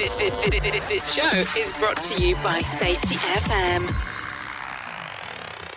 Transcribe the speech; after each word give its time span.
This, 0.00 0.14
this, 0.14 0.32
this, 0.88 1.14
show 1.14 1.28
is 1.60 1.78
brought 1.78 2.02
to 2.04 2.22
you 2.22 2.34
by 2.36 2.62
Safety 2.62 3.16
FM. 3.16 3.82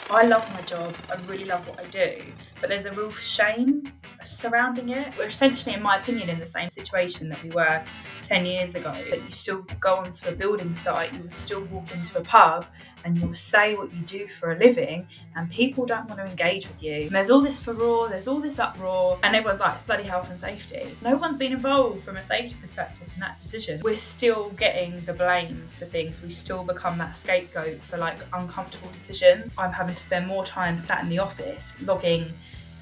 I 0.10 0.24
love 0.26 0.50
my 0.54 0.62
job. 0.62 0.96
I 1.12 1.16
really 1.28 1.44
love 1.44 1.68
what 1.68 1.78
I 1.82 1.84
do, 1.90 2.24
but 2.62 2.70
there's 2.70 2.86
a 2.86 2.94
real 2.94 3.12
shame 3.12 3.92
surrounding 4.26 4.90
it. 4.90 5.14
We're 5.18 5.28
essentially, 5.28 5.76
in 5.76 5.82
my 5.82 5.98
opinion, 5.98 6.30
in 6.30 6.40
the 6.40 6.46
same 6.46 6.70
situation 6.70 7.30
that 7.30 7.44
we 7.44 7.50
were 7.50 7.84
10 8.22 8.46
years 8.46 8.76
ago. 8.76 8.94
That 9.10 9.22
you 9.24 9.30
still 9.30 9.66
go 9.80 9.96
onto 9.96 10.30
a 10.30 10.32
building 10.32 10.74
site, 10.74 11.14
you'll 11.14 11.30
still 11.30 11.64
walk 11.66 11.92
into 11.92 12.18
a 12.20 12.22
pub, 12.22 12.66
and 13.04 13.18
you'll 13.18 13.34
say 13.34 13.76
what 13.76 13.94
you 13.94 14.02
do 14.02 14.28
for 14.28 14.54
a 14.54 14.58
living, 14.58 15.08
and 15.36 15.50
people 15.50 15.86
don't 15.86 16.08
want 16.08 16.20
to 16.20 16.26
engage 16.26 16.68
with 16.68 16.82
you. 16.82 17.04
And 17.04 17.12
there's 17.12 17.30
all 17.30 17.42
this 17.42 17.64
furore, 17.64 18.10
there's 18.10 18.28
all 18.28 18.40
this 18.40 18.60
uproar, 18.60 19.20
and 19.24 19.36
everyone's 19.36 19.62
like, 19.62 19.74
it's 19.74 19.84
bloody 19.84 20.04
health 20.04 20.30
and 20.30 20.40
safety. 20.40 20.96
No 21.02 21.16
one's 21.16 21.38
been 21.38 21.52
involved 21.52 22.04
from 22.04 22.18
a 22.18 22.24
safety 22.24 22.56
perspective 22.60 23.08
in 23.14 23.20
that 23.20 23.42
decision. 23.42 23.82
We're 23.84 23.96
still 23.96 24.50
getting 24.52 25.00
the 25.02 25.14
blame 25.14 25.68
for 25.78 25.86
things. 25.86 26.22
We 26.22 26.30
still 26.30 26.64
become 26.64 26.98
that 26.98 27.16
scapegoat 27.16 27.84
for 27.84 27.98
like 27.98 28.20
uncomfortable 28.34 28.90
decisions. 28.92 29.52
I'm 29.58 29.72
having 29.72 29.96
to 29.96 30.02
spend 30.02 30.28
more 30.28 30.46
time 30.46 30.78
sat 30.78 31.04
in 31.04 31.10
the 31.10 31.20
office 31.20 31.76
logging 31.82 32.34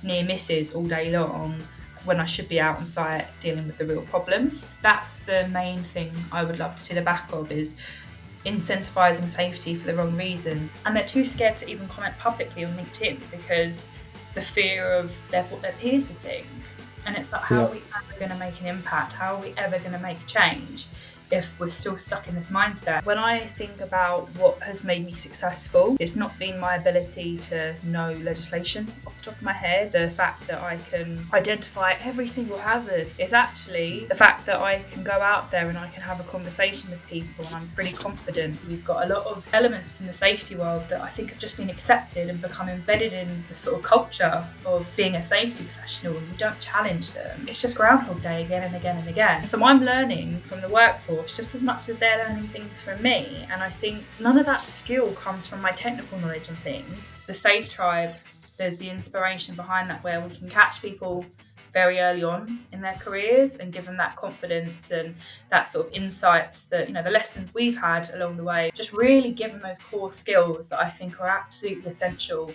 near 0.04 0.24
misses 0.24 0.74
all 0.74 0.86
day 0.86 1.12
long 1.12 1.62
when 2.04 2.20
I 2.20 2.26
should 2.26 2.50
be 2.50 2.60
out 2.60 2.78
on 2.78 2.86
site 2.86 3.28
dealing 3.40 3.68
with 3.68 3.78
the 3.78 3.86
real 3.86 4.02
problems. 4.04 4.72
That's 4.82 5.24
the 5.24 5.48
main 5.50 5.84
thing 5.84 6.12
I 6.32 6.44
would 6.44 6.60
love 6.60 6.76
to 6.76 6.84
see 6.84 6.96
the 6.96 7.02
back 7.02 7.32
of 7.32 7.52
is 7.52 7.76
incentivizing 8.46 9.30
safety 9.30 9.76
for 9.76 9.88
the 9.88 9.96
wrong 9.96 10.16
reasons. 10.18 10.72
And 10.86 10.96
they're 10.96 11.06
too 11.06 11.24
scared 11.24 11.58
to 11.58 11.70
even 11.70 11.88
comment 11.88 12.18
publicly 12.18 12.66
on 12.66 12.74
LinkedIn 12.76 13.20
because 13.30 13.88
the 14.34 14.42
fear 14.42 14.92
of 14.92 15.16
their, 15.30 15.44
what 15.44 15.62
their 15.62 15.74
peers 15.74 16.08
would 16.08 16.18
think. 16.18 16.48
And 17.06 17.16
it's 17.16 17.32
like, 17.32 17.42
how 17.42 17.62
yeah. 17.62 17.68
are 17.68 17.72
we 17.72 17.82
ever 17.96 18.20
going 18.20 18.32
to 18.32 18.38
make 18.38 18.60
an 18.62 18.68
impact? 18.68 19.14
How 19.14 19.36
are 19.36 19.42
we 19.42 19.54
ever 19.58 19.78
going 19.80 19.94
to 19.94 20.00
make 20.00 20.20
a 20.20 20.26
change 20.26 20.88
if 21.32 21.60
we're 21.60 21.70
still 21.70 21.98
stuck 21.98 22.28
in 22.28 22.36
this 22.36 22.52
mindset. 22.52 23.06
When 23.06 23.18
I 23.18 23.46
think 23.46 23.80
about 23.82 24.30
what 24.36 24.62
has 24.62 24.84
made 24.84 25.06
me 25.06 25.14
successful, 25.14 25.96
it's 26.00 26.16
not 26.16 26.38
been 26.38 26.60
my 26.60 26.76
ability 26.76 27.38
to 27.50 27.76
know 27.84 28.14
legislation 28.22 28.92
off 29.08 29.18
the 29.18 29.24
top 29.24 29.36
of 29.36 29.42
my 29.42 29.54
head, 29.54 29.92
the 29.94 30.10
fact 30.10 30.48
that 30.48 30.62
I 30.62 30.78
can 30.78 31.26
identify 31.34 31.94
every 32.04 32.28
single 32.28 32.58
hazard. 32.58 33.08
It's 33.20 33.34
actually 33.34 34.06
the 34.06 34.16
fact 34.16 34.46
that 34.46 34.60
I 34.60 34.84
can 34.90 35.04
go 35.04 35.14
out 35.14 35.52
there 35.52 35.70
and 35.70 35.78
I 35.78 35.88
can 35.88 36.02
have 36.02 36.20
a 36.20 36.24
conversation 36.24 36.92
with 36.92 37.06
people 37.08 37.46
and 37.46 37.56
I'm 37.56 37.70
pretty 37.70 37.94
confident. 37.94 38.60
We've 38.68 38.84
got 38.84 39.06
a 39.06 39.14
lot 39.14 39.26
of 39.26 39.48
elements 39.54 40.02
in 40.02 40.08
the 40.08 40.14
safety 40.14 40.56
world 40.56 40.90
that 40.90 41.02
I 41.02 41.10
think 41.10 41.30
have 41.30 41.40
just 41.40 41.58
been 41.58 41.70
accepted 41.70 42.30
and 42.30 42.42
become 42.42 42.68
embedded 42.70 43.14
in 43.14 43.44
the 43.48 43.56
sort 43.56 43.78
of 43.78 43.84
culture 43.84 44.46
of 44.66 44.94
being 44.98 45.16
a 45.16 45.24
safety 45.24 45.64
professional 45.64 46.18
and 46.18 46.30
we 46.30 46.38
don't 46.38 46.60
challenge 46.60 47.14
them. 47.14 47.46
It's 47.48 47.62
just 47.62 47.76
Groundhog 47.76 48.22
Day 48.22 48.44
again 48.44 48.64
and 48.64 48.76
again 48.76 48.98
and 48.98 49.08
again. 49.08 49.46
So 49.46 49.64
I'm 49.64 49.84
learning 49.84 50.40
from 50.42 50.62
the 50.62 50.70
workforce 50.70 51.21
course 51.22 51.36
just 51.36 51.54
as 51.54 51.62
much 51.62 51.88
as 51.88 51.98
they're 51.98 52.28
learning 52.28 52.48
things 52.48 52.82
from 52.82 53.02
me. 53.02 53.46
And 53.52 53.62
I 53.62 53.70
think 53.70 54.04
none 54.20 54.40
of 54.40 54.46
that 54.48 54.64
skill 54.64 55.12
comes 55.14 55.48
from 55.48 55.62
my 55.62 55.72
technical 55.72 56.18
knowledge 56.20 56.50
on 56.50 56.56
things. 56.58 57.14
The 57.28 57.34
Safe 57.34 57.70
Tribe, 57.70 58.16
there's 58.58 58.78
the 58.78 58.90
inspiration 58.90 59.56
behind 59.56 59.90
that 59.90 60.04
where 60.04 60.20
we 60.20 60.34
can 60.36 60.50
catch 60.50 60.82
people 60.82 61.26
very 61.74 62.00
early 62.00 62.24
on 62.24 62.60
in 62.74 62.82
their 62.82 62.96
careers 62.96 63.56
and 63.58 63.72
give 63.72 63.86
them 63.86 63.98
that 63.98 64.16
confidence 64.16 64.92
and 64.92 65.16
that 65.50 65.70
sort 65.70 65.88
of 65.88 65.94
insights 65.94 66.66
that 66.66 66.88
you 66.88 66.94
know 66.94 67.02
the 67.02 67.10
lessons 67.10 67.54
we've 67.54 67.78
had 67.78 68.10
along 68.14 68.36
the 68.36 68.44
way 68.44 68.70
just 68.76 68.92
really 68.92 69.32
give 69.32 69.52
them 69.54 69.62
those 69.62 69.80
core 69.80 70.12
skills 70.12 70.68
that 70.68 70.82
i 70.82 70.90
think 70.90 71.22
are 71.22 71.30
absolutely 71.30 71.90
essential 71.90 72.52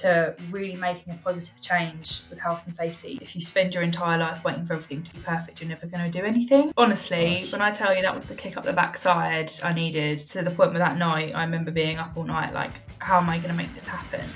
to 0.00 0.34
really 0.50 0.76
making 0.76 1.12
a 1.12 1.16
positive 1.18 1.60
change 1.60 2.22
with 2.28 2.38
health 2.38 2.64
and 2.64 2.74
safety. 2.74 3.18
If 3.22 3.34
you 3.34 3.40
spend 3.40 3.74
your 3.74 3.82
entire 3.82 4.18
life 4.18 4.44
waiting 4.44 4.66
for 4.66 4.74
everything 4.74 5.02
to 5.02 5.14
be 5.14 5.20
perfect, 5.20 5.60
you're 5.60 5.68
never 5.68 5.86
going 5.86 6.10
to 6.10 6.18
do 6.18 6.24
anything. 6.24 6.72
Honestly, 6.76 7.46
when 7.50 7.62
I 7.62 7.70
tell 7.70 7.94
you 7.94 8.02
that 8.02 8.14
was 8.14 8.24
the 8.26 8.34
kick 8.34 8.56
up 8.56 8.64
the 8.64 8.72
backside 8.72 9.50
I 9.62 9.72
needed 9.72 10.18
to 10.18 10.42
the 10.42 10.50
point 10.50 10.70
where 10.70 10.80
that 10.80 10.98
night 10.98 11.34
I 11.34 11.44
remember 11.44 11.70
being 11.70 11.98
up 11.98 12.16
all 12.16 12.24
night, 12.24 12.52
like, 12.52 12.72
how 12.98 13.18
am 13.18 13.30
I 13.30 13.38
going 13.38 13.50
to 13.50 13.56
make 13.56 13.74
this 13.74 13.86
happen? 13.86 14.28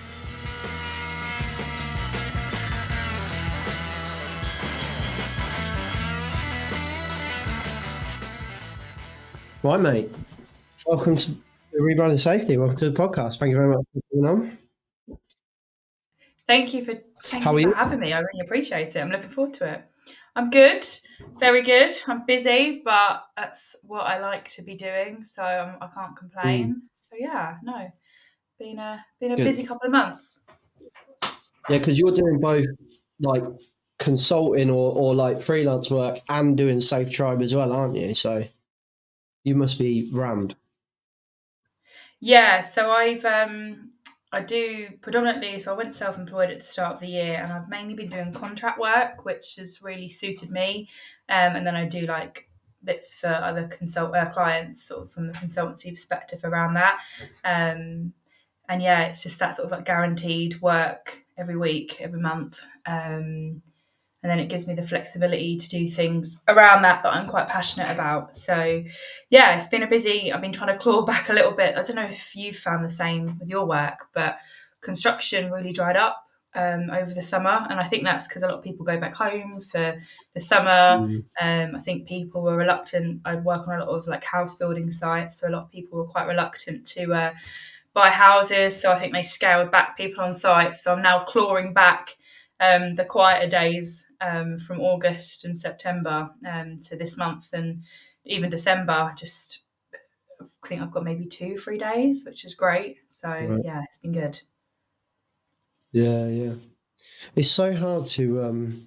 Right, 9.63 9.79
mate. 9.79 10.11
Welcome 10.87 11.17
to 11.17 11.37
Rebranding 11.79 12.19
Safety. 12.19 12.57
Welcome 12.57 12.79
to 12.79 12.91
the 12.91 12.99
podcast. 12.99 13.39
Thank 13.39 13.51
you 13.51 13.57
very 13.57 13.69
much 13.69 13.85
for 13.93 14.01
coming 14.11 14.31
on. 14.31 14.59
Thank 16.51 16.75
you 16.75 16.85
for 16.85 16.95
thank 17.27 17.45
How 17.45 17.57
you 17.57 17.63
for 17.63 17.69
you? 17.69 17.75
having 17.77 18.01
me. 18.01 18.13
I 18.13 18.19
really 18.19 18.41
appreciate 18.41 18.97
it. 18.97 18.99
I'm 18.99 19.09
looking 19.09 19.29
forward 19.29 19.55
to 19.55 19.73
it. 19.73 19.85
I'm 20.35 20.51
good, 20.51 20.85
very 21.39 21.63
good. 21.63 21.93
I'm 22.09 22.27
busy, 22.27 22.83
but 22.85 23.23
that's 23.37 23.77
what 23.85 24.01
I 24.01 24.19
like 24.19 24.49
to 24.57 24.63
be 24.63 24.75
doing, 24.75 25.23
so 25.23 25.45
um, 25.45 25.77
I 25.81 25.87
can't 25.95 26.17
complain. 26.17 26.75
Mm. 26.75 26.81
So 26.97 27.15
yeah, 27.21 27.59
no, 27.63 27.89
been 28.59 28.81
a 28.81 29.05
been 29.21 29.31
a 29.31 29.37
good. 29.37 29.45
busy 29.45 29.63
couple 29.63 29.87
of 29.87 29.93
months. 29.93 30.41
Yeah, 31.69 31.79
because 31.79 32.01
you're 32.01 32.11
doing 32.11 32.41
both 32.41 32.67
like 33.21 33.45
consulting 34.01 34.71
or, 34.71 34.93
or 34.93 35.15
like 35.15 35.43
freelance 35.43 35.89
work 35.89 36.19
and 36.29 36.57
doing 36.57 36.81
Safe 36.81 37.13
Tribe 37.13 37.43
as 37.43 37.55
well, 37.55 37.73
aren't 37.73 37.95
you? 37.95 38.13
So 38.13 38.43
you 39.45 39.55
must 39.55 39.79
be 39.79 40.11
rammed. 40.13 40.57
Yeah, 42.19 42.63
so 42.63 42.91
I've 42.91 43.25
um 43.25 43.93
I 44.33 44.41
do 44.41 44.89
predominantly, 45.01 45.59
so 45.59 45.73
I 45.73 45.77
went 45.77 45.97
self 45.97 46.17
employed 46.17 46.51
at 46.51 46.59
the 46.59 46.65
start 46.65 46.95
of 46.95 47.01
the 47.01 47.09
year 47.09 47.35
and 47.35 47.53
I've 47.53 47.69
mainly 47.69 47.95
been 47.95 48.09
doing 48.09 48.33
contract 48.33 48.79
work, 48.79 49.25
which 49.25 49.57
has 49.59 49.83
really 49.83 50.09
suited 50.09 50.51
me. 50.51 50.89
Um, 51.29 51.57
and 51.57 51.67
then 51.67 51.75
I 51.75 51.87
do 51.87 52.03
like 52.03 52.49
bits 52.85 53.15
for 53.15 53.29
other 53.29 53.67
consult 53.67 54.15
uh, 54.15 54.31
clients, 54.31 54.85
sort 54.85 55.03
of 55.03 55.13
from 55.13 55.27
the 55.27 55.33
consultancy 55.33 55.93
perspective 55.93 56.41
around 56.45 56.75
that. 56.75 57.01
Um, 57.45 58.13
and 58.69 58.81
yeah, 58.81 59.03
it's 59.07 59.23
just 59.23 59.41
that 59.41 59.57
sort 59.57 59.67
of 59.67 59.73
like 59.73 59.85
guaranteed 59.85 60.61
work 60.63 61.19
every 61.37 61.57
week, 61.57 62.01
every 62.01 62.21
month. 62.21 62.61
Um, 62.87 63.63
and 64.23 64.31
then 64.31 64.39
it 64.39 64.49
gives 64.49 64.69
me 64.69 64.75
the 64.75 64.83
flexibility 64.83 65.57
to 65.57 65.69
do 65.69 65.89
things 65.89 66.43
around 66.47 66.83
that 66.83 67.03
that 67.03 67.15
I'm 67.15 67.29
quite 67.29 67.49
passionate 67.49 67.91
about. 67.91 68.37
So, 68.37 68.85
yeah, 69.31 69.57
it's 69.57 69.69
been 69.69 69.83
a 69.83 69.87
busy. 69.87 70.33
I've 70.33 70.43
been 70.43 70.53
trying 70.53 70.77
to 70.77 70.79
claw 70.79 71.03
back 71.07 71.31
a 71.31 71.33
little 71.33 71.53
bit. 71.53 71.77
I 71.77 71.83
don't 71.83 71.97
know 71.97 72.05
if 72.05 72.37
you've 72.37 72.57
found 72.57 72.85
the 72.85 72.91
same 72.91 73.39
with 73.39 73.49
your 73.49 73.65
work, 73.65 74.09
but 74.13 74.39
construction 74.83 75.51
really 75.51 75.73
dried 75.73 75.97
up 75.97 76.23
um, 76.55 76.91
over 76.91 77.15
the 77.15 77.23
summer, 77.23 77.67
and 77.71 77.81
I 77.81 77.85
think 77.85 78.05
that's 78.05 78.29
because 78.29 78.43
a 78.43 78.47
lot 78.47 78.59
of 78.59 78.65
people 78.65 78.85
go 78.85 79.01
back 79.01 79.15
home 79.15 79.61
for 79.61 79.99
the 80.35 80.41
summer. 80.41 81.07
Mm. 81.07 81.25
Um, 81.41 81.77
I 81.77 81.81
think 81.81 82.07
people 82.07 82.43
were 82.43 82.57
reluctant. 82.57 83.23
I 83.25 83.37
work 83.37 83.69
on 83.69 83.81
a 83.81 83.85
lot 83.85 83.89
of 83.89 84.07
like 84.07 84.25
house 84.25 84.57
building 84.57 84.91
sites, 84.91 85.41
so 85.41 85.49
a 85.49 85.51
lot 85.51 85.63
of 85.63 85.71
people 85.71 85.99
were 85.99 86.07
quite 86.07 86.27
reluctant 86.27 86.87
to. 86.89 87.15
Uh, 87.15 87.33
buy 87.93 88.09
houses 88.09 88.81
so 88.81 88.93
i 88.93 88.97
think 88.97 89.13
they 89.13 89.21
scaled 89.21 89.69
back 89.73 89.97
people 89.97 90.23
on 90.23 90.33
site 90.33 90.77
so 90.77 90.93
i'm 90.93 91.03
now 91.03 91.25
clawing 91.25 91.73
back 91.73 92.15
um, 92.61 92.95
the 92.95 93.05
quieter 93.05 93.49
days 93.49 94.07
um, 94.21 94.59
from 94.59 94.81
August 94.81 95.45
and 95.45 95.57
September 95.57 96.31
um, 96.47 96.77
to 96.79 96.97
this 96.97 97.17
month 97.17 97.53
and 97.53 97.83
even 98.25 98.51
December. 98.51 99.13
Just 99.17 99.65
I 100.41 100.69
think 100.69 100.83
I've 100.83 100.93
got 100.93 101.05
maybe 101.05 101.27
two, 101.27 101.59
three 101.59 101.79
days, 101.79 102.25
which 102.25 102.45
is 102.45 102.55
great. 102.55 102.99
So 103.09 103.29
right. 103.29 103.61
yeah, 103.65 103.83
it's 103.89 103.99
been 103.99 104.13
good. 104.13 104.41
Yeah, 105.93 106.27
yeah. 106.29 106.53
It's 107.35 107.51
so 107.51 107.75
hard 107.75 108.07
to 108.09 108.45
um 108.45 108.87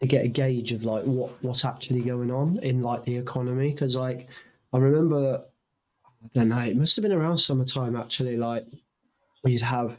to 0.00 0.06
get 0.06 0.24
a 0.24 0.28
gauge 0.28 0.72
of 0.72 0.84
like 0.84 1.04
what 1.04 1.32
what's 1.42 1.64
actually 1.64 2.02
going 2.02 2.30
on 2.30 2.58
in 2.58 2.82
like 2.82 3.04
the 3.04 3.16
economy 3.16 3.70
because 3.70 3.96
like 3.96 4.28
I 4.72 4.78
remember 4.78 5.44
I 6.04 6.28
don't 6.34 6.48
know 6.48 6.58
it 6.58 6.76
must 6.76 6.96
have 6.96 7.04
been 7.04 7.12
around 7.12 7.38
summertime 7.38 7.96
actually 7.96 8.36
like 8.36 8.66
you'd 9.44 9.62
have 9.62 9.96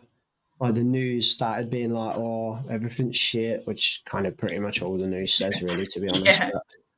like 0.64 0.76
the 0.76 0.84
news 0.84 1.30
started 1.30 1.70
being 1.70 1.92
like, 1.92 2.16
"Oh, 2.16 2.58
everything's 2.70 3.18
shit," 3.18 3.68
which 3.68 4.02
kind 4.06 4.26
of 4.26 4.38
pretty 4.38 4.60
much 4.60 4.82
all 4.82 4.98
the 4.98 5.06
news 5.06 5.34
says, 5.34 5.62
really, 5.62 5.86
to 5.88 6.00
be 6.00 6.08
honest. 6.14 6.40
yeah. 6.40 6.52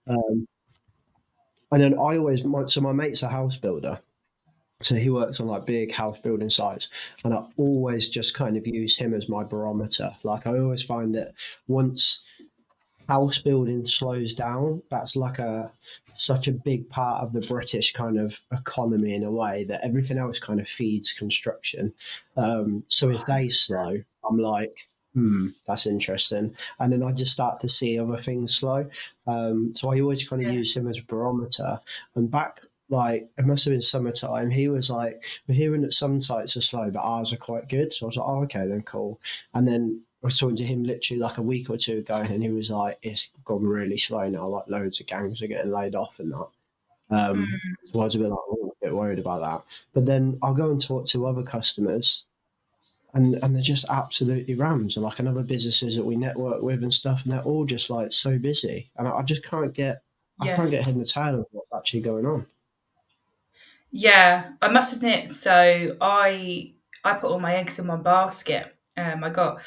But, 0.06 0.14
um, 0.14 0.48
and 1.72 1.82
then 1.82 1.94
I 1.96 2.18
always, 2.18 2.44
my, 2.44 2.68
so 2.68 2.80
my 2.82 2.92
mate's 2.92 3.24
a 3.24 3.28
house 3.28 3.58
builder, 3.58 4.00
so 4.84 4.94
he 4.94 5.10
works 5.10 5.40
on 5.40 5.48
like 5.48 5.66
big 5.66 5.92
house 5.92 6.20
building 6.20 6.52
sites, 6.52 6.90
and 7.24 7.34
I 7.34 7.44
always 7.58 8.08
just 8.08 8.36
kind 8.36 8.56
of 8.56 8.68
use 8.68 8.96
him 8.98 9.16
as 9.16 9.28
my 9.28 9.44
barometer. 9.44 10.12
Like 10.24 10.46
I 10.46 10.60
always 10.60 10.84
find 10.84 11.16
that 11.16 11.34
once 11.68 12.24
house 13.08 13.40
building 13.40 13.86
slows 13.86 14.34
down, 14.34 14.82
that's 14.90 15.16
like 15.16 15.40
a 15.40 15.72
such 16.14 16.48
a 16.48 16.52
big 16.52 16.90
part 16.90 17.24
of 17.24 17.34
the 17.34 17.42
British 17.42 17.92
kind 17.94 18.20
of 18.20 18.42
economy 18.52 19.14
in 19.14 19.24
a 19.24 19.32
way 19.32 19.66
that 19.66 19.84
everything 19.84 20.18
else 20.18 20.40
kind 20.40 20.60
of 20.60 20.68
feeds 20.68 21.14
construction. 21.14 21.94
Um, 22.38 22.84
so 22.88 23.10
if 23.10 23.26
they 23.26 23.50
slow, 23.50 23.98
I'm 24.28 24.38
like, 24.38 24.88
hmm, 25.14 25.50
that's 25.68 25.88
interesting. 25.88 26.56
And 26.80 26.94
then 26.94 27.04
I 27.04 27.12
just 27.12 27.34
start 27.34 27.60
to 27.62 27.70
see 27.70 28.00
other 28.00 28.18
things 28.18 28.56
slow. 28.56 28.90
Um, 29.28 29.74
so 29.76 29.92
I 29.92 30.00
always 30.00 30.28
kind 30.28 30.42
of 30.42 30.48
yeah. 30.48 30.60
use 30.60 30.76
him 30.76 30.88
as 30.88 31.00
a 31.00 31.04
barometer. 31.04 31.80
And 32.16 32.32
back 32.32 32.62
like 32.90 33.30
it 33.38 33.46
must 33.46 33.66
have 33.66 33.74
been 33.74 33.82
summertime. 33.82 34.52
He 34.52 34.68
was 34.68 34.90
like, 34.92 35.26
"We're 35.48 35.56
hearing 35.56 35.82
that 35.82 35.94
some 35.94 36.22
sites 36.22 36.56
are 36.56 36.62
slow, 36.62 36.92
but 36.92 37.00
ours 37.00 37.34
are 37.34 37.38
quite 37.38 37.68
good." 37.68 37.92
So 37.92 38.06
I 38.06 38.08
was 38.08 38.18
like, 38.18 38.28
"Oh, 38.28 38.44
okay, 38.44 38.68
then 38.68 38.84
cool." 38.84 39.20
And 39.54 39.68
then 39.68 40.02
was 40.26 40.38
talking 40.38 40.56
to 40.58 40.66
him 40.66 40.84
literally 40.84 41.20
like 41.20 41.38
a 41.38 41.42
week 41.42 41.70
or 41.70 41.78
two 41.78 42.00
ago, 42.00 42.16
and 42.16 42.44
he 42.44 42.50
was 42.50 42.70
like, 42.72 42.98
"It's 43.02 43.32
gone 43.44 43.64
really 43.64 43.98
slow 43.98 44.28
now. 44.30 44.48
Like 44.48 44.68
loads 44.68 45.00
of 45.00 45.08
gangs 45.08 45.42
are 45.42 45.48
getting 45.48 45.72
laid 45.72 45.96
off 45.96 46.20
and 46.20 46.32
that." 46.32 46.48
Um, 47.10 47.46
Mm. 47.46 47.92
So 47.92 48.00
I 48.02 48.04
was 48.04 48.16
a 48.16 48.20
bit 48.20 48.30
like, 48.30 48.40
oh, 48.50 48.76
a 48.82 48.86
bit 48.86 48.96
worried 48.96 49.20
about 49.20 49.42
that. 49.42 49.64
But 49.94 50.06
then 50.06 50.38
I'll 50.42 50.54
go 50.54 50.72
and 50.72 50.82
talk 50.82 51.06
to 51.08 51.28
other 51.28 51.44
customers, 51.44 52.26
and 53.14 53.36
and 53.36 53.56
they're 53.56 53.62
just 53.62 53.86
absolutely 53.90 54.56
rams, 54.56 54.98
and 54.98 55.06
like 55.06 55.20
another 55.20 55.44
businesses 55.44 55.96
that 55.96 56.06
we 56.06 56.16
network 56.16 56.62
with 56.62 56.84
and 56.84 56.94
stuff, 56.94 57.24
and 57.24 57.32
they're 57.32 57.42
all 57.44 57.66
just 57.66 57.90
like 57.90 58.12
so 58.12 58.38
busy, 58.38 58.90
and 58.98 59.08
I, 59.08 59.18
I 59.18 59.24
just 59.24 59.44
can't 59.44 59.74
get, 59.74 60.02
I 60.42 60.48
can't 60.48 60.72
get 60.72 60.86
head 60.86 60.96
in 60.96 61.00
the 61.00 61.06
tail 61.06 61.42
of 61.42 61.46
what's 61.52 61.74
actually 61.74 62.02
going 62.02 62.26
on. 62.26 62.48
Yeah, 63.92 64.52
I 64.62 64.68
must 64.68 64.94
admit. 64.94 65.32
So 65.32 65.96
I 66.02 66.74
I 67.04 67.14
put 67.14 67.32
all 67.32 67.40
my 67.40 67.56
eggs 67.56 67.80
in 67.80 67.88
one 67.88 68.04
basket. 68.04 68.76
Um, 68.98 69.24
I 69.24 69.30
got 69.30 69.62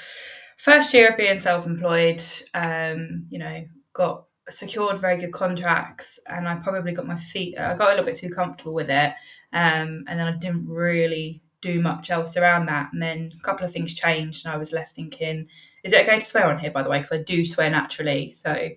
first 0.58 0.92
year 0.92 1.10
of 1.10 1.16
being 1.16 1.40
self-employed. 1.40 2.22
Um, 2.54 3.26
you 3.30 3.38
know, 3.38 3.64
got 3.94 4.24
secured 4.50 4.98
very 4.98 5.18
good 5.18 5.32
contracts, 5.32 6.20
and 6.26 6.48
I 6.48 6.56
probably 6.56 6.92
got 6.92 7.06
my 7.06 7.16
feet. 7.16 7.58
I 7.58 7.74
got 7.74 7.88
a 7.88 7.90
little 7.90 8.04
bit 8.04 8.16
too 8.16 8.30
comfortable 8.30 8.74
with 8.74 8.90
it, 8.90 9.12
um, 9.52 10.04
and 10.06 10.18
then 10.18 10.26
I 10.26 10.36
didn't 10.36 10.66
really 10.68 11.42
do 11.60 11.80
much 11.80 12.10
else 12.10 12.36
around 12.36 12.66
that. 12.66 12.90
And 12.92 13.02
then 13.02 13.30
a 13.36 13.42
couple 13.42 13.66
of 13.66 13.72
things 13.72 13.94
changed, 13.94 14.44
and 14.44 14.54
I 14.54 14.58
was 14.58 14.72
left 14.72 14.94
thinking, 14.94 15.48
"Is 15.84 15.92
it 15.92 16.02
okay 16.06 16.18
to 16.18 16.24
swear 16.24 16.46
on 16.46 16.58
here?" 16.58 16.70
By 16.70 16.82
the 16.82 16.90
way, 16.90 16.98
because 16.98 17.12
I 17.12 17.22
do 17.22 17.44
swear 17.44 17.70
naturally. 17.70 18.32
So 18.32 18.68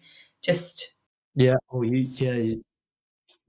just 0.41 0.95
Yeah. 1.35 1.55
Oh, 1.71 1.81
you, 1.83 1.97
yeah, 1.97 2.33
you, 2.33 2.63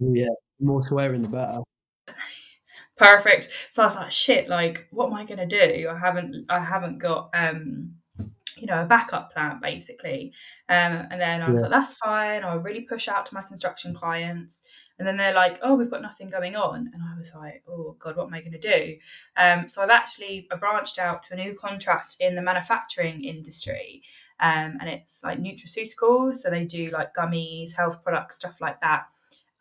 yeah. 0.00 0.28
More 0.60 0.84
swearing 0.84 1.22
the 1.22 1.28
better. 1.28 1.60
perfect 2.96 3.48
so 3.70 3.82
i 3.82 3.86
was 3.86 3.96
like 3.96 4.12
shit 4.12 4.48
like 4.48 4.86
what 4.90 5.06
am 5.06 5.14
i 5.14 5.24
going 5.24 5.38
to 5.38 5.46
do 5.46 5.88
i 5.88 5.98
haven't 5.98 6.44
i 6.50 6.60
haven't 6.60 6.98
got 6.98 7.30
um 7.34 7.90
you 8.56 8.66
know 8.66 8.82
a 8.82 8.86
backup 8.86 9.32
plan 9.32 9.58
basically. 9.62 10.32
Um 10.68 11.06
and 11.10 11.20
then 11.20 11.42
i 11.42 11.50
was 11.50 11.60
Yeah. 11.60 11.62
like 11.62 11.70
that's 11.72 11.94
fine 11.96 12.44
i'll 12.44 12.58
really 12.58 12.82
push 12.82 13.08
out 13.08 13.26
to 13.26 13.34
my 13.34 13.42
construction 13.42 13.94
clients. 13.94 14.64
And 14.98 15.08
then 15.08 15.16
they're 15.16 15.34
like 15.34 15.58
oh 15.62 15.74
we've 15.74 15.90
got 15.90 16.02
nothing 16.02 16.30
going 16.30 16.54
on. 16.56 16.90
And 16.92 17.02
i 17.02 17.18
was 17.18 17.32
like 17.34 17.62
oh 17.68 17.96
god 17.98 18.16
what 18.16 18.26
am 18.26 18.34
i 18.34 18.40
going 18.40 18.52
to 18.52 18.58
do? 18.58 18.96
Um 19.36 19.66
so 19.68 19.82
i've 19.82 19.90
actually 19.90 20.46
I 20.52 20.56
branched 20.56 20.98
out 20.98 21.22
to 21.24 21.34
a 21.34 21.36
new 21.36 21.54
contract 21.54 22.16
in 22.20 22.34
the 22.34 22.42
manufacturing 22.42 23.24
industry 23.24 24.02
um 24.40 24.78
and 24.80 24.88
it's 24.88 25.22
like 25.24 25.38
nutraceuticals 25.40 26.34
so 26.34 26.50
they 26.50 26.64
do 26.64 26.90
like 26.90 27.14
gummies 27.14 27.74
health 27.76 28.02
products 28.02 28.36
stuff 28.36 28.60
like 28.60 28.80
that. 28.80 29.04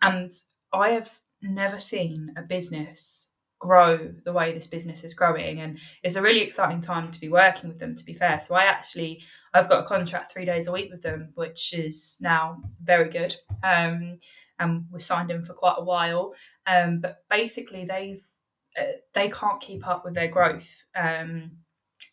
And 0.01 0.31
i 0.73 0.89
have 0.89 1.09
never 1.41 1.79
seen 1.79 2.33
a 2.37 2.41
business 2.41 3.30
grow 3.61 4.11
the 4.25 4.33
way 4.33 4.51
this 4.51 4.65
business 4.65 5.03
is 5.03 5.13
growing 5.13 5.61
and 5.61 5.79
it's 6.01 6.15
a 6.15 6.21
really 6.21 6.41
exciting 6.41 6.81
time 6.81 7.11
to 7.11 7.21
be 7.21 7.29
working 7.29 7.69
with 7.69 7.79
them 7.79 7.93
to 7.95 8.03
be 8.03 8.13
fair. 8.13 8.39
So 8.39 8.55
i 8.55 8.63
actually 8.63 9.23
i've 9.53 9.69
got 9.69 9.83
a 9.83 9.87
contract 9.87 10.33
three 10.33 10.45
days 10.45 10.67
a 10.67 10.71
week 10.71 10.89
with 10.91 11.03
them 11.03 11.29
which 11.35 11.73
is 11.73 12.17
now 12.19 12.61
very 12.83 13.09
good. 13.09 13.33
Um 13.63 14.17
and 14.59 14.85
we 14.91 14.99
signed 14.99 15.31
in 15.31 15.45
for 15.45 15.53
quite 15.53 15.75
a 15.77 15.83
while. 15.83 16.33
Um 16.65 16.99
but 17.01 17.17
basically 17.29 17.85
they've 17.85 18.23
uh, 18.79 18.97
they 19.13 19.29
can't 19.29 19.61
keep 19.61 19.87
up 19.87 20.03
with 20.03 20.15
their 20.15 20.27
growth. 20.27 20.83
Um 20.95 21.51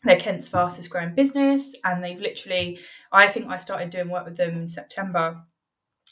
they're 0.03 0.19
Kent's 0.19 0.47
fastest 0.47 0.91
growing 0.91 1.15
business, 1.15 1.75
and 1.83 2.03
they've 2.03 2.19
literally, 2.21 2.79
I 3.11 3.27
think 3.27 3.47
I 3.47 3.57
started 3.57 3.89
doing 3.89 4.07
work 4.07 4.25
with 4.25 4.37
them 4.37 4.55
in 4.55 4.69
September, 4.69 5.41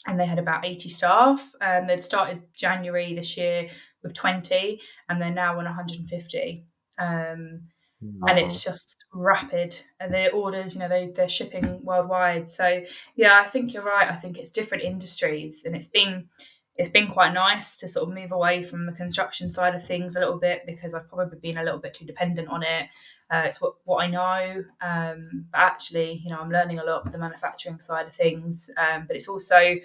and 0.06 0.18
they 0.18 0.26
had 0.26 0.38
about 0.38 0.66
80 0.66 0.88
staff. 0.88 1.52
Um, 1.60 1.86
they'd 1.86 2.02
started 2.02 2.42
January 2.54 3.14
this 3.14 3.36
year 3.36 3.68
with 4.02 4.14
20, 4.14 4.80
and 5.08 5.20
they're 5.20 5.30
now 5.30 5.58
on 5.58 5.64
150. 5.64 6.64
Um, 6.98 7.60
and 8.00 8.38
it's 8.38 8.62
just 8.62 9.04
rapid 9.12 9.76
and 9.98 10.14
their 10.14 10.32
orders 10.32 10.74
you 10.74 10.80
know 10.80 10.88
they, 10.88 11.08
they're 11.08 11.28
shipping 11.28 11.80
worldwide 11.82 12.48
so 12.48 12.82
yeah 13.16 13.40
i 13.40 13.44
think 13.44 13.74
you're 13.74 13.82
right 13.82 14.08
i 14.08 14.14
think 14.14 14.38
it's 14.38 14.50
different 14.50 14.84
industries 14.84 15.64
and 15.64 15.74
it's 15.74 15.88
been 15.88 16.28
it's 16.78 16.88
been 16.88 17.08
quite 17.08 17.34
nice 17.34 17.76
to 17.76 17.88
sort 17.88 18.08
of 18.08 18.14
move 18.14 18.32
away 18.32 18.62
from 18.62 18.86
the 18.86 18.92
construction 18.92 19.50
side 19.50 19.74
of 19.74 19.84
things 19.84 20.16
a 20.16 20.20
little 20.20 20.38
bit 20.38 20.62
because 20.64 20.94
i've 20.94 21.08
probably 21.08 21.38
been 21.38 21.58
a 21.58 21.62
little 21.64 21.80
bit 21.80 21.92
too 21.92 22.06
dependent 22.06 22.48
on 22.48 22.62
it 22.62 22.88
uh, 23.30 23.42
it's 23.44 23.60
what, 23.60 23.74
what 23.84 24.04
i 24.04 24.06
know 24.06 24.64
um, 24.80 25.46
but 25.52 25.60
actually 25.60 26.20
you 26.24 26.30
know 26.30 26.38
i'm 26.38 26.50
learning 26.50 26.78
a 26.78 26.84
lot 26.84 27.04
with 27.04 27.12
the 27.12 27.18
manufacturing 27.18 27.80
side 27.80 28.06
of 28.06 28.14
things 28.14 28.70
um, 28.78 29.04
but 29.06 29.16
it's 29.16 29.28
also 29.28 29.76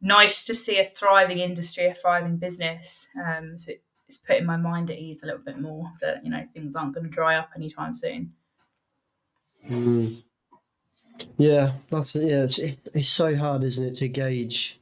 nice 0.00 0.46
to 0.46 0.54
see 0.54 0.78
a 0.78 0.84
thriving 0.84 1.38
industry 1.38 1.86
a 1.86 1.94
thriving 1.94 2.36
business 2.36 3.08
um, 3.26 3.58
so 3.58 3.72
it, 3.72 3.82
it's 4.08 4.18
putting 4.18 4.46
my 4.46 4.56
mind 4.56 4.90
at 4.90 4.98
ease 4.98 5.22
a 5.22 5.26
little 5.26 5.42
bit 5.42 5.58
more 5.60 5.90
that 6.00 6.24
you 6.24 6.30
know 6.30 6.46
things 6.54 6.74
aren't 6.74 6.94
going 6.94 7.04
to 7.04 7.10
dry 7.10 7.36
up 7.36 7.50
anytime 7.56 7.94
soon. 7.94 8.32
Mm. 9.68 10.22
Yeah, 11.36 11.72
that's 11.90 12.14
yeah. 12.14 12.44
It's 12.44 12.58
it, 12.58 12.78
it's 12.94 13.08
so 13.08 13.34
hard, 13.34 13.64
isn't 13.64 13.84
it, 13.84 13.94
to 13.96 14.08
gauge 14.08 14.78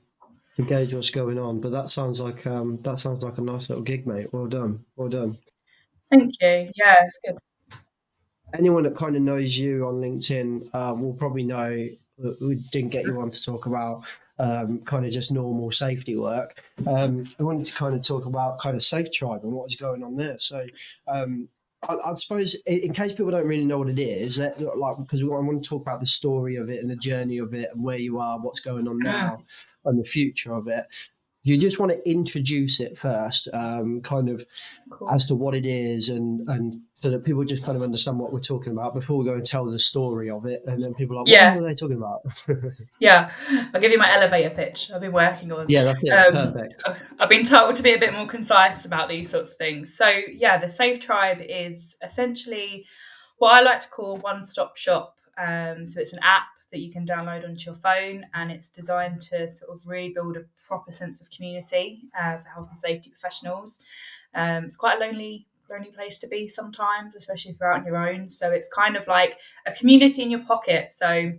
to 0.56 0.62
gauge 0.62 0.94
what's 0.94 1.10
going 1.10 1.38
on? 1.38 1.60
But 1.60 1.72
that 1.72 1.90
sounds 1.90 2.20
like 2.20 2.46
um 2.46 2.78
that 2.82 3.00
sounds 3.00 3.22
like 3.22 3.38
a 3.38 3.42
nice 3.42 3.68
little 3.68 3.84
gig, 3.84 4.06
mate. 4.06 4.32
Well 4.32 4.46
done, 4.46 4.84
well 4.96 5.08
done. 5.08 5.38
Thank 6.10 6.32
you. 6.40 6.70
Yeah, 6.74 6.94
it's 7.04 7.18
good. 7.24 7.38
Anyone 8.54 8.84
that 8.84 8.96
kind 8.96 9.16
of 9.16 9.22
knows 9.22 9.58
you 9.58 9.86
on 9.86 9.94
LinkedIn 9.94 10.70
uh, 10.72 10.94
will 10.94 11.14
probably 11.14 11.42
know 11.42 11.88
we 12.40 12.54
didn't 12.70 12.90
get 12.90 13.04
you 13.04 13.20
on 13.20 13.30
to 13.30 13.42
talk 13.42 13.66
about 13.66 14.04
um, 14.38 14.80
kind 14.82 15.04
of 15.04 15.10
just 15.10 15.32
normal 15.32 15.72
safety 15.72 16.16
work. 16.16 16.62
Um, 16.86 17.24
I 17.40 17.42
wanted 17.42 17.64
to 17.64 17.74
kind 17.74 17.94
of 17.94 18.02
talk 18.02 18.26
about 18.26 18.60
kind 18.60 18.76
of 18.76 18.82
Safe 18.82 19.10
Tribe 19.10 19.40
and 19.42 19.52
what 19.52 19.64
was 19.64 19.76
going 19.76 20.04
on 20.04 20.16
there. 20.16 20.38
So. 20.38 20.66
Um, 21.08 21.48
I, 21.88 22.10
I 22.10 22.14
suppose, 22.14 22.54
in 22.66 22.92
case 22.92 23.12
people 23.12 23.30
don't 23.30 23.46
really 23.46 23.64
know 23.64 23.78
what 23.78 23.88
it 23.88 23.98
is, 23.98 24.36
that, 24.36 24.60
like 24.76 24.96
because 24.98 25.22
I 25.22 25.26
want 25.26 25.62
to 25.62 25.68
talk 25.68 25.82
about 25.82 26.00
the 26.00 26.06
story 26.06 26.56
of 26.56 26.68
it 26.68 26.80
and 26.80 26.90
the 26.90 26.96
journey 26.96 27.38
of 27.38 27.54
it 27.54 27.70
and 27.74 27.82
where 27.82 27.98
you 27.98 28.18
are, 28.18 28.38
what's 28.38 28.60
going 28.60 28.88
on 28.88 28.98
ah. 29.06 29.10
now, 29.10 29.38
and 29.84 29.98
the 29.98 30.04
future 30.04 30.54
of 30.54 30.68
it. 30.68 30.84
You 31.44 31.58
just 31.58 31.78
want 31.78 31.92
to 31.92 32.10
introduce 32.10 32.80
it 32.80 32.98
first, 32.98 33.48
um, 33.52 34.00
kind 34.00 34.28
of 34.30 34.44
Cool. 34.90 35.10
as 35.10 35.26
to 35.26 35.34
what 35.34 35.54
it 35.54 35.66
is, 35.66 36.08
and 36.08 36.48
and 36.48 36.80
so 37.02 37.10
that 37.10 37.22
people 37.24 37.44
just 37.44 37.62
kind 37.62 37.76
of 37.76 37.82
understand 37.82 38.18
what 38.18 38.32
we're 38.32 38.40
talking 38.40 38.72
about 38.72 38.94
before 38.94 39.18
we 39.18 39.26
go 39.26 39.34
and 39.34 39.44
tell 39.44 39.66
the 39.66 39.78
story 39.78 40.30
of 40.30 40.46
it, 40.46 40.62
and 40.66 40.82
then 40.82 40.94
people 40.94 41.16
are 41.18 41.20
like, 41.20 41.28
Yeah. 41.28 41.54
what 41.54 41.64
are 41.64 41.68
they 41.68 41.74
talking 41.74 41.96
about? 41.98 42.22
Yeah, 42.98 43.30
I'll 43.74 43.80
give 43.80 43.92
you 43.92 43.98
my 43.98 44.10
elevator 44.10 44.48
pitch. 44.48 44.90
I've 44.90 45.02
been 45.02 45.12
working 45.12 45.52
on. 45.52 45.66
yeah, 45.68 45.84
that's 45.84 46.00
it. 46.02 46.08
Um, 46.10 46.32
Perfect. 46.54 46.82
I've 47.20 47.28
been 47.28 47.44
told 47.44 47.76
to 47.76 47.82
be 47.82 47.92
a 47.92 47.98
bit 47.98 48.14
more 48.14 48.26
concise 48.26 48.86
about 48.86 49.10
these 49.10 49.28
sorts 49.28 49.50
of 49.52 49.58
things. 49.58 49.94
So, 49.94 50.08
yeah, 50.08 50.56
the 50.56 50.70
Safe 50.70 50.98
Tribe 50.98 51.42
is 51.46 51.94
essentially 52.02 52.86
what 53.36 53.50
I 53.54 53.60
like 53.60 53.80
to 53.80 53.88
call 53.90 54.16
one 54.18 54.42
stop 54.44 54.78
shop. 54.78 55.18
Um, 55.36 55.86
so, 55.86 56.00
it's 56.00 56.14
an 56.14 56.20
app 56.22 56.46
that 56.74 56.80
you 56.80 56.90
can 56.90 57.06
download 57.06 57.44
onto 57.44 57.70
your 57.70 57.76
phone, 57.76 58.26
and 58.34 58.50
it's 58.50 58.68
designed 58.68 59.20
to 59.22 59.52
sort 59.52 59.70
of 59.70 59.86
really 59.86 60.10
build 60.10 60.36
a 60.36 60.44
proper 60.66 60.92
sense 60.92 61.22
of 61.22 61.30
community 61.30 62.02
uh, 62.20 62.36
for 62.38 62.48
health 62.48 62.68
and 62.68 62.78
safety 62.78 63.10
professionals. 63.10 63.80
Um, 64.34 64.64
it's 64.64 64.76
quite 64.76 65.00
a 65.00 65.00
lonely, 65.00 65.46
lonely 65.70 65.92
place 65.92 66.18
to 66.18 66.28
be 66.28 66.48
sometimes, 66.48 67.14
especially 67.14 67.52
if 67.52 67.58
you're 67.60 67.72
out 67.72 67.80
on 67.80 67.86
your 67.86 67.96
own. 67.96 68.28
So, 68.28 68.50
it's 68.50 68.68
kind 68.74 68.96
of 68.96 69.06
like 69.06 69.38
a 69.66 69.72
community 69.72 70.22
in 70.22 70.30
your 70.30 70.44
pocket. 70.44 70.90
So, 70.90 71.32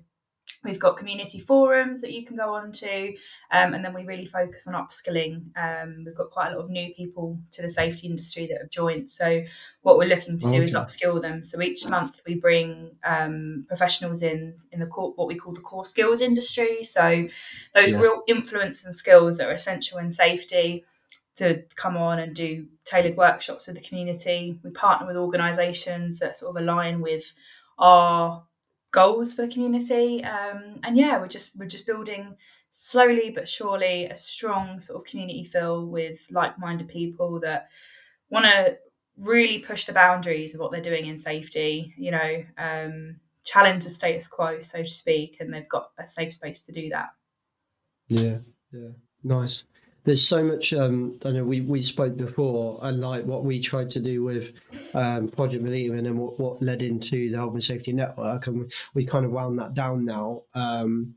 We've 0.63 0.79
got 0.79 0.97
community 0.97 1.39
forums 1.39 2.01
that 2.01 2.11
you 2.11 2.25
can 2.25 2.35
go 2.35 2.53
on 2.55 2.71
to, 2.71 3.09
um, 3.51 3.73
and 3.73 3.85
then 3.85 3.93
we 3.93 4.03
really 4.03 4.25
focus 4.25 4.67
on 4.67 4.73
upskilling. 4.73 5.55
Um, 5.55 6.03
we've 6.05 6.15
got 6.15 6.31
quite 6.31 6.51
a 6.51 6.55
lot 6.55 6.65
of 6.65 6.69
new 6.71 6.93
people 6.95 7.39
to 7.51 7.61
the 7.61 7.69
safety 7.69 8.07
industry 8.07 8.47
that 8.47 8.57
have 8.59 8.69
joined. 8.71 9.09
So, 9.09 9.43
what 9.81 9.97
we're 9.97 10.07
looking 10.07 10.37
to 10.39 10.47
do 10.47 10.63
is 10.63 10.73
upskill 10.73 11.21
them. 11.21 11.43
So, 11.43 11.61
each 11.61 11.87
month 11.87 12.21
we 12.25 12.35
bring 12.35 12.91
um, 13.03 13.65
professionals 13.67 14.23
in 14.23 14.55
in 14.71 14.79
the 14.79 14.87
core, 14.87 15.13
what 15.15 15.27
we 15.27 15.35
call 15.35 15.53
the 15.53 15.61
core 15.61 15.85
skills 15.85 16.21
industry. 16.21 16.83
So, 16.83 17.27
those 17.73 17.91
Yeah. 17.93 18.01
real 18.01 18.23
influence 18.27 18.85
and 18.85 18.95
skills 18.95 19.37
that 19.37 19.47
are 19.47 19.53
essential 19.53 19.99
in 19.99 20.11
safety 20.11 20.83
to 21.35 21.63
come 21.75 21.97
on 21.97 22.19
and 22.19 22.33
do 22.33 22.65
tailored 22.85 23.17
workshops 23.17 23.67
with 23.67 23.75
the 23.75 23.81
community. 23.83 24.59
We 24.63 24.71
partner 24.71 25.05
with 25.05 25.17
organisations 25.17 26.19
that 26.19 26.37
sort 26.37 26.55
of 26.55 26.61
align 26.63 27.01
with 27.01 27.33
our 27.77 28.43
goals 28.95 29.33
for 29.33 29.41
the 29.41 29.51
community. 29.51 30.23
Um, 30.23 30.79
and 30.83 30.97
yeah, 30.97 31.19
we're 31.19 31.27
just 31.27 31.59
we're 31.59 31.67
just 31.67 31.85
building 31.85 32.35
slowly 32.71 33.29
but 33.29 33.47
surely 33.47 34.05
a 34.05 34.15
strong 34.15 34.81
sort 34.81 35.01
of 35.01 35.09
community 35.09 35.43
feel 35.43 35.85
with 35.85 36.27
like-minded 36.31 36.87
people 36.87 37.39
that 37.41 37.69
want 38.29 38.45
to 38.45 38.77
really 39.17 39.59
push 39.59 39.85
the 39.85 39.93
boundaries 39.93 40.53
of 40.53 40.59
what 40.59 40.71
they're 40.71 40.81
doing 40.81 41.07
in 41.07 41.17
safety. 41.17 41.93
You 41.97 42.11
know, 42.11 42.43
um, 42.57 43.17
challenge 43.43 43.83
the 43.83 43.89
status 43.89 44.29
quo, 44.29 44.61
so 44.61 44.81
to 44.81 44.89
speak, 44.89 45.37
and 45.41 45.53
they've 45.53 45.69
got 45.69 45.91
a 45.99 46.07
safe 46.07 46.33
space 46.33 46.63
to 46.63 46.71
do 46.71 46.89
that. 46.89 47.09
Yeah, 48.07 48.37
yeah, 48.71 48.93
nice. 49.23 49.65
There's 50.05 50.25
so 50.25 50.43
much. 50.43 50.71
Um, 50.71 51.19
I 51.25 51.31
know 51.31 51.43
we, 51.43 51.61
we 51.61 51.81
spoke 51.81 52.15
before, 52.15 52.79
and 52.83 53.01
like 53.01 53.25
what 53.25 53.43
we 53.43 53.59
tried 53.59 53.89
to 53.91 53.99
do 53.99 54.23
with 54.23 54.53
um, 54.93 55.27
Project 55.27 55.63
Believe, 55.63 55.93
and 55.93 56.05
then 56.05 56.17
what, 56.17 56.39
what 56.39 56.61
led 56.61 56.83
into 56.83 57.31
the 57.31 57.37
Health 57.37 57.53
and 57.53 57.63
Safety 57.63 57.91
Network, 57.91 58.47
and 58.47 58.59
we, 58.59 58.65
we 58.93 59.05
kind 59.05 59.25
of 59.25 59.31
wound 59.31 59.59
that 59.59 59.73
down 59.73 60.05
now. 60.05 60.43
Um, 60.53 61.15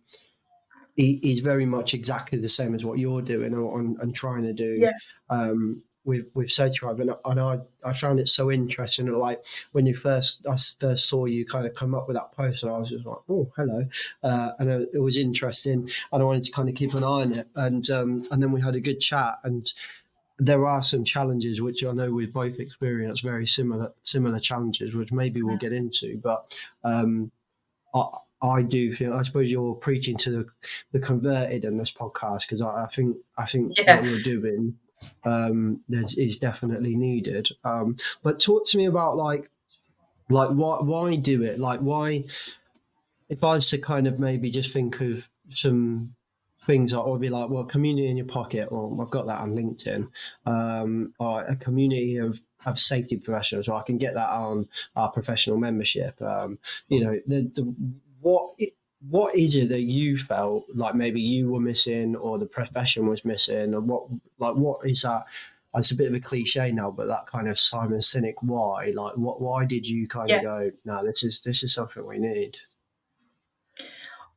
is 1.01 1.39
very 1.39 1.65
much 1.65 1.95
exactly 1.95 2.41
the 2.41 2.49
same 2.49 2.75
as 2.75 2.85
what 2.85 2.99
you're 2.99 3.23
doing 3.23 3.55
or, 3.55 3.79
and, 3.79 3.97
and 4.01 4.13
trying 4.13 4.43
to 4.43 4.53
do. 4.53 4.79
Yeah. 4.81 4.91
Um, 5.31 5.81
with 6.05 6.27
with 6.35 6.51
Safety 6.51 6.79
and, 6.83 7.11
and 7.25 7.41
I 7.41 7.59
I 7.85 7.93
found 7.93 8.21
it 8.21 8.29
so 8.29 8.51
interesting. 8.51 9.09
And 9.09 9.17
Like 9.17 9.45
when 9.73 9.87
you 9.87 9.95
first 9.95 10.47
I 10.47 10.57
first 10.81 11.09
saw 11.09 11.27
you 11.27 11.45
kind 11.45 11.67
of 11.67 11.75
come 11.75 11.95
up 11.95 12.09
with 12.09 12.17
that 12.17 12.33
post, 12.33 12.63
and 12.63 12.73
I 12.73 12.79
was 12.79 12.91
just 12.91 13.07
like, 13.07 13.19
oh 13.29 13.51
hello, 13.57 13.87
uh, 14.23 14.53
and 14.59 14.89
it 14.93 15.03
was 15.03 15.19
interesting, 15.19 15.89
and 16.13 16.23
I 16.23 16.25
wanted 16.25 16.45
to 16.45 16.53
kind 16.53 16.69
of 16.69 16.75
keep 16.75 16.95
an 16.95 17.05
eye 17.05 17.07
on 17.07 17.33
it, 17.33 17.49
and 17.55 17.89
um, 17.91 18.25
and 18.31 18.43
then 18.43 18.53
we 18.53 18.61
had 18.61 18.75
a 18.75 18.81
good 18.81 19.01
chat, 19.01 19.39
and 19.45 19.71
there 20.39 20.67
are 20.67 20.83
some 20.83 21.05
challenges 21.05 21.61
which 21.61 21.85
I 21.85 21.93
know 21.93 22.13
we've 22.13 22.33
both 22.33 22.59
experienced 22.59 23.23
very 23.23 23.47
similar 23.47 23.93
similar 24.03 24.39
challenges, 24.39 24.95
which 24.95 25.13
maybe 25.13 25.43
we'll 25.43 25.57
get 25.57 25.73
into, 25.73 26.19
but 26.23 26.59
um, 26.85 27.33
I, 27.95 28.05
I 28.41 28.63
do 28.63 28.95
feel 28.95 29.15
I 29.15 29.23
suppose 29.23 29.51
you're 29.51 29.75
preaching 29.75 30.17
to 30.19 30.31
the, 30.31 30.47
the 30.93 31.01
converted 31.01 31.65
in 31.65 31.77
this 31.77 31.91
podcast 31.91 32.43
because 32.43 32.63
I, 32.63 32.85
I, 32.85 32.87
think 32.87 33.17
I 33.37 33.47
think 33.47 33.77
yeah. 33.77 33.97
what 33.97 34.05
you're 34.05 34.23
doing 34.23 34.77
um, 35.25 35.81
is 35.91 36.39
definitely 36.39 36.97
needed. 36.97 37.49
Um, 37.65 37.97
but 38.23 38.41
talk 38.41 38.67
to 38.69 38.79
me 38.79 38.87
about 38.87 39.17
like 39.17 39.51
like 40.31 40.51
why 40.51 40.79
why 40.81 41.17
do 41.17 41.43
it? 41.43 41.59
Like 41.59 41.81
why 41.81 42.25
if 43.29 43.45
I 43.45 43.53
was 43.53 43.69
to 43.71 43.79
kind 43.79 44.07
of 44.07 44.21
maybe 44.21 44.51
just 44.51 44.73
think 44.73 45.01
of 45.01 45.29
some 45.51 46.15
things 46.67 46.93
that 46.93 47.07
would 47.07 47.21
be 47.21 47.31
like, 47.31 47.49
well, 47.49 47.65
community 47.65 48.09
in 48.09 48.17
your 48.17 48.27
pocket, 48.27 48.69
or 48.71 49.03
I've 49.03 49.11
got 49.11 49.27
that 49.27 49.41
on 49.41 49.57
LinkedIn, 49.57 50.09
um, 50.47 51.15
or 51.19 51.43
a 51.43 51.57
community 51.57 52.19
of 52.19 52.41
of 52.67 52.79
safety 52.79 53.17
professionals, 53.17 53.67
so 53.67 53.77
I 53.77 53.83
can 53.83 53.99
get 53.99 54.15
that 54.15 54.29
on 54.29 54.69
our 54.97 55.11
professional 55.11 55.59
membership. 55.59 56.21
Um, 56.21 56.59
you 56.89 57.03
know, 57.03 57.19
the, 57.27 57.43
the 57.43 57.75
what 58.21 58.55
what 59.01 59.35
is 59.37 59.55
it 59.55 59.69
that 59.69 59.83
you 59.83 60.19
felt 60.19 60.67
like 60.75 60.95
maybe 60.95 61.21
you 61.21 61.51
were 61.51 61.61
missing 61.61 62.17
or 62.17 62.39
the 62.39 62.47
profession 62.47 63.07
was 63.07 63.25
missing? 63.25 63.75
And 63.75 63.89
what 63.89 64.05
like 64.39 64.55
what 64.55 64.85
is 64.85 65.03
that 65.03 65.25
it's 65.75 65.91
a 65.91 65.95
bit 65.95 66.09
of 66.09 66.15
a 66.15 66.21
cliche 66.21 66.73
now 66.73 66.91
but 66.91 67.07
that 67.07 67.27
kind 67.27 67.49
of 67.49 67.59
Simon 67.59 68.01
Sinek 68.01 68.35
why? 68.43 68.93
Like 68.95 69.17
what 69.17 69.41
why 69.41 69.65
did 69.65 69.87
you 69.87 70.09
kind 70.09 70.29
yeah. 70.29 70.37
of 70.37 70.43
go 70.43 70.71
no 70.85 71.05
this 71.05 71.23
is 71.23 71.41
this 71.41 71.63
is 71.63 71.75
something 71.75 72.05
we 72.05 72.19
need 72.19 72.59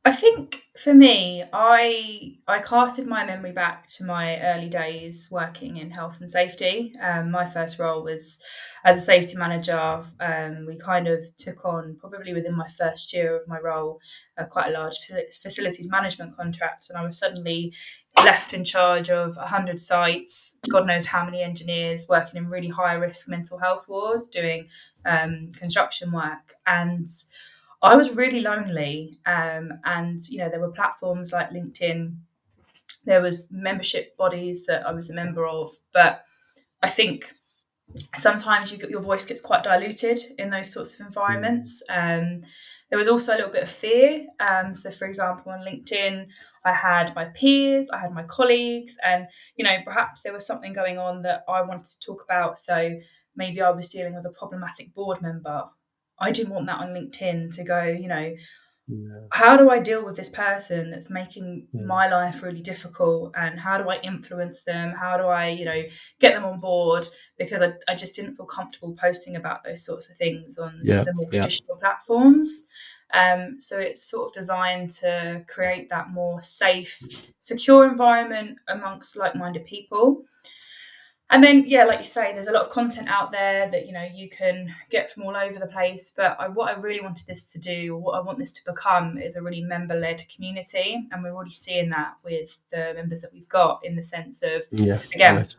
I 0.04 0.10
think 0.10 0.64
for 0.76 0.92
me, 0.92 1.44
I 1.52 2.34
I 2.48 2.58
casted 2.58 3.06
my 3.06 3.24
memory 3.24 3.52
back 3.52 3.86
to 3.98 4.04
my 4.04 4.40
early 4.40 4.68
days 4.68 5.28
working 5.30 5.76
in 5.76 5.92
health 5.92 6.20
and 6.20 6.28
safety. 6.28 6.92
Um, 7.00 7.30
my 7.30 7.46
first 7.46 7.78
role 7.78 8.02
was 8.02 8.40
as 8.84 8.98
a 8.98 9.00
safety 9.00 9.36
manager. 9.36 10.02
Um, 10.18 10.66
we 10.66 10.76
kind 10.76 11.06
of 11.06 11.24
took 11.36 11.64
on 11.64 11.96
probably 12.00 12.34
within 12.34 12.56
my 12.56 12.66
first 12.66 13.12
year 13.12 13.36
of 13.36 13.46
my 13.46 13.60
role 13.60 14.00
uh, 14.36 14.44
quite 14.44 14.70
a 14.70 14.78
large 14.78 14.96
facilities 15.40 15.88
management 15.88 16.36
contract, 16.36 16.88
and 16.88 16.98
I 16.98 17.04
was 17.04 17.16
suddenly 17.16 17.72
left 18.16 18.52
in 18.54 18.64
charge 18.64 19.08
of 19.08 19.36
100 19.36 19.80
sites, 19.80 20.58
God 20.68 20.86
knows 20.86 21.06
how 21.06 21.24
many 21.24 21.42
engineers 21.42 22.06
working 22.08 22.36
in 22.36 22.48
really 22.48 22.68
high 22.68 22.94
risk 22.94 23.28
mental 23.28 23.58
health 23.58 23.86
wards 23.88 24.28
doing 24.28 24.66
um, 25.04 25.48
construction 25.56 26.12
work. 26.12 26.54
And 26.66 27.08
I 27.82 27.96
was 27.96 28.16
really 28.16 28.40
lonely. 28.40 29.14
Um, 29.26 29.72
and, 29.84 30.20
you 30.28 30.38
know, 30.38 30.48
there 30.48 30.60
were 30.60 30.70
platforms 30.70 31.32
like 31.32 31.50
LinkedIn, 31.50 32.16
there 33.04 33.20
was 33.20 33.46
membership 33.50 34.16
bodies 34.16 34.66
that 34.66 34.86
I 34.86 34.92
was 34.92 35.10
a 35.10 35.14
member 35.14 35.46
of. 35.46 35.70
But 35.92 36.24
I 36.82 36.88
think 36.88 37.34
sometimes 38.16 38.70
you 38.70 38.78
get, 38.78 38.90
your 38.90 39.00
voice 39.00 39.24
gets 39.24 39.40
quite 39.40 39.64
diluted 39.64 40.18
in 40.38 40.50
those 40.50 40.72
sorts 40.72 40.94
of 40.94 41.06
environments. 41.06 41.82
Um, 41.88 42.42
there 42.90 42.98
was 42.98 43.08
also 43.08 43.34
a 43.34 43.36
little 43.36 43.52
bit 43.52 43.64
of 43.64 43.70
fear. 43.70 44.26
Um, 44.38 44.74
so, 44.74 44.90
for 44.90 45.06
example, 45.06 45.50
on 45.50 45.66
LinkedIn, 45.66 46.26
I 46.64 46.72
had 46.72 47.14
my 47.16 47.24
peers, 47.26 47.90
I 47.90 47.98
had 47.98 48.12
my 48.12 48.22
colleagues, 48.24 48.96
and 49.04 49.26
you 49.56 49.64
know, 49.64 49.76
perhaps 49.84 50.22
there 50.22 50.32
was 50.32 50.46
something 50.46 50.72
going 50.72 50.98
on 50.98 51.22
that 51.22 51.44
I 51.48 51.62
wanted 51.62 51.86
to 51.86 52.00
talk 52.00 52.22
about. 52.22 52.58
So 52.58 52.96
maybe 53.34 53.60
I 53.60 53.70
was 53.70 53.88
dealing 53.88 54.14
with 54.14 54.26
a 54.26 54.30
problematic 54.30 54.94
board 54.94 55.20
member 55.22 55.64
I 56.22 56.30
didn't 56.30 56.54
want 56.54 56.66
that 56.66 56.78
on 56.78 56.88
LinkedIn 56.88 57.54
to 57.56 57.64
go, 57.64 57.82
you 57.84 58.08
know, 58.08 58.34
yeah. 58.88 59.20
how 59.30 59.56
do 59.56 59.70
I 59.70 59.78
deal 59.78 60.04
with 60.04 60.16
this 60.16 60.30
person 60.30 60.90
that's 60.90 61.10
making 61.10 61.66
yeah. 61.72 61.82
my 61.84 62.08
life 62.08 62.42
really 62.42 62.62
difficult 62.62 63.32
and 63.36 63.58
how 63.58 63.78
do 63.78 63.88
I 63.88 63.98
influence 64.02 64.62
them? 64.62 64.92
How 64.92 65.16
do 65.16 65.24
I, 65.24 65.48
you 65.48 65.64
know, 65.64 65.82
get 66.20 66.34
them 66.34 66.44
on 66.44 66.58
board? 66.58 67.06
Because 67.38 67.62
I, 67.62 67.72
I 67.88 67.94
just 67.94 68.16
didn't 68.16 68.36
feel 68.36 68.46
comfortable 68.46 68.94
posting 68.94 69.36
about 69.36 69.64
those 69.64 69.84
sorts 69.84 70.10
of 70.10 70.16
things 70.16 70.58
on 70.58 70.80
yeah. 70.82 71.04
the 71.04 71.14
more 71.14 71.28
traditional 71.30 71.76
platforms. 71.76 72.64
Um, 73.14 73.60
so 73.60 73.78
it's 73.78 74.08
sort 74.10 74.28
of 74.28 74.34
designed 74.34 74.90
to 75.02 75.44
create 75.46 75.88
that 75.90 76.10
more 76.10 76.40
safe, 76.40 76.98
secure 77.40 77.86
environment 77.86 78.58
amongst 78.68 79.16
like 79.16 79.36
minded 79.36 79.66
people 79.66 80.22
and 81.32 81.42
then 81.42 81.64
yeah 81.66 81.84
like 81.84 81.98
you 81.98 82.04
say 82.04 82.32
there's 82.32 82.46
a 82.46 82.52
lot 82.52 82.62
of 82.62 82.68
content 82.68 83.08
out 83.08 83.32
there 83.32 83.68
that 83.70 83.86
you 83.86 83.92
know 83.92 84.06
you 84.14 84.28
can 84.28 84.72
get 84.90 85.10
from 85.10 85.24
all 85.24 85.36
over 85.36 85.58
the 85.58 85.66
place. 85.66 86.12
But 86.14 86.36
I, 86.38 86.48
what 86.48 86.68
i 86.68 86.78
really 86.78 87.00
wanted 87.00 87.26
this 87.26 87.50
to 87.52 87.58
do 87.58 87.96
or 87.96 88.00
what 88.00 88.12
i 88.12 88.20
want 88.20 88.38
this 88.38 88.52
to 88.52 88.64
become 88.64 89.18
is 89.18 89.36
a 89.36 89.42
really 89.42 89.62
member-led 89.62 90.22
community. 90.34 91.08
And 91.10 91.22
we're 91.22 91.34
already 91.34 91.50
seeing 91.50 91.90
that 91.90 92.14
with 92.22 92.58
the 92.70 92.92
members 92.94 93.22
that 93.22 93.32
we've 93.32 93.48
got 93.48 93.80
in 93.82 93.96
the 93.96 94.02
sense 94.02 94.42
of 94.42 94.62
yeah 94.70 94.98
again 95.14 95.36
right. 95.36 95.56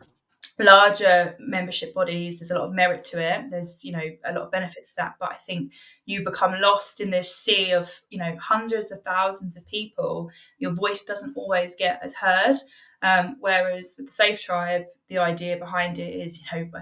larger 0.59 1.35
membership 1.39 1.93
bodies 1.95 2.39
there's 2.39 2.51
a 2.51 2.55
lot 2.55 2.65
of 2.65 2.73
merit 2.73 3.03
to 3.05 3.19
it. 3.19 3.49
There's 3.49 3.83
you 3.83 3.93
know 3.93 4.03
a 4.25 4.31
lot 4.31 4.43
of 4.43 4.51
benefits 4.51 4.91
to 4.91 4.95
that. 4.97 5.15
But 5.19 5.31
i 5.31 5.37
think 5.37 5.73
you 6.05 6.23
become 6.23 6.53
lost 6.61 7.01
in 7.01 7.09
this 7.09 7.35
sea 7.35 7.71
of 7.71 7.89
you 8.11 8.19
know 8.19 8.35
hundreds 8.39 8.91
of 8.91 9.01
thousands 9.01 9.57
of 9.57 9.65
people. 9.67 10.29
Your 10.59 10.71
voice 10.71 11.03
doesn't 11.03 11.35
always 11.35 11.75
get 11.75 11.99
as 12.03 12.13
heard 12.13 12.57
um, 13.03 13.37
whereas 13.39 13.95
with 13.97 14.07
the 14.07 14.13
Safe 14.13 14.41
Tribe, 14.41 14.85
the 15.07 15.19
idea 15.19 15.57
behind 15.57 15.99
it 15.99 16.15
is, 16.15 16.43
you 16.51 16.57
know, 16.57 16.81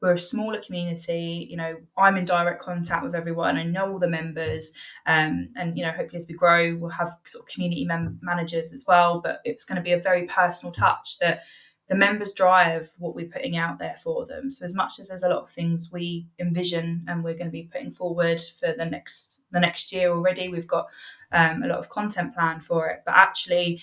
we're 0.00 0.12
a 0.12 0.18
smaller 0.18 0.60
community. 0.60 1.46
You 1.50 1.56
know, 1.56 1.76
I'm 1.96 2.16
in 2.16 2.24
direct 2.24 2.62
contact 2.62 3.04
with 3.04 3.14
everyone. 3.14 3.56
I 3.56 3.64
know 3.64 3.92
all 3.92 3.98
the 3.98 4.08
members, 4.08 4.72
um, 5.06 5.50
and 5.56 5.76
you 5.76 5.84
know, 5.84 5.90
hopefully 5.90 6.16
as 6.16 6.26
we 6.28 6.34
grow, 6.34 6.76
we'll 6.76 6.90
have 6.90 7.16
sort 7.24 7.44
of 7.44 7.52
community 7.52 7.84
mem- 7.84 8.18
managers 8.22 8.72
as 8.72 8.84
well. 8.86 9.20
But 9.20 9.40
it's 9.44 9.64
going 9.64 9.76
to 9.76 9.82
be 9.82 9.92
a 9.92 9.98
very 10.00 10.26
personal 10.26 10.72
touch 10.72 11.18
that 11.18 11.42
the 11.88 11.96
members 11.96 12.32
drive 12.32 12.88
what 12.98 13.14
we're 13.14 13.26
putting 13.28 13.56
out 13.56 13.78
there 13.78 13.96
for 14.02 14.24
them. 14.24 14.50
So 14.50 14.64
as 14.64 14.74
much 14.74 15.00
as 15.00 15.08
there's 15.08 15.24
a 15.24 15.28
lot 15.28 15.42
of 15.42 15.50
things 15.50 15.90
we 15.92 16.28
envision 16.38 17.04
and 17.08 17.24
we're 17.24 17.34
going 17.34 17.48
to 17.48 17.50
be 17.50 17.68
putting 17.70 17.90
forward 17.90 18.40
for 18.60 18.72
the 18.72 18.86
next 18.86 19.42
the 19.50 19.60
next 19.60 19.92
year 19.92 20.10
already, 20.10 20.48
we've 20.48 20.68
got 20.68 20.86
um, 21.32 21.62
a 21.62 21.66
lot 21.66 21.78
of 21.78 21.88
content 21.88 22.32
planned 22.32 22.64
for 22.64 22.88
it. 22.88 23.02
But 23.04 23.16
actually, 23.16 23.80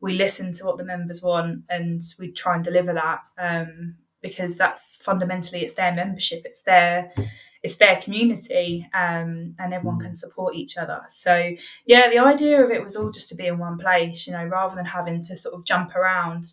we 0.00 0.14
listen 0.14 0.52
to 0.54 0.64
what 0.64 0.78
the 0.78 0.84
members 0.84 1.22
want 1.22 1.62
and 1.68 2.02
we 2.18 2.30
try 2.32 2.54
and 2.54 2.64
deliver 2.64 2.92
that 2.92 3.20
um, 3.38 3.94
because 4.22 4.56
that's 4.56 4.96
fundamentally 5.02 5.62
it's 5.62 5.74
their 5.74 5.94
membership 5.94 6.42
it's 6.44 6.62
their 6.62 7.12
it's 7.62 7.76
their 7.76 7.96
community 7.96 8.88
um, 8.94 9.54
and 9.58 9.74
everyone 9.74 10.00
can 10.00 10.14
support 10.14 10.54
each 10.54 10.76
other 10.76 11.02
so 11.08 11.52
yeah 11.86 12.08
the 12.08 12.18
idea 12.18 12.62
of 12.62 12.70
it 12.70 12.82
was 12.82 12.96
all 12.96 13.10
just 13.10 13.28
to 13.28 13.34
be 13.34 13.46
in 13.46 13.58
one 13.58 13.78
place 13.78 14.26
you 14.26 14.32
know 14.32 14.44
rather 14.44 14.74
than 14.74 14.86
having 14.86 15.22
to 15.22 15.36
sort 15.36 15.54
of 15.54 15.64
jump 15.64 15.94
around 15.94 16.44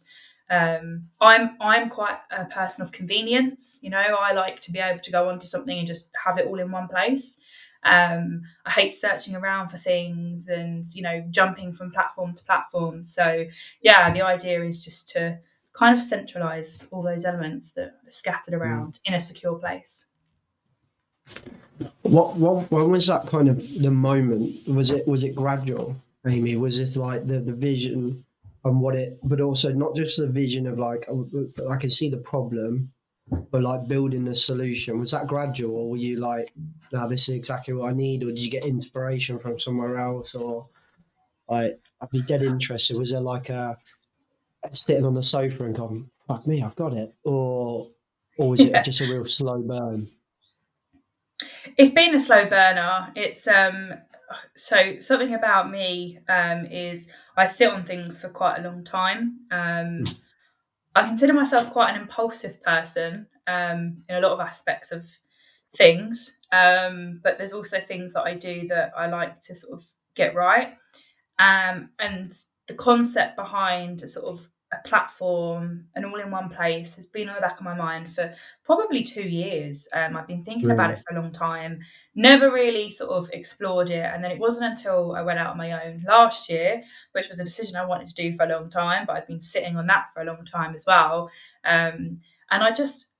um, 0.49 1.07
I'm 1.19 1.57
I'm 1.59 1.89
quite 1.89 2.17
a 2.31 2.45
person 2.45 2.83
of 2.83 2.91
convenience. 2.91 3.79
You 3.81 3.89
know, 3.89 3.97
I 3.97 4.31
like 4.31 4.61
to 4.61 4.71
be 4.71 4.79
able 4.79 4.99
to 4.99 5.11
go 5.11 5.29
onto 5.29 5.45
something 5.45 5.77
and 5.77 5.87
just 5.87 6.09
have 6.23 6.37
it 6.37 6.45
all 6.45 6.59
in 6.59 6.71
one 6.71 6.87
place. 6.87 7.39
Um, 7.87 8.41
I 8.65 8.71
hate 8.71 8.93
searching 8.93 9.35
around 9.35 9.69
for 9.69 9.77
things 9.77 10.47
and 10.47 10.85
you 10.93 11.01
know 11.01 11.23
jumping 11.29 11.73
from 11.73 11.91
platform 11.91 12.33
to 12.33 12.43
platform. 12.43 13.03
So 13.03 13.45
yeah, 13.81 14.11
the 14.11 14.21
idea 14.21 14.63
is 14.63 14.83
just 14.83 15.09
to 15.09 15.39
kind 15.73 15.95
of 15.95 16.01
centralize 16.01 16.87
all 16.91 17.03
those 17.03 17.25
elements 17.25 17.71
that 17.73 17.87
are 18.05 18.11
scattered 18.11 18.53
mm. 18.53 18.59
around 18.59 18.93
mm. 18.93 19.01
in 19.05 19.13
a 19.13 19.21
secure 19.21 19.55
place. 19.55 20.07
What, 22.01 22.35
what 22.35 22.71
when 22.71 22.89
was 22.89 23.07
that 23.07 23.27
kind 23.27 23.49
of 23.49 23.57
the 23.79 23.91
moment? 23.91 24.67
Was 24.67 24.91
it 24.91 25.07
was 25.07 25.23
it 25.23 25.35
gradual, 25.35 25.95
Amy? 26.25 26.55
Was 26.55 26.79
it 26.79 26.99
like 26.99 27.27
the 27.27 27.39
the 27.39 27.53
vision 27.53 28.23
and 28.65 28.81
what 28.81 28.95
it, 28.95 29.19
but 29.23 29.41
also 29.41 29.71
not 29.73 29.95
just 29.95 30.17
the 30.17 30.27
vision 30.27 30.67
of 30.67 30.79
like 30.79 31.05
oh, 31.09 31.27
I 31.69 31.77
can 31.77 31.89
see 31.89 32.09
the 32.09 32.17
problem, 32.17 32.91
but 33.51 33.61
like 33.61 33.87
building 33.87 34.27
a 34.27 34.35
solution 34.35 34.99
was 34.99 35.11
that 35.11 35.27
gradual 35.27 35.75
or 35.75 35.89
were 35.91 35.97
you 35.97 36.17
like 36.17 36.53
now 36.93 37.07
this 37.07 37.27
is 37.27 37.35
exactly 37.35 37.73
what 37.73 37.89
i 37.89 37.93
need 37.93 38.23
or 38.23 38.27
did 38.27 38.39
you 38.39 38.49
get 38.49 38.65
inspiration 38.65 39.37
from 39.37 39.59
somewhere 39.59 39.97
else 39.97 40.33
or 40.33 40.67
like 41.49 41.79
i'd 42.01 42.09
be 42.09 42.21
dead 42.21 42.43
interested. 42.43 42.97
Was 42.97 43.11
there 43.11 43.21
like 43.21 43.49
a 43.49 43.77
sitting 44.71 45.05
on 45.05 45.13
the 45.13 45.23
sofa 45.23 45.65
and 45.65 45.75
going 45.75 46.09
fuck 46.27 46.45
me 46.45 46.61
i've 46.61 46.75
got 46.75 46.93
it 46.93 47.13
or 47.23 47.89
or 48.37 48.49
was 48.49 48.61
it 48.61 48.71
yeah. 48.71 48.81
just 48.83 49.01
a 49.01 49.05
real 49.05 49.25
slow 49.25 49.61
burn? 49.61 50.09
It's 51.75 51.89
been 51.89 52.13
a 52.13 52.19
slow 52.19 52.45
burner. 52.45 53.11
It's 53.15 53.47
um 53.47 53.93
so 54.55 54.99
something 54.99 55.33
about 55.33 55.71
me 55.71 56.19
um 56.29 56.65
is 56.65 57.13
i 57.37 57.45
sit 57.45 57.71
on 57.71 57.83
things 57.83 58.21
for 58.21 58.29
quite 58.29 58.59
a 58.59 58.61
long 58.61 58.83
time. 58.83 59.39
Um 59.51 60.03
mm 60.03 60.17
I 60.97 61.07
consider 61.07 61.33
myself 61.33 61.71
quite 61.71 61.91
an 61.93 62.01
impulsive 62.01 62.61
person 62.63 63.27
um, 63.45 63.97
in 64.09 64.15
a 64.15 64.19
lot 64.19 64.31
of 64.31 64.39
aspects 64.39 64.91
of 64.91 65.07
things, 65.75 66.39
um, 66.51 67.19
but 67.23 67.37
there's 67.37 67.53
also 67.53 67.79
things 67.79 68.13
that 68.13 68.23
I 68.23 68.33
do 68.33 68.67
that 68.69 68.93
I 68.97 69.07
like 69.07 69.39
to 69.41 69.55
sort 69.55 69.79
of 69.79 69.85
get 70.15 70.33
right. 70.33 70.75
Um, 71.37 71.89
and 71.99 72.31
the 72.67 72.73
concept 72.73 73.35
behind 73.35 74.01
sort 74.01 74.25
of 74.25 74.49
a 74.73 74.87
platform, 74.87 75.85
an 75.95 76.03
all 76.03 76.19
in 76.19 76.29
one 76.29 76.49
place 76.49 76.95
has 76.95 77.05
been 77.05 77.29
on 77.29 77.35
the 77.35 77.41
back 77.41 77.57
of 77.57 77.63
my 77.63 77.73
mind 77.73 78.11
for 78.11 78.33
probably 78.65 79.01
two 79.01 79.23
years. 79.23 79.87
Um, 79.93 80.17
I've 80.17 80.27
been 80.27 80.43
thinking 80.43 80.71
about 80.71 80.91
it 80.91 80.99
for 80.99 81.15
a 81.15 81.21
long 81.21 81.31
time, 81.31 81.79
never 82.15 82.51
really 82.51 82.89
sort 82.89 83.11
of 83.11 83.29
explored 83.31 83.89
it. 83.89 84.03
And 84.03 84.21
then 84.21 84.31
it 84.31 84.39
wasn't 84.39 84.71
until 84.71 85.15
I 85.15 85.21
went 85.21 85.39
out 85.39 85.51
on 85.51 85.57
my 85.57 85.85
own 85.85 86.03
last 86.05 86.49
year, 86.49 86.83
which 87.13 87.29
was 87.29 87.39
a 87.39 87.45
decision 87.45 87.77
I 87.77 87.85
wanted 87.85 88.09
to 88.09 88.13
do 88.13 88.35
for 88.35 88.45
a 88.45 88.49
long 88.49 88.69
time, 88.69 89.05
but 89.05 89.15
I've 89.15 89.27
been 89.27 89.41
sitting 89.41 89.77
on 89.77 89.87
that 89.87 90.07
for 90.13 90.21
a 90.21 90.25
long 90.25 90.43
time 90.43 90.75
as 90.75 90.85
well. 90.85 91.29
Um, 91.63 92.19
and 92.51 92.63
I 92.63 92.71
just, 92.71 93.13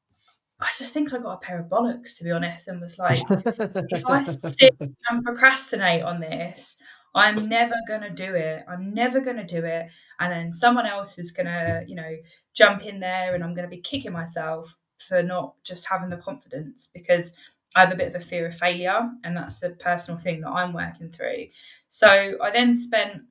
I 0.60 0.68
just 0.78 0.94
think 0.94 1.14
I 1.14 1.20
got 1.20 1.36
a 1.36 1.38
pair 1.38 1.60
of 1.60 1.68
bollocks 1.68 2.18
to 2.18 2.26
be 2.26 2.32
honest, 2.32 2.68
and 2.68 2.82
was 2.82 3.00
like, 3.00 3.20
if 3.30 4.06
I 4.06 4.24
sit 4.24 4.76
and 4.80 5.24
procrastinate 5.24 6.04
on 6.04 6.20
this, 6.20 6.82
I'm 7.18 7.48
never 7.50 7.76
going 7.88 8.02
to 8.02 8.10
do 8.10 8.36
it. 8.36 8.64
I'm 8.68 8.94
never 8.94 9.20
going 9.20 9.38
to 9.38 9.44
do 9.44 9.66
it. 9.66 9.90
And 10.20 10.32
then 10.32 10.54
someone 10.54 10.86
else 10.86 11.18
is 11.18 11.32
going 11.32 11.48
to, 11.48 11.84
you 11.88 11.96
know, 11.96 12.16
jump 12.54 12.86
in 12.86 13.00
there 13.00 13.36
and 13.36 13.44
I'm 13.44 13.54
going 13.54 13.70
to 13.70 13.76
be 13.76 13.82
kicking 13.82 14.12
myself 14.12 14.76
for 15.08 15.22
not 15.24 15.56
just 15.64 15.88
having 15.88 16.10
the 16.10 16.18
confidence 16.18 16.90
because 16.94 17.38
I 17.76 17.82
have 17.82 17.92
a 17.92 17.96
bit 17.96 18.08
of 18.08 18.16
a 18.16 18.20
fear 18.20 18.48
of 18.48 18.56
failure. 18.56 19.10
And 19.24 19.36
that's 19.36 19.64
a 19.64 19.72
personal 19.72 20.20
thing 20.20 20.42
that 20.42 20.50
I'm 20.50 20.74
working 20.74 21.10
through. 21.10 21.48
So 21.90 22.38
I 22.42 22.52
then 22.52 22.76
spent 22.76 23.24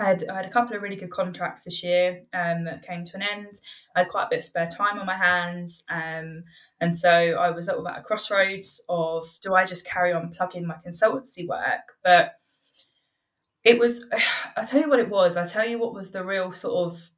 I 0.00 0.04
had, 0.04 0.28
I 0.28 0.34
had 0.36 0.46
a 0.46 0.50
couple 0.50 0.76
of 0.76 0.82
really 0.82 0.94
good 0.94 1.10
contracts 1.10 1.64
this 1.64 1.82
year 1.82 2.22
um, 2.32 2.64
that 2.64 2.86
came 2.86 3.04
to 3.04 3.16
an 3.16 3.22
end. 3.22 3.60
I 3.96 4.00
had 4.00 4.08
quite 4.08 4.24
a 4.24 4.28
bit 4.30 4.38
of 4.38 4.44
spare 4.44 4.68
time 4.68 4.98
on 4.98 5.06
my 5.06 5.16
hands. 5.16 5.84
Um, 5.90 6.44
and 6.80 6.96
so 6.96 7.10
I 7.10 7.50
was 7.50 7.68
at 7.68 7.76
a 7.76 8.02
crossroads 8.02 8.80
of 8.88 9.26
do 9.42 9.54
I 9.54 9.64
just 9.64 9.86
carry 9.86 10.12
on 10.12 10.30
plugging 10.30 10.66
my 10.66 10.76
consultancy 10.76 11.48
work? 11.48 11.96
But 12.04 12.37
it 13.68 13.78
was 13.78 14.06
i'll 14.56 14.66
tell 14.66 14.80
you 14.80 14.88
what 14.88 14.98
it 14.98 15.08
was. 15.08 15.36
I'll 15.36 15.46
tell 15.46 15.68
you 15.68 15.78
what 15.78 15.94
was 15.94 16.10
the 16.10 16.24
real 16.24 16.52
sort 16.52 16.92
of 16.92 17.10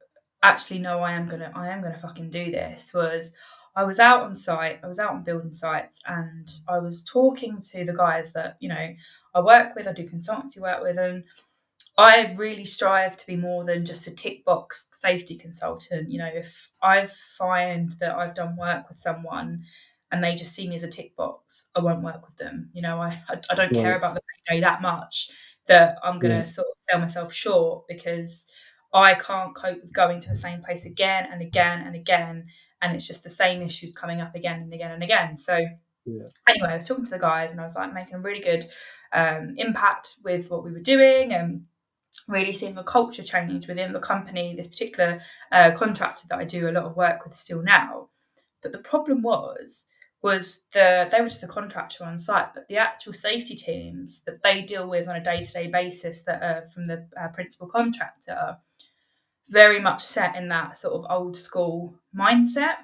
actually 0.43 0.79
no 0.79 0.99
i 0.99 1.11
am 1.11 1.27
gonna 1.27 1.51
i 1.55 1.69
am 1.69 1.81
gonna 1.83 1.97
fucking 1.97 2.29
do 2.31 2.49
this 2.51 2.91
was 2.95 3.33
i 3.75 3.83
was 3.83 3.99
out 3.99 4.23
on 4.23 4.33
site 4.33 4.79
i 4.83 4.87
was 4.87 4.97
out 4.97 5.11
on 5.11 5.23
building 5.23 5.53
sites 5.53 6.01
and 6.07 6.47
i 6.67 6.79
was 6.79 7.03
talking 7.03 7.59
to 7.61 7.85
the 7.85 7.93
guys 7.93 8.33
that 8.33 8.57
you 8.59 8.67
know 8.67 8.87
i 9.35 9.39
work 9.39 9.75
with 9.75 9.87
i 9.87 9.93
do 9.93 10.03
consultancy 10.09 10.59
work 10.59 10.81
with 10.81 10.97
and 10.97 11.23
i 11.95 12.33
really 12.37 12.65
strive 12.65 13.15
to 13.15 13.27
be 13.27 13.35
more 13.35 13.63
than 13.63 13.85
just 13.85 14.07
a 14.07 14.11
tick 14.11 14.43
box 14.45 14.89
safety 14.93 15.35
consultant. 15.35 16.09
You 16.11 16.17
know 16.17 16.31
if 16.33 16.69
i 16.81 17.05
find 17.05 17.91
that 17.99 18.15
i've 18.15 18.33
done 18.33 18.57
work 18.57 18.89
with 18.89 18.97
someone 18.97 19.63
and 20.11 20.23
they 20.23 20.33
just 20.33 20.53
see 20.53 20.67
me 20.67 20.75
as 20.75 20.83
a 20.83 20.87
tick 20.89 21.15
box 21.15 21.67
i 21.75 21.79
won't 21.81 22.01
work 22.03 22.25
with 22.25 22.37
them. 22.37 22.71
You 22.73 22.81
know 22.81 22.99
i 22.99 23.21
i, 23.29 23.39
I 23.51 23.53
don't 23.53 23.73
care 23.73 23.95
about 23.95 24.15
the 24.15 24.21
day 24.49 24.59
that 24.61 24.81
much 24.81 25.29
that 25.71 25.97
I'm 26.03 26.19
going 26.19 26.33
to 26.33 26.39
yeah. 26.39 26.45
sort 26.45 26.67
of 26.67 26.73
sell 26.89 26.99
myself 26.99 27.33
short 27.33 27.85
because 27.87 28.47
I 28.93 29.13
can't 29.13 29.55
cope 29.55 29.81
with 29.81 29.93
going 29.93 30.19
to 30.19 30.29
the 30.29 30.35
same 30.35 30.61
place 30.61 30.85
again 30.85 31.29
and 31.31 31.41
again 31.41 31.81
and 31.87 31.95
again. 31.95 32.47
And 32.81 32.93
it's 32.93 33.07
just 33.07 33.23
the 33.23 33.29
same 33.29 33.61
issues 33.61 33.93
coming 33.93 34.19
up 34.19 34.35
again 34.35 34.61
and 34.61 34.73
again 34.73 34.91
and 34.91 35.01
again. 35.01 35.37
So, 35.37 35.65
yeah. 36.05 36.23
anyway, 36.49 36.71
I 36.71 36.75
was 36.75 36.87
talking 36.87 37.05
to 37.05 37.11
the 37.11 37.19
guys 37.19 37.51
and 37.51 37.61
I 37.61 37.63
was 37.63 37.75
like 37.75 37.93
making 37.93 38.15
a 38.15 38.19
really 38.19 38.41
good 38.41 38.65
um, 39.13 39.53
impact 39.57 40.15
with 40.25 40.49
what 40.49 40.65
we 40.65 40.71
were 40.71 40.81
doing 40.81 41.33
and 41.33 41.63
really 42.27 42.53
seeing 42.53 42.77
a 42.77 42.83
culture 42.83 43.23
change 43.23 43.67
within 43.67 43.93
the 43.93 43.99
company, 43.99 44.55
this 44.55 44.67
particular 44.67 45.21
uh, 45.53 45.71
contractor 45.71 46.27
that 46.29 46.39
I 46.39 46.43
do 46.43 46.69
a 46.69 46.71
lot 46.71 46.83
of 46.83 46.97
work 46.97 47.23
with 47.23 47.33
still 47.33 47.61
now. 47.61 48.09
But 48.61 48.73
the 48.73 48.79
problem 48.79 49.21
was, 49.21 49.87
was 50.21 50.63
the 50.73 51.07
they 51.11 51.19
were 51.19 51.27
just 51.27 51.41
the 51.41 51.47
contractor 51.47 52.03
on 52.03 52.19
site, 52.19 52.53
but 52.53 52.67
the 52.67 52.77
actual 52.77 53.13
safety 53.13 53.55
teams 53.55 54.23
that 54.25 54.43
they 54.43 54.61
deal 54.61 54.87
with 54.87 55.07
on 55.07 55.15
a 55.15 55.23
day 55.23 55.41
to 55.41 55.53
day 55.53 55.67
basis 55.67 56.23
that 56.23 56.43
are 56.43 56.67
from 56.67 56.85
the 56.85 57.07
uh, 57.19 57.27
principal 57.29 57.67
contractor, 57.67 58.57
very 59.49 59.79
much 59.79 60.01
set 60.01 60.35
in 60.35 60.47
that 60.49 60.77
sort 60.77 60.93
of 60.93 61.09
old 61.09 61.35
school 61.37 61.95
mindset. 62.15 62.75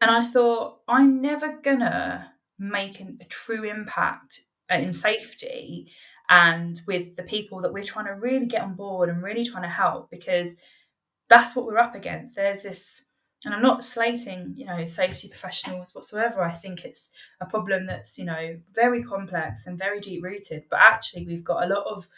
And 0.00 0.10
I 0.10 0.22
thought, 0.22 0.78
I'm 0.86 1.20
never 1.20 1.58
gonna 1.60 2.32
make 2.58 3.00
an, 3.00 3.18
a 3.20 3.24
true 3.24 3.64
impact 3.64 4.42
in 4.70 4.92
safety 4.92 5.90
and 6.28 6.80
with 6.86 7.16
the 7.16 7.22
people 7.22 7.62
that 7.62 7.72
we're 7.72 7.82
trying 7.82 8.06
to 8.06 8.12
really 8.12 8.46
get 8.46 8.62
on 8.62 8.74
board 8.74 9.08
and 9.08 9.22
really 9.22 9.44
trying 9.44 9.62
to 9.62 9.68
help 9.68 10.10
because 10.10 10.54
that's 11.28 11.56
what 11.56 11.66
we're 11.66 11.78
up 11.78 11.94
against. 11.94 12.36
There's 12.36 12.62
this 12.62 13.02
and 13.44 13.54
I'm 13.54 13.62
not 13.62 13.84
slating, 13.84 14.54
you 14.56 14.66
know, 14.66 14.84
safety 14.84 15.28
professionals 15.28 15.94
whatsoever. 15.94 16.42
I 16.42 16.52
think 16.52 16.84
it's 16.84 17.12
a 17.40 17.46
problem 17.46 17.86
that's, 17.86 18.18
you 18.18 18.24
know, 18.24 18.58
very 18.74 19.02
complex 19.02 19.66
and 19.66 19.78
very 19.78 20.00
deep 20.00 20.24
rooted. 20.24 20.64
But 20.68 20.80
actually, 20.80 21.26
we've 21.26 21.44
got 21.44 21.62
a 21.62 21.72
lot 21.72 21.86
of 21.86 22.08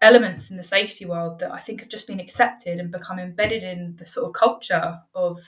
elements 0.00 0.50
in 0.50 0.56
the 0.56 0.62
safety 0.62 1.04
world 1.04 1.40
that 1.40 1.52
I 1.52 1.58
think 1.58 1.80
have 1.80 1.90
just 1.90 2.06
been 2.06 2.20
accepted 2.20 2.78
and 2.78 2.90
become 2.90 3.18
embedded 3.18 3.62
in 3.62 3.96
the 3.96 4.06
sort 4.06 4.26
of 4.28 4.32
culture 4.32 4.98
of 5.14 5.38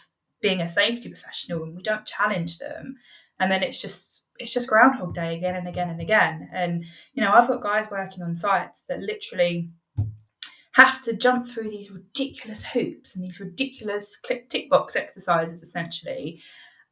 being 0.42 0.60
a 0.60 0.68
safety 0.68 1.08
professional, 1.08 1.62
and 1.62 1.74
we 1.74 1.82
don't 1.82 2.04
challenge 2.04 2.58
them. 2.58 2.96
And 3.38 3.50
then 3.50 3.62
it's 3.62 3.80
just 3.80 4.26
it's 4.38 4.52
just 4.52 4.68
Groundhog 4.68 5.14
Day 5.14 5.36
again 5.36 5.56
and 5.56 5.68
again 5.68 5.88
and 5.88 6.00
again. 6.00 6.50
And 6.52 6.84
you 7.14 7.22
know, 7.22 7.32
I've 7.32 7.48
got 7.48 7.62
guys 7.62 7.90
working 7.90 8.22
on 8.22 8.36
sites 8.36 8.84
that 8.88 9.00
literally 9.00 9.70
have 10.72 11.02
to 11.02 11.12
jump 11.14 11.46
through 11.46 11.70
these 11.70 11.90
ridiculous 11.90 12.64
hoops 12.64 13.14
and 13.14 13.24
these 13.24 13.40
ridiculous 13.40 14.16
click 14.16 14.48
tick 14.48 14.70
box 14.70 14.96
exercises 14.96 15.62
essentially. 15.62 16.40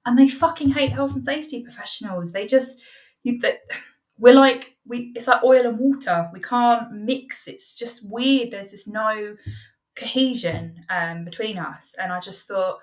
And 0.06 0.18
they 0.18 0.28
fucking 0.28 0.70
hate 0.70 0.92
health 0.92 1.14
and 1.14 1.24
safety 1.24 1.62
professionals. 1.62 2.32
They 2.32 2.46
just 2.46 2.82
you, 3.22 3.38
that 3.40 3.60
we're 4.18 4.34
like 4.34 4.74
we 4.86 5.12
it's 5.14 5.28
like 5.28 5.44
oil 5.44 5.66
and 5.66 5.78
water. 5.78 6.28
We 6.32 6.40
can't 6.40 6.92
mix. 6.92 7.46
It's 7.46 7.76
just 7.76 8.08
weird. 8.08 8.50
There's 8.50 8.72
this 8.72 8.86
no 8.86 9.36
cohesion 9.96 10.84
um, 10.90 11.24
between 11.24 11.58
us. 11.58 11.94
And 11.98 12.12
i 12.12 12.20
just 12.20 12.46
thought 12.46 12.78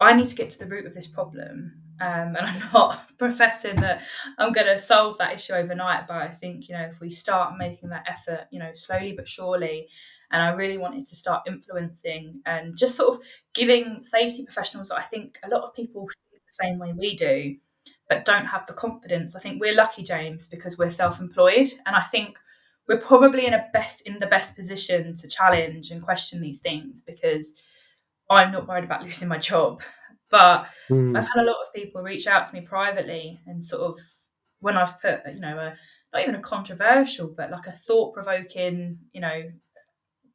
i 0.00 0.12
need 0.12 0.28
to 0.28 0.36
get 0.36 0.50
to 0.50 0.58
the 0.58 0.66
root 0.66 0.86
of 0.86 0.94
this 0.94 1.06
problem 1.06 1.72
um, 2.00 2.36
and 2.36 2.38
I'm 2.46 2.72
not 2.72 3.16
professing 3.18 3.76
that 3.76 4.02
I'm 4.38 4.52
going 4.52 4.66
to 4.66 4.78
solve 4.78 5.18
that 5.18 5.34
issue 5.34 5.52
overnight, 5.54 6.06
but 6.06 6.16
I 6.16 6.28
think, 6.28 6.68
you 6.68 6.76
know, 6.76 6.84
if 6.84 7.00
we 7.00 7.10
start 7.10 7.54
making 7.58 7.90
that 7.90 8.06
effort, 8.08 8.46
you 8.50 8.58
know, 8.58 8.70
slowly 8.72 9.12
but 9.16 9.28
surely, 9.28 9.88
and 10.30 10.42
I 10.42 10.50
really 10.50 10.78
wanted 10.78 11.04
to 11.04 11.16
start 11.16 11.42
influencing 11.46 12.40
and 12.46 12.76
just 12.76 12.96
sort 12.96 13.14
of 13.14 13.24
giving 13.54 14.02
safety 14.02 14.44
professionals 14.44 14.90
I 14.90 15.02
think 15.02 15.38
a 15.44 15.48
lot 15.48 15.62
of 15.62 15.74
people 15.74 16.08
feel 16.08 16.40
the 16.46 16.64
same 16.64 16.78
way 16.78 16.92
we 16.96 17.14
do, 17.14 17.56
but 18.08 18.24
don't 18.24 18.46
have 18.46 18.66
the 18.66 18.74
confidence. 18.74 19.36
I 19.36 19.40
think 19.40 19.60
we're 19.60 19.76
lucky, 19.76 20.02
James, 20.02 20.48
because 20.48 20.78
we're 20.78 20.90
self-employed, 20.90 21.68
and 21.86 21.94
I 21.96 22.02
think 22.02 22.38
we're 22.88 23.00
probably 23.00 23.46
in 23.46 23.54
a 23.54 23.66
best 23.72 24.06
in 24.06 24.18
the 24.18 24.26
best 24.26 24.56
position 24.56 25.16
to 25.16 25.28
challenge 25.28 25.90
and 25.90 26.02
question 26.02 26.40
these 26.40 26.60
things 26.60 27.00
because 27.02 27.60
I'm 28.30 28.52
not 28.52 28.68
worried 28.68 28.84
about 28.84 29.02
losing 29.02 29.28
my 29.28 29.38
job. 29.38 29.82
But 30.34 30.66
mm. 30.90 31.16
I've 31.16 31.28
had 31.28 31.44
a 31.44 31.46
lot 31.46 31.64
of 31.64 31.72
people 31.72 32.02
reach 32.02 32.26
out 32.26 32.48
to 32.48 32.54
me 32.56 32.62
privately 32.62 33.38
and 33.46 33.64
sort 33.64 33.82
of 33.82 34.00
when 34.58 34.76
I've 34.76 35.00
put, 35.00 35.20
you 35.32 35.38
know, 35.38 35.56
a, 35.56 35.76
not 36.12 36.22
even 36.22 36.34
a 36.34 36.40
controversial, 36.40 37.28
but 37.28 37.52
like 37.52 37.68
a 37.68 37.70
thought 37.70 38.14
provoking, 38.14 38.98
you 39.12 39.20
know, 39.20 39.44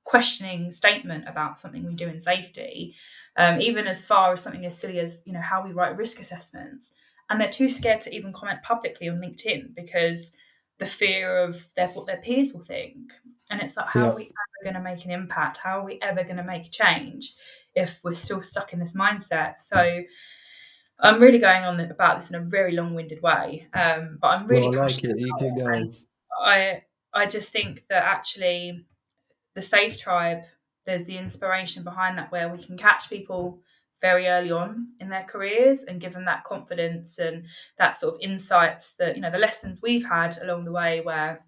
questioning 0.05 0.71
statement 0.71 1.27
about 1.27 1.59
something 1.59 1.85
we 1.85 1.95
do 1.95 2.07
in 2.07 2.21
safety, 2.21 2.95
um, 3.35 3.59
even 3.59 3.87
as 3.87 4.05
far 4.05 4.31
as 4.31 4.41
something 4.41 4.65
as 4.65 4.79
silly 4.79 5.01
as, 5.01 5.21
you 5.25 5.33
know, 5.33 5.41
how 5.41 5.61
we 5.61 5.73
write 5.73 5.97
risk 5.97 6.21
assessments. 6.21 6.93
And 7.29 7.41
they're 7.41 7.49
too 7.49 7.67
scared 7.67 7.99
to 8.03 8.15
even 8.15 8.31
comment 8.31 8.63
publicly 8.63 9.09
on 9.09 9.19
LinkedIn 9.19 9.75
because 9.75 10.33
the 10.79 10.85
fear 10.85 11.37
of 11.37 11.65
their, 11.75 11.87
what 11.89 12.07
their 12.07 12.17
peers 12.17 12.53
will 12.53 12.63
think. 12.63 13.11
And 13.51 13.61
it's 13.61 13.77
like, 13.77 13.87
how 13.87 14.01
yeah. 14.01 14.09
are 14.11 14.15
we 14.15 14.23
ever 14.23 14.63
going 14.63 14.75
to 14.75 14.81
make 14.81 15.05
an 15.05 15.11
impact? 15.11 15.57
How 15.57 15.79
are 15.79 15.85
we 15.85 15.99
ever 16.01 16.23
going 16.23 16.37
to 16.37 16.43
make 16.43 16.65
a 16.65 16.69
change 16.69 17.33
if 17.75 17.99
we're 18.03 18.13
still 18.13 18.41
stuck 18.41 18.73
in 18.73 18.79
this 18.79 18.95
mindset? 18.95 19.57
So 19.57 20.03
I'm 20.99 21.21
really 21.21 21.39
going 21.39 21.63
on 21.63 21.79
about 21.79 22.17
this 22.17 22.29
in 22.29 22.35
a 22.35 22.45
very 22.45 22.73
long-winded 22.73 23.21
way, 23.21 23.67
um, 23.73 24.17
but 24.21 24.27
I'm 24.27 24.47
really 24.47 24.69
well, 24.69 24.79
I 24.79 24.83
like 24.83 25.03
it. 25.03 25.19
You 25.19 25.35
keep 25.39 25.57
going. 25.57 25.95
I 26.41 26.83
I 27.13 27.25
just 27.25 27.51
think 27.51 27.87
that 27.89 28.03
actually 28.03 28.85
the 29.55 29.61
Safe 29.61 29.97
Tribe, 29.97 30.43
there's 30.85 31.05
the 31.05 31.17
inspiration 31.17 31.83
behind 31.83 32.17
that 32.17 32.31
where 32.31 32.49
we 32.49 32.61
can 32.63 32.77
catch 32.77 33.09
people 33.09 33.61
very 34.01 34.27
early 34.27 34.51
on 34.51 34.87
in 34.99 35.09
their 35.09 35.23
careers 35.23 35.83
and 35.83 36.01
give 36.01 36.13
them 36.13 36.25
that 36.25 36.43
confidence 36.43 37.19
and 37.19 37.45
that 37.77 37.97
sort 37.97 38.15
of 38.15 38.21
insights 38.21 38.95
that 38.95 39.15
you 39.15 39.21
know 39.21 39.31
the 39.31 39.37
lessons 39.37 39.81
we've 39.81 40.05
had 40.05 40.37
along 40.41 40.65
the 40.65 40.71
way 40.71 41.01
where 41.01 41.43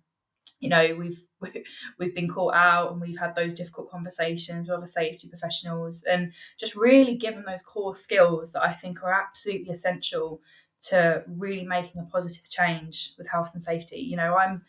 you 0.60 0.70
know 0.70 0.96
we've 0.98 1.22
we've 2.00 2.16
been 2.16 2.30
caught 2.30 2.54
out 2.56 2.92
and 2.92 3.02
we've 3.02 3.18
had 3.18 3.36
those 3.36 3.54
difficult 3.54 3.90
conversations 3.90 4.68
with 4.68 4.78
other 4.78 4.88
safety 4.88 5.28
professionals 5.30 6.04
and 6.04 6.34
just 6.60 6.76
really 6.76 7.16
given 7.18 7.44
those 7.46 7.64
core 7.64 7.96
skills 7.96 8.52
that 8.54 8.64
I 8.64 8.74
think 8.74 9.04
are 9.04 9.14
absolutely 9.14 9.72
essential 9.72 10.42
to 10.90 11.24
really 11.28 11.66
making 11.66 12.02
a 12.02 12.06
positive 12.06 12.50
change 12.50 13.14
with 13.18 13.28
health 13.30 13.52
and 13.54 13.62
safety. 13.62 14.00
You 14.00 14.18
know 14.18 14.36
I'm 14.36 14.64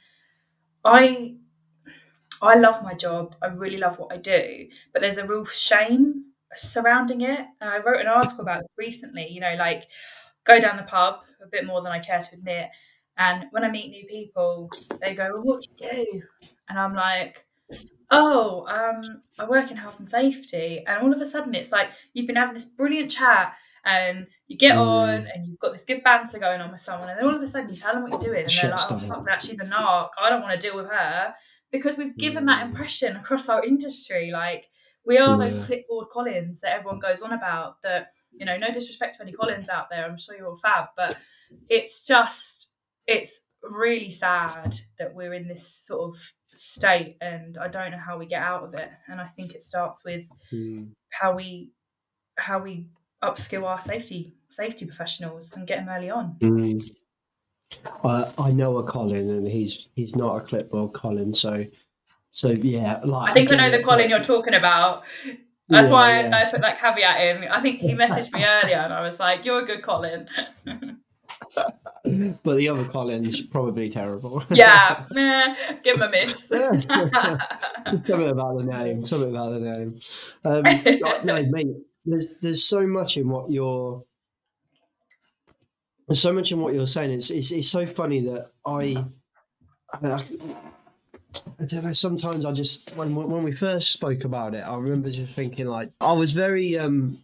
I 0.85 1.37
I 2.43 2.57
love 2.57 2.83
my 2.83 2.95
job. 2.95 3.37
I 3.41 3.47
really 3.47 3.79
love 3.79 3.99
what 3.99 4.13
I 4.13 4.17
do. 4.17 4.69
But 4.93 5.03
there's 5.03 5.19
a 5.19 5.27
real 5.27 5.45
shame 5.47 6.32
surrounding 6.55 7.21
it. 7.23 7.41
I 7.61 7.79
wrote 7.79 8.01
an 8.01 8.09
article 8.09 8.43
about 8.43 8.61
this 8.61 8.71
recently, 8.77 9.29
you 9.29 9.41
know, 9.41 9.55
like 9.59 9.85
go 10.45 10.59
down 10.59 10.77
the 10.77 10.83
pub 10.85 11.21
a 11.43 11.47
bit 11.47 11.65
more 11.67 11.83
than 11.83 11.93
I 11.93 11.99
care 11.99 12.23
to 12.23 12.35
admit. 12.35 12.69
And 13.19 13.47
when 13.51 13.65
I 13.65 13.71
meet 13.71 13.91
new 13.91 14.07
people, 14.07 14.71
they 15.01 15.15
go, 15.15 15.31
well, 15.35 15.43
What 15.43 15.65
do 15.77 15.87
you 15.87 16.05
do? 16.05 16.23
And 16.69 16.79
I'm 16.79 16.95
like, 16.95 17.45
oh, 18.11 18.67
um, 18.69 19.23
I 19.39 19.45
work 19.47 19.71
in 19.71 19.77
health 19.77 19.99
and 19.99 20.09
safety, 20.09 20.83
and 20.87 21.03
all 21.03 21.13
of 21.13 21.21
a 21.21 21.27
sudden 21.27 21.55
it's 21.55 21.73
like 21.73 21.91
you've 22.13 22.27
been 22.27 22.37
having 22.37 22.55
this 22.55 22.67
brilliant 22.67 23.11
chat, 23.11 23.55
and 23.85 24.27
you 24.47 24.57
get 24.57 24.77
on, 24.77 25.23
Mm. 25.25 25.35
and 25.35 25.47
you've 25.47 25.59
got 25.59 25.73
this 25.73 25.85
good 25.85 26.03
banter 26.05 26.39
going 26.39 26.61
on 26.61 26.71
with 26.71 26.81
someone, 26.81 27.09
and 27.09 27.19
then 27.19 27.27
all 27.27 27.35
of 27.35 27.43
a 27.43 27.47
sudden 27.47 27.69
you 27.71 27.77
tell 27.77 27.93
them 27.93 28.03
what 28.03 28.11
you're 28.13 28.33
doing, 28.33 28.43
and 28.45 28.51
Shit 28.53 28.63
they're 28.65 28.77
like, 28.77 28.93
"Oh 28.93 28.99
fuck 28.99 29.27
that, 29.27 29.43
she's 29.43 29.59
a 29.61 29.65
narc. 29.65 30.11
I 30.21 30.31
don't 30.31 30.43
want 30.43 30.53
to 30.59 30.67
deal 30.67 30.77
with 30.77 30.89
her," 30.91 31.35
because 31.71 31.97
we've 31.97 32.17
given 32.17 32.47
that 32.47 32.63
Mm. 32.63 32.69
impression 32.71 33.17
across 33.17 33.49
our 33.49 33.65
industry, 33.65 34.31
like. 34.31 34.69
We 35.05 35.19
are 35.19 35.37
those 35.39 35.57
Yeah. 35.57 35.65
clipboard 35.67 36.09
Collins 36.11 36.61
that 36.61 36.73
everyone 36.73 37.01
goes 37.01 37.23
on 37.23 37.33
about. 37.33 37.83
That 37.83 38.13
you 38.33 38.47
know, 38.47 38.57
no 38.57 38.71
disrespect 38.73 39.17
to 39.17 39.23
any 39.23 39.33
Collins 39.33 39.69
out 39.69 39.91
there. 39.91 40.05
I'm 40.05 40.19
sure 40.19 40.37
you're 40.37 40.49
all 40.49 40.57
fab, 40.57 40.89
but 40.97 41.19
it's 41.69 42.05
just 42.05 42.75
it's 43.07 43.47
really 43.63 44.11
sad 44.11 44.77
that 44.99 45.15
we're 45.15 45.35
in 45.35 45.49
this 45.49 45.67
sort 45.67 46.15
of 46.15 46.21
state 46.55 47.17
and 47.21 47.57
I 47.59 47.69
don't 47.69 47.91
know 47.93 47.99
how 47.99 48.19
we 48.19 48.27
get 48.27 48.43
out 48.43 48.63
of 48.65 48.75
it. 48.75 48.91
And 49.09 49.21
I 49.21 49.27
think 49.29 49.55
it 49.55 49.63
starts 49.63 50.05
with 50.05 50.25
Mm. 50.53 50.93
how 51.11 51.35
we 51.35 51.73
how 52.37 52.61
we 52.61 52.89
upskill 53.23 53.65
our 53.65 53.81
safety 53.81 54.35
safety 54.51 54.87
professionals 54.87 55.53
and 55.55 55.67
get 55.67 55.79
them 55.79 55.89
early 55.89 56.11
on. 56.11 56.37
Mm. 56.41 56.97
I 58.05 58.33
I 58.39 58.51
know 58.53 58.77
a 58.79 58.85
Colin, 58.85 59.31
and 59.31 59.47
he's 59.49 59.89
he's 59.95 60.15
not 60.15 60.37
a 60.37 60.41
clipboard 60.45 60.93
Colin, 60.93 61.33
so 61.35 61.65
so 62.33 62.51
yeah. 62.51 63.01
Like 63.05 63.31
I 63.31 63.35
think 63.35 63.53
I 63.53 63.57
know 63.57 63.71
the 63.71 63.83
Colin 63.83 64.09
you're 64.11 64.21
talking 64.23 64.55
about. 64.55 65.05
That's 65.69 65.89
Yeah, 65.89 65.93
why 65.93 66.21
yeah. 66.21 66.37
I 66.37 66.51
put 66.51 66.61
that 66.63 66.81
caveat 66.81 67.21
in. 67.21 67.49
I 67.49 67.61
think 67.61 67.79
he 67.81 67.95
messaged 67.95 68.33
me 68.33 68.45
earlier 68.63 68.79
and 68.79 68.93
I 68.93 69.03
was 69.03 69.21
like, 69.21 69.45
You're 69.45 69.63
a 69.63 69.65
good 69.65 69.83
Colin. 69.83 70.29
But 72.43 72.57
the 72.57 72.69
other 72.69 72.85
Colin's 72.85 73.41
probably 73.41 73.89
terrible. 73.89 74.43
yeah, 74.51 75.05
meh, 75.13 75.55
give 75.83 75.97
him 75.97 76.03
a 76.03 76.11
miss. 76.11 76.49
something 76.49 76.69
about 78.29 78.59
the 78.59 78.65
name. 78.65 79.07
Something 79.07 79.31
about 79.31 79.51
the 79.51 79.61
name. 79.61 79.99
Um, 80.45 80.63
like, 81.01 81.25
no, 81.25 81.43
mate. 81.45 81.69
There's 82.05 82.39
there's 82.39 82.65
so 82.65 82.87
much 82.87 83.17
in 83.17 83.29
what 83.29 83.51
you're. 83.51 84.05
There's 86.09 86.21
so 86.21 86.33
much 86.33 86.51
in 86.51 86.61
what 86.61 86.75
you're 86.75 86.89
saying. 86.89 87.13
It's 87.13 87.31
it's, 87.31 87.53
it's 87.53 87.69
so 87.69 87.87
funny 87.87 88.21
that 88.23 88.51
I. 88.67 89.05
I, 90.03 90.13
I, 90.13 90.25
I 91.61 91.65
don't 91.65 91.85
know. 91.85 91.93
Sometimes 91.93 92.45
I 92.45 92.53
just 92.53 92.95
when 92.97 93.15
when 93.15 93.43
we 93.43 93.53
first 93.53 93.93
spoke 93.93 94.25
about 94.25 94.55
it, 94.55 94.61
I 94.61 94.77
remember 94.77 95.11
just 95.11 95.33
thinking 95.33 95.67
like 95.67 95.91
I 96.01 96.13
was 96.13 96.33
very 96.33 96.79
um. 96.79 97.19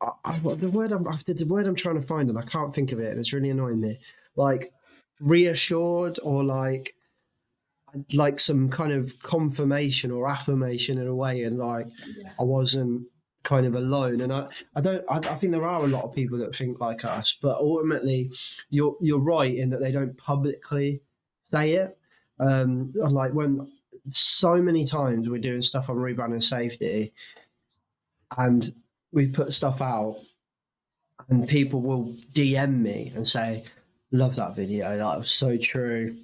I, 0.00 0.10
I, 0.26 0.38
the 0.38 0.68
word 0.68 0.92
I'm 0.92 1.06
after 1.06 1.32
the 1.32 1.46
word 1.46 1.66
I'm 1.66 1.74
trying 1.74 1.98
to 2.00 2.06
find 2.06 2.28
and 2.28 2.38
I 2.38 2.42
can't 2.42 2.74
think 2.74 2.92
of 2.92 3.00
it 3.00 3.10
and 3.10 3.18
it's 3.18 3.32
really 3.32 3.48
annoying 3.48 3.80
me. 3.80 3.98
Like 4.36 4.72
reassured 5.20 6.18
or 6.22 6.44
like 6.44 6.94
like 8.12 8.38
some 8.38 8.68
kind 8.68 8.92
of 8.92 9.18
confirmation 9.22 10.10
or 10.10 10.28
affirmation 10.28 10.98
in 10.98 11.06
a 11.06 11.14
way 11.14 11.44
and 11.44 11.58
like 11.58 11.86
Yeah. 12.18 12.30
I 12.38 12.42
wasn't 12.42 13.06
kind 13.42 13.64
of 13.64 13.74
alone 13.74 14.20
and 14.20 14.32
I, 14.32 14.48
I 14.74 14.80
don't 14.80 15.04
I, 15.08 15.16
I 15.16 15.36
think 15.36 15.52
there 15.52 15.64
are 15.64 15.84
a 15.84 15.86
lot 15.86 16.04
of 16.04 16.12
people 16.12 16.36
that 16.38 16.54
think 16.54 16.80
like 16.80 17.04
us 17.04 17.38
but 17.40 17.56
ultimately 17.56 18.30
you're 18.68 18.96
you're 19.00 19.20
right 19.20 19.54
in 19.54 19.70
that 19.70 19.80
they 19.80 19.92
don't 19.92 20.16
publicly 20.18 21.00
say 21.50 21.72
it 21.74 21.96
um 22.40 22.92
like 22.94 23.32
when 23.32 23.70
so 24.10 24.56
many 24.56 24.84
times 24.84 25.28
we're 25.28 25.38
doing 25.38 25.62
stuff 25.62 25.90
on 25.90 25.96
Rebranding 25.96 26.42
Safety 26.42 27.12
and 28.36 28.72
we 29.12 29.26
put 29.26 29.54
stuff 29.54 29.80
out 29.80 30.18
and 31.28 31.48
people 31.48 31.80
will 31.80 32.14
DM 32.32 32.80
me 32.80 33.12
and 33.14 33.26
say 33.26 33.64
love 34.12 34.36
that 34.36 34.54
video 34.54 34.96
that 34.96 35.18
was 35.18 35.30
so 35.30 35.56
true 35.56 36.16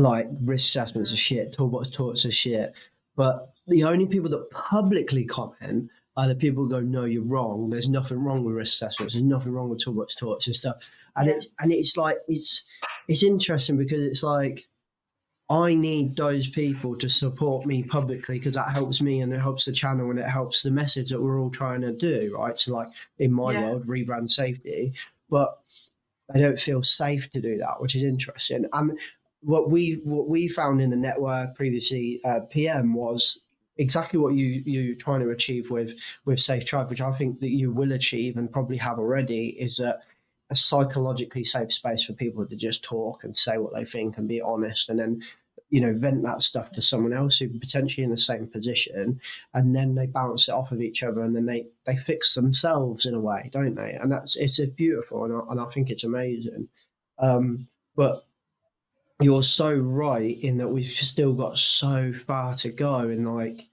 like 0.00 0.28
risk 0.42 0.68
assessments 0.68 1.12
are 1.12 1.16
shit, 1.16 1.52
toolbox 1.52 1.90
talks 1.90 2.24
are 2.24 2.32
shit. 2.32 2.74
But 3.16 3.52
the 3.66 3.84
only 3.84 4.06
people 4.06 4.30
that 4.30 4.50
publicly 4.50 5.24
comment 5.24 5.90
are 6.16 6.26
the 6.26 6.34
people 6.34 6.66
go, 6.66 6.80
No, 6.80 7.04
you're 7.04 7.22
wrong. 7.22 7.70
There's 7.70 7.88
nothing 7.88 8.22
wrong 8.22 8.44
with 8.44 8.54
risk 8.54 8.74
assessments, 8.74 9.14
there's 9.14 9.24
nothing 9.24 9.52
wrong 9.52 9.68
with 9.68 9.82
toolbox 9.82 10.14
talks 10.14 10.46
and 10.46 10.56
stuff. 10.56 10.90
And 11.16 11.28
it's 11.28 11.48
and 11.58 11.72
it's 11.72 11.96
like 11.96 12.18
it's 12.28 12.64
it's 13.08 13.22
interesting 13.22 13.76
because 13.76 14.02
it's 14.02 14.22
like 14.22 14.66
I 15.50 15.74
need 15.74 16.16
those 16.16 16.48
people 16.48 16.96
to 16.98 17.08
support 17.08 17.66
me 17.66 17.82
publicly 17.82 18.38
because 18.38 18.54
that 18.54 18.70
helps 18.70 19.02
me 19.02 19.20
and 19.20 19.32
it 19.32 19.40
helps 19.40 19.64
the 19.66 19.72
channel 19.72 20.10
and 20.10 20.18
it 20.20 20.28
helps 20.28 20.62
the 20.62 20.70
message 20.70 21.10
that 21.10 21.20
we're 21.20 21.40
all 21.40 21.50
trying 21.50 21.80
to 21.82 21.92
do, 21.92 22.32
right? 22.38 22.58
So 22.58 22.72
like 22.74 22.88
in 23.18 23.32
my 23.32 23.52
Yeah. 23.52 23.60
world, 23.62 23.86
rebrand 23.86 24.30
safety. 24.30 24.94
But 25.28 25.58
I 26.34 26.38
don't 26.38 26.60
feel 26.60 26.82
safe 26.82 27.30
to 27.32 27.40
do 27.40 27.56
that, 27.58 27.80
which 27.80 27.96
is 27.96 28.02
interesting. 28.02 28.66
And 28.72 28.98
what 29.42 29.70
we 29.70 30.00
what 30.04 30.28
we 30.28 30.48
found 30.48 30.80
in 30.80 30.90
the 30.90 30.96
network 30.96 31.56
previously, 31.56 32.20
uh, 32.24 32.40
PM 32.50 32.94
was 32.94 33.40
exactly 33.78 34.20
what 34.20 34.34
you 34.34 34.62
you 34.66 34.94
trying 34.94 35.20
to 35.20 35.30
achieve 35.30 35.70
with 35.70 35.98
with 36.24 36.40
Safe 36.40 36.64
Tribe, 36.64 36.90
which 36.90 37.00
I 37.00 37.12
think 37.16 37.40
that 37.40 37.50
you 37.50 37.72
will 37.72 37.92
achieve 37.92 38.36
and 38.36 38.52
probably 38.52 38.76
have 38.78 38.98
already, 38.98 39.48
is 39.60 39.80
a, 39.80 39.98
a 40.50 40.54
psychologically 40.54 41.44
safe 41.44 41.72
space 41.72 42.04
for 42.04 42.12
people 42.12 42.46
to 42.46 42.56
just 42.56 42.84
talk 42.84 43.24
and 43.24 43.36
say 43.36 43.58
what 43.58 43.74
they 43.74 43.84
think 43.84 44.18
and 44.18 44.28
be 44.28 44.40
honest, 44.40 44.88
and 44.88 44.98
then 45.00 45.22
you 45.70 45.80
know 45.80 45.94
vent 45.96 46.22
that 46.22 46.42
stuff 46.42 46.70
to 46.72 46.82
someone 46.82 47.12
else 47.12 47.38
who 47.38 47.48
potentially 47.48 48.04
in 48.04 48.10
the 48.10 48.16
same 48.16 48.46
position, 48.46 49.20
and 49.54 49.74
then 49.74 49.94
they 49.94 50.06
bounce 50.06 50.48
it 50.48 50.52
off 50.52 50.72
of 50.72 50.82
each 50.82 51.02
other, 51.02 51.22
and 51.22 51.34
then 51.34 51.46
they 51.46 51.66
they 51.86 51.96
fix 51.96 52.34
themselves 52.34 53.06
in 53.06 53.14
a 53.14 53.20
way, 53.20 53.48
don't 53.52 53.74
they? 53.74 53.92
And 53.92 54.12
that's 54.12 54.36
it's 54.36 54.58
a 54.58 54.66
beautiful, 54.66 55.24
and 55.24 55.34
I, 55.34 55.40
and 55.50 55.60
I 55.60 55.64
think 55.66 55.90
it's 55.90 56.04
amazing. 56.04 56.68
Um, 57.18 57.68
but 57.96 58.24
you're 59.20 59.42
so 59.42 59.74
right 59.74 60.38
in 60.42 60.58
that 60.58 60.68
we've 60.68 60.90
still 60.90 61.34
got 61.34 61.58
so 61.58 62.12
far 62.12 62.54
to 62.56 62.70
go 62.70 63.00
and 63.00 63.34
like 63.34 63.66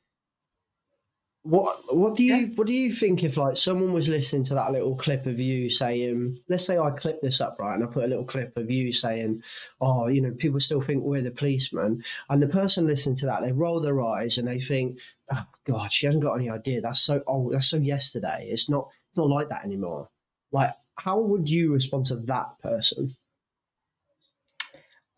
what 1.43 1.95
what 1.95 2.15
do 2.17 2.23
you 2.23 2.35
Yeah. 2.35 2.47
what 2.55 2.67
do 2.67 2.73
you 2.73 2.91
think 2.91 3.23
if 3.23 3.37
like 3.37 3.55
someone 3.55 3.93
was 3.93 4.09
listening 4.09 4.43
to 4.45 4.53
that 4.55 4.71
little 4.73 4.95
clip 4.95 5.25
of 5.25 5.39
you 5.39 5.69
saying 5.69 6.37
let's 6.49 6.65
say 6.65 6.77
I 6.77 6.89
clip 6.91 7.21
this 7.21 7.39
up 7.39 7.57
right 7.59 7.73
and 7.75 7.83
I 7.83 7.87
put 7.87 8.03
a 8.03 8.07
little 8.07 8.25
clip 8.25 8.57
of 8.57 8.69
you 8.69 8.91
saying 8.91 9.43
oh 9.79 10.07
you 10.07 10.19
know 10.21 10.31
people 10.31 10.59
still 10.59 10.81
think 10.81 11.03
we're 11.03 11.21
the 11.21 11.31
policeman 11.31 12.03
and 12.29 12.41
the 12.41 12.47
person 12.47 12.85
listening 12.85 13.15
to 13.17 13.27
that 13.27 13.41
they 13.41 13.53
roll 13.53 13.79
their 13.79 14.01
eyes 14.01 14.37
and 14.37 14.47
they 14.47 14.59
think 14.59 14.99
oh 15.33 15.45
god 15.63 15.89
she 15.91 16.05
hasn't 16.05 16.23
got 16.23 16.33
any 16.35 16.49
idea. 16.49 16.81
That's 16.81 16.99
so 16.99 17.23
old. 17.27 17.53
That's 17.53 17.67
so 17.67 17.77
yesterday. 17.77 18.47
It's 18.49 18.69
not 18.69 18.89
it's 19.09 19.17
not 19.17 19.29
like 19.29 19.47
that 19.49 19.63
anymore. 19.63 20.09
Like 20.51 20.73
how 20.95 21.19
would 21.19 21.49
you 21.49 21.71
respond 21.71 22.07
to 22.07 22.17
that 22.17 22.59
person? 22.61 23.15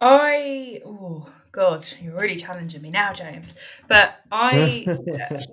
I 0.01 0.81
oh 0.85 1.27
god, 1.51 1.85
you're 2.01 2.15
really 2.15 2.35
challenging 2.37 2.81
me 2.81 2.91
now, 2.91 3.13
James. 3.13 3.55
But 3.87 4.15
I 4.31 4.85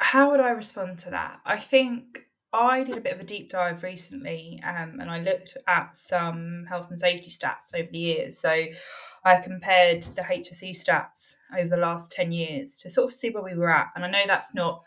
how 0.00 0.30
would 0.30 0.40
I 0.40 0.50
respond 0.50 0.98
to 1.00 1.10
that? 1.10 1.40
I 1.44 1.58
think 1.58 2.26
I 2.52 2.82
did 2.82 2.96
a 2.96 3.00
bit 3.00 3.12
of 3.12 3.20
a 3.20 3.24
deep 3.24 3.50
dive 3.50 3.82
recently 3.82 4.60
um, 4.66 4.98
and 4.98 5.10
I 5.10 5.20
looked 5.20 5.56
at 5.68 5.96
some 5.96 6.64
health 6.68 6.88
and 6.90 6.98
safety 6.98 7.30
stats 7.30 7.74
over 7.74 7.88
the 7.92 7.98
years. 7.98 8.38
So 8.38 8.66
I 9.24 9.36
compared 9.36 10.02
the 10.02 10.22
HSE 10.22 10.70
stats 10.70 11.36
over 11.56 11.68
the 11.68 11.76
last 11.76 12.10
10 12.10 12.32
years 12.32 12.78
to 12.78 12.90
sort 12.90 13.08
of 13.08 13.14
see 13.14 13.30
where 13.30 13.44
we 13.44 13.54
were 13.54 13.70
at. 13.70 13.88
And 13.94 14.04
I 14.04 14.10
know 14.10 14.24
that's 14.26 14.54
not 14.54 14.82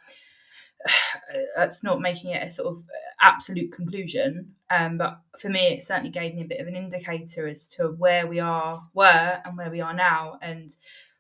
that's 1.56 1.84
not 1.84 2.02
making 2.02 2.32
it 2.32 2.46
a 2.46 2.50
sort 2.50 2.76
of 2.76 2.84
absolute 3.22 3.72
conclusion. 3.72 4.56
Um, 4.70 4.98
but 4.98 5.22
for 5.40 5.50
me, 5.50 5.68
it 5.68 5.84
certainly 5.84 6.10
gave 6.10 6.34
me 6.34 6.42
a 6.42 6.48
bit 6.48 6.60
of 6.60 6.68
an 6.68 6.76
indicator 6.76 7.48
as 7.48 7.70
to 7.70 7.90
where 7.90 8.28
we 8.28 8.40
are, 8.40 8.84
were, 8.94 9.42
and 9.46 9.58
where 9.58 9.70
we 9.70 9.80
are 9.80 9.94
now. 9.94 10.40
And 10.42 10.70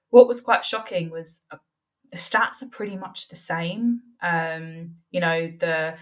what 0.10 0.28
was 0.28 0.42
quite 0.42 0.66
shocking 0.66 1.10
was 1.10 1.42
the 2.13 2.19
stats 2.19 2.62
are 2.62 2.69
pretty 2.69 2.95
much 2.95 3.28
the 3.30 3.36
same. 3.36 3.99
Um, 4.21 4.91
you 5.10 5.19
know, 5.19 5.52
the 5.60 5.95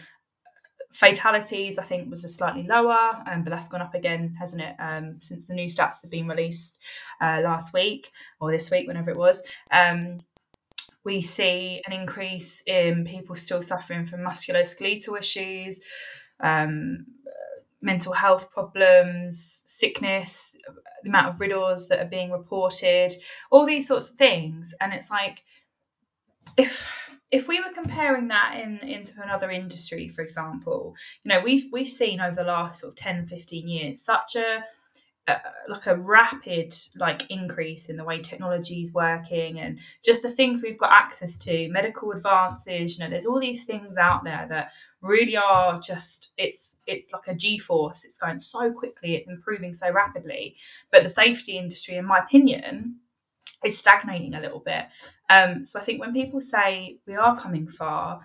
fatalities 0.92 1.80
I 1.80 1.84
think 1.84 2.10
was 2.10 2.24
just 2.24 2.36
slightly 2.36 2.64
lower, 2.64 3.24
um, 3.26 3.44
but 3.46 3.52
that's 3.52 3.70
gone 3.70 3.80
up 3.80 3.96
again, 3.96 4.36
hasn't 4.38 4.62
it? 4.62 4.76
Um, 4.78 5.22
since 5.22 5.46
the 5.46 5.54
new 5.54 5.68
stats 5.68 6.02
have 6.02 6.12
been 6.12 6.28
released 6.28 6.78
uh, 7.22 7.40
last 7.42 7.74
week 7.74 8.12
or 8.42 8.52
this 8.52 8.70
week, 8.70 8.90
whenever 8.90 9.10
it 9.10 9.16
was. 9.16 9.42
Um, 9.72 10.20
we 11.06 11.22
see 11.22 11.82
an 11.88 11.94
increase 11.94 12.62
in 12.68 13.06
people 13.06 13.38
still 13.38 13.62
suffering 13.62 14.06
from 14.06 14.20
musculoskeletal 14.20 15.18
issues, 15.18 15.82
um, 16.42 17.06
mental 17.82 18.12
health 18.12 18.52
problems, 18.52 19.62
sickness, 19.64 20.54
the 21.04 21.10
amount 21.10 21.28
of 21.28 21.40
RIDDORs 21.40 21.88
that 21.88 22.02
are 22.02 22.10
being 22.10 22.32
reported, 22.32 23.14
all 23.50 23.66
these 23.66 23.88
sorts 23.88 24.10
of 24.10 24.18
things. 24.18 24.74
And 24.82 24.94
it's 24.94 25.10
like, 25.10 25.42
if 26.58 26.88
if 27.32 27.48
we 27.48 27.62
were 27.62 27.74
comparing 27.74 28.28
that 28.28 28.60
in 28.62 28.78
into 28.80 29.22
another 29.22 29.50
industry, 29.52 30.10
for 30.10 30.22
example, 30.22 30.96
you 31.24 31.30
know, 31.30 31.40
we've 31.40 31.66
we've 31.72 31.88
seen 31.88 32.20
over 32.20 32.36
the 32.36 32.44
last 32.44 32.82
sort 32.82 32.94
of 32.94 32.98
10, 32.98 33.26
15 33.26 33.68
years 33.68 34.02
such 34.02 34.36
a 34.36 34.64
uh, 35.28 35.38
like 35.68 35.86
a 35.86 35.96
rapid 35.98 36.74
like 36.98 37.30
increase 37.30 37.90
in 37.90 37.96
the 37.96 38.04
way 38.04 38.20
technology 38.20 38.82
is 38.82 38.92
working 38.92 39.60
and 39.60 39.80
just 40.04 40.24
the 40.24 40.30
things 40.30 40.64
we've 40.64 40.80
got 40.80 40.92
access 40.92 41.38
to 41.38 41.70
medical 41.70 42.12
advances 42.12 42.98
you 42.98 43.04
know 43.04 43.10
there's 43.10 43.28
all 43.28 43.40
these 43.40 43.66
things 43.66 43.98
out 43.98 44.24
there 44.24 44.48
that 44.50 44.72
really 45.02 45.38
are 45.38 45.80
just 45.80 46.34
it's 46.40 46.78
it's 46.88 47.12
like 47.14 47.28
a 47.28 47.36
g-force. 47.36 48.04
It's 48.04 48.18
going 48.18 48.40
so 48.40 48.72
quickly. 48.74 49.16
It's 49.16 49.30
improving 49.30 49.76
so 49.76 49.92
rapidly. 49.92 50.56
But 50.92 51.04
the 51.04 51.10
safety 51.10 51.58
industry 51.58 51.96
in 51.98 52.06
my 52.06 52.18
opinion 52.20 52.98
is 53.64 53.78
stagnating 53.78 54.34
a 54.34 54.42
little 54.42 54.60
bit. 54.60 54.86
Um, 55.32 55.66
so 55.66 55.80
I 55.80 55.84
think 55.84 56.02
when 56.02 56.14
people 56.14 56.42
say 56.42 56.98
we 57.08 57.16
are 57.16 57.38
coming 57.38 57.68
far, 57.68 58.20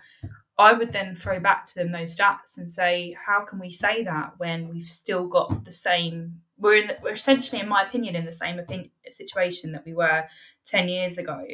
I 0.58 0.72
would 0.72 0.90
then 0.90 1.14
throw 1.14 1.38
back 1.38 1.66
to 1.66 1.74
them 1.76 1.92
those 1.92 2.16
stats 2.16 2.56
and 2.56 2.70
say, 2.70 3.16
how 3.24 3.44
can 3.44 3.58
we 3.58 3.70
say 3.70 4.02
that 4.04 4.32
when 4.38 4.68
we've 4.68 4.82
still 4.82 5.26
got 5.26 5.64
the 5.64 5.70
same? 5.70 6.40
We're 6.58 6.76
in. 6.76 6.86
The, 6.88 6.96
we're 7.02 7.12
essentially, 7.12 7.60
in 7.60 7.68
my 7.68 7.82
opinion, 7.82 8.16
in 8.16 8.24
the 8.24 8.32
same 8.32 8.58
opinion, 8.58 8.90
situation 9.10 9.72
that 9.72 9.84
we 9.84 9.92
were 9.92 10.24
ten 10.64 10.88
years 10.88 11.18
ago. 11.18 11.44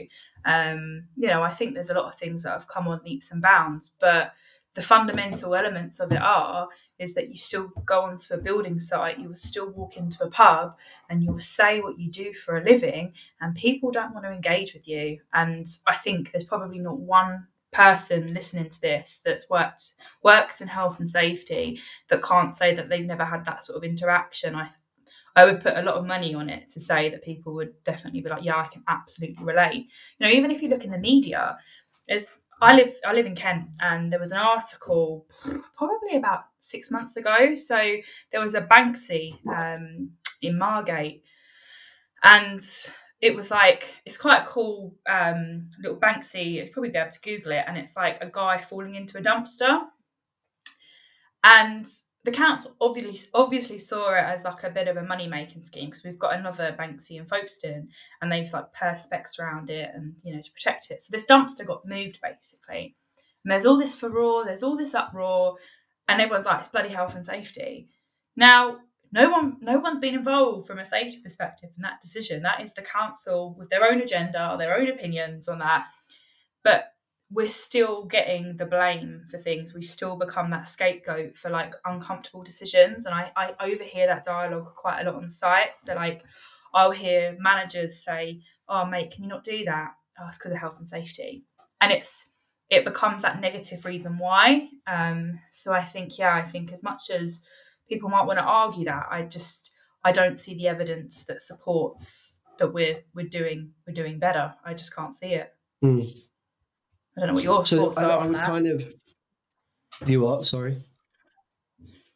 Um, 0.45 1.05
you 1.17 1.29
know, 1.29 1.43
I 1.43 1.51
think 1.51 1.75
there's 1.75 1.91
a 1.91 1.95
lot 1.95 2.07
of 2.07 2.15
things 2.15 2.45
that 2.45 2.53
have 2.53 2.69
come 2.69 2.87
on 2.87 3.01
leaps 3.05 3.33
and 3.33 3.43
bounds, 3.43 3.95
but 4.01 4.33
the 4.75 4.83
fundamental 4.83 5.55
elements 5.55 6.01
of 6.01 6.13
it 6.13 6.21
are 6.21 6.69
is 6.99 7.15
that 7.15 7.29
you 7.29 7.37
still 7.37 7.69
go 7.85 8.03
onto 8.03 8.35
a 8.35 8.39
building 8.39 8.79
site, 8.79 9.19
you 9.19 9.29
will 9.29 9.35
still 9.35 9.71
walk 9.71 9.97
into 9.97 10.25
a 10.25 10.31
pub, 10.31 10.77
and 11.09 11.23
you'll 11.23 11.39
say 11.39 11.81
what 11.81 11.99
you 11.99 12.11
do 12.11 12.33
for 12.33 12.57
a 12.57 12.65
living, 12.65 13.13
and 13.41 13.55
people 13.55 13.91
don't 13.91 14.15
want 14.15 14.25
to 14.25 14.33
engage 14.33 14.75
with 14.75 14.89
you. 14.89 15.19
And 15.35 15.67
I 15.87 15.97
think 15.97 16.31
there's 16.31 16.45
probably 16.45 16.79
not 16.79 16.99
one 16.99 17.47
person 17.73 18.33
listening 18.35 18.69
to 18.69 18.81
this 18.83 19.23
that's 19.25 19.49
worked 19.49 19.95
works 20.23 20.61
in 20.61 20.69
health 20.69 21.01
and 21.01 21.09
safety 21.09 21.81
that 22.09 22.23
can't 22.23 22.55
say 22.57 22.75
that 22.75 22.91
they've 22.91 23.07
never 23.07 23.25
had 23.25 23.47
that 23.47 23.65
sort 23.65 23.79
of 23.79 23.85
interaction. 23.85 24.55
I 24.55 24.69
I 25.35 25.45
would 25.45 25.61
put 25.61 25.77
a 25.77 25.83
lot 25.83 25.95
of 25.95 26.07
money 26.07 26.35
on 26.35 26.51
it 26.51 26.69
to 26.71 26.81
say 26.81 27.09
that 27.11 27.25
people 27.25 27.55
would 27.55 27.83
definitely 27.85 28.21
be 28.21 28.29
like, 28.29 28.45
yeah, 28.45 28.59
I 28.59 28.67
can 28.67 28.85
absolutely 28.89 29.45
relate. 29.45 29.87
You 30.19 30.27
know, 30.27 30.33
even 30.33 30.51
if 30.51 30.63
you 30.63 30.69
look 30.69 30.85
in 30.85 30.91
the 30.91 30.99
media, 30.99 31.57
there's 32.07 32.33
I 32.63 32.77
live 32.77 32.95
I 33.05 33.13
live 33.13 33.27
in 33.27 33.35
Kent, 33.35 33.71
and 33.81 34.13
there 34.13 34.21
was 34.21 34.31
an 34.31 34.39
article 34.39 35.27
probably 35.77 36.17
about 36.17 36.45
six 36.59 36.93
months 36.93 37.17
ago. 37.17 37.57
So 37.57 37.77
there 38.31 38.41
was 38.41 38.55
a 38.55 38.63
Banksy 38.63 39.35
um, 39.49 40.13
in 40.41 40.57
Margate, 40.57 41.25
and 42.23 42.61
it 43.21 43.35
was 43.35 43.51
like 43.51 43.97
it's 44.07 44.17
quite 44.17 44.43
a 44.43 44.47
cool 44.47 44.95
um, 45.09 45.71
little 45.83 45.99
Banksy. 45.99 46.53
You'd 46.53 46.73
probably 46.73 46.91
be 46.91 46.99
able 46.99 47.11
to 47.11 47.21
Google 47.21 47.51
it, 47.51 47.65
and 47.67 47.77
it's 47.77 47.97
like 47.97 48.23
a 48.23 48.31
guy 48.31 48.59
falling 48.59 48.95
into 48.95 49.19
a 49.19 49.23
dumpster, 49.23 49.81
and 51.43 51.85
the 52.25 52.31
council 52.31 52.77
obviously 52.81 53.29
obviously 53.35 53.79
saw 53.79 54.15
it 54.15 54.25
as 54.25 54.45
like 54.45 54.63
a 54.63 54.71
bit 54.71 54.89
of 54.89 54.97
a 54.97 55.03
money 55.03 55.27
making 55.27 55.65
scheme 55.65 55.87
because 55.87 56.05
we've 56.05 56.19
got 56.19 56.39
another 56.39 56.75
Banksy 56.79 57.19
in 57.19 57.27
Folkestone 57.27 57.89
and 58.21 58.31
they've 58.31 58.53
like 58.53 58.73
perspex 58.75 59.39
around 59.39 59.71
it 59.71 59.91
and 59.95 60.15
you 60.23 60.35
know 60.35 60.41
to 60.41 60.53
protect 60.53 60.91
it. 60.91 61.03
So 61.03 61.11
this 61.11 61.27
dumpster 61.27 61.67
got 61.67 61.87
moved 61.87 62.21
basically, 62.23 62.95
and 63.45 63.53
there's 63.53 63.67
all 63.67 63.77
this 63.77 63.99
furore, 63.99 64.45
there's 64.45 64.63
all 64.63 64.77
this 64.77 64.95
uproar, 64.95 65.57
and 66.09 66.21
everyone's 66.21 66.47
like 66.47 66.61
it's 66.61 66.69
bloody 66.69 66.91
health 66.91 67.17
and 67.17 67.27
safety. 67.27 67.89
Now 68.37 68.79
no 69.11 69.29
one 69.31 69.57
no 69.61 69.79
one's 69.81 69.99
been 69.99 70.15
involved 70.15 70.67
from 70.67 70.79
a 70.79 70.85
safety 70.85 71.21
perspective 71.23 71.71
in 71.77 71.83
that 71.83 72.01
decision. 72.01 72.43
That 72.43 72.63
is 72.63 72.73
the 72.73 72.83
council 72.83 73.55
with 73.59 73.69
their 73.69 73.85
own 73.85 74.01
agenda, 74.01 74.55
their 74.59 74.77
own 74.77 74.89
opinions 74.89 75.49
on 75.49 75.59
that. 75.59 75.89
But 76.63 76.92
we're 77.33 77.49
still 77.49 78.05
getting 78.05 78.57
the 78.57 78.67
blame 78.67 79.23
for 79.31 79.39
things. 79.39 79.75
We 79.75 79.83
still 79.83 80.17
become 80.17 80.51
that 80.51 80.69
scapegoat 80.69 81.37
for 81.37 81.51
like 81.51 81.75
uncomfortable 81.85 82.43
decisions. 82.43 83.07
And 83.07 83.15
I, 83.15 83.33
I 83.37 83.55
overhear 83.61 84.07
that 84.07 84.25
dialogue 84.25 84.75
quite 84.77 85.01
a 85.01 85.05
lot 85.05 85.15
on 85.15 85.25
the 85.25 85.31
site. 85.31 85.79
So 85.79 85.95
like 85.95 86.25
I'll 86.75 86.91
hear 86.91 87.37
managers 87.41 88.05
say, 88.05 88.43
Oh 88.69 88.85
mate, 88.85 89.13
can 89.13 89.25
you 89.25 89.31
not 89.31 89.45
do 89.45 89.65
that? 89.65 89.93
Oh, 90.21 90.29
it's 90.29 90.39
because 90.39 90.53
of 90.53 90.59
health 90.59 90.79
and 90.79 90.89
safety. 90.89 91.45
And 91.81 91.91
it's 91.91 92.31
it 92.69 92.85
becomes 92.85 93.23
that 93.23 93.41
negative 93.41 93.85
reason 93.85 94.19
why. 94.19 94.69
Um, 94.87 95.41
so 95.51 95.73
I 95.73 95.85
think, 95.85 96.19
yeah, 96.19 96.35
I 96.35 96.43
think 96.43 96.73
as 96.73 96.83
much 96.83 97.11
as 97.11 97.43
people 97.89 98.09
might 98.09 98.25
want 98.25 98.39
to 98.39 98.45
argue 98.45 98.87
that, 98.87 99.07
I 99.11 99.23
just 99.23 99.73
I 100.05 100.13
don't 100.13 100.39
see 100.39 100.55
the 100.55 100.69
evidence 100.69 101.25
that 101.25 101.41
supports 101.41 102.39
that 102.59 102.73
we're 102.73 103.03
we're 103.15 103.29
doing 103.29 103.73
we're 103.87 103.95
doing 103.95 104.19
better. 104.19 104.55
I 104.65 104.75
just 104.75 104.95
can't 104.95 105.15
see 105.15 105.35
it. 105.35 105.53
Mm. 105.83 106.15
I 107.17 107.21
don't 107.21 107.29
know 107.29 107.35
what 107.35 107.45
your 107.45 107.65
so 107.67 107.77
thoughts 107.77 107.99
I, 107.99 108.05
are 108.05 108.19
I 108.19 108.25
on 108.25 108.33
that. 108.33 108.47
Kind 108.47 108.67
of. 108.67 108.85
You 110.07 110.23
what? 110.23 110.45
Sorry. 110.47 110.77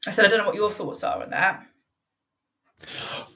I 0.06 0.10
said 0.10 0.24
I 0.24 0.28
don't 0.28 0.38
know 0.38 0.46
what 0.46 0.54
your 0.54 0.70
thoughts 0.70 1.04
are 1.04 1.22
on 1.22 1.30
that. 1.30 1.66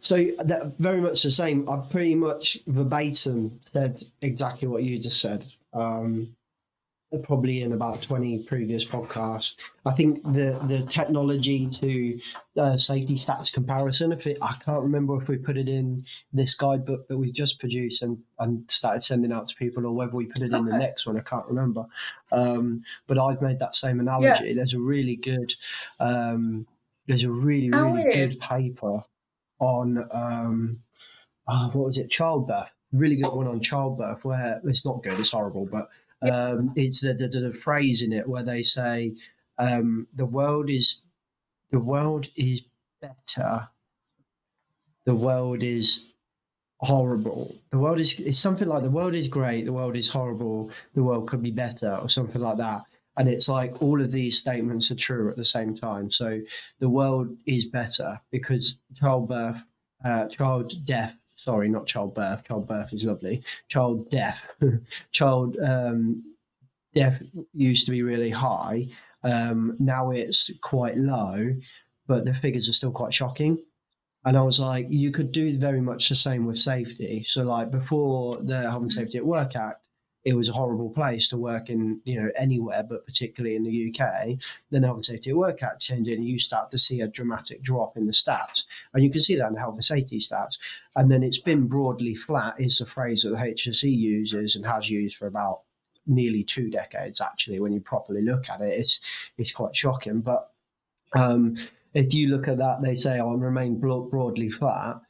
So 0.00 0.16
that 0.38 0.78
very 0.78 1.00
much 1.00 1.22
the 1.22 1.30
same. 1.30 1.68
I 1.68 1.78
pretty 1.90 2.14
much 2.14 2.58
verbatim 2.66 3.60
said 3.72 4.02
exactly 4.22 4.68
what 4.68 4.82
you 4.82 4.98
just 4.98 5.20
said. 5.20 5.46
Um, 5.72 6.34
probably 7.18 7.62
in 7.62 7.72
about 7.72 8.02
20 8.02 8.44
previous 8.44 8.84
podcasts. 8.84 9.56
I 9.84 9.92
think 9.92 10.22
the 10.22 10.60
the 10.66 10.82
technology 10.88 11.66
to 11.66 12.20
uh, 12.56 12.76
safety 12.76 13.14
stats 13.14 13.52
comparison, 13.52 14.12
if 14.12 14.26
it, 14.26 14.38
I 14.40 14.54
can't 14.64 14.82
remember 14.82 15.20
if 15.20 15.28
we 15.28 15.36
put 15.36 15.56
it 15.56 15.68
in 15.68 16.04
this 16.32 16.54
guidebook 16.54 17.08
that 17.08 17.18
we 17.18 17.32
just 17.32 17.58
produced 17.58 18.02
and, 18.02 18.18
and 18.38 18.70
started 18.70 19.00
sending 19.00 19.32
out 19.32 19.48
to 19.48 19.56
people 19.56 19.86
or 19.86 19.92
whether 19.92 20.14
we 20.14 20.26
put 20.26 20.42
it 20.42 20.52
in 20.52 20.64
the 20.64 20.76
next 20.76 21.06
one, 21.06 21.16
I 21.16 21.22
can't 21.22 21.46
remember. 21.46 21.86
Um, 22.30 22.84
but 23.06 23.18
I've 23.18 23.42
made 23.42 23.58
that 23.58 23.74
same 23.74 23.98
analogy. 23.98 24.48
Yeah. 24.48 24.54
There's 24.54 24.74
a 24.74 24.80
really 24.80 25.16
good, 25.16 25.52
um, 25.98 26.66
there's 27.06 27.24
a 27.24 27.30
really, 27.30 27.70
really 27.70 28.12
good 28.12 28.38
paper 28.38 29.02
on, 29.58 30.08
um, 30.12 30.78
oh, 31.48 31.70
what 31.72 31.86
was 31.86 31.98
it, 31.98 32.10
childbirth. 32.10 32.70
Really 32.92 33.16
good 33.16 33.32
one 33.32 33.46
on 33.46 33.60
childbirth 33.60 34.24
where 34.24 34.60
it's 34.64 34.84
not 34.84 35.02
good, 35.02 35.12
it's 35.12 35.30
horrible, 35.30 35.66
but 35.66 35.88
um, 36.22 36.72
it's 36.76 37.00
the, 37.00 37.14
the, 37.14 37.28
the, 37.28 37.52
phrase 37.52 38.02
in 38.02 38.12
it 38.12 38.28
where 38.28 38.42
they 38.42 38.62
say 38.62 39.14
um, 39.58 40.06
the 40.14 40.26
world 40.26 40.68
is 40.68 41.02
the 41.70 41.78
world 41.78 42.28
is 42.36 42.62
better. 43.00 43.68
The 45.06 45.14
world 45.14 45.62
is 45.62 46.04
horrible. 46.78 47.54
The 47.70 47.78
world 47.78 48.00
is 48.00 48.18
it's 48.20 48.38
something 48.38 48.68
like 48.68 48.82
the 48.82 48.90
world 48.90 49.14
is 49.14 49.28
great. 49.28 49.64
The 49.64 49.72
world 49.72 49.96
is 49.96 50.08
horrible. 50.08 50.70
The 50.94 51.02
world 51.02 51.28
could 51.28 51.42
be 51.42 51.50
better, 51.50 51.96
or 51.96 52.08
something 52.08 52.40
like 52.40 52.58
that. 52.58 52.82
And 53.16 53.28
it's 53.28 53.48
like 53.48 53.82
all 53.82 54.00
of 54.00 54.12
these 54.12 54.38
statements 54.38 54.90
are 54.90 54.96
true 54.96 55.30
at 55.30 55.36
the 55.36 55.44
same 55.44 55.74
time. 55.74 56.10
So 56.10 56.40
the 56.78 56.88
world 56.88 57.36
is 57.46 57.66
better 57.66 58.20
because 58.30 58.78
childbirth, 58.94 59.62
uh, 60.04 60.28
child 60.28 60.72
death 60.86 61.16
sorry, 61.42 61.68
not 61.68 61.86
childbirth. 61.86 62.44
Childbirth 62.44 62.92
is 62.92 63.04
lovely. 63.04 63.42
Child 63.68 64.10
death. 64.10 64.54
child 65.12 65.56
um, 65.62 66.22
death 66.94 67.22
used 67.52 67.86
to 67.86 67.92
be 67.92 68.02
really 68.02 68.30
high. 68.30 68.88
Um, 69.22 69.76
now 69.78 70.10
it's 70.10 70.50
quite 70.60 70.96
low, 70.96 71.54
but 72.06 72.24
the 72.24 72.34
figures 72.34 72.68
are 72.68 72.74
still 72.74 72.92
quite 72.92 73.14
shocking. 73.14 73.62
And 74.24 74.36
I 74.36 74.42
was 74.42 74.60
like, 74.60 74.86
you 74.90 75.10
could 75.10 75.32
do 75.32 75.56
very 75.56 75.80
much 75.80 76.08
the 76.08 76.14
same 76.14 76.44
with 76.44 76.58
safety. 76.58 77.22
So, 77.22 77.42
like 77.42 77.70
before 77.70 78.36
the 78.42 78.58
Health 78.58 78.82
and 78.82 78.92
Safety 78.92 79.16
at 79.16 79.24
Work 79.24 79.56
Act, 79.56 79.86
it 80.24 80.36
was 80.36 80.48
a 80.48 80.52
horrible 80.52 80.90
place 80.90 81.28
to 81.28 81.38
work 81.38 81.70
in, 81.70 82.00
you 82.04 82.20
know, 82.20 82.30
anywhere, 82.36 82.82
but 82.82 83.06
particularly 83.06 83.56
in 83.56 83.64
the 83.64 83.88
UK. 83.88 84.38
Then 84.70 84.82
Health 84.82 84.96
and 84.96 85.04
Safety 85.04 85.30
at 85.30 85.36
Work 85.36 85.62
Act 85.62 85.80
changed 85.80 86.10
and 86.10 86.24
you 86.24 86.38
start 86.38 86.70
to 86.70 86.78
see 86.78 87.00
a 87.00 87.08
dramatic 87.08 87.62
drop 87.62 87.96
in 87.96 88.06
the 88.06 88.12
stats. 88.12 88.64
And 88.92 89.02
you 89.02 89.10
can 89.10 89.20
see 89.20 89.36
that 89.36 89.48
in 89.48 89.54
the 89.54 89.60
health 89.60 89.74
and 89.74 89.84
safety 89.84 90.18
stats. 90.18 90.58
And 90.94 91.10
then 91.10 91.22
it's 91.22 91.40
been 91.40 91.68
broadly 91.68 92.14
flat 92.14 92.60
is 92.60 92.78
the 92.78 92.86
phrase 92.86 93.22
that 93.22 93.30
the 93.30 93.36
HSE 93.36 93.90
uses 93.90 94.56
and 94.56 94.66
has 94.66 94.90
used 94.90 95.16
for 95.16 95.26
about 95.26 95.62
nearly 96.06 96.44
two 96.44 96.68
decades, 96.68 97.20
actually, 97.20 97.60
when 97.60 97.72
you 97.72 97.80
properly 97.80 98.22
look 98.22 98.50
at 98.50 98.60
it. 98.60 98.78
It's, 98.78 99.00
it's 99.38 99.52
quite 99.52 99.74
shocking. 99.74 100.20
But 100.20 100.50
um, 101.14 101.56
if 101.94 102.12
you 102.12 102.28
look 102.28 102.46
at 102.46 102.58
that, 102.58 102.82
they 102.82 102.94
say, 102.94 103.20
oh, 103.20 103.36
remain 103.36 103.80
broadly 103.80 104.50
flat 104.50 105.00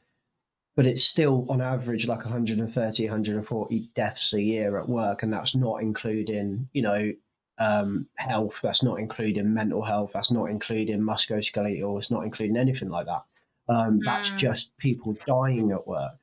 but 0.81 0.89
it's 0.89 1.03
still 1.03 1.45
on 1.47 1.61
average 1.61 2.07
like 2.07 2.25
130 2.25 3.03
140 3.03 3.89
deaths 3.93 4.33
a 4.33 4.41
year 4.41 4.79
at 4.79 4.89
work 4.89 5.21
and 5.21 5.31
that's 5.31 5.55
not 5.55 5.79
including 5.79 6.67
you 6.73 6.81
know 6.81 7.13
um, 7.59 8.07
health 8.15 8.59
that's 8.63 8.81
not 8.81 8.97
including 8.97 9.53
mental 9.53 9.83
health 9.83 10.09
that's 10.11 10.31
not 10.31 10.45
including 10.45 10.99
musculoskeletal 10.99 11.99
it's 11.99 12.09
not 12.09 12.23
including 12.23 12.57
anything 12.57 12.89
like 12.89 13.05
that. 13.05 13.21
Um, 13.69 13.99
mm. 13.99 14.05
that's 14.05 14.31
just 14.31 14.75
people 14.77 15.15
dying 15.27 15.71
at 15.71 15.85
work. 15.85 16.13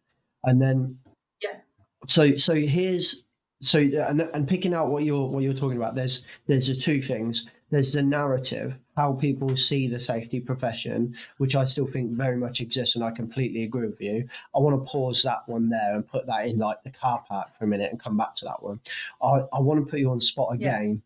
And 0.42 0.60
then 0.60 0.98
yeah. 1.40 1.60
So 2.08 2.34
so 2.34 2.56
here's 2.56 3.26
so 3.60 3.78
and, 3.78 4.22
and 4.22 4.48
picking 4.48 4.74
out 4.74 4.90
what 4.90 5.04
you're 5.04 5.28
what 5.28 5.44
you're 5.44 5.54
talking 5.54 5.76
about 5.76 5.94
there's 5.94 6.24
there's 6.48 6.66
the 6.66 6.74
two 6.74 7.00
things 7.00 7.48
there's 7.70 7.92
the 7.92 8.02
narrative, 8.02 8.78
how 8.96 9.12
people 9.12 9.54
see 9.56 9.88
the 9.88 10.00
safety 10.00 10.40
profession, 10.40 11.14
which 11.36 11.54
I 11.54 11.64
still 11.64 11.86
think 11.86 12.12
very 12.12 12.36
much 12.36 12.60
exists, 12.60 12.96
and 12.96 13.04
I 13.04 13.10
completely 13.10 13.64
agree 13.64 13.86
with 13.86 14.00
you. 14.00 14.28
I 14.54 14.58
want 14.58 14.74
to 14.80 14.90
pause 14.90 15.22
that 15.22 15.46
one 15.46 15.68
there 15.68 15.94
and 15.94 16.06
put 16.06 16.26
that 16.26 16.46
in 16.46 16.58
like 16.58 16.82
the 16.82 16.90
car 16.90 17.22
park 17.28 17.56
for 17.58 17.64
a 17.64 17.68
minute 17.68 17.90
and 17.90 18.00
come 18.00 18.16
back 18.16 18.34
to 18.36 18.46
that 18.46 18.62
one. 18.62 18.80
I, 19.22 19.42
I 19.52 19.60
want 19.60 19.84
to 19.84 19.90
put 19.90 20.00
you 20.00 20.10
on 20.10 20.20
spot 20.20 20.54
again 20.54 20.90
yeah. 20.90 21.00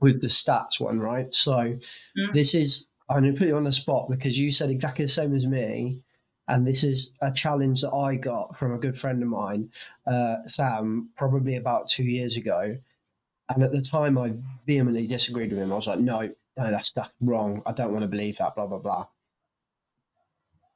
with 0.00 0.20
the 0.20 0.28
stats 0.28 0.80
one, 0.80 1.00
right? 1.00 1.34
So 1.34 1.52
mm. 1.52 2.32
this 2.32 2.54
is 2.54 2.86
I'm 3.08 3.22
going 3.22 3.34
to 3.34 3.38
put 3.38 3.48
you 3.48 3.56
on 3.56 3.64
the 3.64 3.72
spot 3.72 4.08
because 4.08 4.38
you 4.38 4.52
said 4.52 4.70
exactly 4.70 5.04
the 5.04 5.10
same 5.10 5.34
as 5.34 5.46
me. 5.46 6.00
And 6.46 6.66
this 6.66 6.82
is 6.82 7.12
a 7.20 7.30
challenge 7.30 7.82
that 7.82 7.92
I 7.92 8.16
got 8.16 8.56
from 8.56 8.72
a 8.72 8.78
good 8.78 8.98
friend 8.98 9.22
of 9.22 9.28
mine, 9.28 9.70
uh, 10.04 10.36
Sam, 10.46 11.10
probably 11.16 11.54
about 11.54 11.88
two 11.88 12.02
years 12.02 12.36
ago 12.36 12.76
and 13.50 13.62
at 13.62 13.72
the 13.72 13.82
time, 13.82 14.16
I 14.18 14.34
vehemently 14.66 15.06
disagreed 15.06 15.50
with 15.50 15.58
him. 15.60 15.72
I 15.72 15.76
was 15.76 15.86
like, 15.88 16.00
no, 16.00 16.20
no, 16.22 16.70
that's 16.70 16.92
that's 16.92 17.12
wrong. 17.20 17.62
I 17.66 17.72
don't 17.72 17.92
want 17.92 18.02
to 18.02 18.08
believe 18.08 18.38
that. 18.38 18.54
Blah 18.54 18.66
blah 18.66 18.78
blah. 18.78 19.06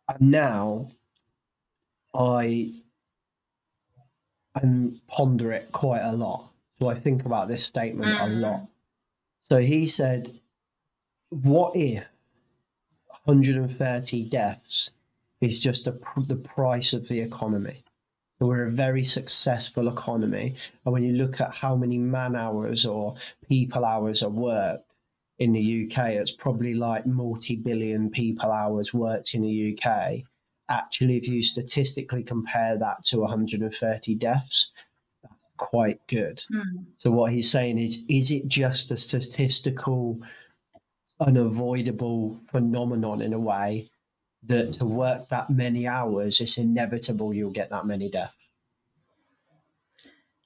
And 0.09 0.31
now, 0.31 0.91
I 2.15 2.83
and 4.55 5.01
ponder 5.09 5.53
it 5.53 5.73
quite 5.73 6.03
a 6.03 6.13
lot. 6.13 6.53
So 6.81 6.89
I 6.89 6.95
think 6.95 7.25
about 7.25 7.49
this 7.49 7.65
statement 7.65 8.13
a 8.15 8.27
Mm. 8.27 8.41
lot. 8.41 8.69
So 9.43 9.59
he 9.59 9.87
said, 9.87 10.41
"What 11.31 11.77
if 11.77 12.09
130 13.25 14.25
deaths 14.29 14.91
is 15.41 15.61
just 15.61 15.87
a, 15.87 15.99
the 16.17 16.37
price 16.37 16.93
of 16.93 17.09
the 17.09 17.21
economy?" 17.21 17.85
We're 18.41 18.67
a 18.67 18.71
very 18.71 19.05
successful 19.05 19.89
economy, 19.89 20.57
and 20.85 20.93
when 20.93 21.05
you 21.05 21.15
look 21.15 21.41
at 21.41 21.55
how 21.55 21.77
many 21.77 21.99
man 21.99 22.35
hours 22.37 22.85
or 22.85 23.15
people 23.49 23.85
hours 23.85 24.23
are 24.23 24.31
worked 24.31 24.85
in 25.39 25.53
the 25.53 25.85
UK, 25.85 26.11
it's 26.11 26.31
probably 26.31 26.75
like 26.75 27.07
multi-billion 27.07 28.11
people 28.11 28.51
hours 28.51 28.93
worked 28.93 29.35
in 29.35 29.43
the 29.43 29.79
UK. 29.79 30.23
Actually, 30.69 31.17
if 31.17 31.29
you 31.29 31.43
statistically 31.43 32.23
compare 32.23 32.77
that 32.79 33.03
to 33.05 33.21
130 33.21 34.15
deaths, 34.17 34.71
that's 35.23 35.35
quite 35.57 36.01
good. 36.09 36.43
Mm. 36.53 36.87
So 36.99 37.11
what 37.11 37.33
he's 37.33 37.51
saying 37.51 37.79
is, 37.79 38.03
is 38.09 38.31
it 38.31 38.49
just 38.49 38.91
a 38.91 38.97
statistical, 38.97 40.19
unavoidable 41.21 42.41
phenomenon 42.51 43.21
in 43.21 43.33
a 43.33 43.39
way 43.39 43.91
that 44.47 44.75
to 44.75 44.85
mm-hmm. 44.85 44.95
work 44.95 45.29
that 45.29 45.51
many 45.51 45.87
hours, 45.87 46.41
it's 46.41 46.59
inevitable 46.59 47.33
you'll 47.35 47.51
get 47.51 47.71
that 47.71 47.87
many 47.87 48.11
deaths? 48.11 48.33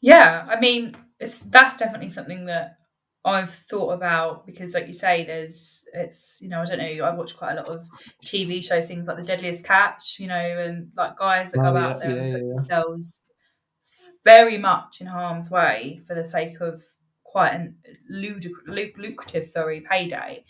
Yeah, 0.00 0.46
I 0.48 0.60
mean, 0.60 0.96
it's 1.18 1.40
that's 1.40 1.76
definitely 1.76 2.10
something 2.10 2.44
that 2.46 2.76
I've 3.24 3.50
thought 3.50 3.92
about 3.92 4.46
because, 4.46 4.74
like 4.74 4.86
you 4.86 4.92
say, 4.92 5.24
there's 5.24 5.84
it's 5.92 6.38
you 6.40 6.48
know 6.48 6.60
I 6.60 6.64
don't 6.64 6.78
know 6.78 7.04
I 7.04 7.14
watch 7.14 7.36
quite 7.36 7.52
a 7.52 7.56
lot 7.56 7.68
of 7.68 7.88
TV 8.24 8.64
shows, 8.64 8.86
things 8.88 9.08
like 9.08 9.16
The 9.16 9.24
Deadliest 9.24 9.64
Catch, 9.64 10.18
you 10.20 10.28
know, 10.28 10.34
and 10.34 10.90
like 10.96 11.16
guys 11.16 11.52
that 11.52 11.60
Oh, 11.60 11.72
go 11.72 11.78
yeah, 11.78 11.86
out 11.86 12.00
there 12.00 12.10
yeah, 12.10 12.16
and 12.16 12.32
put 12.32 12.40
yeah, 12.40 12.46
yeah. 12.46 12.54
themselves 12.60 13.24
very 14.24 14.58
much 14.58 15.00
in 15.00 15.06
harm's 15.06 15.50
way 15.50 16.00
for 16.06 16.14
the 16.14 16.24
sake 16.24 16.60
of 16.60 16.82
quite 17.24 17.52
a 17.54 17.72
ludic- 18.12 18.96
lucrative, 18.96 19.46
sorry, 19.46 19.80
payday. 19.80 20.44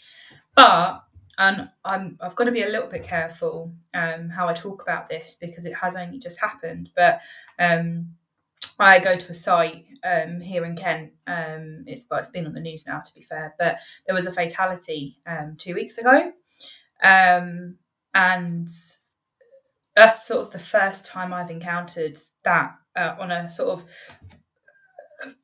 But 0.55 1.03
and 1.39 1.71
I'm 1.85 2.19
I've 2.21 2.37
got 2.37 2.45
to 2.45 2.53
be 2.53 2.63
a 2.63 2.69
little 2.69 2.89
bit 2.89 3.05
careful 3.05 3.73
um, 3.95 4.29
how 4.29 4.49
I 4.49 4.53
talk 4.53 4.83
about 4.83 5.09
this 5.09 5.39
because 5.41 5.65
it 5.65 5.75
has 5.75 5.97
only 5.97 6.19
just 6.19 6.41
happened, 6.41 6.91
but. 6.95 7.21
Um, 7.59 8.15
I 8.81 9.01
go 9.01 9.17
to 9.17 9.33
a 9.33 9.35
site 9.35 9.87
um, 10.05 10.41
here 10.41 10.65
in 10.65 10.77
Kent. 10.77 11.13
Um, 11.27 11.85
it's 11.87 12.07
well, 12.11 12.21
it's 12.21 12.31
been 12.31 12.47
on 12.47 12.55
the 12.55 12.61
news 12.61 12.87
now, 12.87 13.01
to 13.01 13.15
be 13.15 13.23
fair, 13.23 13.55
but 13.59 13.79
there 14.07 14.15
was 14.15 14.27
a 14.27 14.33
fatality 14.33 15.19
um, 15.27 15.57
two 15.59 15.75
weeks 15.75 15.99
ago, 15.99 16.33
um, 17.03 17.77
and 18.15 18.69
that's 19.97 20.27
sort 20.27 20.47
of 20.47 20.53
the 20.53 20.59
first 20.59 21.07
time 21.07 21.33
I've 21.33 21.51
encountered 21.51 22.19
that 22.45 22.77
uh, 22.97 23.17
on 23.19 23.31
a 23.31 23.51
sort 23.51 23.71
of 23.71 23.85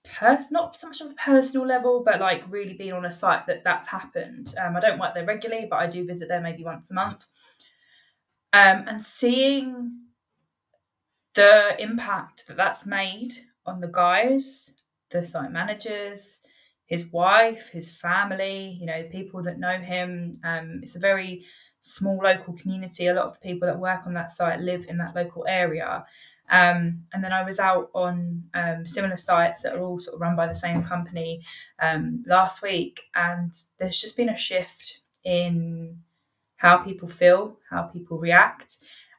pers- 0.04 0.50
not 0.50 0.76
so 0.76 0.88
much 0.88 1.02
on 1.02 1.10
a 1.12 1.14
personal 1.14 1.66
level, 1.66 2.02
but 2.04 2.20
like 2.20 2.44
really 2.50 2.74
being 2.74 2.92
on 2.92 3.04
a 3.04 3.12
site 3.12 3.46
that 3.46 3.64
that's 3.64 3.88
happened. 3.88 4.54
Um, 4.60 4.76
I 4.76 4.80
don't 4.80 4.98
work 4.98 5.14
there 5.14 5.24
regularly, 5.24 5.66
but 5.68 5.76
I 5.76 5.87
do 5.87 6.06
visit 6.06 6.28
there 6.28 6.40
maybe 6.40 6.64
once 6.64 6.90
a 6.90 6.94
month, 6.94 7.26
um, 8.52 8.84
and 8.87 9.04
seeing 9.04 10.00
the 11.34 11.80
impact 11.82 12.46
that 12.46 12.56
that's 12.56 12.87
made 12.87 13.32
on 13.66 13.80
the 13.80 13.88
guys, 13.88 14.76
the 15.10 15.26
site 15.26 15.50
managers, 15.50 16.44
his 16.87 17.06
wife, 17.12 17.68
his 17.70 17.90
family, 17.90 18.76
you 18.78 18.87
know, 18.87 19.02
the 19.02 19.08
people 19.08 19.42
that 19.42 19.58
know 19.58 19.78
him. 19.78 20.38
Um, 20.44 20.80
it's 20.82 20.96
a 20.96 21.00
very 21.00 21.44
small 21.80 22.18
local 22.22 22.54
community. 22.54 23.06
A 23.06 23.14
lot 23.14 23.26
of 23.26 23.34
the 23.34 23.48
people 23.48 23.66
that 23.66 23.78
work 23.78 24.06
on 24.06 24.14
that 24.14 24.32
site 24.32 24.60
live 24.60 24.87
in 24.88 24.98
that 24.98 25.16
local 25.16 25.44
area. 25.48 26.04
Um, 26.50 27.04
and 27.12 27.24
then 27.24 27.33
I 27.33 27.42
was 27.42 27.59
out 27.59 27.90
on 27.94 28.44
um, 28.54 28.85
similar 28.85 29.16
sites 29.16 29.62
that 29.62 29.74
are 29.74 29.80
all 29.80 29.98
sort 29.98 30.14
of 30.14 30.20
run 30.20 30.37
by 30.37 30.46
the 30.46 30.54
same 30.54 30.83
company 30.83 31.42
um, 31.80 32.22
last 32.26 32.62
week, 32.62 33.02
and 33.14 33.52
there's 33.78 34.00
just 34.00 34.16
been 34.16 34.28
a 34.28 34.37
shift 34.37 35.00
in 35.24 35.98
how 36.57 36.78
people 36.78 37.09
feel, 37.09 37.59
how 37.70 37.83
people 37.83 38.18
react. 38.18 38.76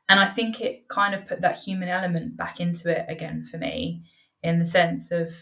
And 0.08 0.20
I 0.20 0.28
think 0.28 0.62
it 0.62 0.88
kind 0.88 1.16
of 1.16 1.28
put 1.28 1.42
that 1.42 1.60
human 1.60 1.90
element 1.90 2.38
back 2.38 2.60
into 2.60 2.92
it 2.92 3.06
again 3.10 3.44
for 3.44 3.58
me, 3.58 4.04
in 4.44 4.60
the 4.60 4.66
sense 4.66 5.12
of 5.12 5.34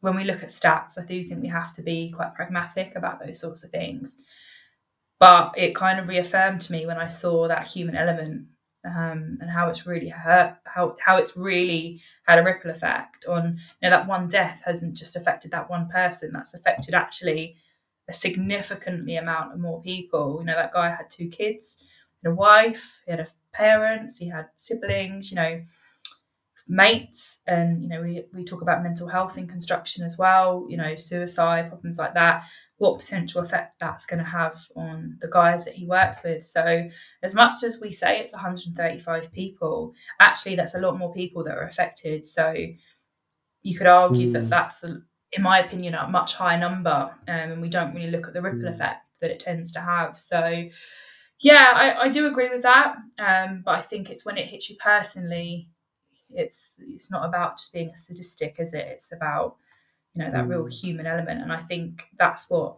when 0.00 0.16
we 0.16 0.24
look 0.24 0.42
at 0.42 0.50
stats, 0.50 0.98
I 0.98 1.04
do 1.04 1.24
think 1.24 1.40
we 1.40 1.48
have 1.48 1.74
to 1.74 1.82
be 1.82 2.10
quite 2.10 2.34
pragmatic 2.34 2.94
about 2.94 3.24
those 3.24 3.40
sorts 3.40 3.64
of 3.64 3.70
things. 3.70 4.22
But 5.18 5.54
it 5.56 5.74
kind 5.74 6.00
of 6.00 6.08
reaffirmed 6.08 6.62
to 6.62 6.72
me 6.72 6.86
when 6.86 6.96
I 6.96 7.08
saw 7.08 7.48
that 7.48 7.68
human 7.68 7.96
element 7.96 8.46
um, 8.84 9.38
and 9.40 9.50
how 9.50 9.68
it's 9.68 9.86
really 9.86 10.08
hurt, 10.08 10.56
how 10.64 10.96
how 11.00 11.16
it's 11.18 11.36
really 11.36 12.00
had 12.26 12.38
a 12.38 12.42
ripple 12.42 12.70
effect 12.70 13.26
on 13.26 13.58
you 13.82 13.90
know 13.90 13.90
that 13.90 14.08
one 14.08 14.28
death 14.28 14.62
hasn't 14.64 14.94
just 14.94 15.16
affected 15.16 15.50
that 15.52 15.70
one 15.70 15.88
person, 15.88 16.30
that's 16.32 16.54
affected 16.54 16.94
actually 16.94 17.56
a 18.08 18.12
significantly 18.12 19.16
amount 19.16 19.52
of 19.52 19.60
more 19.60 19.82
people. 19.82 20.38
You 20.40 20.46
know 20.46 20.56
that 20.56 20.72
guy 20.72 20.88
had 20.88 21.10
two 21.10 21.28
kids, 21.28 21.84
a 22.24 22.30
wife, 22.30 23.00
he 23.04 23.10
had 23.12 23.20
a 23.20 23.28
parents, 23.52 24.18
he 24.18 24.28
had 24.28 24.48
siblings, 24.58 25.30
you 25.30 25.36
know, 25.36 25.62
mates, 26.70 27.40
and 27.46 27.82
you 27.82 27.88
know 27.88 28.00
we 28.02 28.24
we 28.32 28.44
talk 28.44 28.62
about 28.62 28.82
mental 28.82 29.08
health 29.08 29.36
in 29.38 29.46
construction 29.48 30.04
as 30.04 30.16
well. 30.18 30.66
You 30.68 30.76
know, 30.78 30.96
suicide 30.96 31.68
problems 31.68 31.98
like 31.98 32.14
that. 32.14 32.44
What 32.78 33.00
potential 33.00 33.42
effect 33.42 33.78
that's 33.80 34.06
going 34.06 34.20
to 34.20 34.30
have 34.30 34.58
on 34.76 35.18
the 35.20 35.28
guys 35.30 35.64
that 35.66 35.74
he 35.74 35.86
works 35.86 36.22
with. 36.24 36.46
So, 36.46 36.88
as 37.22 37.34
much 37.34 37.62
as 37.64 37.80
we 37.80 37.92
say 37.92 38.20
it's 38.20 38.32
135 38.32 39.32
people, 39.32 39.94
actually 40.20 40.56
that's 40.56 40.74
a 40.76 40.80
lot 40.80 40.96
more 40.98 41.12
people 41.12 41.44
that 41.44 41.56
are 41.56 41.64
affected. 41.66 42.24
So, 42.24 42.54
you 43.62 43.76
could 43.76 43.86
argue 43.86 44.30
that 44.32 44.44
Mm. 44.44 44.48
that's, 44.48 44.84
in 44.84 45.42
my 45.42 45.58
opinion, 45.60 45.94
a 45.94 46.08
much 46.08 46.34
higher 46.34 46.58
number, 46.58 46.90
um, 47.28 47.50
and 47.52 47.62
we 47.62 47.68
don't 47.68 47.94
really 47.94 48.10
look 48.10 48.26
at 48.26 48.34
the 48.34 48.42
ripple 48.42 48.68
Mm. 48.68 48.74
effect 48.74 49.04
that 49.20 49.30
it 49.30 49.40
tends 49.40 49.72
to 49.72 49.80
have. 49.80 50.18
So, 50.18 50.68
yeah, 51.40 51.72
I, 51.74 52.02
I 52.04 52.08
do 52.08 52.26
agree 52.26 52.48
with 52.50 52.62
that, 52.62 52.96
um, 53.18 53.62
but 53.64 53.76
I 53.78 53.82
think 53.82 54.10
it's 54.10 54.24
when 54.26 54.38
it 54.38 54.48
hits 54.48 54.70
you 54.70 54.76
personally, 54.78 55.68
it's 56.34 56.80
it's 56.86 57.10
not 57.10 57.26
about 57.28 57.58
just 57.58 57.72
being 57.72 57.90
a 57.90 57.96
statistic, 57.96 58.56
is 58.58 58.74
it? 58.74 58.86
It's 58.86 59.12
about 59.12 59.56
you 60.14 60.22
know 60.24 60.30
that 60.30 60.48
real 60.48 60.64
Mm. 60.64 60.72
human 60.82 61.06
element, 61.06 61.42
and 61.42 61.52
I 61.52 61.58
think 61.58 62.02
that's 62.18 62.50
what 62.50 62.76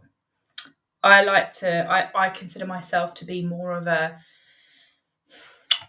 I 1.02 1.24
like 1.24 1.52
to. 1.54 1.86
I, 1.90 2.26
I 2.26 2.30
consider 2.30 2.66
myself 2.66 3.14
to 3.14 3.24
be 3.24 3.44
more 3.44 3.72
of 3.72 3.86
a 3.86 4.18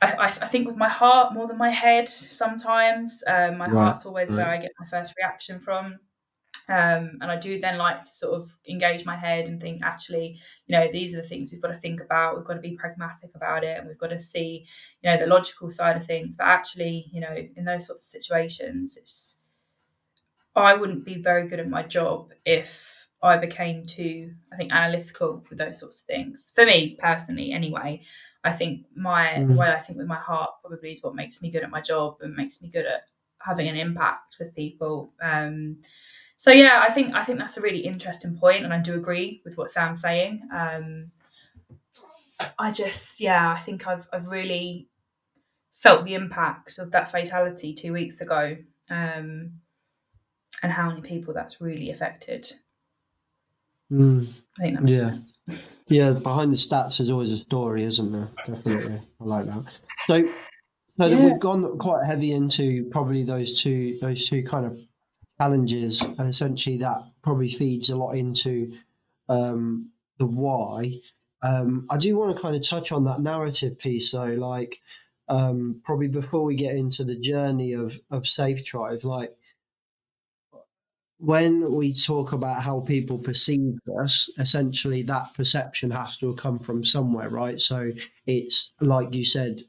I, 0.01 0.15
I, 0.25 0.27
think 0.29 0.67
with 0.67 0.75
my 0.75 0.89
heart 0.89 1.33
more 1.33 1.47
than 1.47 1.57
my 1.57 1.69
head 1.69 2.09
sometimes. 2.09 3.23
Um, 3.27 3.57
my 3.57 3.67
Right, 3.67 3.85
heart's 3.85 4.05
always 4.05 4.35
where. 4.35 4.49
I 4.49 4.57
get 4.57 4.71
my 4.79 4.85
first 4.85 5.13
reaction 5.17 5.59
from. 5.59 5.99
Um, 6.69 7.17
and 7.21 7.25
I 7.25 7.35
do 7.37 7.59
then 7.59 7.77
like 7.77 7.99
to 8.01 8.07
sort 8.07 8.39
of 8.41 8.55
engage 8.69 9.05
my 9.05 9.15
head 9.17 9.47
and 9.49 9.59
think, 9.61 9.81
actually, 9.83 10.39
you 10.67 10.77
know, 10.77 10.87
these 10.91 11.13
are 11.13 11.17
the 11.21 11.27
things 11.27 11.51
we've 11.51 11.61
got 11.61 11.69
to 11.69 11.75
think 11.75 12.01
about. 12.01 12.35
We've 12.37 12.45
got 12.45 12.53
to 12.55 12.61
be 12.61 12.77
pragmatic 12.77 13.31
about 13.35 13.63
it, 13.63 13.77
and 13.77 13.87
we've 13.87 13.97
got 13.97 14.11
to 14.11 14.19
see, 14.19 14.65
you 15.01 15.09
know, 15.09 15.17
the 15.17 15.27
logical 15.27 15.71
side 15.71 15.97
of 15.97 16.05
things. 16.05 16.37
But 16.37 16.47
actually, 16.47 17.07
you 17.11 17.21
know, 17.21 17.35
in 17.55 17.65
those 17.65 17.87
sorts 17.87 18.03
of 18.03 18.21
situations, 18.21 18.97
it's 18.97 19.39
I 20.55 20.73
wouldn't 20.75 21.05
be 21.05 21.21
very 21.21 21.47
good 21.47 21.59
at 21.59 21.69
my 21.69 21.83
job 21.83 22.31
if 22.45 23.07
I 23.21 23.37
became 23.37 23.85
too, 23.85 24.33
I 24.51 24.57
think, 24.57 24.71
analytical 24.71 25.43
with 25.49 25.57
those 25.57 25.79
sorts 25.79 26.01
of 26.01 26.07
things. 26.07 26.51
For 26.53 26.65
me 26.65 26.97
personally, 27.01 27.51
anyway, 27.51 28.01
I 28.43 28.51
think 28.51 28.85
my 28.95 29.45
the 29.47 29.53
Mm. 29.53 29.57
way 29.57 29.71
I 29.71 29.79
think 29.79 29.97
with 29.97 30.07
my 30.07 30.19
heart 30.19 30.51
probably 30.61 30.91
is 30.91 31.01
what 31.03 31.15
makes 31.15 31.41
me 31.41 31.49
good 31.49 31.63
at 31.63 31.69
my 31.71 31.81
job 31.81 32.17
and 32.21 32.35
makes 32.35 32.61
me 32.61 32.69
good 32.69 32.85
at 32.85 33.07
having 33.39 33.67
an 33.67 33.77
impact 33.77 34.37
with 34.39 34.55
people. 34.55 35.13
Um, 35.21 35.79
so 36.37 36.51
yeah, 36.51 36.83
I 36.87 36.91
think 36.91 37.13
I 37.13 37.23
think 37.23 37.39
that's 37.39 37.57
a 37.57 37.61
really 37.61 37.79
interesting 37.79 38.37
point, 38.37 38.63
and 38.63 38.73
I 38.73 38.79
do 38.79 38.95
agree 38.95 39.41
with 39.45 39.57
what 39.57 39.69
Sam's 39.69 40.01
saying. 40.01 40.41
Um, 40.51 41.11
I 42.59 42.71
just, 42.71 43.19
yeah, 43.19 43.51
I 43.51 43.59
think 43.59 43.87
I've 43.87 44.07
I've 44.11 44.27
really 44.27 44.87
felt 45.73 46.05
the 46.05 46.13
impact 46.15 46.79
of 46.79 46.91
that 46.91 47.11
fatality 47.11 47.73
two 47.73 47.93
weeks 47.93 48.21
ago, 48.21 48.57
um, 48.89 49.51
and 50.61 50.71
how 50.71 50.89
many 50.89 51.01
people 51.01 51.33
that's 51.33 51.61
really 51.61 51.91
affected. 51.91 52.51
Mm. 53.91 54.27
I 54.57 54.61
think 54.61 54.75
that 54.75 54.83
makes 54.83 54.91
Yeah. 54.93 55.09
sense. 55.09 55.39
Yeah, 55.87 56.11
behind 56.13 56.51
the 56.51 56.55
stats 56.55 56.97
there's 56.97 57.09
always 57.09 57.29
a 57.31 57.37
story, 57.37 57.83
isn't 57.83 58.11
there? 58.11 58.29
Definitely. 58.47 59.01
I 59.21 59.23
like 59.23 59.45
that. 59.45 59.79
So 60.07 60.25
so 60.97 61.09
then 61.09 61.23
we've 61.23 61.39
gone 61.39 61.77
quite 61.77 62.05
heavy 62.05 62.31
into 62.31 62.89
probably 62.89 63.23
those 63.23 63.61
two 63.61 63.99
those 64.01 64.27
two 64.27 64.43
kind 64.43 64.65
of 64.65 64.79
challenges 65.39 66.01
and 66.01 66.27
essentially 66.29 66.77
that 66.77 67.01
probably 67.21 67.49
feeds 67.49 67.89
a 67.89 67.97
lot 67.97 68.13
into 68.13 68.73
um 69.29 69.89
the 70.19 70.25
why. 70.25 70.93
Um 71.41 71.87
I 71.89 71.97
do 71.97 72.15
want 72.17 72.35
to 72.35 72.41
kind 72.41 72.55
of 72.55 72.67
touch 72.67 72.91
on 72.91 73.05
that 73.05 73.21
narrative 73.21 73.79
piece 73.79 74.11
though, 74.11 74.33
like 74.33 74.79
um 75.29 75.81
probably 75.83 76.07
before 76.07 76.43
we 76.43 76.55
get 76.55 76.75
into 76.75 77.03
the 77.03 77.19
journey 77.19 77.73
of 77.73 77.99
of 78.11 78.27
Safe 78.27 78.65
Tribe, 78.65 79.03
like 79.03 79.35
when 81.17 81.73
we 81.73 81.93
talk 81.93 82.33
about 82.33 82.61
how 82.61 82.81
people 82.81 83.17
perceive 83.17 83.79
us, 84.01 84.29
essentially 84.37 85.03
that 85.03 85.33
perception 85.33 85.89
has 85.91 86.17
to 86.17 86.33
come 86.35 86.59
from 86.59 86.83
somewhere, 86.83 87.29
right? 87.29 87.61
So 87.61 87.93
it's 88.27 88.73
like 88.81 89.13
you 89.15 89.23
said, 89.23 89.63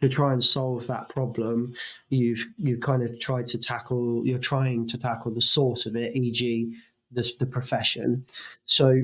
to 0.00 0.08
try 0.08 0.32
and 0.32 0.42
solve 0.42 0.86
that 0.86 1.08
problem, 1.08 1.74
you've 2.08 2.44
you've 2.56 2.80
kind 2.80 3.02
of 3.02 3.18
tried 3.20 3.48
to 3.48 3.58
tackle. 3.58 4.26
You're 4.26 4.38
trying 4.38 4.86
to 4.88 4.98
tackle 4.98 5.32
the 5.32 5.40
source 5.40 5.86
of 5.86 5.96
it, 5.96 6.16
e.g., 6.16 6.74
the 7.10 7.30
the 7.38 7.46
profession. 7.46 8.24
So 8.64 9.02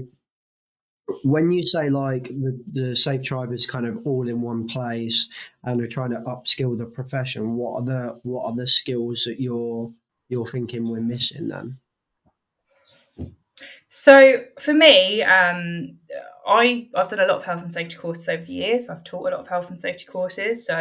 when 1.23 1.53
you 1.53 1.63
say 1.63 1.91
like 1.91 2.29
the, 2.29 2.59
the 2.73 2.97
safe 2.97 3.23
tribe 3.23 3.53
is 3.53 3.67
kind 3.67 3.87
of 3.87 3.99
all 4.07 4.29
in 4.29 4.41
one 4.41 4.67
place 4.67 5.29
and 5.65 5.79
we're 5.79 5.87
trying 5.87 6.11
to 6.11 6.21
upskill 6.21 6.77
the 6.77 6.87
profession 6.87 7.57
what 7.57 7.81
are 7.81 7.85
the 7.85 8.21
what 8.23 8.45
are 8.47 8.57
the 8.57 8.67
skills 8.67 9.25
that 9.25 9.41
you're 9.41 9.93
you're 10.29 10.47
thinking 10.47 10.89
we're 10.89 11.01
missing 11.01 11.49
then 11.49 11.79
so 13.95 14.43
for 14.59 14.75
me 14.75 15.23
um, 15.23 15.97
I, 16.47 16.89
I've 16.95 17.09
done 17.09 17.21
a 17.21 17.27
lot 17.27 17.37
of 17.37 17.45
health 17.45 17.63
and 17.63 17.73
safety 17.73 17.97
courses 17.97 18.29
over 18.29 18.45
the 18.45 18.53
years. 18.53 18.91
I've 18.91 19.05
taught 19.05 19.29
a 19.29 19.31
lot 19.31 19.41
of 19.41 19.49
health 19.49 19.71
and 19.71 19.81
safety 19.81 20.05
courses. 20.05 20.67
So 20.67 20.77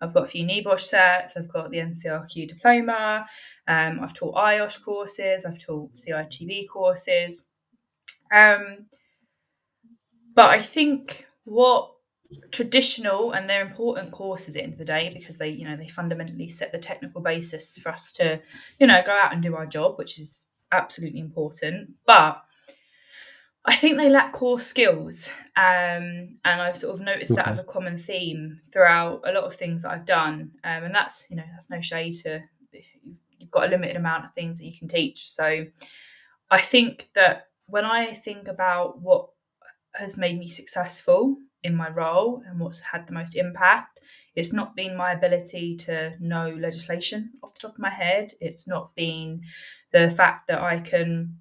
I've 0.00 0.12
got 0.12 0.24
a 0.24 0.26
few 0.26 0.44
NEBOSH 0.44 0.80
sets, 0.80 1.36
I've 1.36 1.48
got 1.48 1.70
the 1.70 1.78
NCRQ 1.78 2.48
diploma, 2.48 3.26
um, 3.66 4.00
I've 4.00 4.12
taught 4.12 4.34
IOSH 4.34 4.84
courses, 4.84 5.44
I've 5.44 5.58
taught 5.58 5.94
CITB 5.94 6.68
courses. 6.68 7.48
Um, 8.32 8.86
but 10.34 10.50
I 10.50 10.60
think 10.60 11.26
what 11.44 11.90
traditional 12.50 13.32
and 13.32 13.48
they're 13.48 13.66
important 13.66 14.12
courses 14.12 14.54
at 14.54 14.60
the 14.60 14.62
end 14.64 14.72
of 14.74 14.78
the 14.78 14.84
day 14.84 15.10
because 15.14 15.38
they, 15.38 15.48
you 15.48 15.64
know, 15.64 15.76
they 15.76 15.88
fundamentally 15.88 16.48
set 16.48 16.72
the 16.72 16.78
technical 16.78 17.22
basis 17.22 17.78
for 17.78 17.88
us 17.88 18.12
to, 18.14 18.40
you 18.78 18.86
know, 18.86 19.00
go 19.06 19.12
out 19.12 19.32
and 19.32 19.42
do 19.42 19.54
our 19.54 19.66
job, 19.66 19.96
which 19.96 20.18
is 20.18 20.46
absolutely 20.70 21.20
important. 21.20 21.90
But 22.06 22.42
I 23.68 23.76
think 23.76 23.98
they 23.98 24.08
lack 24.08 24.32
core 24.32 24.60
skills. 24.60 25.30
Um, 25.56 26.38
and 26.44 26.62
I've 26.62 26.76
sort 26.76 26.94
of 26.94 27.00
noticed 27.00 27.32
okay. 27.32 27.42
that 27.42 27.48
as 27.48 27.58
a 27.58 27.64
common 27.64 27.98
theme 27.98 28.60
throughout 28.72 29.22
a 29.24 29.32
lot 29.32 29.44
of 29.44 29.54
things 29.54 29.82
that 29.82 29.92
I've 29.92 30.06
done. 30.06 30.52
Um, 30.64 30.84
and 30.84 30.94
that's, 30.94 31.26
you 31.30 31.36
know, 31.36 31.44
that's 31.52 31.70
no 31.70 31.80
shade 31.80 32.14
to 32.22 32.42
you've 33.38 33.50
got 33.50 33.66
a 33.66 33.70
limited 33.70 33.96
amount 33.96 34.24
of 34.24 34.32
things 34.32 34.58
that 34.58 34.66
you 34.66 34.76
can 34.76 34.88
teach. 34.88 35.30
So 35.30 35.66
I 36.50 36.60
think 36.60 37.08
that 37.14 37.48
when 37.66 37.84
I 37.84 38.12
think 38.14 38.48
about 38.48 39.00
what 39.00 39.28
has 39.94 40.16
made 40.16 40.38
me 40.38 40.48
successful 40.48 41.36
in 41.62 41.74
my 41.74 41.88
role 41.90 42.42
and 42.46 42.60
what's 42.60 42.80
had 42.80 43.06
the 43.06 43.12
most 43.12 43.36
impact. 43.36 44.00
It's 44.34 44.52
not 44.52 44.76
been 44.76 44.96
my 44.96 45.12
ability 45.12 45.76
to 45.76 46.14
know 46.20 46.50
legislation 46.50 47.32
off 47.42 47.54
the 47.54 47.60
top 47.60 47.72
of 47.72 47.78
my 47.80 47.90
head. 47.90 48.32
It's 48.40 48.68
not 48.68 48.94
been 48.94 49.42
the 49.92 50.10
fact 50.10 50.48
that 50.48 50.60
I 50.60 50.78
can 50.78 51.38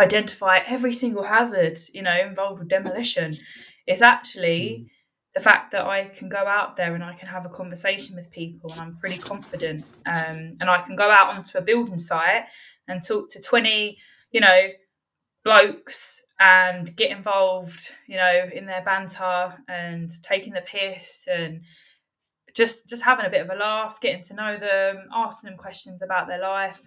identify 0.00 0.58
every 0.66 0.92
single 0.92 1.22
hazard, 1.22 1.78
you 1.92 2.02
know, 2.02 2.16
involved 2.16 2.58
with 2.58 2.68
demolition. 2.68 3.34
It's 3.86 4.02
actually 4.02 4.60
mm. 4.60 4.86
the 5.34 5.40
fact 5.40 5.72
that 5.72 5.86
I 5.86 6.06
can 6.06 6.28
go 6.28 6.38
out 6.38 6.76
there 6.76 6.94
and 6.94 7.04
I 7.04 7.14
can 7.14 7.28
have 7.28 7.46
a 7.46 7.50
conversation 7.50 8.16
with 8.16 8.30
people 8.30 8.72
and 8.72 8.80
I'm 8.80 8.96
pretty 8.96 9.18
confident. 9.18 9.84
Um, 10.06 10.56
and 10.60 10.70
I 10.70 10.80
can 10.80 10.96
go 10.96 11.10
out 11.10 11.34
onto 11.34 11.58
a 11.58 11.62
building 11.62 11.98
site 11.98 12.44
and 12.88 13.02
talk 13.02 13.28
to 13.30 13.40
20, 13.40 13.98
you 14.32 14.40
know, 14.40 14.68
blokes 15.44 16.22
and 16.38 16.96
get 16.96 17.10
involved, 17.10 17.94
you 18.06 18.16
know, 18.16 18.48
in 18.52 18.66
their 18.66 18.82
banter 18.82 19.54
and 19.68 20.10
taking 20.22 20.54
the 20.54 20.62
piss 20.62 21.28
and 21.30 21.60
just 22.54 22.88
just 22.88 23.04
having 23.04 23.26
a 23.26 23.30
bit 23.30 23.42
of 23.42 23.50
a 23.50 23.54
laugh, 23.54 24.00
getting 24.00 24.24
to 24.24 24.34
know 24.34 24.58
them, 24.58 25.08
asking 25.14 25.50
them 25.50 25.58
questions 25.58 26.02
about 26.02 26.26
their 26.26 26.40
life, 26.40 26.80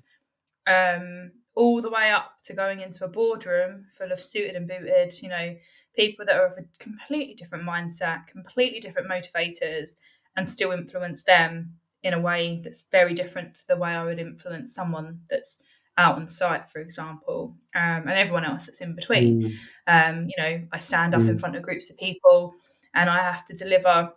um, 0.67 1.31
all 1.55 1.81
the 1.81 1.89
way 1.89 2.11
up 2.11 2.31
to 2.43 2.53
going 2.53 2.81
into 2.81 3.05
a 3.05 3.07
boardroom 3.07 3.85
full 3.91 4.11
of 4.11 4.19
suited 4.19 4.55
and 4.55 4.67
booted, 4.67 5.13
you 5.21 5.29
know, 5.29 5.55
people 5.95 6.25
that 6.25 6.35
are 6.35 6.47
of 6.47 6.57
a 6.57 6.65
completely 6.79 7.35
different 7.35 7.63
mindset, 7.63 8.25
completely 8.27 8.79
different 8.79 9.09
motivators, 9.09 9.91
and 10.35 10.49
still 10.49 10.71
influence 10.71 11.23
them 11.23 11.73
in 12.01 12.13
a 12.13 12.19
way 12.19 12.59
that's 12.63 12.87
very 12.91 13.13
different 13.13 13.53
to 13.55 13.67
the 13.67 13.77
way 13.77 13.91
I 13.91 14.03
would 14.03 14.19
influence 14.19 14.73
someone 14.73 15.19
that's 15.29 15.61
out 15.97 16.15
on 16.15 16.27
site, 16.27 16.69
for 16.69 16.79
example, 16.79 17.55
um, 17.75 18.07
and 18.07 18.11
everyone 18.11 18.45
else 18.45 18.65
that's 18.65 18.81
in 18.81 18.95
between. 18.95 19.43
Mm. 19.43 19.53
Um, 19.87 20.27
you 20.27 20.43
know, 20.43 20.61
I 20.71 20.79
stand 20.79 21.13
up 21.13 21.21
mm. 21.21 21.29
in 21.29 21.39
front 21.39 21.55
of 21.55 21.61
groups 21.61 21.89
of 21.89 21.97
people 21.97 22.55
and 22.95 23.09
I 23.09 23.19
have 23.19 23.45
to 23.47 23.53
deliver, 23.53 24.11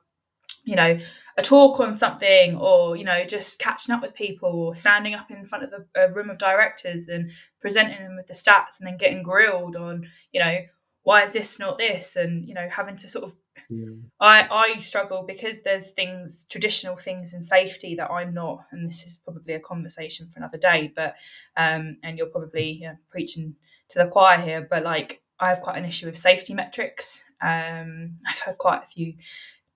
you 0.66 0.74
know, 0.74 0.98
a 1.38 1.42
talk 1.42 1.80
on 1.80 1.96
something 1.96 2.56
or, 2.56 2.96
you 2.96 3.04
know, 3.04 3.24
just 3.24 3.58
catching 3.60 3.94
up 3.94 4.02
with 4.02 4.14
people 4.14 4.50
or 4.50 4.74
standing 4.74 5.14
up 5.14 5.30
in 5.30 5.46
front 5.46 5.64
of 5.64 5.72
a, 5.72 6.06
a 6.06 6.12
room 6.12 6.28
of 6.28 6.38
directors 6.38 7.08
and 7.08 7.30
presenting 7.60 8.02
them 8.02 8.16
with 8.16 8.26
the 8.26 8.34
stats 8.34 8.80
and 8.80 8.86
then 8.86 8.98
getting 8.98 9.22
grilled 9.22 9.76
on, 9.76 10.06
you 10.32 10.40
know, 10.40 10.58
why 11.04 11.22
is 11.22 11.32
this 11.32 11.60
not 11.60 11.78
this? 11.78 12.16
And, 12.16 12.46
you 12.48 12.52
know, 12.52 12.68
having 12.68 12.96
to 12.96 13.08
sort 13.08 13.24
of 13.24 13.34
yeah. 13.68 13.86
I 14.20 14.46
I 14.50 14.78
struggle 14.78 15.24
because 15.26 15.62
there's 15.62 15.90
things 15.90 16.46
traditional 16.50 16.96
things 16.96 17.34
in 17.34 17.42
safety 17.42 17.96
that 17.96 18.10
I'm 18.10 18.32
not, 18.32 18.64
and 18.70 18.88
this 18.88 19.04
is 19.04 19.16
probably 19.24 19.54
a 19.54 19.60
conversation 19.60 20.28
for 20.28 20.38
another 20.38 20.58
day. 20.58 20.92
But 20.94 21.16
um, 21.56 21.96
and 22.04 22.16
you're 22.16 22.28
probably 22.28 22.72
you 22.72 22.88
know, 22.88 22.96
preaching 23.10 23.56
to 23.88 23.98
the 23.98 24.06
choir 24.06 24.40
here, 24.40 24.66
but 24.68 24.84
like 24.84 25.20
I 25.38 25.48
have 25.48 25.60
quite 25.60 25.78
an 25.78 25.84
issue 25.84 26.06
with 26.06 26.16
safety 26.16 26.54
metrics. 26.54 27.24
Um, 27.42 28.18
I've 28.26 28.38
had 28.38 28.58
quite 28.58 28.84
a 28.84 28.86
few 28.86 29.14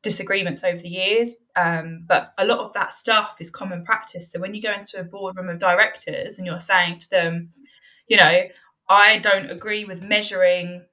disagreements 0.02 0.64
over 0.64 0.78
the 0.78 0.88
years, 0.88 1.36
um, 1.56 2.04
but 2.06 2.32
a 2.38 2.46
lot 2.46 2.60
of 2.60 2.72
that 2.72 2.92
stuff 2.92 3.36
is 3.40 3.50
common 3.50 3.84
practice. 3.84 4.32
So 4.32 4.40
when 4.40 4.54
you 4.54 4.62
go 4.62 4.72
into 4.72 4.98
a 4.98 5.04
boardroom 5.04 5.48
of 5.48 5.58
directors 5.58 6.38
and 6.38 6.46
you're 6.46 6.60
saying 6.60 6.98
to 6.98 7.10
them, 7.10 7.50
you 8.08 8.16
know, 8.16 8.44
I 8.88 9.18
don't 9.18 9.50
agree 9.50 9.84
with 9.84 10.06
measuring 10.06 10.84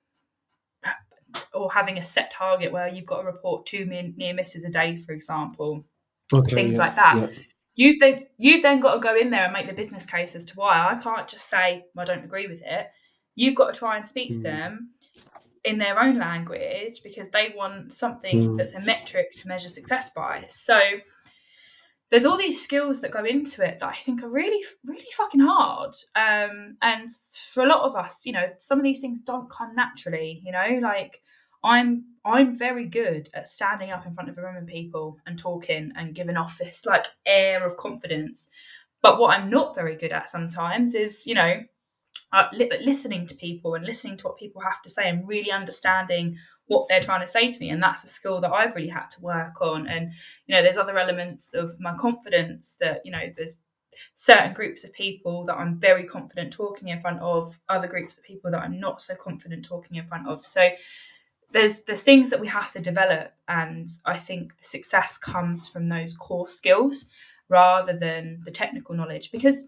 or 1.53 1.71
having 1.71 1.97
a 1.97 2.05
set 2.05 2.31
target 2.31 2.71
where 2.71 2.87
you've 2.87 3.05
got 3.05 3.21
to 3.21 3.25
report 3.25 3.65
two 3.65 3.85
near 3.85 4.33
misses 4.33 4.63
a 4.63 4.69
day, 4.69 4.97
for 4.97 5.13
example, 5.13 5.85
okay, 6.33 6.55
things 6.55 6.73
yeah, 6.73 6.77
like 6.77 6.95
that. 6.95 7.15
Yeah. 7.17 7.37
You've 7.75 7.99
then 7.99 8.25
you've 8.37 8.63
then 8.63 8.79
got 8.79 8.95
to 8.95 8.99
go 8.99 9.15
in 9.15 9.29
there 9.29 9.43
and 9.43 9.53
make 9.53 9.67
the 9.67 9.73
business 9.73 10.05
case 10.05 10.35
as 10.35 10.45
to 10.45 10.53
why 10.55 10.87
I 10.89 10.95
can't 11.01 11.27
just 11.27 11.49
say 11.49 11.85
I 11.95 12.05
don't 12.05 12.23
agree 12.23 12.47
with 12.47 12.61
it. 12.63 12.87
You've 13.35 13.55
got 13.55 13.73
to 13.73 13.79
try 13.79 13.97
and 13.97 14.05
speak 14.05 14.31
mm. 14.31 14.35
to 14.35 14.41
them 14.41 14.89
in 15.67 15.77
their 15.77 15.99
own 15.99 16.17
language 16.17 17.03
because 17.03 17.29
they 17.31 17.53
want 17.55 17.93
something 17.93 18.41
mm. 18.41 18.57
that's 18.57 18.73
a 18.73 18.79
metric 18.81 19.33
to 19.33 19.47
measure 19.49 19.67
success 19.67 20.11
by. 20.15 20.45
So 20.47 20.79
there's 22.09 22.25
all 22.25 22.37
these 22.37 22.63
skills 22.63 23.01
that 23.01 23.11
go 23.11 23.25
into 23.25 23.65
it 23.67 23.79
that 23.79 23.89
I 23.89 23.95
think 23.95 24.23
are 24.23 24.29
really, 24.29 24.63
really 24.85 25.05
fucking 25.11 25.41
hard. 25.41 25.93
Um, 26.15 26.77
and 26.81 27.09
for 27.51 27.63
a 27.63 27.67
lot 27.67 27.81
of 27.81 27.97
us, 27.97 28.25
you 28.25 28.31
know, 28.31 28.47
some 28.59 28.79
of 28.79 28.85
these 28.85 29.01
things 29.01 29.19
don't 29.19 29.51
come 29.51 29.75
naturally. 29.75 30.41
You 30.45 30.53
know, 30.53 30.79
like 30.81 31.21
I'm, 31.65 32.05
I'm 32.23 32.57
very 32.57 32.85
good 32.85 33.29
at 33.33 33.49
standing 33.49 33.91
up 33.91 34.05
in 34.05 34.13
front 34.13 34.29
of 34.29 34.37
a 34.37 34.41
room 34.41 34.55
of 34.55 34.67
people 34.67 35.17
and 35.25 35.37
talking 35.37 35.91
and 35.97 36.15
giving 36.15 36.37
off 36.37 36.57
this 36.57 36.85
like 36.85 37.07
air 37.25 37.65
of 37.67 37.75
confidence. 37.75 38.49
But 39.01 39.19
what 39.19 39.37
I'm 39.37 39.49
not 39.49 39.75
very 39.75 39.97
good 39.97 40.13
at 40.13 40.29
sometimes 40.29 40.95
is, 40.95 41.27
you 41.27 41.33
know, 41.33 41.61
uh, 42.33 42.47
li- 42.53 42.71
listening 42.83 43.25
to 43.27 43.35
people 43.35 43.75
and 43.75 43.85
listening 43.85 44.17
to 44.17 44.25
what 44.27 44.37
people 44.37 44.61
have 44.61 44.81
to 44.81 44.89
say 44.89 45.09
and 45.09 45.27
really 45.27 45.51
understanding 45.51 46.35
what 46.65 46.87
they're 46.87 47.01
trying 47.01 47.21
to 47.21 47.27
say 47.27 47.49
to 47.51 47.59
me. 47.59 47.69
And 47.69 47.81
that's 47.81 48.03
a 48.03 48.07
skill 48.07 48.41
that 48.41 48.51
i've 48.51 48.75
really 48.75 48.89
had 48.89 49.09
to 49.11 49.21
work 49.21 49.61
on. 49.61 49.87
And 49.87 50.13
you 50.45 50.55
know 50.55 50.61
there's 50.61 50.77
other 50.77 50.97
elements 50.97 51.53
of 51.53 51.79
my 51.79 51.95
confidence 51.95 52.77
that 52.79 53.01
you 53.05 53.11
know 53.11 53.31
there's 53.35 53.61
certain 54.13 54.53
groups 54.53 54.83
of 54.83 54.93
people 54.93 55.45
that 55.45 55.55
i'm 55.57 55.79
very 55.79 56.05
confident 56.05 56.53
talking 56.53 56.89
in 56.89 57.01
front 57.01 57.19
of 57.19 57.57
other 57.67 57.87
groups 57.87 58.17
of 58.17 58.23
people 58.23 58.51
that 58.51 58.61
i'm 58.61 58.79
not 58.79 59.01
so 59.01 59.15
confident 59.15 59.65
talking 59.65 59.97
in 59.97 60.07
front 60.07 60.27
of. 60.27 60.39
So 60.45 60.69
there's 61.51 61.81
there's 61.83 62.03
things 62.03 62.29
that 62.29 62.39
we 62.39 62.47
have 62.47 62.71
to 62.73 62.79
develop 62.79 63.31
and 63.47 63.87
i 64.05 64.17
think 64.17 64.57
the 64.57 64.65
success 64.65 65.17
comes 65.17 65.67
from 65.69 65.87
those 65.89 66.15
core 66.15 66.47
skills 66.47 67.09
rather 67.49 67.93
than 67.97 68.41
the 68.43 68.51
technical 68.51 68.95
knowledge. 68.95 69.31
Because 69.31 69.67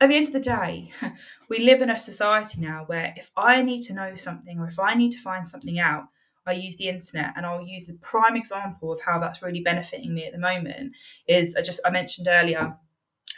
at 0.00 0.08
the 0.08 0.16
end 0.16 0.26
of 0.26 0.32
the 0.32 0.40
day, 0.40 0.90
we 1.48 1.58
live 1.60 1.82
in 1.82 1.90
a 1.90 1.98
society 1.98 2.60
now 2.60 2.84
where 2.86 3.12
if 3.16 3.30
I 3.36 3.62
need 3.62 3.82
to 3.82 3.94
know 3.94 4.16
something 4.16 4.58
or 4.58 4.66
if 4.66 4.78
I 4.78 4.94
need 4.94 5.12
to 5.12 5.20
find 5.20 5.46
something 5.46 5.78
out, 5.78 6.04
I 6.46 6.52
use 6.52 6.76
the 6.76 6.88
internet 6.88 7.34
and 7.36 7.44
I'll 7.44 7.62
use 7.62 7.86
the 7.86 7.94
prime 7.94 8.34
example 8.34 8.92
of 8.92 9.00
how 9.00 9.18
that's 9.18 9.42
really 9.42 9.60
benefiting 9.60 10.14
me 10.14 10.24
at 10.24 10.32
the 10.32 10.38
moment 10.38 10.96
is 11.28 11.54
I 11.54 11.62
just 11.62 11.80
I 11.84 11.90
mentioned 11.90 12.28
earlier 12.28 12.76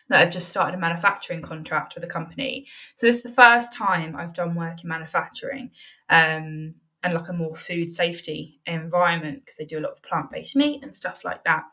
that 0.08 0.22
I've 0.22 0.32
just 0.32 0.48
started 0.48 0.76
a 0.76 0.80
manufacturing 0.80 1.42
contract 1.42 1.94
with 1.94 2.04
a 2.04 2.08
company. 2.08 2.66
So 2.96 3.06
this 3.06 3.18
is 3.18 3.22
the 3.22 3.28
first 3.30 3.72
time 3.72 4.14
I've 4.14 4.34
done 4.34 4.54
work 4.54 4.82
in 4.82 4.88
manufacturing. 4.88 5.70
Um, 6.08 6.74
and 7.02 7.14
like 7.14 7.28
a 7.28 7.32
more 7.32 7.56
food 7.56 7.90
safety 7.90 8.60
environment 8.66 9.40
because 9.40 9.56
they 9.56 9.64
do 9.64 9.78
a 9.78 9.80
lot 9.80 9.92
of 9.92 10.02
plant-based 10.02 10.54
meat 10.56 10.84
and 10.84 10.94
stuff 10.94 11.24
like 11.24 11.42
that. 11.44 11.64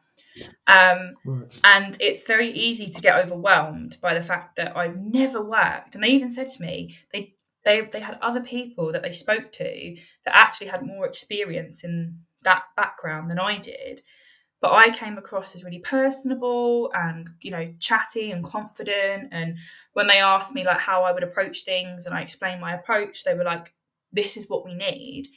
Um. 0.67 1.15
And 1.63 1.97
it's 1.99 2.25
very 2.27 2.49
easy 2.51 2.89
to 2.89 3.01
get 3.01 3.17
overwhelmed 3.17 3.97
by 4.01 4.13
the 4.13 4.21
fact 4.21 4.55
that 4.57 4.77
I've 4.77 4.97
never 4.97 5.41
worked. 5.43 5.95
And 5.95 6.03
they 6.03 6.09
even 6.09 6.31
said 6.31 6.47
to 6.49 6.61
me, 6.63 6.97
they 7.13 7.35
they 7.65 7.81
they 7.81 7.99
had 7.99 8.17
other 8.21 8.41
people 8.41 8.91
that 8.93 9.01
they 9.03 9.11
spoke 9.11 9.51
to 9.53 9.97
that 10.25 10.35
actually 10.35 10.67
had 10.67 10.85
more 10.85 11.05
experience 11.07 11.83
in 11.83 12.19
that 12.43 12.63
background 12.77 13.29
than 13.29 13.39
I 13.39 13.57
did. 13.59 14.01
But 14.61 14.73
I 14.73 14.89
came 14.91 15.17
across 15.17 15.55
as 15.55 15.63
really 15.63 15.79
personable 15.79 16.91
and 16.93 17.29
you 17.41 17.51
know 17.51 17.73
chatty 17.79 18.31
and 18.31 18.43
confident. 18.43 19.29
And 19.31 19.57
when 19.93 20.07
they 20.07 20.19
asked 20.19 20.53
me 20.55 20.65
like 20.65 20.79
how 20.79 21.03
I 21.03 21.11
would 21.13 21.23
approach 21.23 21.63
things, 21.63 22.05
and 22.05 22.15
I 22.15 22.21
explained 22.21 22.61
my 22.61 22.75
approach, 22.75 23.23
they 23.23 23.35
were 23.35 23.43
like, 23.45 23.73
"This 24.11 24.37
is 24.37 24.49
what 24.49 24.65
we 24.65 24.73
need." 24.75 25.27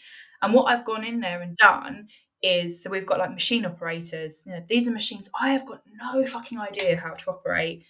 And 0.43 0.53
what 0.55 0.65
I've 0.67 0.85
gone 0.85 1.05
in 1.05 1.21
there 1.21 1.41
and 1.43 1.57
done 1.57 2.09
is 2.43 2.83
so 2.83 2.91
we've 2.91 3.07
got 3.07 3.19
like 3.19 3.33
machine 3.33 3.65
operators. 3.65 4.43
You 4.47 4.53
know, 4.53 4.65
these 4.69 4.89
are 4.89 4.93
machines 4.93 5.31
I 5.41 5.51
have 5.51 5.67
got 5.67 5.83
no 6.01 6.25
fucking 6.27 6.59
idea 6.59 6.97
how 6.97 7.15
to 7.15 7.31
operate, 7.31 7.85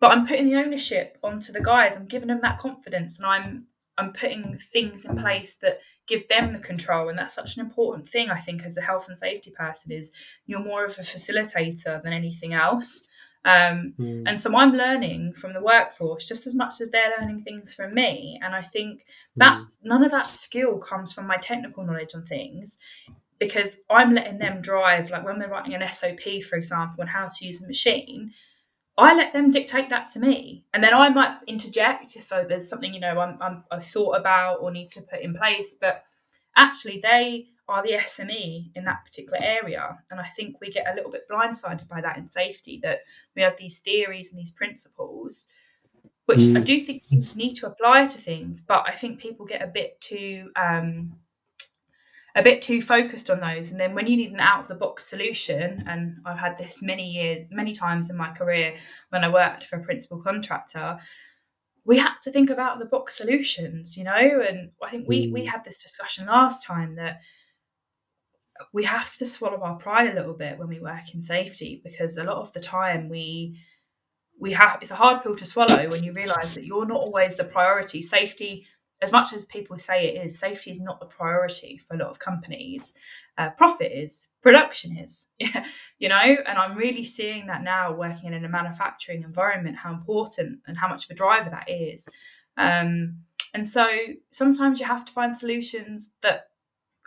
but 0.00 0.10
I'm 0.10 0.26
putting 0.26 0.46
the 0.46 0.56
ownership 0.56 1.18
onto 1.22 1.52
the 1.52 1.60
guys. 1.60 1.96
I'm 1.96 2.06
giving 2.06 2.28
them 2.28 2.40
that 2.42 2.58
confidence, 2.58 3.18
and 3.18 3.26
I'm 3.26 3.66
I'm 3.98 4.12
putting 4.12 4.58
things 4.58 5.04
in 5.04 5.16
place 5.18 5.56
that 5.56 5.80
give 6.06 6.26
them 6.28 6.52
the 6.52 6.58
control, 6.58 7.08
and 7.08 7.18
that's 7.18 7.34
such 7.34 7.56
an 7.56 7.64
important 7.64 8.08
thing. 8.08 8.30
I 8.30 8.38
think 8.38 8.62
as 8.62 8.76
a 8.76 8.82
health 8.82 9.08
and 9.08 9.18
safety 9.18 9.50
person 9.50 9.92
is 9.92 10.12
you're 10.46 10.64
more 10.64 10.84
of 10.84 10.98
a 10.98 11.02
facilitator 11.02 12.02
than 12.02 12.12
anything 12.12 12.54
else. 12.54 13.02
Um, 13.44 13.94
mm. 13.98 14.24
And 14.26 14.38
so 14.38 14.54
I'm 14.54 14.72
learning 14.72 15.32
from 15.32 15.54
the 15.54 15.62
workforce 15.62 16.26
just 16.26 16.46
as 16.46 16.54
much 16.54 16.80
as 16.80 16.90
they're 16.90 17.12
learning 17.18 17.42
things 17.42 17.74
from 17.74 17.94
me. 17.94 18.38
And 18.42 18.54
I 18.54 18.60
think 18.60 19.06
that's 19.36 19.70
mm. 19.70 19.74
none 19.84 20.04
of 20.04 20.10
that 20.10 20.26
skill 20.26 20.78
comes 20.78 21.12
from 21.12 21.26
my 21.26 21.36
technical 21.36 21.84
knowledge 21.84 22.14
on 22.14 22.24
things 22.24 22.78
because 23.40 23.82
I'm 23.90 24.14
letting 24.14 24.38
them 24.38 24.60
drive. 24.60 25.10
Like 25.10 25.24
when 25.24 25.38
we're 25.38 25.48
writing 25.48 25.74
an 25.74 25.90
SOP, 25.90 26.42
for 26.48 26.56
example, 26.56 27.00
on 27.00 27.08
how 27.08 27.26
to 27.26 27.46
use 27.46 27.60
a 27.62 27.66
machine, 27.66 28.32
I 28.96 29.16
let 29.16 29.32
them 29.32 29.50
dictate 29.50 29.88
that 29.88 30.08
to 30.08 30.20
me, 30.20 30.66
and 30.74 30.84
then 30.84 30.92
I 30.92 31.08
might 31.08 31.38
interject 31.46 32.16
if 32.16 32.30
uh, 32.30 32.44
there's 32.44 32.68
something 32.68 32.92
you 32.92 33.00
know 33.00 33.18
I'm, 33.18 33.38
I'm 33.40 33.64
I've 33.70 33.86
thought 33.86 34.12
about 34.12 34.58
or 34.60 34.70
need 34.70 34.90
to 34.90 35.02
put 35.02 35.20
in 35.22 35.34
place. 35.34 35.76
But 35.80 36.04
actually, 36.56 37.00
they 37.02 37.46
are 37.66 37.82
the 37.82 37.92
SME 37.92 38.72
in 38.74 38.84
that 38.84 39.04
particular 39.04 39.38
area, 39.40 39.98
and 40.10 40.20
I 40.20 40.26
think 40.26 40.60
we 40.60 40.70
get 40.70 40.86
a 40.86 40.94
little 40.94 41.10
bit 41.10 41.26
blindsided 41.30 41.88
by 41.88 42.02
that 42.02 42.18
in 42.18 42.28
safety 42.28 42.78
that 42.82 43.00
we 43.34 43.40
have 43.40 43.56
these 43.56 43.78
theories 43.78 44.30
and 44.30 44.38
these 44.38 44.52
principles, 44.52 45.48
which 46.26 46.40
mm. 46.40 46.58
I 46.58 46.60
do 46.60 46.78
think 46.80 47.04
you 47.08 47.24
need 47.34 47.54
to 47.54 47.68
apply 47.68 48.06
to 48.06 48.18
things. 48.18 48.60
But 48.60 48.84
I 48.86 48.92
think 48.92 49.18
people 49.18 49.46
get 49.46 49.62
a 49.62 49.66
bit 49.66 49.98
too 50.02 50.50
um, 50.56 51.14
a 52.34 52.42
bit 52.42 52.62
too 52.62 52.80
focused 52.80 53.30
on 53.30 53.40
those. 53.40 53.70
And 53.70 53.80
then 53.80 53.94
when 53.94 54.06
you 54.06 54.16
need 54.16 54.32
an 54.32 54.40
out 54.40 54.60
of 54.60 54.68
the 54.68 54.74
box 54.74 55.08
solution, 55.08 55.84
and 55.86 56.18
I've 56.24 56.38
had 56.38 56.58
this 56.58 56.82
many 56.82 57.10
years, 57.10 57.48
many 57.50 57.72
times 57.72 58.10
in 58.10 58.16
my 58.16 58.30
career 58.30 58.76
when 59.10 59.24
I 59.24 59.28
worked 59.28 59.64
for 59.64 59.76
a 59.76 59.84
principal 59.84 60.22
contractor, 60.22 60.98
we 61.84 61.98
had 61.98 62.14
to 62.22 62.30
think 62.30 62.50
about 62.50 62.78
the 62.78 62.84
box 62.84 63.16
solutions, 63.16 63.96
you 63.96 64.04
know. 64.04 64.42
And 64.46 64.70
I 64.82 64.90
think 64.90 65.08
we 65.08 65.28
mm. 65.28 65.32
we 65.32 65.44
had 65.44 65.64
this 65.64 65.82
discussion 65.82 66.26
last 66.26 66.64
time 66.64 66.96
that 66.96 67.20
we 68.72 68.84
have 68.84 69.14
to 69.16 69.26
swallow 69.26 69.60
our 69.62 69.76
pride 69.76 70.10
a 70.10 70.14
little 70.14 70.34
bit 70.34 70.58
when 70.58 70.68
we 70.68 70.80
work 70.80 71.14
in 71.14 71.22
safety 71.22 71.80
because 71.82 72.18
a 72.18 72.24
lot 72.24 72.36
of 72.36 72.52
the 72.52 72.60
time 72.60 73.08
we 73.08 73.58
we 74.38 74.52
have 74.52 74.78
it's 74.82 74.90
a 74.90 74.96
hard 74.96 75.22
pill 75.22 75.34
to 75.34 75.46
swallow 75.46 75.88
when 75.88 76.04
you 76.04 76.12
realize 76.12 76.54
that 76.54 76.64
you're 76.64 76.86
not 76.86 77.00
always 77.00 77.36
the 77.36 77.44
priority 77.44 78.02
safety 78.02 78.66
as 79.02 79.12
much 79.12 79.32
as 79.32 79.44
people 79.46 79.78
say 79.78 80.08
it 80.08 80.26
is, 80.26 80.38
safety 80.38 80.70
is 80.70 80.80
not 80.80 81.00
the 81.00 81.06
priority 81.06 81.78
for 81.78 81.94
a 81.94 81.98
lot 81.98 82.10
of 82.10 82.18
companies. 82.18 82.94
Uh, 83.38 83.50
profit 83.50 83.90
is, 83.92 84.28
production 84.42 84.96
is, 84.98 85.28
you 85.98 86.08
know. 86.08 86.16
And 86.16 86.58
I'm 86.58 86.76
really 86.76 87.04
seeing 87.04 87.46
that 87.46 87.62
now, 87.62 87.94
working 87.94 88.34
in 88.34 88.44
a 88.44 88.48
manufacturing 88.48 89.22
environment, 89.22 89.76
how 89.76 89.92
important 89.92 90.60
and 90.66 90.76
how 90.76 90.88
much 90.88 91.04
of 91.04 91.10
a 91.10 91.14
driver 91.14 91.48
that 91.50 91.70
is. 91.70 92.08
Um, 92.58 93.20
and 93.54 93.68
so 93.68 93.88
sometimes 94.30 94.78
you 94.78 94.86
have 94.86 95.04
to 95.06 95.12
find 95.12 95.36
solutions 95.36 96.10
that 96.20 96.48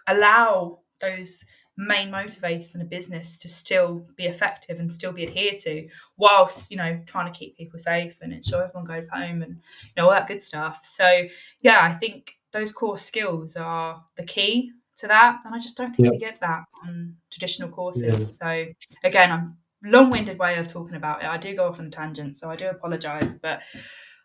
allow 0.07 0.79
those 0.99 1.45
main 1.77 2.09
motivators 2.09 2.75
in 2.75 2.81
a 2.81 2.85
business 2.85 3.39
to 3.39 3.49
still 3.49 4.05
be 4.15 4.25
effective 4.25 4.79
and 4.79 4.93
still 4.93 5.11
be 5.11 5.23
adhered 5.23 5.57
to 5.57 5.87
whilst 6.17 6.69
you 6.69 6.77
know 6.77 6.99
trying 7.07 7.31
to 7.31 7.37
keep 7.37 7.57
people 7.57 7.79
safe 7.79 8.19
and 8.21 8.31
ensure 8.31 8.63
everyone 8.63 8.85
goes 8.85 9.07
home 9.07 9.41
and 9.41 9.53
you 9.83 9.91
know 9.97 10.05
all 10.05 10.11
that 10.11 10.27
good 10.27 10.41
stuff. 10.41 10.85
So 10.85 11.27
yeah 11.61 11.79
i 11.81 11.91
think 11.91 12.37
those 12.51 12.71
core 12.71 12.97
skills 12.97 13.55
are 13.55 14.03
the 14.15 14.23
key 14.23 14.71
to 14.95 15.07
that 15.07 15.39
and 15.43 15.55
i 15.55 15.57
just 15.57 15.75
don't 15.75 15.95
think 15.95 16.11
we 16.11 16.17
get 16.17 16.39
that 16.41 16.63
on 16.83 17.15
traditional 17.31 17.69
courses. 17.69 18.37
So 18.37 18.65
again 19.03 19.31
i'm 19.31 19.57
long-winded 19.85 20.39
way 20.39 20.57
of 20.57 20.67
talking 20.67 20.95
about 20.95 21.23
it. 21.23 21.27
I 21.27 21.37
do 21.37 21.55
go 21.55 21.67
off 21.67 21.79
on 21.79 21.87
a 21.87 21.89
tangent 21.89 22.37
so 22.37 22.51
i 22.51 22.55
do 22.55 22.69
apologize 22.69 23.39
but 23.39 23.61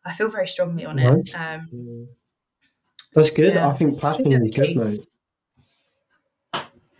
i 0.04 0.12
feel 0.12 0.28
very 0.28 0.46
strongly 0.48 0.84
on 0.84 0.98
it. 0.98 1.34
Um, 1.34 2.08
that's 3.14 3.30
good. 3.30 3.54
yeah. 3.54 3.68
i 3.68 3.72
think 3.72 3.98
passion 3.98 4.30
is 4.30 4.54
good 4.54 4.76
mate 4.76 5.08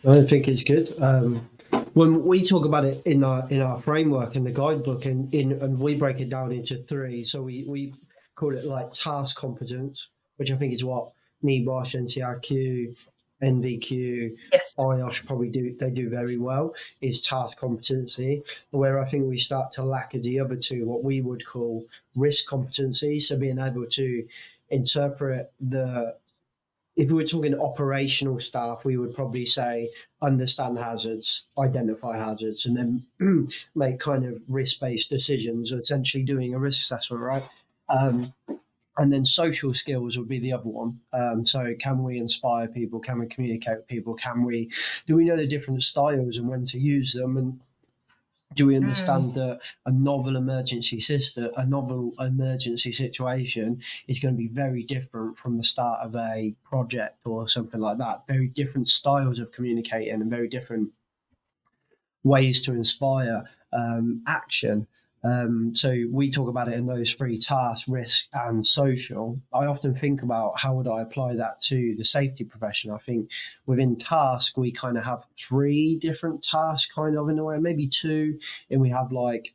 I 0.06 0.22
think 0.22 0.46
it's 0.48 0.62
good. 0.62 0.94
Um, 1.00 1.48
when 1.94 2.24
we 2.24 2.44
talk 2.44 2.64
about 2.64 2.84
it 2.84 3.02
in 3.04 3.24
our 3.24 3.48
in 3.50 3.60
our 3.60 3.80
framework 3.82 4.36
and 4.36 4.46
the 4.46 4.52
guidebook, 4.52 5.04
and 5.04 5.32
in 5.34 5.52
and 5.52 5.78
we 5.78 5.96
break 5.96 6.20
it 6.20 6.30
down 6.30 6.52
into 6.52 6.76
three. 6.84 7.24
So 7.24 7.42
we 7.42 7.64
we 7.66 7.94
call 8.36 8.54
it 8.54 8.64
like 8.64 8.92
task 8.92 9.36
competence, 9.36 10.08
which 10.36 10.50
I 10.50 10.56
think 10.56 10.72
is 10.72 10.84
what 10.84 11.10
NEBOSH, 11.42 11.96
NCRQ, 11.96 12.96
NVQ, 13.42 14.36
yes. 14.52 14.74
IOSH 14.78 15.26
probably 15.26 15.48
do 15.48 15.74
they 15.78 15.90
do 15.90 16.08
very 16.08 16.36
well 16.36 16.74
is 17.00 17.20
task 17.20 17.58
competency. 17.58 18.42
Where 18.70 18.98
I 19.00 19.08
think 19.08 19.26
we 19.28 19.38
start 19.38 19.72
to 19.72 19.82
lack 19.82 20.12
the 20.12 20.40
other 20.40 20.56
two, 20.56 20.86
what 20.86 21.02
we 21.02 21.20
would 21.20 21.44
call 21.44 21.84
risk 22.14 22.46
competency. 22.46 23.20
So 23.20 23.36
being 23.36 23.58
able 23.58 23.86
to 23.86 24.26
interpret 24.70 25.52
the 25.60 26.16
if 26.98 27.08
we 27.08 27.14
were 27.14 27.24
talking 27.24 27.58
operational 27.58 28.40
staff, 28.40 28.84
we 28.84 28.96
would 28.96 29.14
probably 29.14 29.46
say 29.46 29.88
understand 30.20 30.76
hazards, 30.76 31.46
identify 31.56 32.18
hazards, 32.18 32.66
and 32.66 32.76
then 32.76 33.48
make 33.76 34.00
kind 34.00 34.24
of 34.24 34.42
risk 34.48 34.80
based 34.80 35.08
decisions, 35.08 35.70
essentially 35.70 36.24
doing 36.24 36.54
a 36.54 36.58
risk 36.58 36.80
assessment, 36.80 37.22
right? 37.22 37.44
Um, 37.88 38.34
and 38.96 39.12
then 39.12 39.24
social 39.24 39.72
skills 39.74 40.18
would 40.18 40.26
be 40.28 40.40
the 40.40 40.52
other 40.52 40.68
one. 40.68 40.98
Um, 41.12 41.46
so, 41.46 41.72
can 41.78 42.02
we 42.02 42.18
inspire 42.18 42.66
people? 42.66 42.98
Can 42.98 43.20
we 43.20 43.26
communicate 43.28 43.76
with 43.76 43.86
people? 43.86 44.14
Can 44.14 44.42
we 44.42 44.68
do 45.06 45.14
we 45.14 45.24
know 45.24 45.36
the 45.36 45.46
different 45.46 45.84
styles 45.84 46.36
and 46.36 46.48
when 46.48 46.64
to 46.66 46.80
use 46.80 47.12
them? 47.12 47.36
And 47.36 47.60
do 48.54 48.66
we 48.66 48.76
understand 48.76 49.32
mm. 49.32 49.34
that 49.34 49.60
a 49.86 49.92
novel 49.92 50.36
emergency 50.36 51.00
system, 51.00 51.50
a 51.56 51.66
novel 51.66 52.12
emergency 52.18 52.92
situation 52.92 53.80
is 54.06 54.18
going 54.18 54.34
to 54.34 54.38
be 54.38 54.48
very 54.48 54.82
different 54.82 55.36
from 55.36 55.56
the 55.56 55.62
start 55.62 56.00
of 56.00 56.16
a 56.16 56.54
project 56.64 57.18
or 57.26 57.46
something 57.46 57.80
like 57.80 57.98
that? 57.98 58.26
Very 58.26 58.48
different 58.48 58.88
styles 58.88 59.38
of 59.38 59.52
communicating 59.52 60.14
and 60.14 60.30
very 60.30 60.48
different 60.48 60.90
ways 62.24 62.62
to 62.62 62.72
inspire 62.72 63.44
um, 63.72 64.22
action. 64.26 64.86
Um, 65.24 65.74
so 65.74 66.04
we 66.10 66.30
talk 66.30 66.48
about 66.48 66.68
it 66.68 66.74
in 66.74 66.86
those 66.86 67.12
three 67.12 67.38
tasks, 67.38 67.88
risk 67.88 68.26
and 68.32 68.64
social. 68.64 69.40
I 69.52 69.66
often 69.66 69.94
think 69.94 70.22
about 70.22 70.58
how 70.58 70.74
would 70.74 70.88
I 70.88 71.02
apply 71.02 71.34
that 71.34 71.60
to 71.62 71.94
the 71.96 72.04
safety 72.04 72.44
profession. 72.44 72.90
I 72.90 72.98
think 72.98 73.30
within 73.66 73.96
task 73.96 74.56
we 74.56 74.70
kind 74.70 74.96
of 74.96 75.04
have 75.04 75.26
three 75.36 75.96
different 75.96 76.42
tasks, 76.42 76.92
kind 76.92 77.18
of 77.18 77.28
in 77.28 77.38
a 77.38 77.44
way, 77.44 77.58
maybe 77.58 77.88
two, 77.88 78.38
and 78.70 78.80
we 78.80 78.90
have 78.90 79.12
like 79.12 79.54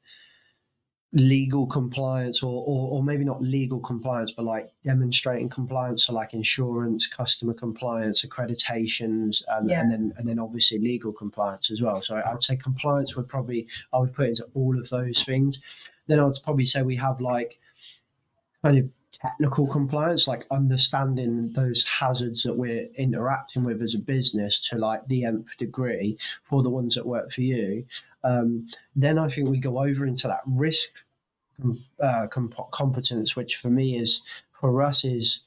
legal 1.14 1.68
compliance 1.68 2.41
or, 2.41 2.64
or, 2.66 2.89
or 2.89 3.03
maybe 3.03 3.24
not 3.24 3.39
legal 3.39 3.80
compliance 3.80 4.32
but 4.32 4.45
like 4.45 4.72
demonstrating 4.84 5.47
compliance 5.47 6.05
so 6.05 6.14
like 6.14 6.34
insurance 6.34 7.05
customer 7.05 7.53
compliance 7.53 8.26
accreditations 8.26 9.43
and, 9.49 9.70
yeah. 9.70 9.80
and 9.80 9.91
then 9.91 10.14
and 10.18 10.28
then 10.28 10.39
obviously 10.39 10.80
legal 10.80 11.14
compliance 11.14 11.70
as 11.70 11.84
well 11.84 12.01
so 12.01 12.20
i'd 12.26 12.41
say 12.41 12.55
compliance 12.55 13.16
would 13.16 13.30
probably 13.30 13.68
i 13.93 13.99
would 13.99 14.11
put 14.11 14.28
into 14.28 14.43
all 14.55 14.78
of 14.78 14.89
those 14.89 15.24
things 15.24 15.59
then 16.07 16.20
i 16.20 16.26
would 16.26 16.36
probably 16.43 16.66
say 16.66 16.82
we 16.82 16.95
have 16.95 17.22
like 17.22 17.59
kind 18.64 18.80
of 18.80 18.89
technical 19.14 19.68
compliance 19.68 20.28
like 20.28 20.45
understanding 20.51 21.51
those 21.53 21.88
hazards 21.88 22.43
that 22.43 22.57
we're 22.57 22.88
interacting 22.95 23.64
with 23.64 23.82
as 23.82 23.95
a 23.95 23.99
business 23.99 24.59
to 24.59 24.78
like 24.78 25.05
the 25.07 25.24
nth 25.24 25.55
degree 25.57 26.18
for 26.43 26.64
the 26.64 26.70
ones 26.70 26.95
that 26.95 27.05
work 27.05 27.32
for 27.32 27.41
you 27.41 27.86
um, 28.24 28.68
then 28.95 29.20
I 29.20 29.30
think 29.30 29.49
we 29.49 29.59
go 29.59 29.80
over 29.80 30.05
into 30.05 30.28
that 30.28 30.41
risk 30.45 30.89
uh, 31.99 32.28
comp- 32.28 32.72
competence, 32.72 33.36
which 33.36 33.57
for 33.57 33.70
me 33.70 33.97
is 33.97 34.22
for 34.59 34.82
us 34.82 35.05
is 35.05 35.41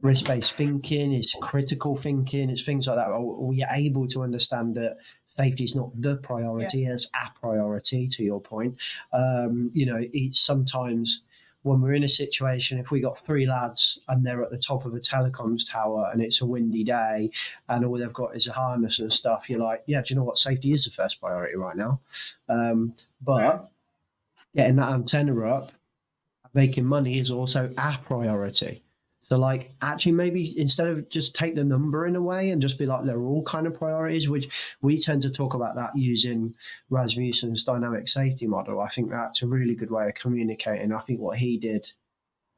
risk 0.00 0.26
based 0.26 0.52
thinking, 0.52 1.12
it's 1.12 1.34
critical 1.40 1.96
thinking, 1.96 2.50
it's 2.50 2.64
things 2.64 2.86
like 2.86 2.96
that. 2.96 3.08
Are 3.08 3.20
we 3.20 3.64
able 3.70 4.06
to 4.08 4.22
understand 4.22 4.74
that 4.76 4.98
safety 5.36 5.64
is 5.64 5.74
not 5.74 5.90
the 6.00 6.16
priority, 6.16 6.80
yeah. 6.80 6.94
it's 6.94 7.08
a 7.14 7.38
priority? 7.38 8.08
To 8.08 8.24
your 8.24 8.40
point, 8.40 8.76
um, 9.12 9.70
you 9.72 9.86
know, 9.86 10.00
it's 10.12 10.40
sometimes 10.40 11.22
when 11.64 11.80
we're 11.80 11.94
in 11.94 12.04
a 12.04 12.08
situation, 12.08 12.78
if 12.78 12.90
we 12.90 13.00
got 13.00 13.18
three 13.18 13.46
lads 13.46 13.98
and 14.08 14.24
they're 14.24 14.42
at 14.42 14.50
the 14.50 14.58
top 14.58 14.84
of 14.84 14.94
a 14.94 15.00
telecoms 15.00 15.68
tower 15.68 16.10
and 16.12 16.22
it's 16.22 16.42
a 16.42 16.46
windy 16.46 16.84
day 16.84 17.30
and 17.70 17.86
all 17.86 17.96
they've 17.96 18.12
got 18.12 18.36
is 18.36 18.46
a 18.46 18.52
harness 18.52 18.98
and 18.98 19.10
stuff, 19.10 19.48
you're 19.48 19.60
like, 19.60 19.82
yeah, 19.86 20.02
do 20.02 20.12
you 20.12 20.16
know 20.16 20.24
what? 20.24 20.36
Safety 20.36 20.72
is 20.72 20.84
the 20.84 20.90
first 20.90 21.22
priority 21.22 21.56
right 21.56 21.74
now. 21.74 22.00
Um, 22.50 22.94
but 23.22 23.70
getting 24.54 24.76
that 24.76 24.92
antenna 24.92 25.48
up, 25.48 25.72
making 26.52 26.84
money 26.84 27.18
is 27.18 27.30
also 27.30 27.72
our 27.78 27.96
priority. 27.96 28.83
So, 29.28 29.38
like, 29.38 29.72
actually, 29.80 30.12
maybe 30.12 30.58
instead 30.58 30.86
of 30.86 31.08
just 31.08 31.34
take 31.34 31.54
the 31.54 31.64
number 31.64 32.06
in 32.06 32.14
a 32.14 32.22
way 32.22 32.50
and 32.50 32.60
just 32.60 32.78
be 32.78 32.86
like, 32.86 33.04
they're 33.04 33.22
all 33.22 33.42
kind 33.42 33.66
of 33.66 33.74
priorities, 33.74 34.28
which 34.28 34.76
we 34.82 34.98
tend 34.98 35.22
to 35.22 35.30
talk 35.30 35.54
about 35.54 35.76
that 35.76 35.96
using 35.96 36.54
Rasmussen's 36.90 37.64
dynamic 37.64 38.06
safety 38.06 38.46
model. 38.46 38.80
I 38.80 38.88
think 38.88 39.10
that's 39.10 39.42
a 39.42 39.46
really 39.46 39.74
good 39.74 39.90
way 39.90 40.08
of 40.08 40.14
communicating. 40.14 40.92
I 40.92 41.00
think 41.00 41.20
what 41.20 41.38
he 41.38 41.56
did 41.56 41.90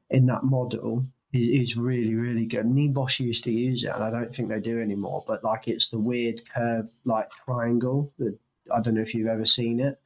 in 0.09 0.25
that 0.25 0.43
model 0.43 1.05
is, 1.33 1.69
is 1.69 1.77
really 1.77 2.15
really 2.15 2.45
good. 2.45 2.65
NEBOSH 2.65 3.19
used 3.19 3.43
to 3.45 3.51
use 3.51 3.83
it, 3.83 3.91
and 3.93 4.03
I 4.03 4.09
don't 4.09 4.35
think 4.35 4.49
they 4.49 4.59
do 4.59 4.81
anymore. 4.81 5.23
But 5.25 5.43
like 5.43 5.67
it's 5.67 5.89
the 5.89 5.99
weird 5.99 6.47
curve 6.49 6.89
like 7.05 7.29
triangle. 7.45 8.11
That, 8.19 8.37
I 8.73 8.81
don't 8.81 8.95
know 8.95 9.01
if 9.01 9.13
you've 9.13 9.27
ever 9.27 9.45
seen 9.45 9.79
it. 9.79 9.99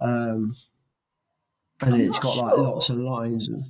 Um, 0.00 0.56
and 1.80 1.94
I'm 1.94 2.00
it's 2.00 2.18
got 2.18 2.36
like 2.36 2.56
lots 2.56 2.88
of 2.88 2.98
lines. 2.98 3.48
And 3.48 3.64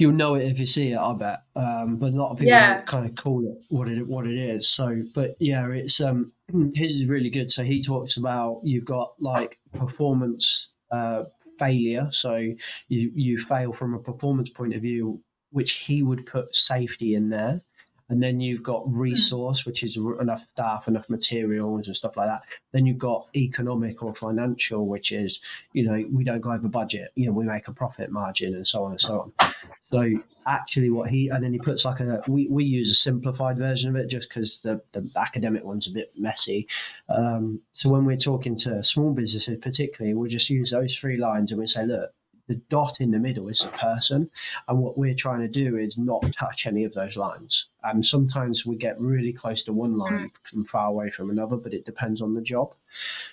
you'll 0.00 0.12
know 0.12 0.34
it 0.34 0.44
if 0.48 0.58
you 0.58 0.66
see 0.66 0.92
it, 0.92 0.98
I 0.98 1.12
bet. 1.14 1.40
Um, 1.56 1.96
but 1.98 2.12
a 2.12 2.16
lot 2.16 2.32
of 2.32 2.38
people 2.38 2.56
Yeah. 2.56 2.82
kind 2.86 3.06
of 3.06 3.14
call 3.16 3.46
it 3.46 3.58
what 3.68 3.88
it 3.88 4.06
what 4.06 4.26
it 4.26 4.36
is. 4.36 4.68
So, 4.68 5.02
but 5.14 5.36
yeah, 5.40 5.68
it's 5.70 6.00
um 6.00 6.32
his 6.74 6.96
is 6.96 7.06
really 7.06 7.30
good. 7.30 7.50
So 7.50 7.62
he 7.62 7.82
talks 7.82 8.16
about 8.16 8.60
you've 8.64 8.84
got 8.86 9.12
like 9.20 9.58
performance 9.72 10.72
uh, 10.90 11.24
failure. 11.58 12.08
So 12.12 12.36
you 12.36 13.12
you 13.14 13.38
fail 13.38 13.72
from 13.72 13.94
a 13.94 14.00
performance 14.00 14.48
point 14.50 14.74
of 14.74 14.82
view, 14.82 15.22
which 15.50 15.72
he 15.72 16.02
would 16.02 16.26
put 16.26 16.54
safety 16.54 17.14
in 17.14 17.28
there. 17.30 17.62
And 18.10 18.22
then 18.22 18.40
you've 18.40 18.62
got 18.62 18.82
resource, 18.92 19.64
which 19.64 19.82
is 19.82 19.96
enough 19.96 20.42
staff, 20.52 20.88
enough 20.88 21.08
materials, 21.08 21.86
and 21.86 21.96
stuff 21.96 22.16
like 22.16 22.26
that. 22.26 22.42
Then 22.72 22.84
you've 22.84 22.98
got 22.98 23.28
economic 23.34 24.02
or 24.02 24.14
financial, 24.14 24.86
which 24.86 25.12
is 25.12 25.40
you 25.72 25.84
know 25.84 26.04
we 26.12 26.24
don't 26.24 26.40
go 26.40 26.52
over 26.52 26.68
budget. 26.68 27.12
You 27.14 27.26
know 27.26 27.32
we 27.32 27.44
make 27.44 27.68
a 27.68 27.72
profit 27.72 28.10
margin 28.10 28.54
and 28.54 28.66
so 28.66 28.84
on 28.84 28.90
and 28.92 29.00
so 29.00 29.32
on. 29.40 29.52
So 29.92 30.22
actually, 30.46 30.90
what 30.90 31.10
he 31.10 31.28
and 31.28 31.42
then 31.42 31.52
he 31.52 31.58
puts 31.58 31.84
like 31.84 32.00
a 32.00 32.22
we, 32.26 32.48
we 32.48 32.64
use 32.64 32.90
a 32.90 32.94
simplified 32.94 33.58
version 33.58 33.90
of 33.90 33.96
it 33.96 34.08
just 34.08 34.28
because 34.28 34.60
the 34.60 34.82
the 34.92 35.08
academic 35.16 35.64
one's 35.64 35.88
a 35.88 35.92
bit 35.92 36.12
messy. 36.16 36.68
Um, 37.08 37.60
so 37.72 37.88
when 37.88 38.04
we're 38.04 38.16
talking 38.16 38.56
to 38.58 38.82
small 38.82 39.12
businesses, 39.12 39.58
particularly, 39.62 40.14
we'll 40.14 40.30
just 40.30 40.50
use 40.50 40.70
those 40.70 40.96
three 40.96 41.16
lines 41.16 41.52
and 41.52 41.60
we 41.60 41.66
say, 41.66 41.86
look, 41.86 42.12
the 42.50 42.60
dot 42.68 43.00
in 43.00 43.12
the 43.12 43.18
middle 43.18 43.48
is 43.48 43.60
the 43.60 43.68
person, 43.68 44.28
and 44.66 44.80
what 44.80 44.98
we're 44.98 45.14
trying 45.14 45.38
to 45.40 45.48
do 45.48 45.76
is 45.76 45.96
not 45.96 46.32
touch 46.32 46.66
any 46.66 46.82
of 46.82 46.92
those 46.94 47.16
lines. 47.16 47.66
And 47.84 48.04
sometimes 48.04 48.66
we 48.66 48.74
get 48.74 49.00
really 49.00 49.32
close 49.32 49.62
to 49.64 49.72
one 49.72 49.96
line 49.96 50.30
mm. 50.30 50.52
and 50.52 50.68
far 50.68 50.88
away 50.88 51.10
from 51.10 51.30
another, 51.30 51.56
but 51.56 51.72
it 51.72 51.84
depends 51.86 52.20
on 52.20 52.34
the 52.34 52.42
job. 52.42 52.74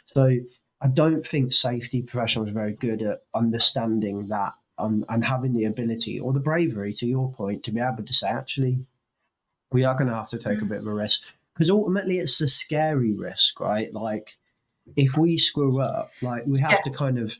So 0.06 0.38
I 0.82 0.88
don't 0.88 1.26
think 1.26 1.52
safety 1.52 2.04
professionals 2.04 2.50
are 2.50 2.54
very 2.54 2.74
good 2.74 3.02
at 3.02 3.24
understanding 3.34 4.28
that 4.28 4.54
um, 4.78 5.04
and 5.10 5.26
having 5.26 5.56
the 5.56 5.66
ability 5.66 6.20
or 6.20 6.32
the 6.32 6.40
bravery, 6.40 6.94
to 6.94 7.08
your 7.08 7.32
point, 7.32 7.64
to 7.64 7.72
be 7.72 7.80
able 7.80 8.04
to 8.04 8.14
say, 8.14 8.28
actually, 8.28 8.78
we 9.72 9.84
are 9.84 9.96
going 9.96 10.10
to 10.10 10.16
have 10.16 10.30
to 10.30 10.38
take 10.38 10.62
a 10.62 10.66
mm. 10.66 10.70
bit 10.70 10.82
of 10.82 10.88
a 10.88 10.94
risk 10.94 11.24
because 11.56 11.72
ultimately 11.72 12.20
it's 12.20 12.40
a 12.40 12.48
scary 12.48 13.14
risk, 13.14 13.60
right? 13.60 13.92
Like 13.92 14.38
if 14.96 15.18
we 15.18 15.40
screw 15.40 15.82
up, 15.82 16.12
like 16.22 16.44
we 16.46 16.60
have 16.60 16.84
to 16.84 16.92
kind 16.92 17.20
of 17.20 17.36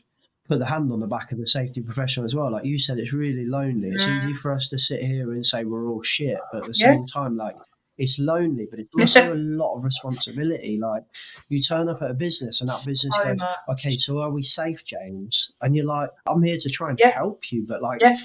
put 0.48 0.58
the 0.58 0.66
hand 0.66 0.90
on 0.92 1.00
the 1.00 1.06
back 1.06 1.30
of 1.32 1.38
the 1.38 1.46
safety 1.46 1.80
professional 1.82 2.24
as 2.24 2.34
well. 2.34 2.50
Like 2.50 2.64
you 2.64 2.78
said, 2.78 2.98
it's 2.98 3.12
really 3.12 3.44
lonely. 3.46 3.90
It's 3.90 4.08
Mm. 4.08 4.12
easy 4.16 4.32
for 4.34 4.52
us 4.52 4.68
to 4.70 4.78
sit 4.78 5.02
here 5.02 5.32
and 5.32 5.44
say 5.44 5.64
we're 5.64 5.88
all 5.88 6.02
shit, 6.02 6.38
but 6.52 6.62
at 6.62 6.66
the 6.68 6.74
Yeah. 6.74 6.92
same 6.92 7.06
time, 7.06 7.36
like 7.36 7.56
it's 7.98 8.18
lonely, 8.18 8.66
but 8.70 8.78
it's 8.78 8.94
also 8.94 9.32
a 9.32 9.34
lot 9.62 9.76
of 9.76 9.84
responsibility. 9.84 10.78
Like 10.78 11.04
you 11.48 11.60
turn 11.60 11.88
up 11.88 12.00
at 12.02 12.10
a 12.10 12.14
business 12.14 12.60
and 12.60 12.68
that 12.70 12.82
business 12.86 13.16
So 13.16 13.24
goes, 13.24 13.38
much. 13.40 13.56
okay, 13.70 13.90
so 13.96 14.20
are 14.20 14.30
we 14.30 14.42
safe, 14.42 14.84
James? 14.84 15.52
And 15.60 15.74
you're 15.76 15.84
like, 15.84 16.10
I'm 16.26 16.42
here 16.42 16.58
to 16.58 16.70
try 16.70 16.90
and 16.90 16.98
Yeah. 16.98 17.10
help 17.10 17.50
you, 17.52 17.66
but 17.66 17.82
like, 17.82 18.00
Yeah. 18.00 18.16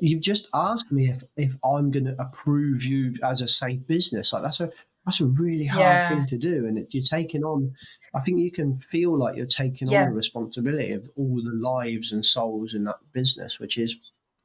you've 0.00 0.22
just 0.22 0.48
asked 0.54 0.90
me 0.90 1.08
if, 1.10 1.22
if 1.36 1.52
I'm 1.64 1.90
going 1.90 2.04
to 2.06 2.16
approve 2.20 2.84
you 2.84 3.14
as 3.22 3.40
a 3.42 3.48
safe 3.48 3.86
business. 3.86 4.32
Like 4.32 4.42
that's 4.42 4.60
a 4.60 4.70
that's 5.04 5.20
a 5.20 5.26
really 5.26 5.66
hard 5.66 5.82
Yeah. 5.82 6.08
thing 6.08 6.26
to 6.28 6.38
do, 6.38 6.66
and 6.66 6.78
it, 6.78 6.94
you're 6.94 7.02
taking 7.02 7.42
on. 7.44 7.74
I 8.14 8.20
think 8.20 8.40
you 8.40 8.50
can 8.50 8.78
feel 8.78 9.16
like 9.16 9.36
you're 9.36 9.46
taking 9.46 9.88
Yeah. 9.88 10.02
on 10.04 10.10
the 10.10 10.14
responsibility 10.16 10.92
of 10.92 11.10
all 11.16 11.36
the 11.42 11.52
lives 11.52 12.12
and 12.12 12.24
souls 12.24 12.74
in 12.74 12.84
that 12.84 12.98
business, 13.12 13.58
which 13.58 13.78
is 13.78 13.96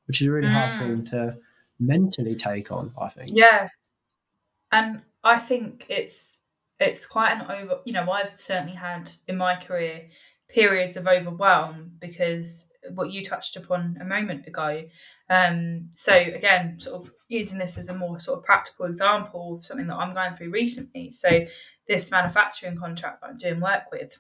which 0.06 0.22
is 0.22 0.28
a 0.28 0.32
really 0.32 0.48
hard 0.48 0.72
Mm. 0.74 0.80
thing 0.80 1.06
to 1.08 1.38
mentally 1.80 2.36
take 2.36 2.72
on. 2.72 2.94
I 3.00 3.10
think. 3.10 3.30
Yeah, 3.34 3.68
and 4.72 5.02
I 5.24 5.38
think 5.38 5.86
it's 5.90 6.40
it's 6.80 7.06
quite 7.06 7.34
an 7.34 7.42
over. 7.52 7.82
You 7.86 7.94
know, 7.94 8.10
I've 8.12 8.40
certainly 8.40 8.76
had 8.76 9.12
in 9.28 9.38
my 9.38 9.56
career 9.56 10.08
periods 10.50 10.96
of 10.96 11.08
overwhelm 11.08 11.92
because 12.00 12.67
what 12.94 13.12
you 13.12 13.24
touched 13.24 13.56
upon 13.56 13.98
a 14.02 14.06
moment 14.06 14.48
ago. 14.48 14.84
Um, 15.30 15.90
so 15.96 16.14
again, 16.14 16.80
sort 16.80 17.04
of 17.04 17.12
using 17.30 17.58
this 17.58 17.78
as 17.78 17.90
a 17.90 17.96
more 17.96 18.20
sort 18.20 18.40
of 18.40 18.46
practical 18.46 18.86
example 18.86 19.56
of 19.56 19.66
something 19.66 19.88
that 19.88 19.96
I'm 19.96 20.14
going 20.14 20.34
through 20.34 20.52
recently. 20.52 21.12
So 21.12 21.46
this 21.88 22.12
manufacturing 22.12 22.78
contract 22.78 23.22
that 23.22 23.30
I'm 23.30 23.38
doing 23.38 23.60
work 23.60 23.92
with. 23.92 24.18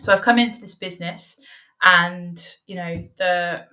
So 0.00 0.12
I've 0.12 0.22
come 0.22 0.38
into 0.38 0.60
this 0.60 0.74
business, 0.74 1.40
and 1.82 2.44
you 2.66 2.76
know 2.76 3.08
the 3.18 3.66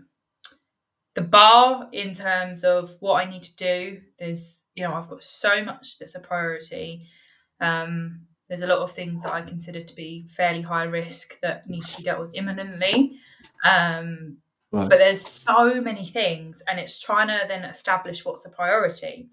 the 1.16 1.22
bar 1.22 1.90
in 1.92 2.14
terms 2.14 2.64
of 2.64 2.96
what 3.00 3.26
I 3.26 3.30
need 3.30 3.44
to 3.44 3.56
do. 3.56 4.02
There's, 4.18 4.64
you 4.76 4.84
know, 4.84 4.94
I've 4.94 5.10
got 5.10 5.24
so 5.24 5.64
much 5.64 6.00
that's 6.00 6.16
a 6.16 6.20
priority. 6.20 7.08
Um, 7.60 8.28
there's 8.52 8.64
a 8.64 8.68
lot 8.68 8.80
of 8.80 8.92
things 8.92 9.24
that 9.24 9.32
I 9.32 9.42
consider 9.44 9.82
to 9.82 9.96
be 9.96 10.28
fairly 10.28 10.62
high 10.62 10.84
risk 10.84 11.40
that 11.40 11.70
need 11.70 11.84
to 11.84 11.96
be 11.96 12.04
dealt 12.04 12.20
with 12.20 12.36
imminently. 12.36 13.14
Um, 13.64 14.38
Right. 14.74 14.90
but 14.90 15.00
there's 15.00 15.26
so 15.26 15.82
many 15.82 16.06
things, 16.06 16.62
and 16.68 16.80
it's 16.80 17.02
trying 17.02 17.28
to 17.28 17.46
then 17.48 17.64
establish 17.66 18.24
what's 18.26 18.46
a 18.46 18.50
priority. 18.50 19.30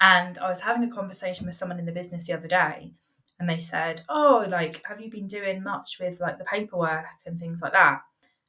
And 0.00 0.38
I 0.38 0.48
was 0.48 0.60
having 0.60 0.84
a 0.84 0.92
conversation 0.92 1.46
with 1.46 1.56
someone 1.56 1.78
in 1.80 1.86
the 1.86 1.92
business 1.92 2.26
the 2.26 2.34
other 2.34 2.48
day, 2.48 2.92
and 3.40 3.48
they 3.48 3.58
said, 3.58 4.02
"Oh, 4.08 4.44
like, 4.48 4.80
have 4.84 5.00
you 5.00 5.10
been 5.10 5.26
doing 5.26 5.62
much 5.62 5.98
with 6.00 6.20
like 6.20 6.38
the 6.38 6.44
paperwork 6.44 7.06
and 7.26 7.38
things 7.38 7.62
like 7.62 7.72
that?" 7.72 8.00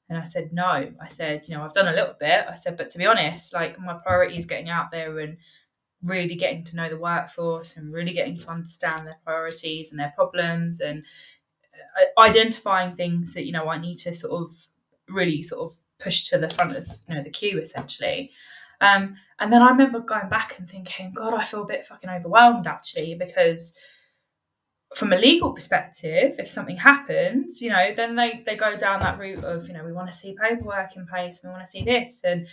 And 0.09 0.17
I 0.17 0.23
said, 0.23 0.51
no. 0.53 0.91
I 1.01 1.07
said, 1.07 1.47
you 1.47 1.55
know, 1.55 1.63
I've 1.63 1.73
done 1.73 1.87
a 1.87 1.93
little 1.93 2.15
bit. 2.19 2.45
I 2.47 2.55
said, 2.55 2.77
but 2.77 2.89
to 2.89 2.97
be 2.97 3.05
honest, 3.05 3.53
like 3.53 3.79
my 3.79 3.93
priority 3.93 4.37
is 4.37 4.45
getting 4.45 4.69
out 4.69 4.91
there 4.91 5.17
and 5.19 5.37
really 6.03 6.35
getting 6.35 6.63
to 6.65 6.75
know 6.75 6.89
the 6.89 6.97
workforce 6.97 7.77
and 7.77 7.93
really 7.93 8.11
getting 8.11 8.37
to 8.37 8.49
understand 8.49 9.07
their 9.07 9.17
priorities 9.25 9.91
and 9.91 9.99
their 9.99 10.13
problems 10.15 10.81
and 10.81 11.03
uh, 11.99 12.21
identifying 12.21 12.95
things 12.95 13.33
that, 13.33 13.45
you 13.45 13.51
know, 13.51 13.69
I 13.69 13.77
need 13.77 13.97
to 13.99 14.13
sort 14.13 14.33
of 14.33 14.51
really 15.07 15.41
sort 15.41 15.71
of 15.71 15.77
push 15.99 16.29
to 16.29 16.37
the 16.37 16.49
front 16.49 16.75
of, 16.75 16.87
you 17.07 17.15
know, 17.15 17.23
the 17.23 17.29
queue 17.29 17.59
essentially. 17.59 18.31
Um, 18.81 19.15
and 19.39 19.51
then 19.51 19.61
I 19.61 19.69
remember 19.69 19.99
going 19.99 20.29
back 20.29 20.59
and 20.59 20.69
thinking, 20.69 21.13
God, 21.13 21.33
I 21.33 21.43
feel 21.43 21.63
a 21.63 21.67
bit 21.67 21.85
fucking 21.85 22.09
overwhelmed 22.09 22.67
actually 22.67 23.15
because 23.15 23.75
from 24.95 25.13
a 25.13 25.17
legal 25.17 25.53
perspective, 25.53 26.35
if 26.37 26.49
something 26.49 26.77
happens, 26.77 27.61
you 27.61 27.69
know, 27.69 27.93
then 27.95 28.15
they, 28.15 28.43
they 28.45 28.55
go 28.55 28.75
down 28.75 28.99
that 28.99 29.17
route 29.17 29.43
of, 29.43 29.67
you 29.67 29.73
know, 29.73 29.83
we 29.83 29.93
want 29.93 30.09
to 30.11 30.15
see 30.15 30.35
paperwork 30.39 30.95
in 30.95 31.07
place, 31.07 31.41
we 31.43 31.49
want 31.49 31.65
to 31.65 31.71
see 31.71 31.83
this. 31.83 32.23
And 32.23 32.47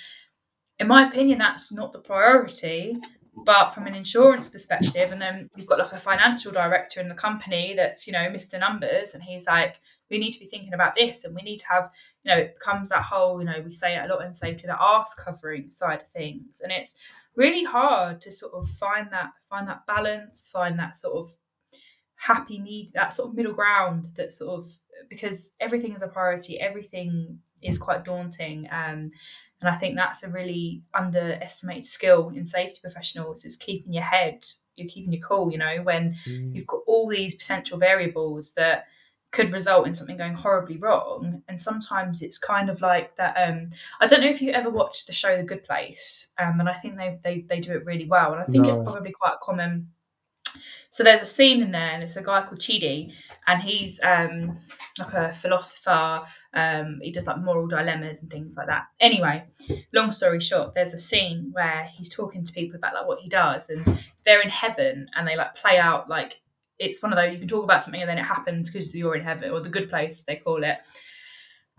in 0.78 0.88
my 0.88 1.06
opinion, 1.06 1.38
that's 1.38 1.70
not 1.70 1.92
the 1.92 1.98
priority. 1.98 2.96
But 3.36 3.70
from 3.70 3.86
an 3.86 3.94
insurance 3.94 4.50
perspective, 4.50 5.12
and 5.12 5.20
then 5.20 5.48
you've 5.56 5.66
got 5.66 5.78
like 5.78 5.92
a 5.92 5.96
financial 5.96 6.52
director 6.52 7.00
in 7.00 7.08
the 7.08 7.14
company 7.14 7.74
that's, 7.74 8.06
you 8.06 8.12
know, 8.12 8.30
the 8.30 8.58
numbers 8.58 9.14
and 9.14 9.22
he's 9.22 9.46
like, 9.46 9.80
we 10.10 10.18
need 10.18 10.32
to 10.32 10.40
be 10.40 10.46
thinking 10.46 10.74
about 10.74 10.94
this 10.94 11.24
and 11.24 11.34
we 11.34 11.42
need 11.42 11.58
to 11.58 11.66
have, 11.68 11.90
you 12.24 12.30
know, 12.30 12.38
it 12.38 12.56
becomes 12.58 12.88
that 12.88 13.02
whole, 13.02 13.38
you 13.38 13.46
know, 13.46 13.60
we 13.64 13.70
say 13.70 13.96
it 13.96 14.04
a 14.04 14.12
lot 14.12 14.24
in 14.24 14.34
safety, 14.34 14.66
the 14.66 14.76
arse 14.76 15.14
covering 15.14 15.70
side 15.70 16.00
of 16.00 16.08
things. 16.08 16.60
And 16.60 16.72
it's 16.72 16.96
really 17.36 17.64
hard 17.64 18.20
to 18.22 18.32
sort 18.32 18.52
of 18.52 18.68
find 18.68 19.08
that 19.12 19.30
find 19.48 19.68
that 19.68 19.86
balance, 19.86 20.50
find 20.52 20.78
that 20.78 20.96
sort 20.96 21.16
of 21.16 21.36
happy 22.20 22.58
need 22.58 22.92
that 22.92 23.14
sort 23.14 23.30
of 23.30 23.34
middle 23.34 23.54
ground 23.54 24.06
that 24.16 24.30
sort 24.30 24.58
of 24.60 24.76
because 25.08 25.52
everything 25.58 25.94
is 25.94 26.02
a 26.02 26.06
priority 26.06 26.60
everything 26.60 27.38
is 27.62 27.78
quite 27.78 28.04
daunting 28.04 28.66
um, 28.70 29.10
and 29.60 29.68
i 29.68 29.74
think 29.74 29.96
that's 29.96 30.22
a 30.22 30.30
really 30.30 30.82
underestimated 30.94 31.86
skill 31.86 32.30
in 32.30 32.46
safety 32.46 32.78
professionals 32.82 33.44
is 33.44 33.56
keeping 33.56 33.92
your 33.92 34.04
head 34.04 34.44
you're 34.76 34.88
keeping 34.88 35.12
your 35.12 35.22
cool 35.22 35.50
you 35.50 35.58
know 35.58 35.82
when 35.82 36.14
Mm. 36.26 36.54
you've 36.54 36.66
got 36.66 36.80
all 36.86 37.08
these 37.08 37.34
potential 37.36 37.78
variables 37.78 38.54
that 38.54 38.86
could 39.32 39.52
result 39.52 39.86
in 39.86 39.94
something 39.94 40.16
going 40.16 40.34
horribly 40.34 40.76
wrong 40.78 41.40
and 41.46 41.60
sometimes 41.60 42.20
it's 42.20 42.36
kind 42.36 42.68
of 42.68 42.80
like 42.80 43.14
that 43.16 43.34
um 43.36 43.70
i 44.00 44.06
don't 44.06 44.20
know 44.20 44.28
if 44.28 44.42
you 44.42 44.50
ever 44.50 44.70
watched 44.70 45.06
the 45.06 45.12
show 45.12 45.36
the 45.36 45.42
good 45.44 45.62
place 45.64 46.28
um 46.38 46.58
and 46.58 46.68
i 46.68 46.74
think 46.74 46.96
they 46.96 47.18
they, 47.22 47.40
they 47.42 47.60
do 47.60 47.72
it 47.74 47.84
really 47.84 48.06
well 48.06 48.32
and 48.32 48.42
i 48.42 48.46
think 48.46 48.66
it's 48.66 48.80
probably 48.82 49.12
quite 49.12 49.38
common 49.40 49.88
so 50.90 51.04
there's 51.04 51.22
a 51.22 51.26
scene 51.26 51.62
in 51.62 51.72
there, 51.72 51.90
and 51.92 52.02
it's 52.02 52.16
a 52.16 52.22
guy 52.22 52.42
called 52.42 52.60
Chidi, 52.60 53.12
and 53.46 53.62
he's 53.62 54.00
um, 54.02 54.56
like 54.98 55.12
a 55.14 55.32
philosopher. 55.32 56.22
Um, 56.54 57.00
he 57.02 57.12
does 57.12 57.26
like 57.26 57.38
moral 57.38 57.66
dilemmas 57.66 58.22
and 58.22 58.30
things 58.30 58.56
like 58.56 58.66
that. 58.66 58.86
Anyway, 58.98 59.44
long 59.92 60.12
story 60.12 60.40
short, 60.40 60.74
there's 60.74 60.94
a 60.94 60.98
scene 60.98 61.50
where 61.52 61.88
he's 61.92 62.14
talking 62.14 62.44
to 62.44 62.52
people 62.52 62.76
about 62.76 62.94
like 62.94 63.06
what 63.06 63.20
he 63.20 63.28
does, 63.28 63.70
and 63.70 63.84
they're 64.24 64.42
in 64.42 64.50
heaven, 64.50 65.08
and 65.16 65.28
they 65.28 65.36
like 65.36 65.54
play 65.54 65.78
out 65.78 66.08
like 66.08 66.40
it's 66.78 67.02
one 67.02 67.12
of 67.12 67.16
those 67.16 67.32
you 67.32 67.38
can 67.38 67.48
talk 67.48 67.62
about 67.62 67.82
something 67.82 68.00
and 68.00 68.08
then 68.08 68.16
it 68.16 68.24
happens 68.24 68.70
because 68.70 68.94
you're 68.94 69.14
in 69.14 69.22
heaven 69.22 69.50
or 69.50 69.60
the 69.60 69.68
good 69.68 69.90
place 69.90 70.24
they 70.26 70.36
call 70.36 70.62
it, 70.64 70.78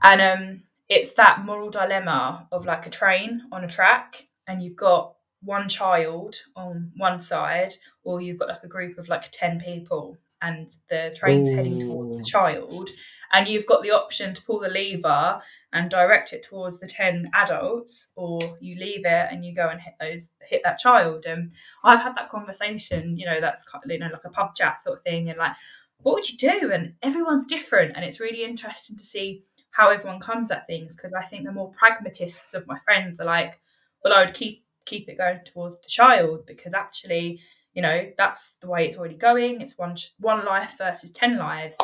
and 0.04 0.22
um, 0.22 0.62
it's 0.90 1.14
that 1.14 1.46
moral 1.46 1.70
dilemma 1.70 2.48
of 2.52 2.66
like 2.66 2.86
a 2.86 2.90
train 2.90 3.42
on 3.52 3.64
a 3.64 3.68
track, 3.68 4.28
and 4.48 4.62
you've 4.64 4.76
got 4.76 5.16
one 5.44 5.68
child 5.68 6.36
on 6.56 6.92
one 6.98 7.20
side 7.20 7.74
or 8.04 8.22
you've 8.22 8.38
got 8.40 8.50
like 8.50 8.64
a 8.64 8.68
group 8.68 8.98
of 8.98 9.10
like 9.10 9.30
10 9.32 9.60
people 9.60 10.18
and 10.42 10.72
the 10.90 11.16
train's 11.16 11.50
heading 11.50 11.80
towards 11.80 12.18
the 12.18 12.32
child, 12.32 12.90
and 13.32 13.48
you've 13.48 13.68
got 13.68 13.84
the 13.84 13.92
option 13.92 14.34
to 14.34 14.42
pull 14.42 14.60
the 14.60 14.70
lever 14.70 15.40
and 15.72 15.90
direct 15.90 16.34
it 16.34 16.44
towards 16.44 16.80
the 16.80 16.88
10 16.88 17.30
adults 17.36 18.12
or 18.16 18.40
you 18.60 18.76
leave 18.76 19.06
it 19.06 19.28
and 19.32 19.46
you 19.46 19.54
go 19.54 19.70
and 19.70 19.80
hit 19.80 19.94
those 20.00 20.32
hit 20.42 20.62
that 20.64 20.80
child. 20.80 21.26
And 21.26 21.52
i've 21.84 22.02
had 22.02 22.16
that 22.16 22.30
conversation 22.30 23.18
you 23.18 23.26
know 23.26 23.40
that's 23.40 23.68
kind 23.70 23.84
of, 23.86 23.92
you 23.92 24.00
know 24.00 24.10
like 24.12 24.26
a 24.26 24.30
pub 24.30 24.56
chat 24.56 24.82
sort 24.82 24.98
of 24.98 25.04
thing 25.04 25.30
and 25.30 25.38
like 25.38 25.56
what 26.04 26.16
would 26.16 26.28
you 26.28 26.38
do? 26.38 26.72
And 26.72 26.96
everyone's 27.04 27.46
different 27.46 27.96
and 27.96 28.04
it's 28.04 28.20
really 28.20 28.44
interesting 28.44 28.98
to 28.98 29.04
see 29.04 29.44
how 29.70 29.90
everyone 29.90 30.20
comes 30.20 30.52
at 30.52 30.68
things 30.68 30.96
because 30.96 31.14
i 31.14 31.22
think 31.22 31.46
the 31.46 31.52
more 31.52 31.72
pragmatists 31.72 32.54
of 32.54 32.68
my 32.68 32.78
friends 32.80 33.20
are 33.20 33.26
like 33.26 33.60
well 34.04 34.14
i 34.14 34.22
would 34.22 34.34
keep 34.34 34.61
keep 34.86 35.10
it 35.10 35.18
going 35.18 35.40
towards 35.46 35.80
the 35.82 35.88
child 35.90 36.46
because 36.46 36.74
actually 36.74 37.40
you 37.74 37.82
know 37.82 38.06
that's 38.18 38.56
the 38.56 38.68
way 38.68 38.86
it's 38.86 38.98
already 38.98 39.16
going. 39.16 39.62
It's 39.62 39.78
one 39.78 39.96
one 40.20 40.44
life 40.46 40.78
versus 40.78 41.12
10 41.12 41.38
lives. 41.38 41.78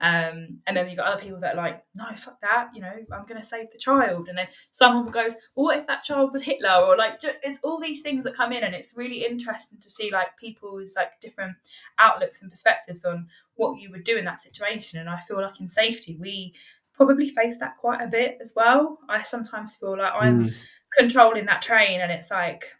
Um, 0.00 0.58
and 0.66 0.76
then 0.76 0.88
you've 0.88 0.96
got 0.96 1.06
other 1.06 1.22
people 1.22 1.40
that 1.40 1.54
are 1.54 1.62
like 1.62 1.84
no 1.94 2.06
fuck 2.14 2.38
that 2.40 2.70
you 2.74 2.80
know 2.82 2.92
i'm 3.12 3.24
going 3.26 3.40
to 3.40 3.46
save 3.46 3.70
the 3.70 3.78
child. 3.78 4.28
And 4.28 4.38
then 4.38 4.48
someone 4.72 5.04
goes 5.10 5.34
well 5.54 5.66
what 5.66 5.78
if 5.78 5.86
that 5.86 6.02
child 6.02 6.32
was 6.32 6.42
hitler? 6.42 6.70
Or 6.70 6.96
like 6.96 7.20
it's 7.22 7.60
all 7.62 7.78
these 7.78 8.00
things 8.00 8.24
that 8.24 8.34
come 8.34 8.52
in 8.52 8.64
and 8.64 8.74
it's 8.74 8.96
really 8.96 9.24
interesting 9.24 9.78
to 9.80 9.90
see 9.90 10.10
like 10.10 10.36
people's 10.38 10.94
like 10.96 11.20
different 11.20 11.56
outlooks 11.98 12.40
and 12.40 12.50
perspectives 12.50 13.04
on 13.04 13.28
what 13.56 13.80
you 13.80 13.90
would 13.90 14.04
do 14.04 14.16
in 14.16 14.24
that 14.24 14.40
situation. 14.40 14.98
And 14.98 15.10
i 15.10 15.20
feel 15.20 15.40
like 15.42 15.60
in 15.60 15.68
safety 15.68 16.16
we 16.18 16.54
probably 16.94 17.28
face 17.28 17.58
that 17.58 17.76
quite 17.78 18.00
a 18.00 18.06
bit 18.06 18.38
as 18.40 18.52
well. 18.56 18.98
I 19.08 19.22
sometimes 19.22 19.76
feel 19.76 19.98
like 19.98 20.12
i'm 20.14 20.40
Mm. 20.44 20.54
Controlling 20.98 21.46
that 21.46 21.62
train 21.62 22.00
and 22.00 22.12
it's 22.12 22.30
like 22.30 22.72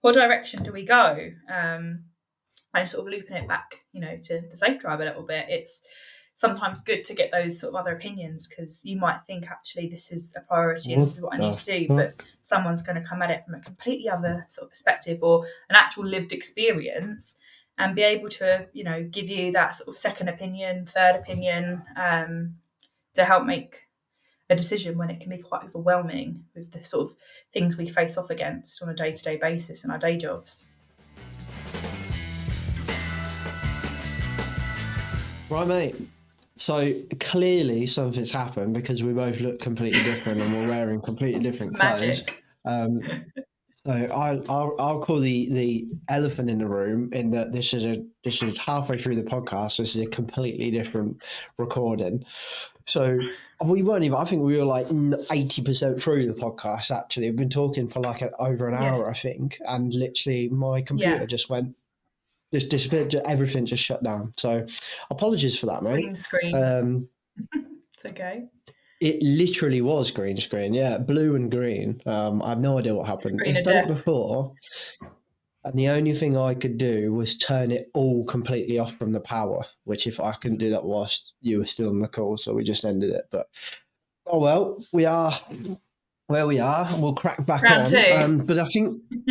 what 0.00 0.14
direction 0.14 0.62
do 0.62 0.72
we 0.72 0.84
go? 0.84 1.30
Um 1.52 2.04
and 2.72 2.88
sort 2.88 3.06
of 3.06 3.12
looping 3.12 3.36
it 3.36 3.48
back 3.48 3.80
you 3.92 4.00
know 4.00 4.16
to 4.22 4.42
the 4.50 4.56
Safe 4.56 4.80
Tribe 4.80 5.00
a 5.00 5.04
little 5.04 5.24
bit. 5.24 5.46
It's 5.48 5.82
sometimes 6.40 6.80
good 6.80 7.04
to 7.04 7.14
get 7.14 7.30
those 7.30 7.60
sort 7.60 7.74
of 7.74 7.78
other 7.78 7.94
opinions 7.94 8.48
because 8.48 8.82
you 8.84 8.96
might 8.96 9.20
think 9.26 9.50
actually 9.50 9.88
this 9.88 10.10
is 10.10 10.34
a 10.36 10.40
priority 10.40 10.94
and 10.94 11.02
this 11.02 11.14
is 11.14 11.22
what 11.22 11.34
i 11.34 11.36
need 11.36 11.52
to 11.52 11.64
do 11.66 11.86
but 11.88 12.14
someone's 12.42 12.80
going 12.80 12.96
to 13.00 13.06
come 13.06 13.20
at 13.20 13.30
it 13.30 13.44
from 13.44 13.56
a 13.56 13.60
completely 13.60 14.08
other 14.08 14.46
sort 14.48 14.64
of 14.64 14.70
perspective 14.70 15.22
or 15.22 15.44
an 15.68 15.76
actual 15.76 16.06
lived 16.06 16.32
experience 16.32 17.38
and 17.76 17.94
be 17.94 18.02
able 18.02 18.30
to 18.30 18.66
you 18.72 18.82
know 18.82 19.02
give 19.10 19.28
you 19.28 19.52
that 19.52 19.74
sort 19.74 19.88
of 19.88 19.98
second 19.98 20.28
opinion 20.28 20.86
third 20.86 21.16
opinion 21.16 21.82
um, 21.96 22.54
to 23.14 23.22
help 23.22 23.44
make 23.44 23.82
a 24.50 24.56
decision 24.56 24.98
when 24.98 25.10
it 25.10 25.20
can 25.20 25.30
be 25.30 25.38
quite 25.38 25.64
overwhelming 25.64 26.44
with 26.54 26.70
the 26.70 26.82
sort 26.82 27.08
of 27.08 27.16
things 27.52 27.78
we 27.78 27.88
face 27.88 28.18
off 28.18 28.30
against 28.30 28.82
on 28.82 28.88
a 28.88 28.94
day-to-day 28.94 29.36
basis 29.36 29.84
in 29.84 29.90
our 29.90 29.98
day 29.98 30.16
jobs 30.16 30.70
Right, 35.50 35.66
mate. 35.66 35.96
So 36.54 36.94
clearly 37.18 37.86
something's 37.86 38.30
happened 38.30 38.72
because 38.72 39.02
we 39.02 39.12
both 39.12 39.40
look 39.40 39.58
completely 39.58 40.02
different 40.04 40.40
and 40.40 40.52
we're 40.52 40.68
wearing 40.68 41.00
completely 41.00 41.40
different 41.40 41.74
clothes. 41.74 42.22
Um, 42.64 43.00
so 43.74 43.92
I, 43.92 44.40
I'll 44.48 44.76
I'll 44.78 45.00
call 45.00 45.18
the 45.18 45.50
the 45.50 45.88
elephant 46.08 46.50
in 46.50 46.58
the 46.58 46.68
room 46.68 47.10
in 47.12 47.30
that 47.30 47.52
this 47.52 47.72
is 47.72 47.84
a 47.84 48.04
this 48.22 48.42
is 48.42 48.58
halfway 48.58 48.98
through 48.98 49.16
the 49.16 49.22
podcast. 49.22 49.78
This 49.78 49.96
is 49.96 50.02
a 50.02 50.06
completely 50.06 50.70
different 50.70 51.20
recording. 51.56 52.24
So 52.86 53.18
we 53.64 53.82
weren't 53.82 54.04
even. 54.04 54.16
I 54.18 54.24
think 54.24 54.42
we 54.42 54.56
were 54.56 54.64
like 54.64 54.86
eighty 55.30 55.62
percent 55.62 56.02
through 56.02 56.26
the 56.26 56.32
podcast. 56.34 56.90
Actually, 56.90 57.30
we've 57.30 57.38
been 57.38 57.48
talking 57.50 57.88
for 57.88 58.00
like 58.00 58.22
a, 58.22 58.30
over 58.40 58.68
an 58.68 58.74
hour, 58.74 59.10
I 59.10 59.14
think, 59.14 59.58
and 59.68 59.92
literally 59.94 60.48
my 60.48 60.82
computer 60.82 61.18
Yeah. 61.20 61.26
just 61.26 61.50
went. 61.50 61.74
Just 62.52 62.70
disappeared. 62.70 63.14
Everything 63.26 63.64
just 63.66 63.82
shut 63.84 64.02
down. 64.02 64.32
So, 64.36 64.66
apologies 65.10 65.58
for 65.58 65.66
that, 65.66 65.82
mate. 65.82 66.02
green 66.02 66.16
screen 66.16 66.54
Um, 66.54 67.08
it's 67.54 68.04
okay 68.06 68.44
it 69.00 69.22
literally 69.22 69.80
was 69.80 70.10
green 70.10 70.36
screen, 70.36 70.74
yeah, 70.74 70.98
blue 70.98 71.34
and 71.34 71.50
green. 71.50 72.02
Um, 72.04 72.42
I 72.42 72.50
have 72.50 72.58
no 72.60 72.78
idea 72.78 72.94
what 72.94 73.08
happened. 73.08 73.40
It's 73.46 73.62
done 73.62 73.76
it 73.78 73.86
before, 73.86 74.52
and 75.64 75.78
the 75.78 75.88
only 75.88 76.14
thing 76.14 76.36
I 76.36 76.54
could 76.54 76.78
do 76.78 77.12
was 77.12 77.36
turn 77.36 77.70
it 77.70 77.90
all 77.92 78.24
completely 78.24 78.78
off 78.78 78.96
from 78.96 79.12
the 79.12 79.20
power. 79.20 79.62
Which, 79.84 80.06
if 80.06 80.18
I 80.18 80.32
couldn't 80.32 80.58
do 80.58 80.70
that 80.70 80.84
whilst 80.84 81.34
you 81.42 81.58
were 81.58 81.66
still 81.66 81.90
on 81.90 82.00
the 82.00 82.08
call, 82.08 82.36
so 82.36 82.54
we 82.54 82.64
just 82.64 82.84
ended 82.84 83.10
it. 83.10 83.26
But 83.30 83.46
oh 84.26 84.38
well, 84.38 84.82
we 84.92 85.04
are 85.04 85.32
where 86.28 86.46
we 86.46 86.60
are. 86.60 86.88
We'll 86.96 87.14
crack 87.14 87.44
back 87.44 87.62
Round 87.62 87.94
on. 87.94 88.22
Um, 88.22 88.38
but 88.38 88.58
I 88.58 88.64
think 88.66 88.96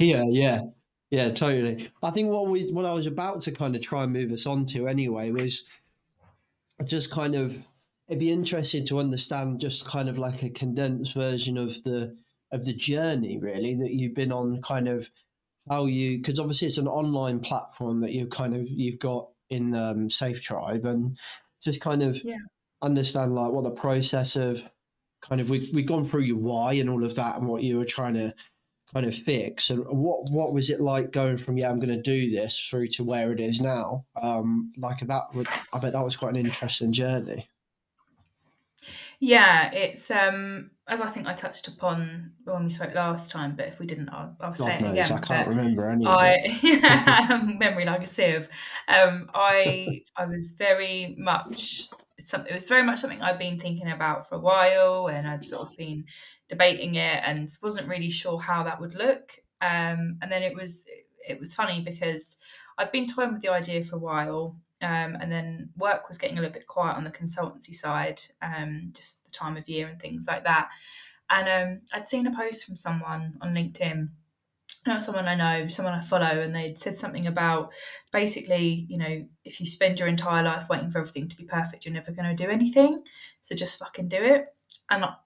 yeah, 0.00 0.24
yeah, 0.28 0.62
yeah, 1.10 1.30
totally. 1.30 1.88
I 2.02 2.10
think 2.10 2.30
what 2.30 2.48
we 2.48 2.70
what 2.72 2.84
I 2.84 2.92
was 2.92 3.06
about 3.06 3.40
to 3.42 3.52
kind 3.52 3.76
of 3.76 3.82
try 3.82 4.02
and 4.02 4.12
move 4.12 4.32
us 4.32 4.46
on 4.46 4.66
to 4.66 4.88
anyway 4.88 5.30
was 5.30 5.64
just 6.84 7.10
kind 7.12 7.34
of 7.34 7.56
it'd 8.08 8.18
be 8.18 8.32
interesting 8.32 8.86
to 8.86 8.98
understand 8.98 9.60
just 9.60 9.86
kind 9.86 10.08
of 10.08 10.18
like 10.18 10.42
a 10.42 10.50
condensed 10.50 11.14
version 11.14 11.56
of 11.56 11.82
the 11.84 12.16
of 12.50 12.64
the 12.64 12.72
journey 12.72 13.38
really 13.38 13.74
that 13.74 13.92
you've 13.92 14.14
been 14.14 14.32
on 14.32 14.60
kind 14.62 14.88
of 14.88 15.10
how 15.70 15.86
you 15.86 16.18
because 16.18 16.38
obviously 16.38 16.68
it's 16.68 16.78
an 16.78 16.88
online 16.88 17.40
platform 17.40 18.00
that 18.00 18.12
you 18.12 18.26
kind 18.26 18.54
of 18.54 18.68
you've 18.68 18.98
got 18.98 19.28
in 19.50 19.74
um, 19.74 20.10
safe 20.10 20.42
tribe 20.42 20.84
and 20.84 21.16
just 21.62 21.80
kind 21.80 22.02
of 22.02 22.20
Yeah. 22.24 22.36
understand 22.82 23.34
like 23.34 23.50
what 23.52 23.64
the 23.64 23.70
process 23.70 24.36
of 24.36 24.62
kind 25.22 25.40
of 25.40 25.50
we, 25.50 25.68
we've 25.72 25.86
gone 25.86 26.08
through 26.08 26.22
your 26.22 26.36
why 26.36 26.74
and 26.74 26.88
all 26.88 27.04
of 27.04 27.14
that 27.16 27.36
and 27.36 27.48
what 27.48 27.62
you 27.62 27.78
were 27.78 27.84
trying 27.84 28.14
to 28.14 28.32
kind 28.92 29.06
of 29.06 29.14
fix. 29.14 29.70
And 29.70 29.84
what 29.86 30.30
what 30.30 30.52
was 30.52 30.70
it 30.70 30.80
like 30.80 31.10
going 31.12 31.38
from 31.38 31.58
yeah 31.58 31.70
i'm 31.70 31.80
going 31.80 31.94
to 31.94 32.00
do 32.02 32.30
this 32.30 32.58
through 32.58 32.88
to 32.88 33.04
where 33.04 33.32
it 33.32 33.40
is 33.40 33.60
now? 33.60 34.04
Um 34.20 34.72
like 34.76 35.00
that 35.00 35.24
would 35.34 35.48
i 35.72 35.78
bet 35.78 35.92
that 35.92 36.04
was 36.04 36.16
quite 36.16 36.30
an 36.36 36.46
interesting 36.46 36.92
journey 36.92 37.48
Yeah, 39.20 39.72
it's 39.72 40.10
um 40.10 40.70
as 40.88 41.00
I 41.00 41.08
think 41.08 41.26
I 41.26 41.34
touched 41.34 41.68
upon 41.68 42.32
when 42.44 42.64
we 42.64 42.70
spoke 42.70 42.94
last 42.94 43.30
time, 43.30 43.56
but 43.56 43.68
if 43.68 43.78
we 43.78 43.86
didn't, 43.86 44.08
I'll, 44.08 44.34
I'll 44.40 44.54
say 44.54 44.74
it 44.74 44.80
knows 44.80 44.92
again. 44.92 45.12
i 45.12 45.20
can't 45.20 45.46
but 45.46 45.48
remember 45.48 45.90
any 45.90 46.06
I 46.06 47.38
memory 47.58 47.84
like 47.84 48.04
a 48.04 48.06
sieve. 48.06 48.48
Um, 48.86 49.28
I 49.34 50.02
I 50.16 50.24
was 50.26 50.52
very 50.52 51.14
much 51.18 51.88
some, 52.20 52.46
it 52.46 52.54
was 52.54 52.68
very 52.68 52.82
much 52.82 53.00
something 53.00 53.20
I'd 53.22 53.38
been 53.38 53.58
thinking 53.58 53.90
about 53.90 54.28
for 54.28 54.36
a 54.36 54.40
while, 54.40 55.08
and 55.08 55.26
I'd 55.26 55.44
sort 55.44 55.70
of 55.70 55.76
been 55.76 56.04
debating 56.48 56.94
it, 56.94 57.22
and 57.24 57.50
wasn't 57.62 57.88
really 57.88 58.10
sure 58.10 58.38
how 58.38 58.62
that 58.64 58.80
would 58.80 58.94
look. 58.94 59.32
Um, 59.60 60.18
and 60.22 60.30
then 60.30 60.42
it 60.42 60.54
was 60.54 60.84
it 61.28 61.38
was 61.38 61.54
funny 61.54 61.80
because 61.80 62.38
I'd 62.78 62.92
been 62.92 63.06
toying 63.06 63.32
with 63.32 63.42
the 63.42 63.52
idea 63.52 63.84
for 63.84 63.96
a 63.96 64.00
while, 64.00 64.56
um, 64.82 65.16
and 65.20 65.30
then 65.30 65.70
work 65.76 66.08
was 66.08 66.18
getting 66.18 66.38
a 66.38 66.40
little 66.40 66.54
bit 66.54 66.66
quiet 66.66 66.96
on 66.96 67.04
the 67.04 67.10
consultancy 67.10 67.74
side, 67.74 68.20
um, 68.42 68.92
just 68.94 69.24
the 69.24 69.30
time 69.30 69.56
of 69.56 69.68
year 69.68 69.88
and 69.88 70.00
things 70.00 70.26
like 70.26 70.44
that. 70.44 70.70
And 71.30 71.48
um, 71.48 71.80
I'd 71.92 72.08
seen 72.08 72.26
a 72.26 72.34
post 72.34 72.64
from 72.64 72.76
someone 72.76 73.38
on 73.40 73.54
LinkedIn 73.54 74.08
not 74.86 75.04
someone 75.04 75.28
I 75.28 75.34
know, 75.34 75.68
someone 75.68 75.94
I 75.94 76.00
follow, 76.00 76.40
and 76.40 76.54
they'd 76.54 76.78
said 76.78 76.96
something 76.96 77.26
about 77.26 77.72
basically, 78.12 78.86
you 78.88 78.98
know, 78.98 79.26
if 79.44 79.60
you 79.60 79.66
spend 79.66 79.98
your 79.98 80.08
entire 80.08 80.42
life 80.42 80.68
waiting 80.68 80.90
for 80.90 80.98
everything 80.98 81.28
to 81.28 81.36
be 81.36 81.44
perfect, 81.44 81.84
you're 81.84 81.94
never 81.94 82.12
going 82.12 82.34
to 82.34 82.42
do 82.42 82.50
anything. 82.50 83.02
So 83.40 83.54
just 83.54 83.78
fucking 83.78 84.08
do 84.08 84.16
it. 84.16 84.46
And 84.90 85.04
I- 85.04 85.16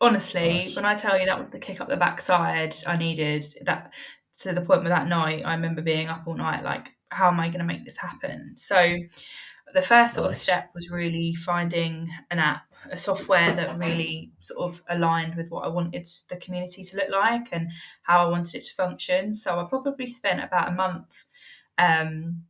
honestly, 0.00 0.48
Nice. 0.48 0.76
when 0.76 0.84
I 0.84 0.94
tell 0.94 1.18
you 1.18 1.26
that 1.26 1.38
was 1.38 1.50
the 1.50 1.58
kick 1.58 1.80
up 1.80 1.88
the 1.88 1.96
backside 1.96 2.74
I 2.86 2.96
needed, 2.96 3.44
that 3.62 3.92
to 4.40 4.52
the 4.52 4.62
point 4.62 4.82
where 4.82 4.90
that 4.90 5.08
night 5.08 5.44
I 5.44 5.54
remember 5.54 5.82
being 5.82 6.08
up 6.08 6.26
all 6.26 6.36
night, 6.36 6.64
like, 6.64 6.94
how 7.10 7.28
am 7.28 7.40
I 7.40 7.48
going 7.48 7.60
to 7.60 7.64
make 7.64 7.84
this 7.84 7.96
happen? 7.96 8.56
So 8.56 8.96
the 9.72 9.82
first 9.82 10.14
sort 10.14 10.30
of 10.30 10.36
step 10.36 10.70
was 10.74 10.90
really 10.90 11.34
finding 11.34 12.10
an 12.30 12.38
app, 12.38 12.64
a 12.90 12.96
software 12.96 13.52
that 13.52 13.78
really 13.78 14.32
sort 14.40 14.70
of 14.70 14.82
aligned 14.88 15.36
with 15.36 15.48
what 15.48 15.64
I 15.64 15.68
wanted 15.68 16.08
the 16.28 16.36
community 16.36 16.82
to 16.84 16.96
look 16.96 17.10
like 17.10 17.48
and 17.52 17.70
how 18.02 18.26
I 18.26 18.30
wanted 18.30 18.56
it 18.56 18.64
to 18.64 18.74
function. 18.74 19.34
So 19.34 19.60
I 19.60 19.64
probably 19.68 20.08
spent 20.08 20.42
about 20.42 20.68
a 20.68 20.72
month 20.72 21.24
um, 21.78 22.42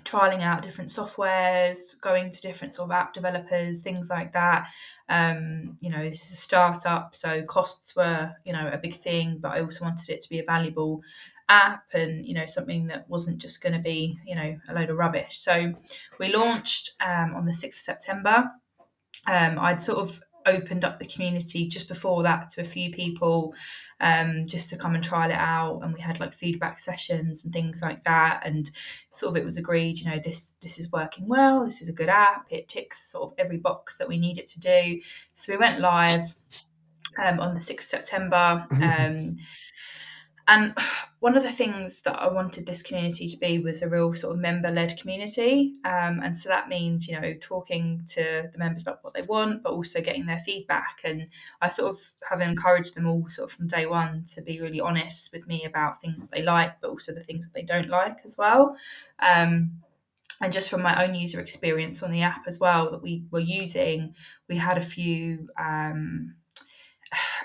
trialing 0.00 0.42
out 0.42 0.62
different 0.62 0.90
softwares, 0.90 2.00
going 2.00 2.30
to 2.30 2.40
different 2.40 2.74
sort 2.74 2.86
of 2.86 2.92
app 2.92 3.12
developers, 3.12 3.80
things 3.80 4.10
like 4.10 4.32
that. 4.32 4.68
Um, 5.08 5.76
you 5.80 5.90
know, 5.90 6.02
this 6.02 6.26
is 6.26 6.32
a 6.32 6.36
startup, 6.36 7.14
so 7.14 7.42
costs 7.42 7.94
were, 7.94 8.32
you 8.44 8.52
know, 8.52 8.70
a 8.72 8.78
big 8.78 8.94
thing, 8.94 9.38
but 9.40 9.52
I 9.52 9.60
also 9.60 9.84
wanted 9.84 10.08
it 10.08 10.22
to 10.22 10.28
be 10.28 10.38
a 10.38 10.44
valuable 10.44 11.02
app 11.48 11.84
and, 11.92 12.26
you 12.26 12.34
know, 12.34 12.46
something 12.46 12.86
that 12.86 13.08
wasn't 13.08 13.38
just 13.38 13.62
going 13.62 13.74
to 13.74 13.78
be, 13.78 14.18
you 14.26 14.34
know, 14.34 14.58
a 14.68 14.74
load 14.74 14.90
of 14.90 14.96
rubbish. 14.96 15.36
So 15.36 15.72
we 16.18 16.32
launched 16.32 16.92
um, 17.00 17.34
on 17.34 17.44
the 17.44 17.52
6th 17.52 17.66
of 17.66 17.74
September. 17.74 18.50
Um, 19.26 19.58
I'd 19.58 19.82
sort 19.82 19.98
of 19.98 20.20
opened 20.46 20.84
up 20.84 20.98
the 20.98 21.06
community 21.06 21.66
just 21.68 21.88
before 21.88 22.22
that 22.22 22.50
to 22.50 22.60
a 22.60 22.64
few 22.64 22.90
people 22.90 23.54
um, 24.00 24.44
just 24.46 24.70
to 24.70 24.76
come 24.76 24.94
and 24.94 25.02
trial 25.02 25.30
it 25.30 25.34
out. 25.34 25.80
And 25.82 25.92
we 25.92 26.00
had 26.00 26.20
like 26.20 26.32
feedback 26.32 26.78
sessions 26.78 27.44
and 27.44 27.52
things 27.52 27.80
like 27.82 28.02
that. 28.04 28.42
And 28.44 28.70
sort 29.12 29.30
of 29.30 29.36
it 29.36 29.44
was 29.44 29.56
agreed 29.56 29.98
you 29.98 30.10
know 30.10 30.18
this 30.18 30.54
this 30.60 30.78
is 30.78 30.90
working 30.92 31.28
well. 31.28 31.64
This 31.64 31.82
is 31.82 31.88
a 31.88 31.94
good 31.94 32.08
app. 32.08 32.46
It 32.50 32.68
ticks 32.68 33.10
sort 33.10 33.30
of 33.30 33.34
every 33.38 33.58
box 33.58 33.98
that 33.98 34.08
we 34.08 34.18
need 34.18 34.38
it 34.38 34.46
to 34.48 34.60
do. 34.60 35.00
So 35.34 35.52
we 35.52 35.58
went 35.58 35.80
live 35.80 36.34
um, 37.22 37.40
on 37.40 37.52
the 37.52 37.60
6th 37.60 37.78
of 37.78 37.82
september 37.82 38.66
um, 38.82 39.36
and 40.48 40.74
one 41.20 41.36
of 41.36 41.42
the 41.42 41.52
things 41.52 42.00
that 42.02 42.18
I 42.18 42.28
wanted 42.28 42.66
this 42.66 42.82
community 42.82 43.28
to 43.28 43.36
be 43.36 43.60
was 43.60 43.82
a 43.82 43.88
real 43.88 44.12
sort 44.12 44.34
of 44.34 44.40
member 44.40 44.70
led 44.70 44.98
community. 45.00 45.74
Um, 45.84 46.20
and 46.22 46.36
so 46.36 46.48
that 46.48 46.68
means, 46.68 47.06
you 47.06 47.18
know, 47.20 47.34
talking 47.40 48.02
to 48.08 48.50
the 48.52 48.58
members 48.58 48.82
about 48.82 49.04
what 49.04 49.14
they 49.14 49.22
want, 49.22 49.62
but 49.62 49.72
also 49.72 50.00
getting 50.00 50.26
their 50.26 50.40
feedback. 50.40 51.00
And 51.04 51.28
I 51.60 51.68
sort 51.68 51.90
of 51.90 52.00
have 52.28 52.40
encouraged 52.40 52.96
them 52.96 53.06
all 53.06 53.28
sort 53.28 53.50
of 53.50 53.56
from 53.56 53.68
day 53.68 53.86
one 53.86 54.24
to 54.34 54.42
be 54.42 54.60
really 54.60 54.80
honest 54.80 55.32
with 55.32 55.46
me 55.46 55.64
about 55.64 56.00
things 56.00 56.20
that 56.20 56.32
they 56.32 56.42
like, 56.42 56.80
but 56.80 56.90
also 56.90 57.14
the 57.14 57.22
things 57.22 57.46
that 57.46 57.54
they 57.54 57.64
don't 57.64 57.88
like 57.88 58.18
as 58.24 58.36
well. 58.36 58.76
Um, 59.20 59.82
and 60.40 60.52
just 60.52 60.70
from 60.70 60.82
my 60.82 61.04
own 61.04 61.14
user 61.14 61.40
experience 61.40 62.02
on 62.02 62.10
the 62.10 62.22
app 62.22 62.48
as 62.48 62.58
well 62.58 62.90
that 62.90 63.02
we 63.02 63.24
were 63.30 63.38
using, 63.38 64.16
we 64.48 64.56
had 64.56 64.76
a 64.76 64.82
few. 64.82 65.48
Um, 65.56 66.34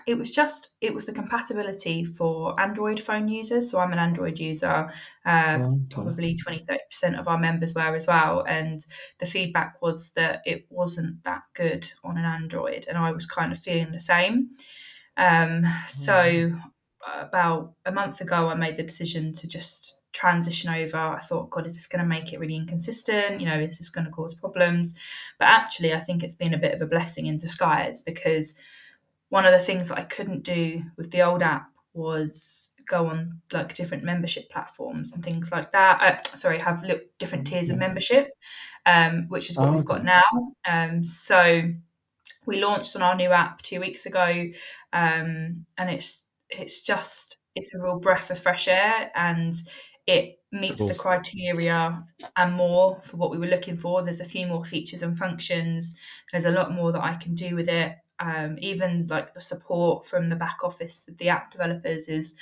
it 0.07 0.17
was 0.17 0.31
just 0.31 0.77
it 0.79 0.93
was 0.93 1.05
the 1.05 1.11
compatibility 1.11 2.05
for 2.05 2.59
android 2.59 2.99
phone 2.99 3.27
users. 3.27 3.69
So 3.69 3.79
i'm 3.79 3.91
an 3.91 3.99
android 3.99 4.39
user 4.39 4.89
uh, 5.25 5.57
okay. 5.59 5.77
probably 5.91 6.35
20 6.35 6.65
30% 6.65 7.19
of 7.19 7.27
our 7.27 7.37
members 7.37 7.75
were 7.75 7.95
as 7.95 8.07
well. 8.07 8.43
And 8.47 8.83
the 9.19 9.25
feedback 9.25 9.81
was 9.81 10.11
that 10.11 10.41
it 10.45 10.65
wasn't 10.69 11.23
that 11.25 11.43
good 11.53 11.91
on 12.03 12.17
an 12.17 12.25
android 12.25 12.85
and 12.87 12.97
i 12.97 13.11
was 13.11 13.25
kind 13.25 13.51
of 13.51 13.59
feeling 13.59 13.91
the 13.91 13.99
same. 13.99 14.49
Um, 15.17 15.65
so 15.87 16.13
mm. 16.13 16.61
about 17.19 17.73
a 17.85 17.91
month 17.91 18.21
ago 18.21 18.47
i 18.47 18.55
made 18.55 18.77
the 18.77 18.83
decision 18.83 19.33
to 19.33 19.47
just 19.47 20.03
transition 20.13 20.73
over. 20.73 20.97
I 20.97 21.19
thought 21.19 21.49
god 21.49 21.67
is 21.67 21.75
this 21.75 21.87
going 21.87 22.01
to 22.01 22.07
make 22.07 22.31
it 22.31 22.39
really 22.39 22.55
inconsistent? 22.55 23.41
You 23.41 23.45
know 23.45 23.59
is 23.59 23.77
this 23.77 23.89
going 23.89 24.05
to 24.05 24.11
cause 24.11 24.33
problems? 24.35 24.95
But 25.37 25.49
actually 25.49 25.93
i 25.93 25.99
think 25.99 26.23
it's 26.23 26.35
been 26.35 26.53
a 26.53 26.63
bit 26.65 26.73
of 26.73 26.81
a 26.81 26.87
blessing 26.87 27.25
in 27.25 27.37
disguise 27.37 27.99
because 28.01 28.57
one 29.29 29.45
of 29.45 29.51
the 29.51 29.59
things 29.59 29.89
that 29.89 29.97
I 29.97 30.03
couldn't 30.03 30.43
do 30.43 30.83
with 30.97 31.11
the 31.11 31.21
old 31.21 31.41
app 31.41 31.69
was 31.93 32.73
go 32.87 33.07
on 33.07 33.41
like 33.51 33.73
different 33.73 34.03
membership 34.03 34.49
platforms 34.49 35.11
and 35.13 35.23
things 35.23 35.51
like 35.51 35.71
that. 35.71 36.01
Uh, 36.01 36.35
sorry, 36.35 36.59
have 36.59 36.83
look, 36.83 37.01
different 37.17 37.47
tiers 37.47 37.69
of 37.69 37.77
membership, 37.77 38.29
um, 38.85 39.25
which 39.29 39.49
is 39.49 39.57
what 39.57 39.69
oh, 39.69 39.73
we've 39.73 39.85
got 39.85 40.03
now. 40.03 40.21
Um, 40.65 41.03
so 41.03 41.63
we 42.45 42.63
launched 42.63 42.95
on 42.95 43.01
our 43.01 43.15
new 43.15 43.29
app 43.29 43.61
two 43.61 43.79
weeks 43.79 44.05
ago, 44.05 44.45
um, 44.93 45.65
and 45.77 45.89
it's 45.89 46.29
it's 46.49 46.83
just 46.83 47.39
it's 47.55 47.73
a 47.73 47.81
real 47.81 47.99
breath 47.99 48.31
of 48.31 48.39
fresh 48.39 48.67
air 48.67 49.11
and 49.15 49.53
it 50.05 50.39
meets 50.53 50.77
cool. 50.77 50.87
the 50.87 50.95
criteria 50.95 52.01
and 52.37 52.53
more 52.53 53.01
for 53.03 53.17
what 53.17 53.31
we 53.31 53.37
were 53.37 53.47
looking 53.47 53.75
for. 53.75 54.01
There's 54.01 54.21
a 54.21 54.25
few 54.25 54.47
more 54.47 54.63
features 54.63 55.01
and 55.01 55.17
functions. 55.17 55.97
There's 56.31 56.45
a 56.45 56.51
lot 56.51 56.71
more 56.71 56.93
that 56.93 57.03
I 57.03 57.15
can 57.15 57.35
do 57.35 57.55
with 57.55 57.67
it 57.67 57.97
um, 58.19 58.57
even 58.59 59.07
like 59.07 59.33
the 59.33 59.41
support 59.41 60.05
from 60.05 60.29
the 60.29 60.35
back 60.35 60.63
office 60.63 61.05
with 61.07 61.17
the 61.17 61.29
app 61.29 61.51
developers 61.51 62.07
is 62.07 62.35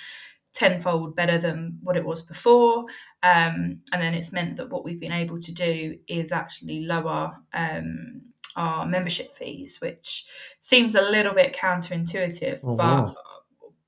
tenfold 0.54 1.16
better 1.16 1.38
than 1.38 1.78
what 1.84 1.98
it 1.98 2.06
was 2.06 2.22
before. 2.22 2.86
Um, 3.24 3.82
and 3.92 4.02
then 4.02 4.14
it's 4.14 4.32
meant 4.32 4.56
that 4.58 4.70
what 4.70 4.86
we've 4.86 5.00
been 5.00 5.12
able 5.12 5.40
to 5.42 5.54
do 5.54 5.98
is 6.08 6.32
actually 6.32 6.86
lower 6.86 7.36
um, 7.54 8.22
our 8.56 8.86
membership 8.86 9.34
fees, 9.34 9.80
which 9.82 10.26
seems 10.62 10.96
a 10.96 11.02
little 11.02 11.34
bit 11.34 11.54
counterintuitive, 11.54 12.62
oh, 12.64 12.76
but 12.76 13.06
wow. 13.06 13.16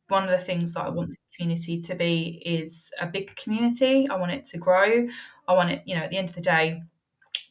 one 0.09 0.23
of 0.23 0.29
the 0.29 0.45
things 0.45 0.73
that 0.73 0.83
I 0.83 0.89
want 0.89 1.09
this 1.09 1.17
community 1.37 1.79
to 1.81 1.95
be 1.95 2.41
is 2.45 2.91
a 2.99 3.07
big 3.07 3.35
community. 3.37 4.07
I 4.09 4.15
want 4.15 4.33
it 4.33 4.45
to 4.47 4.57
grow. 4.57 5.07
I 5.47 5.53
want 5.53 5.71
it, 5.71 5.83
you 5.85 5.95
know, 5.95 6.01
at 6.01 6.09
the 6.09 6.17
end 6.17 6.29
of 6.29 6.35
the 6.35 6.41
day, 6.41 6.81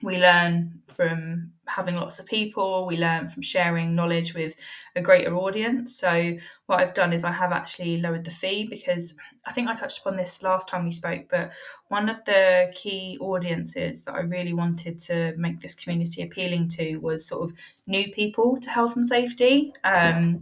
we 0.06 0.18
learn 0.18 0.80
from 0.86 1.50
having 1.66 1.96
lots 1.96 2.20
of 2.20 2.26
people 2.26 2.86
we 2.86 2.96
learn 2.96 3.28
from 3.28 3.42
sharing 3.42 3.92
knowledge 3.92 4.34
with 4.34 4.54
a 4.94 5.00
greater 5.00 5.34
audience. 5.36 5.98
So 5.98 6.38
what 6.66 6.78
i've 6.78 6.94
done 6.94 7.12
is 7.12 7.24
i 7.24 7.32
have 7.32 7.50
actually 7.50 8.00
lowered 8.00 8.24
the 8.24 8.30
fee 8.30 8.68
because 8.70 9.18
i 9.48 9.52
think 9.52 9.68
i 9.68 9.74
touched 9.74 9.98
upon 9.98 10.16
this 10.16 10.44
last 10.44 10.68
time 10.68 10.84
we 10.84 10.92
spoke 10.92 11.24
but 11.28 11.50
one 11.88 12.08
of 12.08 12.24
the 12.24 12.72
key 12.74 13.18
audiences 13.20 14.04
that 14.04 14.14
i 14.14 14.20
really 14.20 14.52
wanted 14.52 15.00
to 15.00 15.34
make 15.36 15.60
this 15.60 15.74
community 15.74 16.22
appealing 16.22 16.68
to 16.68 16.98
was 16.98 17.26
sort 17.26 17.50
of 17.50 17.56
new 17.88 18.08
people 18.12 18.58
to 18.60 18.70
health 18.70 18.96
and 18.96 19.08
safety. 19.08 19.72
Um, 19.84 20.40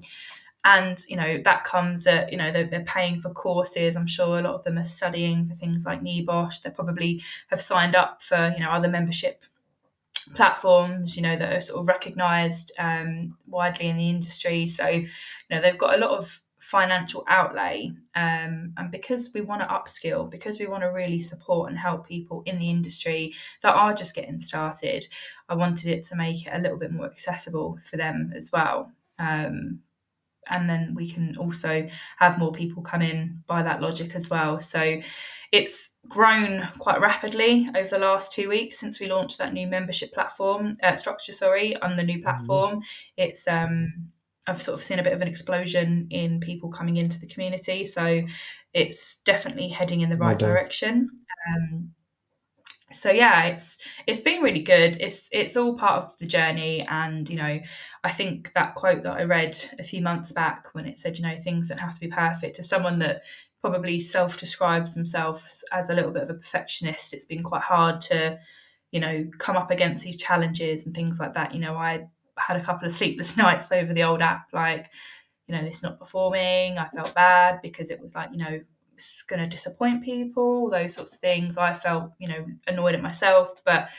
and 0.66 1.04
you 1.08 1.16
know 1.16 1.40
that 1.44 1.62
comes 1.64 2.06
at 2.06 2.32
you 2.32 2.38
know 2.38 2.50
they're, 2.50 2.66
they're 2.66 2.84
paying 2.84 3.20
for 3.20 3.30
courses. 3.30 3.96
I'm 3.96 4.06
sure 4.06 4.38
a 4.38 4.42
lot 4.42 4.54
of 4.54 4.64
them 4.64 4.78
are 4.78 4.84
studying 4.84 5.46
for 5.46 5.54
things 5.54 5.84
like 5.84 6.02
NEBOSH 6.02 6.62
they 6.62 6.70
probably 6.70 7.22
have 7.48 7.60
signed 7.60 7.94
up 7.94 8.22
for 8.22 8.54
you 8.56 8.64
know 8.64 8.70
other 8.70 8.88
membership 8.88 9.44
platforms 10.34 11.16
you 11.16 11.22
know 11.22 11.36
that 11.36 11.52
are 11.52 11.60
sort 11.60 11.80
of 11.80 11.88
recognized 11.88 12.72
um, 12.78 13.36
widely 13.46 13.88
in 13.88 13.96
the 13.96 14.08
industry. 14.08 14.66
So 14.66 14.88
you 14.88 15.08
know 15.50 15.60
they've 15.60 15.78
got 15.78 15.94
a 15.94 15.98
lot 15.98 16.16
of 16.16 16.40
financial 16.58 17.24
outlay 17.28 17.90
um, 18.16 18.72
and 18.78 18.90
because 18.90 19.30
we 19.34 19.42
want 19.42 19.60
to 19.60 19.66
upskill 19.66 20.30
because 20.30 20.58
we 20.58 20.66
want 20.66 20.82
to 20.82 20.88
really 20.88 21.20
support 21.20 21.68
and 21.68 21.78
help 21.78 22.08
people 22.08 22.42
in 22.46 22.58
the 22.58 22.70
industry 22.70 23.34
that 23.60 23.74
are 23.74 23.92
just 23.92 24.14
getting 24.14 24.40
started 24.40 25.06
i 25.50 25.54
wanted 25.54 25.88
it 25.88 26.02
to 26.02 26.16
make 26.16 26.46
it 26.46 26.52
a 26.54 26.58
little 26.58 26.78
bit 26.78 26.90
more 26.90 27.04
accessible 27.04 27.78
for 27.84 27.98
them 27.98 28.32
as 28.34 28.50
well. 28.50 28.90
Um, 29.18 29.80
and 30.48 30.68
then 30.68 30.94
we 30.94 31.10
can 31.10 31.36
also 31.36 31.86
have 32.18 32.38
more 32.38 32.52
people 32.52 32.82
come 32.82 33.02
in 33.02 33.42
by 33.46 33.62
that 33.62 33.80
logic 33.80 34.14
as 34.14 34.30
well. 34.30 34.60
So 34.60 35.00
it's 35.52 35.94
grown 36.08 36.68
quite 36.78 37.00
rapidly 37.00 37.68
over 37.76 37.88
the 37.88 37.98
last 37.98 38.32
two 38.32 38.48
weeks 38.48 38.78
since 38.78 39.00
we 39.00 39.08
launched 39.08 39.38
that 39.38 39.52
new 39.52 39.66
membership 39.66 40.12
platform 40.12 40.76
uh, 40.82 40.96
structure. 40.96 41.32
Sorry, 41.32 41.76
on 41.76 41.96
the 41.96 42.02
new 42.02 42.14
mm-hmm. 42.14 42.22
platform, 42.22 42.82
it's 43.16 43.46
um, 43.46 44.10
I've 44.46 44.62
sort 44.62 44.78
of 44.78 44.84
seen 44.84 44.98
a 44.98 45.02
bit 45.02 45.12
of 45.12 45.22
an 45.22 45.28
explosion 45.28 46.08
in 46.10 46.40
people 46.40 46.70
coming 46.70 46.96
into 46.96 47.18
the 47.20 47.26
community. 47.26 47.86
So 47.86 48.22
it's 48.72 49.20
definitely 49.20 49.68
heading 49.68 50.02
in 50.02 50.10
the 50.10 50.16
right 50.16 50.38
direction. 50.38 51.08
Um, 51.48 51.94
so 52.94 53.10
yeah 53.10 53.44
it's 53.44 53.78
it's 54.06 54.20
been 54.20 54.42
really 54.42 54.62
good. 54.62 54.96
It's 55.00 55.28
it's 55.32 55.56
all 55.56 55.76
part 55.76 56.04
of 56.04 56.18
the 56.18 56.26
journey. 56.26 56.82
And 56.88 57.28
you 57.28 57.36
know 57.36 57.60
i 58.04 58.10
think 58.10 58.52
that 58.54 58.74
quote 58.74 59.02
that 59.02 59.14
i 59.16 59.22
read 59.24 59.56
a 59.78 59.82
few 59.82 60.02
months 60.02 60.32
back 60.32 60.66
when 60.72 60.86
it 60.86 60.98
said 60.98 61.16
you 61.16 61.24
know 61.24 61.38
things 61.40 61.68
don't 61.68 61.80
have 61.80 61.94
to 61.94 62.00
be 62.00 62.08
perfect 62.08 62.56
to 62.56 62.62
someone 62.62 62.98
that 62.98 63.22
probably 63.60 63.98
self 63.98 64.38
describes 64.38 64.94
themselves 64.94 65.64
as 65.72 65.88
a 65.88 65.94
little 65.94 66.10
bit 66.10 66.22
of 66.24 66.30
a 66.30 66.34
perfectionist. 66.34 67.14
It's 67.14 67.24
been 67.24 67.42
quite 67.42 67.62
hard 67.62 68.00
to 68.02 68.38
you 68.90 69.00
know 69.00 69.26
come 69.38 69.56
up 69.56 69.70
against 69.70 70.04
these 70.04 70.16
challenges 70.16 70.86
and 70.86 70.94
things 70.94 71.18
like 71.18 71.34
that. 71.34 71.54
You 71.54 71.60
know 71.60 71.76
i 71.76 72.06
had 72.36 72.56
a 72.56 72.64
couple 72.64 72.86
of 72.86 72.92
sleepless 72.92 73.36
nights 73.44 73.70
over 73.72 73.94
the 73.94 74.02
old 74.02 74.20
app 74.20 74.46
like 74.52 74.90
you 75.46 75.54
know 75.54 75.62
it's 75.64 75.82
not 75.82 75.98
performing. 75.98 76.78
I 76.78 76.88
felt 76.88 77.14
bad 77.14 77.60
because 77.62 77.90
it 77.90 78.00
was 78.00 78.14
like 78.14 78.30
you 78.32 78.38
know 78.38 78.60
going 79.28 79.40
to 79.40 79.46
disappoint 79.46 80.04
people, 80.04 80.70
those 80.70 80.94
sorts 80.94 81.14
of 81.14 81.20
things. 81.20 81.58
I 81.58 81.74
felt, 81.74 82.12
you 82.18 82.28
know, 82.28 82.46
annoyed 82.66 82.94
at 82.94 83.02
myself, 83.02 83.62
but 83.64 83.90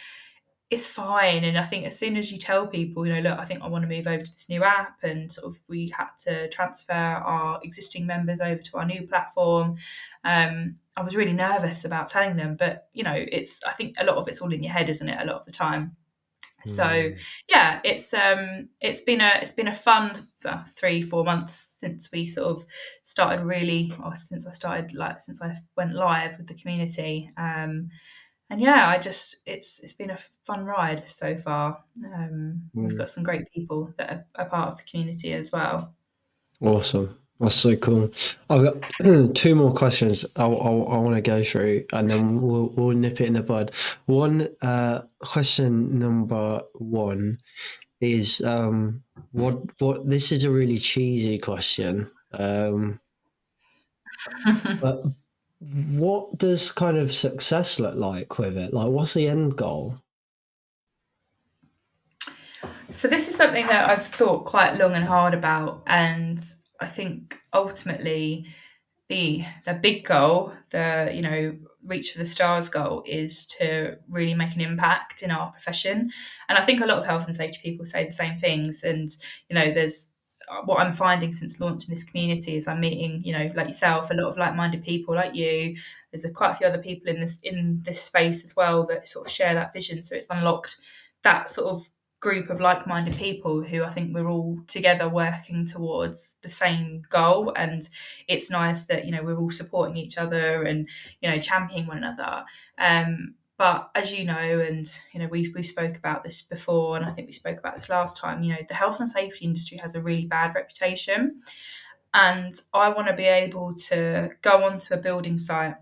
it's 0.72 0.88
fine. 0.88 1.44
And 1.44 1.58
I 1.58 1.66
think 1.66 1.86
as 1.86 1.98
soon 1.98 2.18
as 2.18 2.32
you 2.32 2.40
tell 2.40 2.68
people, 2.68 3.06
you 3.06 3.14
know, 3.14 3.30
look, 3.30 3.40
I 3.40 3.46
think 3.46 3.62
I 3.62 3.68
want 3.68 3.84
to 3.84 3.88
move 3.88 4.08
over 4.08 4.24
to 4.24 4.34
this 4.34 4.50
new 4.50 4.64
app, 4.64 4.98
and 5.04 5.32
sort 5.32 5.54
of 5.54 5.62
we 5.68 5.94
had 5.96 6.10
to 6.26 6.50
transfer 6.50 6.94
our 6.94 7.60
existing 7.64 8.06
members 8.06 8.40
over 8.42 8.62
to 8.62 8.78
our 8.78 8.86
new 8.86 9.08
platform. 9.08 9.78
Um, 10.24 10.78
I 10.98 11.04
was 11.04 11.16
really 11.16 11.34
nervous 11.34 11.86
about 11.86 12.10
telling 12.10 12.36
them, 12.36 12.56
but 12.58 12.88
you 12.94 13.04
know, 13.04 13.16
it's 13.16 13.64
I 13.64 13.74
think 13.74 13.96
a 14.00 14.06
lot 14.06 14.18
of 14.18 14.28
it's 14.28 14.42
all 14.42 14.54
in 14.54 14.64
your 14.64 14.74
head, 14.74 14.90
isn't 14.90 15.10
it? 15.10 15.22
A 15.22 15.26
lot 15.26 15.36
of 15.38 15.46
the 15.46 15.52
time. 15.52 15.96
So 16.66 16.84
mm. 16.84 17.22
yeah, 17.50 17.80
it's 17.84 18.14
um 18.14 18.70
it's 18.82 19.02
been 19.02 19.22
a 19.22 19.40
it's 19.42 19.52
been 19.52 19.68
a 19.68 19.76
fun 19.76 20.14
th- 20.14 20.68
three 20.78 21.02
four 21.02 21.24
months 21.24 21.78
since 21.80 22.10
we 22.12 22.26
sort 22.26 22.48
of 22.58 22.66
started 23.04 23.44
really 23.44 23.94
or 24.04 24.16
since 24.16 24.48
I 24.48 24.52
started 24.52 24.94
like 24.94 25.20
since 25.20 25.42
I 25.42 25.56
went 25.78 25.94
live 25.94 26.38
with 26.38 26.48
the 26.48 26.56
community. 26.56 27.30
Um, 27.38 27.90
and 28.50 28.62
yeah, 28.62 28.88
I 28.88 28.98
just 28.98 29.38
it's 29.46 29.80
it's 29.80 29.94
been 29.94 30.12
a 30.12 30.20
fun 30.44 30.66
ride 30.66 31.04
so 31.08 31.36
far. 31.36 31.80
Um, 32.04 32.62
mm. 32.76 32.88
We've 32.88 32.98
got 32.98 33.10
some 33.10 33.24
great 33.24 33.52
people 33.52 33.94
that 33.98 34.12
are, 34.12 34.26
are 34.36 34.50
part 34.50 34.70
of 34.70 34.78
the 34.78 34.84
community 34.84 35.34
as 35.34 35.52
well. 35.52 35.94
Awesome. 36.62 37.20
That's 37.40 37.56
so 37.56 37.76
cool. 37.76 38.10
I've 38.50 38.64
got 38.64 39.36
two 39.36 39.56
more 39.56 39.74
questions 39.74 40.26
I, 40.38 40.46
I, 40.46 40.48
I 40.48 40.98
want 40.98 41.16
to 41.16 41.22
go 41.22 41.44
through, 41.44 41.86
and 41.92 42.10
then 42.10 42.42
we'll, 42.42 42.70
we'll 42.76 42.96
nip 42.96 43.20
it 43.20 43.28
in 43.28 43.34
the 43.34 43.44
bud. 43.44 43.72
One 44.06 44.48
uh, 44.62 45.02
question 45.20 46.00
number 46.00 46.62
one 46.76 47.40
is 48.00 48.42
um, 48.42 49.04
what 49.32 49.60
what 49.82 50.10
this 50.10 50.32
is 50.32 50.46
a 50.46 50.50
really 50.50 50.78
cheesy 50.78 51.38
question, 51.38 52.10
um, 52.34 53.02
but 54.80 55.04
what 55.60 56.38
does 56.38 56.72
kind 56.72 56.98
of 56.98 57.12
success 57.12 57.80
look 57.80 57.96
like 57.96 58.38
with 58.40 58.58
it? 58.58 58.74
Like, 58.74 58.92
what's 58.92 59.14
the 59.14 59.28
end 59.28 59.58
goal? 59.58 60.00
So 62.92 63.10
this 63.10 63.28
is 63.28 63.36
something 63.36 63.68
that 63.68 63.90
I've 63.90 64.06
thought 64.06 64.46
quite 64.46 64.78
long 64.78 64.96
and 64.96 65.04
hard 65.04 65.34
about, 65.34 65.84
and 65.88 66.40
I 66.86 66.88
think 66.88 67.40
ultimately 67.52 68.46
the 69.10 69.44
the 69.66 69.74
big 69.74 70.06
goal, 70.06 70.54
the 70.70 71.12
you 71.14 71.24
know 71.24 71.58
reach 71.84 72.12
for 72.12 72.20
the 72.20 72.26
stars 72.26 72.70
goal, 72.70 73.04
is 73.08 73.48
to 73.58 73.98
really 74.08 74.36
make 74.36 74.54
an 74.54 74.62
impact 74.62 75.24
in 75.24 75.32
our 75.32 75.52
profession. 75.52 76.12
And 76.48 76.58
I 76.60 76.64
think 76.64 76.82
a 76.82 76.86
lot 76.86 77.00
of 77.00 77.06
health 77.06 77.26
and 77.26 77.36
safety 77.36 77.60
people 77.64 77.86
say 77.86 78.06
the 78.06 78.12
same 78.12 78.38
things. 78.38 78.84
And 78.84 79.10
you 79.50 79.56
know, 79.56 79.74
there's 79.74 80.10
uh, 80.48 80.62
what 80.66 80.80
I'm 80.80 80.94
finding 80.94 81.34
since 81.34 81.60
launching 81.60 81.90
this 81.90 82.04
community 82.04 82.56
is 82.56 82.68
I'm 82.68 82.80
meeting, 82.80 83.24
you 83.26 83.34
know, 83.34 83.50
like 83.56 83.68
yourself, 83.68 84.12
a 84.12 84.14
lot 84.14 84.30
of 84.30 84.38
like-minded 84.38 84.84
people 84.84 85.16
like 85.16 85.34
you. 85.34 85.76
There's 86.12 86.26
a, 86.26 86.30
quite 86.30 86.52
a 86.52 86.56
few 86.56 86.68
other 86.68 86.84
people 86.84 87.08
in 87.08 87.20
this 87.20 87.40
in 87.42 87.82
this 87.84 88.02
space 88.02 88.46
as 88.46 88.56
well 88.56 88.86
that 88.88 89.10
sort 89.10 89.26
of 89.26 89.32
share 89.32 89.56
that 89.56 89.74
vision. 89.74 90.04
So 90.04 90.16
it's 90.16 90.28
unlocked 90.30 90.78
that 91.24 91.50
sort 91.50 91.68
of 91.74 91.90
group 92.26 92.50
of 92.50 92.60
like-minded 92.60 93.16
people 93.16 93.62
who 93.62 93.84
I 93.84 93.92
think 93.92 94.12
we're 94.12 94.28
all 94.28 94.58
together 94.66 95.08
working 95.08 95.68
towards 95.68 96.38
the 96.42 96.50
same 96.50 97.04
goal. 97.08 97.54
And 97.56 97.88
it's 98.28 98.50
nice 98.50 98.86
that 98.86 99.06
you 99.06 99.12
know 99.12 99.22
we're 99.22 99.38
all 99.38 99.52
supporting 99.52 99.96
each 99.96 100.18
other 100.18 100.64
and 100.64 100.90
you 101.22 101.30
know 101.30 101.38
championing 101.38 101.86
one 101.86 101.98
another. 101.98 102.44
Um, 102.80 103.36
but 103.60 103.92
as 103.94 104.12
you 104.12 104.26
know, 104.26 104.34
and 104.60 104.88
you 105.14 105.20
know, 105.20 105.28
we've 105.28 105.54
we 105.54 105.62
spoke 105.62 105.98
about 105.98 106.24
this 106.24 106.42
before, 106.42 106.98
and 106.98 107.06
I 107.06 107.12
think 107.12 107.28
we 107.28 107.32
spoke 107.34 107.60
about 107.60 107.76
this 107.76 107.90
last 107.90 108.18
time. 108.18 108.42
You 108.42 108.54
know, 108.54 108.62
the 108.68 108.74
health 108.74 109.00
and 109.00 109.08
safety 109.08 109.46
industry 109.46 109.78
has 109.78 109.94
a 109.94 110.02
really 110.02 110.26
bad 110.26 110.56
reputation, 110.56 111.38
and 112.12 112.60
I 112.74 112.90
want 112.90 113.08
to 113.08 113.14
be 113.14 113.26
able 113.26 113.76
to 113.90 114.32
go 114.42 114.64
onto 114.64 114.96
a 114.96 114.98
building 114.98 115.38
site 115.38 115.76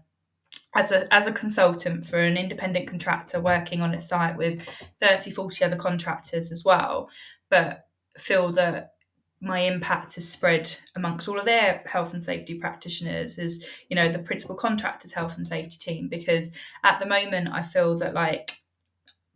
as 0.76 0.91
a 0.91 1.11
as 1.13 1.28
a 1.28 1.34
consultant 1.34 2.05
for 2.05 2.17
an 2.17 2.38
independent 2.38 2.88
contractor 2.88 3.39
working 3.39 3.82
on 3.82 3.93
a 3.93 4.01
site 4.01 4.38
with 4.38 4.67
30 4.99 5.32
40 5.32 5.65
other 5.65 5.76
contractors 5.76 6.51
as 6.51 6.63
well 6.63 7.09
but 7.49 7.88
feel 8.17 8.51
that 8.51 8.93
my 9.41 9.59
impact 9.59 10.17
is 10.17 10.30
spread 10.30 10.74
amongst 10.95 11.28
all 11.28 11.38
of 11.38 11.45
their 11.45 11.84
health 11.86 12.13
and 12.13 12.24
safety 12.24 12.55
practitioners 12.55 13.38
as 13.38 13.63
you 13.89 13.95
know 13.95 14.09
the 14.09 14.19
principal 14.19 14.55
contractors 14.55 15.11
health 15.11 15.38
and 15.38 15.45
safety 15.45 15.78
team 15.78 16.07
because 16.07 16.51
at 16.84 16.99
the 16.99 17.05
moment 17.05 17.49
i 17.51 17.61
feel 17.61 17.97
that 17.97 18.13
like 18.13 18.57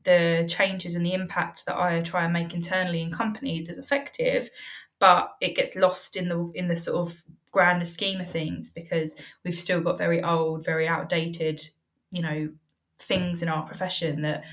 the 0.04 0.46
changes 0.50 0.96
and 0.96 1.06
the 1.06 1.14
impact 1.14 1.66
that 1.66 1.78
i 1.78 2.02
try 2.02 2.24
and 2.24 2.34
make 2.34 2.54
internally 2.54 3.02
in 3.02 3.12
companies 3.12 3.68
is 3.68 3.78
effective 3.78 4.50
but 5.00 5.36
it 5.42 5.56
gets 5.56 5.76
lost 5.76 6.16
in 6.16 6.30
the 6.30 6.52
in 6.56 6.68
the 6.68 6.76
sort 6.76 6.98
of 6.98 7.24
grander 7.58 7.86
scheme 7.86 8.22
of 8.22 8.30
things 8.30 8.70
because 8.70 9.20
we've 9.44 9.56
still 9.56 9.82
got 9.82 9.98
very 9.98 10.22
old 10.22 10.64
very 10.64 10.88
outdated 10.88 11.60
you 12.12 12.22
know 12.22 12.48
things 13.00 13.42
in 13.42 13.50
our 13.50 13.66
profession 13.66 14.22
that 14.22 14.44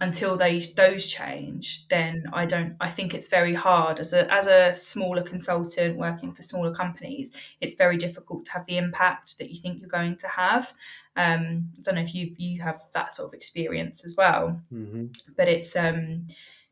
until 0.00 0.36
those 0.36 0.74
those 0.74 1.08
change, 1.08 1.88
then 1.88 2.24
I 2.32 2.46
don't. 2.46 2.76
I 2.80 2.88
think 2.88 3.14
it's 3.14 3.28
very 3.28 3.54
hard 3.54 3.98
as 3.98 4.12
a 4.12 4.32
as 4.32 4.46
a 4.46 4.72
smaller 4.72 5.22
consultant 5.22 5.96
working 5.96 6.32
for 6.32 6.42
smaller 6.42 6.72
companies. 6.72 7.32
It's 7.60 7.74
very 7.74 7.96
difficult 7.96 8.44
to 8.46 8.52
have 8.52 8.66
the 8.66 8.76
impact 8.76 9.38
that 9.38 9.50
you 9.50 9.60
think 9.60 9.80
you're 9.80 9.88
going 9.88 10.16
to 10.18 10.28
have. 10.28 10.72
Um, 11.16 11.70
I 11.78 11.82
don't 11.82 11.96
know 11.96 12.02
if 12.02 12.14
you 12.14 12.32
you 12.38 12.62
have 12.62 12.80
that 12.94 13.12
sort 13.12 13.28
of 13.28 13.34
experience 13.34 14.04
as 14.04 14.14
well, 14.16 14.60
mm-hmm. 14.72 15.06
but 15.36 15.48
it's 15.48 15.74
um, 15.74 16.28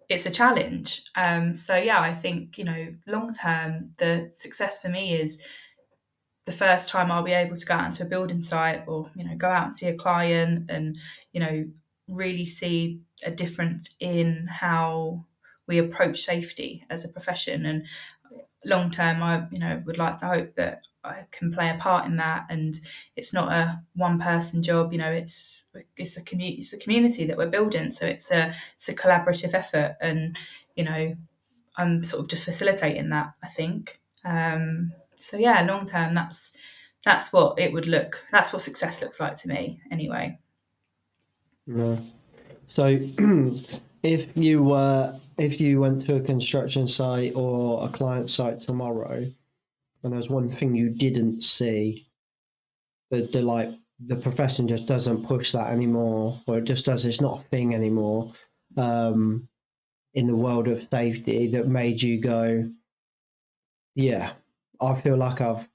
it's 0.09 0.27
a 0.27 0.31
challenge. 0.31 1.03
Um, 1.17 1.55
so 1.55 1.77
yeah, 1.77 2.01
I 2.01 2.15
think 2.15 2.59
you 2.59 2.65
know 2.65 2.95
long 3.07 3.33
term 3.33 3.93
the 3.99 4.31
success 4.33 4.83
for 4.83 4.89
me 4.89 5.15
is 5.15 5.41
the 6.47 6.53
first 6.53 6.89
time 6.89 7.11
I'll 7.11 7.25
be 7.25 7.33
able 7.33 7.57
to 7.57 7.67
go 7.67 7.75
out 7.75 7.87
into 7.87 8.05
a 8.05 8.09
building 8.09 8.41
site 8.41 8.85
or 8.87 9.11
you 9.17 9.25
know 9.25 9.37
go 9.37 9.49
out 9.49 9.65
and 9.65 9.77
see 9.77 9.89
a 9.89 9.95
client 9.97 10.71
and 10.71 10.97
you 11.33 11.41
know 11.41 11.67
really 12.09 12.47
see 12.47 13.01
a 13.25 13.31
difference 13.31 13.95
in 13.99 14.47
how 14.49 15.25
we 15.67 15.79
approach 15.79 16.23
safety 16.23 16.85
as 16.89 17.05
a 17.05 17.09
profession 17.09 17.67
and 17.67 17.87
long 18.65 18.91
term 18.93 19.23
i 19.23 19.45
you 19.51 19.59
know 19.59 19.83
would 19.87 19.99
like 19.99 20.17
to 20.17 20.27
hope 20.27 20.55
that 20.55 20.87
can 21.31 21.53
play 21.53 21.71
a 21.71 21.79
part 21.79 22.07
in 22.07 22.17
that 22.17 22.47
and 22.51 22.79
it's 23.17 23.33
not 23.33 23.53
a 23.53 23.81
one 23.95 24.19
person 24.21 24.63
job 24.63 24.93
you 24.93 24.99
know 24.99 25.11
it's 25.11 25.65
it's 25.97 26.17
a 26.17 26.23
community 26.23 26.61
it's 26.61 26.73
a 26.73 26.79
community 26.79 27.27
that 27.27 27.37
we're 27.37 27.47
building 27.49 27.93
so 27.93 28.07
it's 28.07 28.31
a 28.31 28.53
it's 28.77 28.89
a 28.89 28.95
collaborative 28.95 29.55
effort 29.55 29.97
and 30.01 30.37
you 30.75 30.85
know 30.85 31.15
i'm 31.77 32.03
sort 32.05 32.21
of 32.21 32.29
just 32.29 32.45
facilitating 32.45 33.11
that 33.11 33.33
i 33.43 33.49
think 33.49 34.01
um 34.25 34.93
so 35.17 35.37
yeah 35.37 35.63
long 35.63 35.85
term 35.85 36.15
that's 36.15 36.57
that's 37.05 37.33
what 37.33 37.59
it 37.59 37.73
would 37.73 37.87
look 37.87 38.23
that's 38.33 38.53
what 38.53 38.63
success 38.63 39.01
looks 39.03 39.21
like 39.21 39.37
to 39.37 39.49
me 39.49 39.81
anyway 39.91 40.39
no. 41.67 41.99
So, 42.69 42.87
if 44.03 44.29
you 44.35 44.63
were 44.63 45.19
if 45.39 45.61
you 45.61 45.81
went 45.81 46.07
to 46.07 46.17
a 46.17 46.21
construction 46.21 46.87
site 46.87 47.33
or 47.35 47.85
a 47.85 47.89
client 47.91 48.31
site 48.31 48.61
tomorrow, 48.61 49.31
and 50.07 50.15
there's 50.15 50.31
one 50.31 50.49
thing 50.49 50.77
you 50.77 50.89
didn't 50.89 51.43
see, 51.43 52.07
the 53.11 53.23
the 53.23 53.43
like 53.43 53.71
the 53.99 54.15
profession 54.15 54.69
just 54.69 54.87
doesn't 54.87 55.27
push 55.27 55.51
that 55.53 55.73
anymore, 55.73 56.41
or 56.47 56.59
it 56.59 56.65
just 56.65 56.85
does. 56.85 57.05
It's 57.05 57.21
not 57.21 57.41
a 57.41 57.45
thing 57.49 57.75
anymore. 57.75 58.33
Um, 58.77 59.49
in 60.15 60.29
the 60.29 60.37
world 60.37 60.69
of 60.69 60.87
safety, 60.91 61.49
that 61.49 61.67
made 61.67 62.01
you 62.03 62.21
go, 62.21 62.71
yeah, 63.97 64.33
I 64.81 64.95
feel 65.01 65.17
like 65.17 65.41
I've 65.41 65.69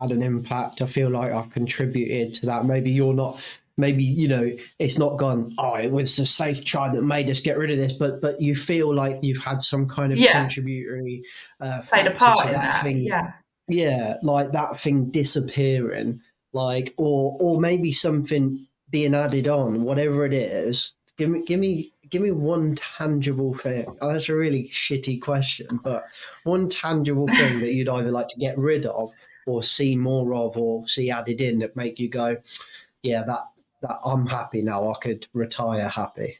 had 0.00 0.12
an 0.12 0.22
impact. 0.22 0.80
I 0.80 0.86
feel 0.86 1.10
like 1.10 1.32
I've 1.32 1.50
contributed 1.50 2.34
to 2.34 2.46
that. 2.46 2.66
Maybe 2.66 2.92
you're 2.92 3.14
not 3.14 3.42
maybe 3.76 4.04
you 4.04 4.28
know 4.28 4.50
it's 4.78 4.96
not 4.96 5.18
gone 5.18 5.54
oh 5.58 5.74
it 5.74 5.90
was 5.90 6.16
the 6.16 6.24
Safe 6.24 6.64
Tribe 6.64 6.94
that 6.94 7.02
made 7.02 7.28
us 7.28 7.40
get 7.40 7.58
rid 7.58 7.70
of 7.70 7.76
this 7.76 7.92
but 7.92 8.22
but 8.22 8.40
you 8.40 8.56
feel 8.56 8.94
like 8.94 9.18
you've 9.22 9.44
had 9.44 9.60
some 9.60 9.86
kind 9.86 10.12
of 10.12 10.18
yeah. 10.18 10.32
contributory 10.32 11.22
uh 11.60 11.82
played 11.82 12.06
a 12.06 12.12
part 12.12 12.46
in 12.46 12.52
that, 12.52 12.72
that 12.72 12.82
thing 12.82 13.02
yeah 13.02 13.32
yeah 13.68 14.16
like 14.22 14.52
that 14.52 14.78
thing 14.80 15.10
disappearing 15.10 16.20
like 16.52 16.94
or 16.96 17.36
or 17.40 17.60
maybe 17.60 17.92
something 17.92 18.66
being 18.90 19.14
added 19.14 19.48
on 19.48 19.82
whatever 19.82 20.24
it 20.24 20.32
is 20.32 20.92
give 21.16 21.30
me 21.30 21.42
give 21.44 21.60
me 21.60 21.92
give 22.08 22.22
me 22.22 22.30
one 22.30 22.74
tangible 22.76 23.54
thing 23.54 23.84
oh, 24.00 24.12
that's 24.12 24.28
a 24.28 24.34
really 24.34 24.68
shitty 24.68 25.20
question 25.20 25.66
but 25.82 26.04
one 26.44 26.68
tangible 26.68 27.26
thing 27.26 27.58
that 27.60 27.74
you'd 27.74 27.88
either 27.88 28.12
like 28.12 28.28
to 28.28 28.38
get 28.38 28.56
rid 28.56 28.86
of 28.86 29.10
or 29.46 29.62
see 29.62 29.96
more 29.96 30.34
of 30.34 30.56
or 30.56 30.86
see 30.86 31.10
added 31.10 31.40
in 31.40 31.58
that 31.58 31.74
make 31.74 31.98
you 31.98 32.08
go 32.08 32.36
yeah 33.02 33.22
that 33.24 33.40
that 33.82 33.98
I'm 34.04 34.26
happy 34.26 34.62
now. 34.62 34.90
I 34.90 34.94
could 35.00 35.26
retire 35.32 35.88
happy. 35.88 36.38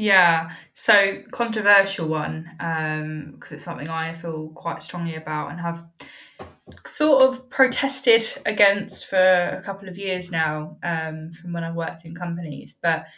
Yeah, 0.00 0.52
so 0.72 1.22
controversial 1.30 2.08
one 2.08 2.50
because 2.56 3.50
um, 3.50 3.54
it's 3.54 3.62
something 3.62 3.90
I 3.90 4.14
feel 4.14 4.48
quite 4.48 4.82
strongly 4.82 5.16
about 5.16 5.50
and 5.50 5.60
have 5.60 5.84
sort 6.86 7.22
of 7.22 7.50
protested 7.50 8.24
against 8.46 9.08
for 9.08 9.18
a 9.18 9.60
couple 9.62 9.90
of 9.90 9.98
years 9.98 10.30
now 10.30 10.78
um, 10.82 11.32
from 11.32 11.52
when 11.52 11.64
I 11.64 11.72
worked 11.72 12.06
in 12.06 12.14
companies. 12.14 12.78
But 12.82 13.08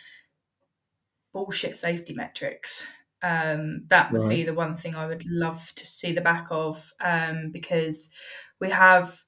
bullshit 1.33 1.77
safety 1.77 2.15
metrics. 2.15 2.85
Um, 3.23 3.85
that 3.87 4.11
would 4.11 4.23
right. 4.23 4.31
be 4.31 4.43
the 4.43 4.53
one 4.53 4.77
thing 4.77 4.97
I 4.97 5.07
would 5.07 5.25
love 5.25 5.73
to 5.77 5.87
see 5.87 6.11
the 6.11 6.21
back 6.21 6.49
of 6.51 6.93
um, 7.01 7.53
because 7.53 8.11
we 8.61 8.71
have 8.71 9.23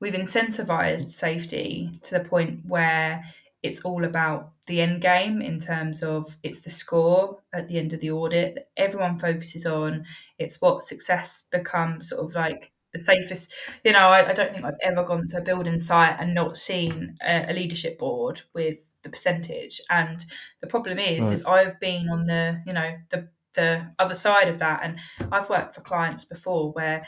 we've 0.00 0.14
incentivized 0.14 1.10
safety 1.10 1.92
to 2.02 2.18
the 2.18 2.24
point 2.28 2.66
where 2.66 3.24
it's 3.66 3.82
all 3.82 4.04
about 4.04 4.52
the 4.66 4.80
end 4.80 5.00
game 5.00 5.42
in 5.42 5.60
terms 5.60 6.02
of 6.02 6.36
it's 6.42 6.60
the 6.60 6.70
score 6.70 7.42
at 7.52 7.68
the 7.68 7.78
end 7.78 7.92
of 7.92 8.00
the 8.00 8.10
audit 8.10 8.54
that 8.54 8.68
everyone 8.76 9.18
focuses 9.18 9.66
on. 9.66 10.04
It's 10.38 10.60
what 10.60 10.82
success 10.82 11.46
becomes 11.50 12.10
sort 12.10 12.24
of 12.24 12.34
like 12.34 12.72
the 12.92 12.98
safest. 12.98 13.52
You 13.84 13.92
know, 13.92 14.08
I, 14.08 14.30
I 14.30 14.32
don't 14.32 14.52
think 14.52 14.64
I've 14.64 14.74
ever 14.82 15.04
gone 15.04 15.26
to 15.28 15.38
a 15.38 15.42
building 15.42 15.80
site 15.80 16.16
and 16.18 16.34
not 16.34 16.56
seen 16.56 17.16
a, 17.20 17.46
a 17.50 17.52
leadership 17.52 17.98
board 17.98 18.42
with 18.54 18.78
the 19.02 19.10
percentage. 19.10 19.80
And 19.90 20.24
the 20.60 20.66
problem 20.66 20.98
is, 20.98 21.24
right. 21.24 21.32
is 21.32 21.44
I've 21.44 21.78
been 21.80 22.08
on 22.08 22.26
the, 22.26 22.62
you 22.66 22.72
know, 22.72 22.96
the 23.10 23.28
the 23.54 23.90
other 23.98 24.14
side 24.14 24.48
of 24.48 24.58
that. 24.58 24.80
And 24.82 24.98
I've 25.32 25.48
worked 25.48 25.74
for 25.74 25.80
clients 25.80 26.24
before 26.24 26.72
where 26.72 27.06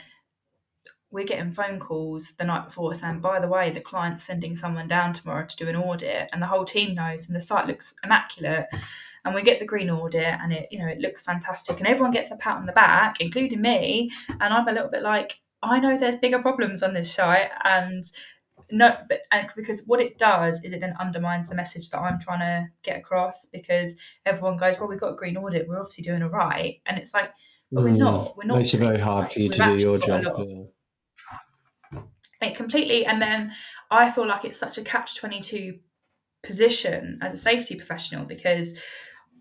we're 1.10 1.24
getting 1.24 1.52
phone 1.52 1.78
calls 1.78 2.32
the 2.32 2.44
night 2.44 2.66
before 2.66 2.94
saying, 2.94 3.20
by 3.20 3.40
the 3.40 3.48
way, 3.48 3.70
the 3.70 3.80
client's 3.80 4.24
sending 4.24 4.54
someone 4.54 4.88
down 4.88 5.12
tomorrow 5.12 5.46
to 5.46 5.56
do 5.56 5.68
an 5.68 5.76
audit, 5.76 6.28
and 6.32 6.42
the 6.42 6.46
whole 6.46 6.64
team 6.64 6.94
knows, 6.94 7.26
and 7.26 7.36
the 7.36 7.40
site 7.40 7.66
looks 7.66 7.94
immaculate. 8.04 8.66
And 9.24 9.34
we 9.34 9.42
get 9.42 9.58
the 9.58 9.66
green 9.66 9.90
audit, 9.90 10.22
and 10.22 10.52
it, 10.52 10.68
you 10.70 10.78
know, 10.78 10.86
it 10.86 10.98
looks 10.98 11.22
fantastic, 11.22 11.78
and 11.78 11.86
everyone 11.86 12.12
gets 12.12 12.30
a 12.30 12.36
pat 12.36 12.56
on 12.56 12.66
the 12.66 12.72
back, 12.72 13.20
including 13.20 13.62
me. 13.62 14.10
And 14.28 14.52
I'm 14.52 14.68
a 14.68 14.72
little 14.72 14.90
bit 14.90 15.02
like, 15.02 15.40
I 15.62 15.80
know 15.80 15.96
there's 15.96 16.16
bigger 16.16 16.40
problems 16.40 16.82
on 16.82 16.92
this 16.92 17.12
site, 17.12 17.50
and 17.64 18.04
no, 18.70 18.94
but 19.08 19.22
and 19.32 19.48
because 19.56 19.82
what 19.86 20.00
it 20.00 20.18
does 20.18 20.62
is 20.62 20.72
it 20.72 20.80
then 20.80 20.94
undermines 21.00 21.48
the 21.48 21.54
message 21.54 21.88
that 21.90 22.00
I'm 22.00 22.20
trying 22.20 22.40
to 22.40 22.68
get 22.82 22.98
across. 22.98 23.46
Because 23.46 23.96
everyone 24.26 24.58
goes, 24.58 24.78
well, 24.78 24.88
we've 24.88 25.00
got 25.00 25.12
a 25.12 25.16
green 25.16 25.38
audit, 25.38 25.66
we're 25.66 25.78
obviously 25.78 26.04
doing 26.04 26.22
all 26.22 26.28
right, 26.28 26.80
and 26.84 26.98
it's 26.98 27.14
like, 27.14 27.32
but 27.72 27.84
we're 27.84 27.90
mm, 27.90 27.98
not. 27.98 28.36
We're 28.36 28.44
not. 28.44 28.58
Makes 28.58 28.74
it 28.74 28.78
very 28.78 28.98
hard 28.98 29.32
for 29.32 29.40
you 29.40 29.48
to 29.48 29.64
do 29.64 29.78
your 29.78 29.98
job. 29.98 30.24
Yeah 30.46 30.64
it 32.40 32.56
completely 32.56 33.04
and 33.04 33.20
then 33.20 33.52
i 33.90 34.10
feel 34.10 34.26
like 34.26 34.44
it's 34.44 34.58
such 34.58 34.78
a 34.78 34.82
catch 34.82 35.16
22 35.16 35.78
position 36.42 37.18
as 37.22 37.34
a 37.34 37.38
safety 37.38 37.74
professional 37.74 38.24
because 38.24 38.78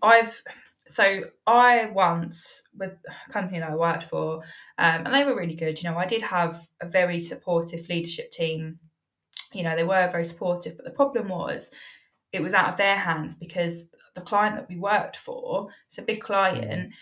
i've 0.02 0.42
so 0.88 1.22
i 1.46 1.86
once 1.92 2.68
with 2.76 2.92
a 3.28 3.32
company 3.32 3.60
that 3.60 3.70
i 3.70 3.76
worked 3.76 4.04
for 4.04 4.38
um, 4.78 5.06
and 5.06 5.14
they 5.14 5.24
were 5.24 5.36
really 5.36 5.54
good 5.54 5.80
you 5.80 5.88
know 5.88 5.96
i 5.96 6.06
did 6.06 6.22
have 6.22 6.66
a 6.80 6.86
very 6.88 7.20
supportive 7.20 7.88
leadership 7.88 8.30
team. 8.30 8.78
You 9.52 9.62
know 9.62 9.76
they 9.76 9.84
were 9.84 10.08
very 10.10 10.24
supportive 10.24 10.76
but 10.76 10.84
the 10.84 10.90
problem 10.90 11.28
was 11.28 11.70
it 12.32 12.42
was 12.42 12.52
out 12.52 12.68
of 12.68 12.76
their 12.76 12.96
hands 12.96 13.34
because 13.34 13.88
the 14.14 14.20
client 14.20 14.56
that 14.56 14.68
we 14.68 14.76
worked 14.76 15.16
for 15.16 15.68
it's 15.86 15.98
a 15.98 16.02
big 16.02 16.20
client 16.20 16.92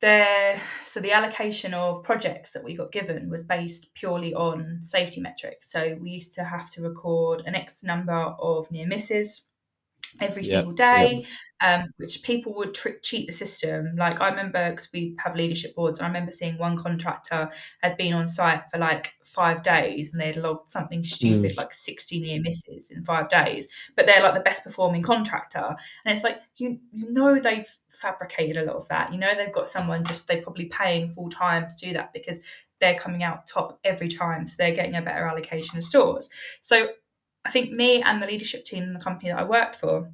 there 0.00 0.60
so 0.84 1.00
the 1.00 1.12
allocation 1.12 1.74
of 1.74 2.02
projects 2.02 2.52
that 2.52 2.64
we 2.64 2.76
got 2.76 2.92
given 2.92 3.30
was 3.30 3.44
based 3.44 3.94
purely 3.94 4.34
on 4.34 4.80
safety 4.82 5.20
metrics. 5.20 5.70
So 5.70 5.96
we 6.00 6.10
used 6.10 6.34
to 6.34 6.44
have 6.44 6.70
to 6.72 6.82
record 6.82 7.42
an 7.46 7.54
x 7.54 7.82
number 7.82 8.12
of 8.12 8.70
near 8.70 8.86
misses 8.86 9.48
every 10.20 10.42
yep, 10.42 10.50
single 10.50 10.72
day, 10.72 11.26
yep. 11.62 11.82
um, 11.82 11.90
which 11.96 12.22
people 12.22 12.54
would 12.54 12.76
cheat 13.02 13.26
the 13.26 13.32
system. 13.32 13.94
Like 13.96 14.20
I 14.20 14.30
remember, 14.30 14.70
because 14.70 14.88
we 14.92 15.16
have 15.18 15.36
leadership 15.36 15.74
boards, 15.74 15.98
and 15.98 16.06
I 16.06 16.08
remember 16.08 16.32
seeing 16.32 16.58
one 16.58 16.76
contractor 16.76 17.50
had 17.82 17.96
been 17.96 18.12
on 18.12 18.28
site 18.28 18.62
for 18.70 18.78
like 18.78 19.14
five 19.24 19.62
days 19.62 20.12
and 20.12 20.20
they'd 20.20 20.36
logged 20.36 20.70
something 20.70 21.02
stupid 21.02 21.52
mm. 21.52 21.56
like 21.56 21.74
60 21.74 22.20
near 22.20 22.40
misses 22.40 22.90
in 22.90 23.04
five 23.04 23.28
days, 23.28 23.68
but 23.96 24.06
they're 24.06 24.22
like 24.22 24.34
the 24.34 24.40
best 24.40 24.64
performing 24.64 25.02
contractor. 25.02 25.76
And 26.04 26.14
it's 26.14 26.24
like, 26.24 26.40
you, 26.56 26.78
you 26.92 27.12
know, 27.12 27.38
they've 27.38 27.68
fabricated 27.90 28.56
a 28.56 28.64
lot 28.64 28.76
of 28.76 28.88
that. 28.88 29.12
You 29.12 29.18
know, 29.18 29.34
they've 29.34 29.52
got 29.52 29.68
someone 29.68 30.04
just, 30.04 30.28
they're 30.28 30.42
probably 30.42 30.66
paying 30.66 31.12
full 31.12 31.28
time 31.28 31.68
to 31.68 31.86
do 31.86 31.92
that 31.94 32.12
because 32.12 32.40
they're 32.80 32.94
coming 32.94 33.22
out 33.22 33.46
top 33.46 33.78
every 33.84 34.08
time. 34.08 34.46
So 34.46 34.56
they're 34.58 34.74
getting 34.74 34.94
a 34.94 35.02
better 35.02 35.26
allocation 35.26 35.78
of 35.78 35.84
stores. 35.84 36.30
So 36.60 36.88
I 37.46 37.48
think 37.48 37.70
me 37.70 38.02
and 38.02 38.20
the 38.20 38.26
leadership 38.26 38.64
team 38.64 38.82
in 38.82 38.92
the 38.92 38.98
company 38.98 39.30
that 39.30 39.38
I 39.38 39.44
worked 39.44 39.76
for 39.76 40.10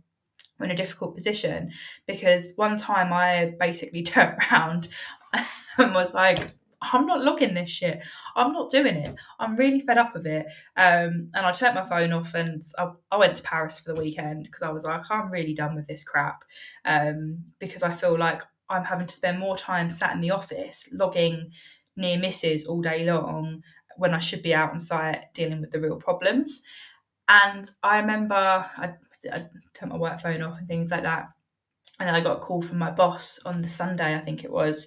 were 0.58 0.64
in 0.66 0.70
a 0.70 0.76
difficult 0.76 1.14
position 1.14 1.70
because 2.06 2.52
one 2.56 2.76
time 2.76 3.10
I 3.10 3.54
basically 3.58 4.02
turned 4.12 4.36
around 4.52 4.88
and 5.78 5.94
was 5.94 6.12
like, 6.12 6.50
I'm 6.82 7.06
not 7.06 7.24
logging 7.24 7.54
this 7.54 7.70
shit. 7.70 8.00
I'm 8.36 8.52
not 8.52 8.70
doing 8.70 8.96
it. 8.96 9.14
I'm 9.38 9.56
really 9.56 9.80
fed 9.80 9.96
up 9.96 10.14
of 10.14 10.26
it. 10.26 10.44
Um, 10.76 11.30
and 11.32 11.46
I 11.46 11.52
turned 11.52 11.76
my 11.76 11.84
phone 11.84 12.12
off 12.12 12.34
and 12.34 12.62
I, 12.76 12.90
I 13.10 13.16
went 13.16 13.36
to 13.36 13.42
Paris 13.42 13.80
for 13.80 13.94
the 13.94 14.00
weekend 14.02 14.44
because 14.44 14.62
I 14.62 14.70
was 14.70 14.84
like, 14.84 15.10
I'm 15.10 15.30
really 15.30 15.54
done 15.54 15.74
with 15.74 15.86
this 15.86 16.04
crap. 16.04 16.44
Um, 16.84 17.44
because 17.60 17.82
I 17.82 17.92
feel 17.92 18.18
like 18.18 18.42
I'm 18.68 18.84
having 18.84 19.06
to 19.06 19.14
spend 19.14 19.38
more 19.38 19.56
time 19.56 19.88
sat 19.88 20.14
in 20.14 20.20
the 20.20 20.32
office 20.32 20.86
logging 20.92 21.52
near 21.96 22.18
misses 22.18 22.66
all 22.66 22.82
day 22.82 23.06
long 23.06 23.62
when 23.96 24.12
I 24.12 24.18
should 24.18 24.42
be 24.42 24.54
out 24.54 24.72
on 24.72 24.80
site 24.80 25.32
dealing 25.34 25.60
with 25.60 25.70
the 25.70 25.80
real 25.80 25.96
problems. 25.96 26.62
And 27.32 27.70
I 27.82 27.98
remember 27.98 28.34
I, 28.34 28.92
I 29.32 29.42
took 29.72 29.88
my 29.88 29.96
work 29.96 30.20
phone 30.20 30.42
off 30.42 30.58
and 30.58 30.68
things 30.68 30.90
like 30.90 31.04
that. 31.04 31.30
And 31.98 32.06
then 32.06 32.14
I 32.14 32.20
got 32.20 32.36
a 32.36 32.40
call 32.40 32.60
from 32.60 32.78
my 32.78 32.90
boss 32.90 33.40
on 33.46 33.62
the 33.62 33.70
Sunday, 33.70 34.14
I 34.14 34.20
think 34.20 34.44
it 34.44 34.52
was. 34.52 34.86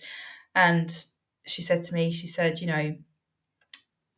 And 0.54 0.96
she 1.48 1.64
said 1.64 1.84
to 1.86 1.94
me, 1.96 2.12
she 2.12 2.28
said, 2.28 2.60
you 2.60 2.68
know, 2.68 2.96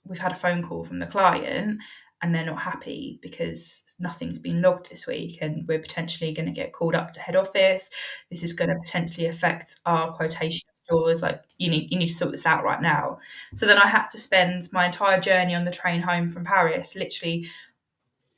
we've 0.06 0.20
had 0.20 0.34
a 0.34 0.36
phone 0.36 0.62
call 0.62 0.84
from 0.84 1.00
the 1.00 1.06
client 1.06 1.80
and 2.22 2.36
they're 2.36 2.46
not 2.46 2.60
happy 2.60 3.18
because 3.22 3.96
nothing's 4.00 4.40
been 4.40 4.62
logged 4.62 4.90
this 4.90 5.08
week 5.08 5.38
and 5.40 5.66
we're 5.66 5.80
potentially 5.80 6.34
going 6.34 6.48
to 6.48 6.52
get 6.52 6.74
called 6.74 6.96
up 6.96 7.14
to 7.14 7.22
head 7.22 7.38
office. 7.38 7.90
This 8.30 8.44
is 8.44 8.52
going 8.52 8.70
to 8.70 8.76
potentially 8.84 9.28
affect 9.28 9.80
our 9.86 10.12
quotation 10.12 10.68
stores. 10.76 11.22
Like 11.22 11.44
you 11.58 11.70
need 11.70 11.92
you 11.92 11.98
need 11.98 12.10
to 12.10 12.14
sort 12.14 12.32
this 12.32 12.46
out 12.46 12.66
right 12.66 12.82
now. 12.82 13.20
So 13.56 13.66
then 13.66 13.78
I 13.78 13.88
had 13.88 14.08
to 14.10 14.18
spend 14.18 14.68
my 14.74 14.86
entire 14.86 15.22
journey 15.22 15.56
on 15.56 15.64
the 15.64 15.72
train 15.72 16.02
home 16.02 16.28
from 16.28 16.44
Paris 16.44 16.96
literally 16.96 17.48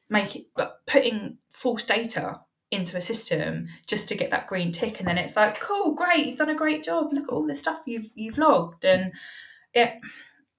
making 0.10 0.46
putting 0.88 1.38
false 1.52 1.86
data 1.86 2.42
into 2.72 2.98
a 2.98 3.02
system 3.02 3.68
just 3.88 4.08
to 4.08 4.16
get 4.16 4.30
that 4.30 4.48
green 4.48 4.72
tick 4.72 5.00
and 5.00 5.08
then 5.08 5.18
it's 5.18 5.36
like 5.36 5.60
cool 5.60 5.96
great 5.96 6.26
you've 6.26 6.38
done 6.38 6.50
a 6.50 6.56
great 6.56 6.84
job. 6.84 7.12
Look 7.12 7.24
at 7.24 7.30
all 7.30 7.48
the 7.48 7.56
stuff 7.56 7.82
you've 7.86 8.10
you've 8.16 8.38
logged. 8.38 8.86
And 8.86 9.14
it 9.74 9.94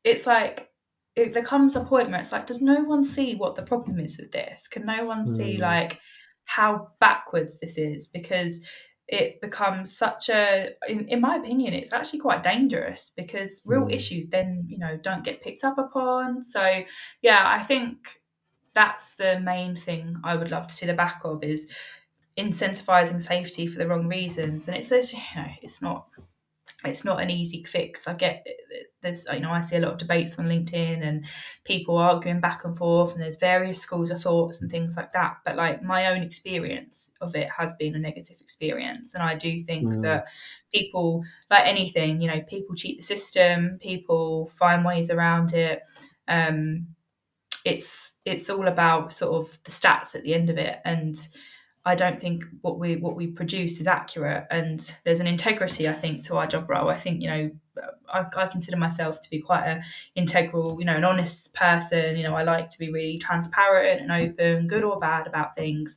it's 0.05 0.27
like 0.27 0.69
it, 1.17 1.33
there 1.33 1.45
comes 1.45 1.77
a 1.77 1.85
point 1.85 2.11
where 2.11 2.21
it's 2.21 2.33
like 2.33 2.47
does 2.47 2.63
no 2.63 2.83
one 2.83 3.05
see 3.05 3.35
what 3.35 3.55
the 3.55 3.63
problem 3.63 4.01
is 4.01 4.19
with 4.19 4.33
this? 4.33 4.67
Can 4.69 4.87
no 4.87 5.05
one 5.05 5.25
mm. 5.25 5.37
see 5.37 5.57
like 5.57 5.99
how 6.45 6.89
backwards 7.01 7.59
this 7.61 7.79
is? 7.79 8.09
Because 8.09 8.65
it 9.07 9.41
becomes 9.41 9.97
such 9.97 10.29
a 10.29 10.69
in, 10.89 11.09
in 11.09 11.21
my 11.21 11.35
opinion 11.37 11.75
it's 11.75 11.93
actually 11.93 12.21
quite 12.21 12.45
dangerous 12.45 13.13
because 13.17 13.61
real 13.65 13.87
mm. 13.87 13.93
issues 13.93 14.27
then 14.31 14.65
you 14.69 14.79
know 14.79 14.97
don't 14.97 15.25
get 15.25 15.43
picked 15.43 15.65
up 15.65 15.79
upon. 15.79 16.43
So 16.43 16.85
yeah 17.23 17.43
i 17.45 17.63
think 17.63 18.20
that's 18.75 19.17
the 19.17 19.41
main 19.41 19.77
thing 19.77 20.17
I 20.25 20.37
would 20.37 20.51
love 20.51 20.69
to 20.69 20.75
see 20.75 20.87
the 20.87 20.95
back 20.95 21.21
of 21.25 21.43
is 21.43 21.69
incentivizing 22.39 23.23
safety 23.23 23.67
for 23.67 23.79
the 23.79 23.87
wrong 23.87 24.07
reasons. 24.07 24.69
And 24.69 24.77
it's 24.77 24.91
you 24.91 25.19
know, 25.37 25.47
it's 25.63 25.83
not 25.83 26.07
it's 26.85 27.05
not 27.05 27.21
an 27.21 27.31
easy 27.31 27.63
fix. 27.65 28.09
I 28.09 28.15
get 28.15 28.47
there's 29.03 29.27
you 29.33 29.41
know 29.41 29.51
I 29.51 29.61
see 29.61 29.77
a 29.77 29.81
lot 29.81 29.93
of 29.93 29.99
debates 29.99 30.39
on 30.39 30.47
LinkedIn 30.47 31.03
and 31.03 31.27
people 31.65 31.99
arguing 31.99 32.41
back 32.41 32.65
and 32.65 32.77
forth, 32.77 33.13
and 33.13 33.23
there's 33.23 33.39
various 33.39 33.81
schools 33.81 34.11
of 34.11 34.23
thoughts 34.23 34.63
and 34.63 34.71
things 34.71 34.97
like 34.97 35.13
that. 35.13 35.39
But 35.45 35.57
like 35.57 35.83
my 35.83 36.07
own 36.07 36.23
experience 36.23 37.13
of 37.21 37.35
it 37.37 37.49
has 37.51 37.75
been 37.75 37.95
a 37.95 37.99
negative 37.99 38.37
experience, 38.41 39.15
and 39.15 39.23
I 39.23 39.35
do 39.35 39.63
think 39.65 39.93
mm. 39.93 40.03
that 40.03 40.29
people 40.73 41.25
like 41.51 41.67
anything, 41.67 42.21
you 42.21 42.29
know, 42.29 42.41
people 42.43 42.75
cheat 42.75 42.99
the 42.99 43.03
system, 43.03 43.79
people 43.81 44.51
find 44.57 44.85
ways 44.85 45.11
around 45.11 45.53
it. 45.53 45.83
Um, 46.29 46.87
it's 47.65 48.21
it's 48.25 48.51
all 48.51 48.69
about 48.69 49.13
sort 49.13 49.35
of 49.35 49.59
the 49.65 49.71
stats 49.71 50.15
at 50.15 50.23
the 50.23 50.35
end 50.35 50.51
of 50.51 50.59
it. 50.59 50.79
And 50.85 51.17
I 51.85 51.95
don't 51.95 52.21
think 52.21 52.45
what 52.61 52.79
we 52.79 52.97
what 52.97 53.17
we 53.17 53.29
produce 53.29 53.81
is 53.81 53.87
accurate. 53.87 54.47
And 54.51 54.81
there's 55.05 55.21
an 55.21 55.27
integrity 55.27 55.89
I 55.89 55.93
think 55.93 56.25
to 56.25 56.37
our 56.37 56.47
job 56.47 56.69
role. 56.69 56.89
I 56.89 56.97
think 56.97 57.23
you 57.23 57.29
know 57.29 57.51
I, 58.13 58.25
I 58.37 58.47
consider 58.47 58.77
myself 58.77 59.21
to 59.21 59.31
be 59.31 59.41
quite 59.41 59.65
a 59.65 59.83
integral 60.15 60.77
you 60.79 60.85
know 60.85 60.97
an 60.97 61.05
honest 61.05 61.55
person. 61.55 62.17
You 62.17 62.25
know 62.25 62.35
I 62.35 62.43
like 62.43 62.71
to 62.71 62.79
be 62.79 62.91
really 62.91 63.19
transparent 63.19 64.01
and 64.01 64.13
open 64.13 64.69
good 64.69 64.85
or 64.85 64.99
bad 64.99 65.27
about 65.27 65.57
things. 65.57 65.97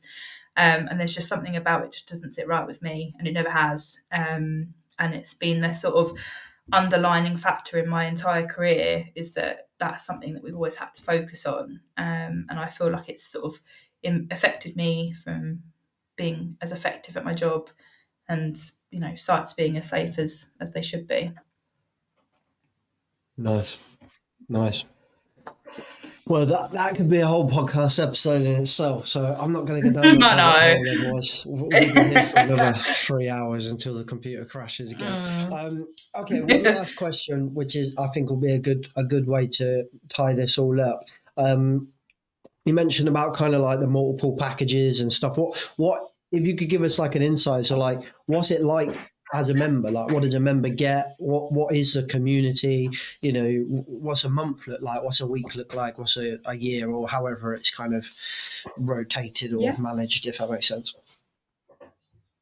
Um, 0.56 0.86
and 0.88 1.00
there's 1.00 1.14
just 1.14 1.28
something 1.28 1.56
about 1.56 1.84
it 1.84 1.92
just 1.92 2.08
doesn't 2.08 2.30
sit 2.30 2.46
right 2.46 2.66
with 2.66 2.80
me 2.80 3.12
and 3.18 3.26
it 3.26 3.32
never 3.32 3.50
has. 3.50 4.02
Um, 4.12 4.74
and 4.98 5.12
it's 5.12 5.34
been 5.34 5.60
the 5.60 5.72
sort 5.72 5.96
of 5.96 6.16
underlining 6.72 7.36
factor 7.36 7.78
in 7.78 7.88
my 7.88 8.06
entire 8.06 8.46
career 8.46 9.06
is 9.14 9.34
that 9.34 9.68
that's 9.78 10.06
something 10.06 10.34
that 10.34 10.42
we've 10.42 10.54
always 10.54 10.76
had 10.76 10.94
to 10.94 11.02
focus 11.02 11.46
on. 11.46 11.80
Um, 11.96 12.46
and 12.48 12.58
I 12.58 12.68
feel 12.68 12.90
like 12.90 13.08
it's 13.08 13.26
sort 13.26 13.44
of 13.44 13.60
affected 14.30 14.76
me 14.76 15.12
from 15.12 15.62
being 16.16 16.56
as 16.60 16.72
effective 16.72 17.16
at 17.16 17.24
my 17.24 17.34
job 17.34 17.70
and, 18.28 18.58
you 18.90 19.00
know, 19.00 19.14
sites 19.16 19.52
being 19.52 19.76
as 19.76 19.88
safe 19.88 20.18
as, 20.18 20.50
as 20.60 20.72
they 20.72 20.82
should 20.82 21.06
be. 21.06 21.32
Nice. 23.36 23.78
Nice. 24.48 24.84
Well, 26.26 26.46
that, 26.46 26.72
that 26.72 26.94
could 26.94 27.10
be 27.10 27.18
a 27.18 27.26
whole 27.26 27.48
podcast 27.48 28.02
episode 28.02 28.42
in 28.42 28.62
itself. 28.62 29.06
So 29.06 29.36
I'm 29.38 29.52
not 29.52 29.66
going 29.66 29.82
to 29.82 29.90
go 29.90 30.02
down 30.02 30.18
that 30.20 30.36
no. 30.36 31.02
otherwise 31.02 31.44
we'll 31.46 31.68
be 31.68 31.84
here 31.84 32.22
for 32.22 32.38
another 32.38 32.72
three 32.92 33.28
hours 33.28 33.66
until 33.66 33.94
the 33.94 34.04
computer 34.04 34.46
crashes 34.46 34.90
again. 34.90 35.22
Mm. 35.22 35.52
Um, 35.52 35.88
okay, 36.14 36.40
one 36.40 36.62
last 36.62 36.96
question, 36.96 37.52
which 37.52 37.76
is 37.76 37.94
I 37.98 38.06
think 38.08 38.30
will 38.30 38.38
be 38.38 38.52
a 38.52 38.58
good 38.58 38.88
a 38.96 39.04
good 39.04 39.26
way 39.26 39.48
to 39.48 39.84
tie 40.08 40.32
this 40.32 40.56
all 40.56 40.80
up. 40.80 41.04
Um, 41.36 41.88
you 42.64 42.72
mentioned 42.72 43.08
about 43.08 43.36
kind 43.36 43.54
of 43.54 43.60
like 43.60 43.80
the 43.80 43.86
multiple 43.86 44.34
packages 44.34 45.00
and 45.00 45.12
stuff. 45.12 45.36
What 45.36 45.58
what 45.76 46.08
if 46.32 46.46
you 46.46 46.56
could 46.56 46.70
give 46.70 46.82
us 46.82 46.98
like 46.98 47.16
an 47.16 47.22
insight? 47.22 47.66
So 47.66 47.76
like, 47.76 48.10
what's 48.24 48.50
it 48.50 48.62
like 48.62 48.96
as 49.34 49.48
a 49.48 49.54
member? 49.54 49.90
Like, 49.90 50.10
what 50.10 50.22
does 50.22 50.34
a 50.34 50.40
member 50.40 50.68
get? 50.68 51.16
What 51.18 51.52
What 51.52 51.74
is 51.74 51.96
a 51.96 52.04
community? 52.04 52.88
You 53.20 53.32
know, 53.32 53.52
what's 53.86 54.24
a 54.24 54.30
month 54.30 54.66
look 54.68 54.80
like? 54.80 55.02
What's 55.02 55.20
a 55.20 55.26
week 55.26 55.56
look 55.56 55.74
like? 55.74 55.98
What's 55.98 56.16
a, 56.16 56.38
a 56.44 56.54
year 56.54 56.90
or 56.90 57.08
however 57.08 57.52
it's 57.52 57.74
kind 57.74 57.94
of 57.94 58.06
rotated 58.78 59.52
or 59.52 59.62
yeah. 59.62 59.76
managed, 59.78 60.26
if 60.26 60.38
that 60.38 60.50
makes 60.50 60.68
sense. 60.68 60.96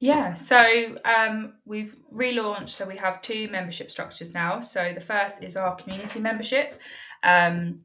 Yeah, 0.01 0.34
so 0.34 0.99
um, 1.05 1.55
we've 1.64 1.97
relaunched. 2.12 2.70
So 2.70 2.86
we 2.86 2.97
have 2.97 3.22
two 3.22 3.49
membership 3.49 3.90
structures 3.90 4.34
now. 4.34 4.61
So 4.61 4.93
the 4.93 5.01
first 5.01 5.43
is 5.43 5.57
our 5.57 5.76
community 5.76 6.20
membership, 6.20 6.74
um, 7.24 7.80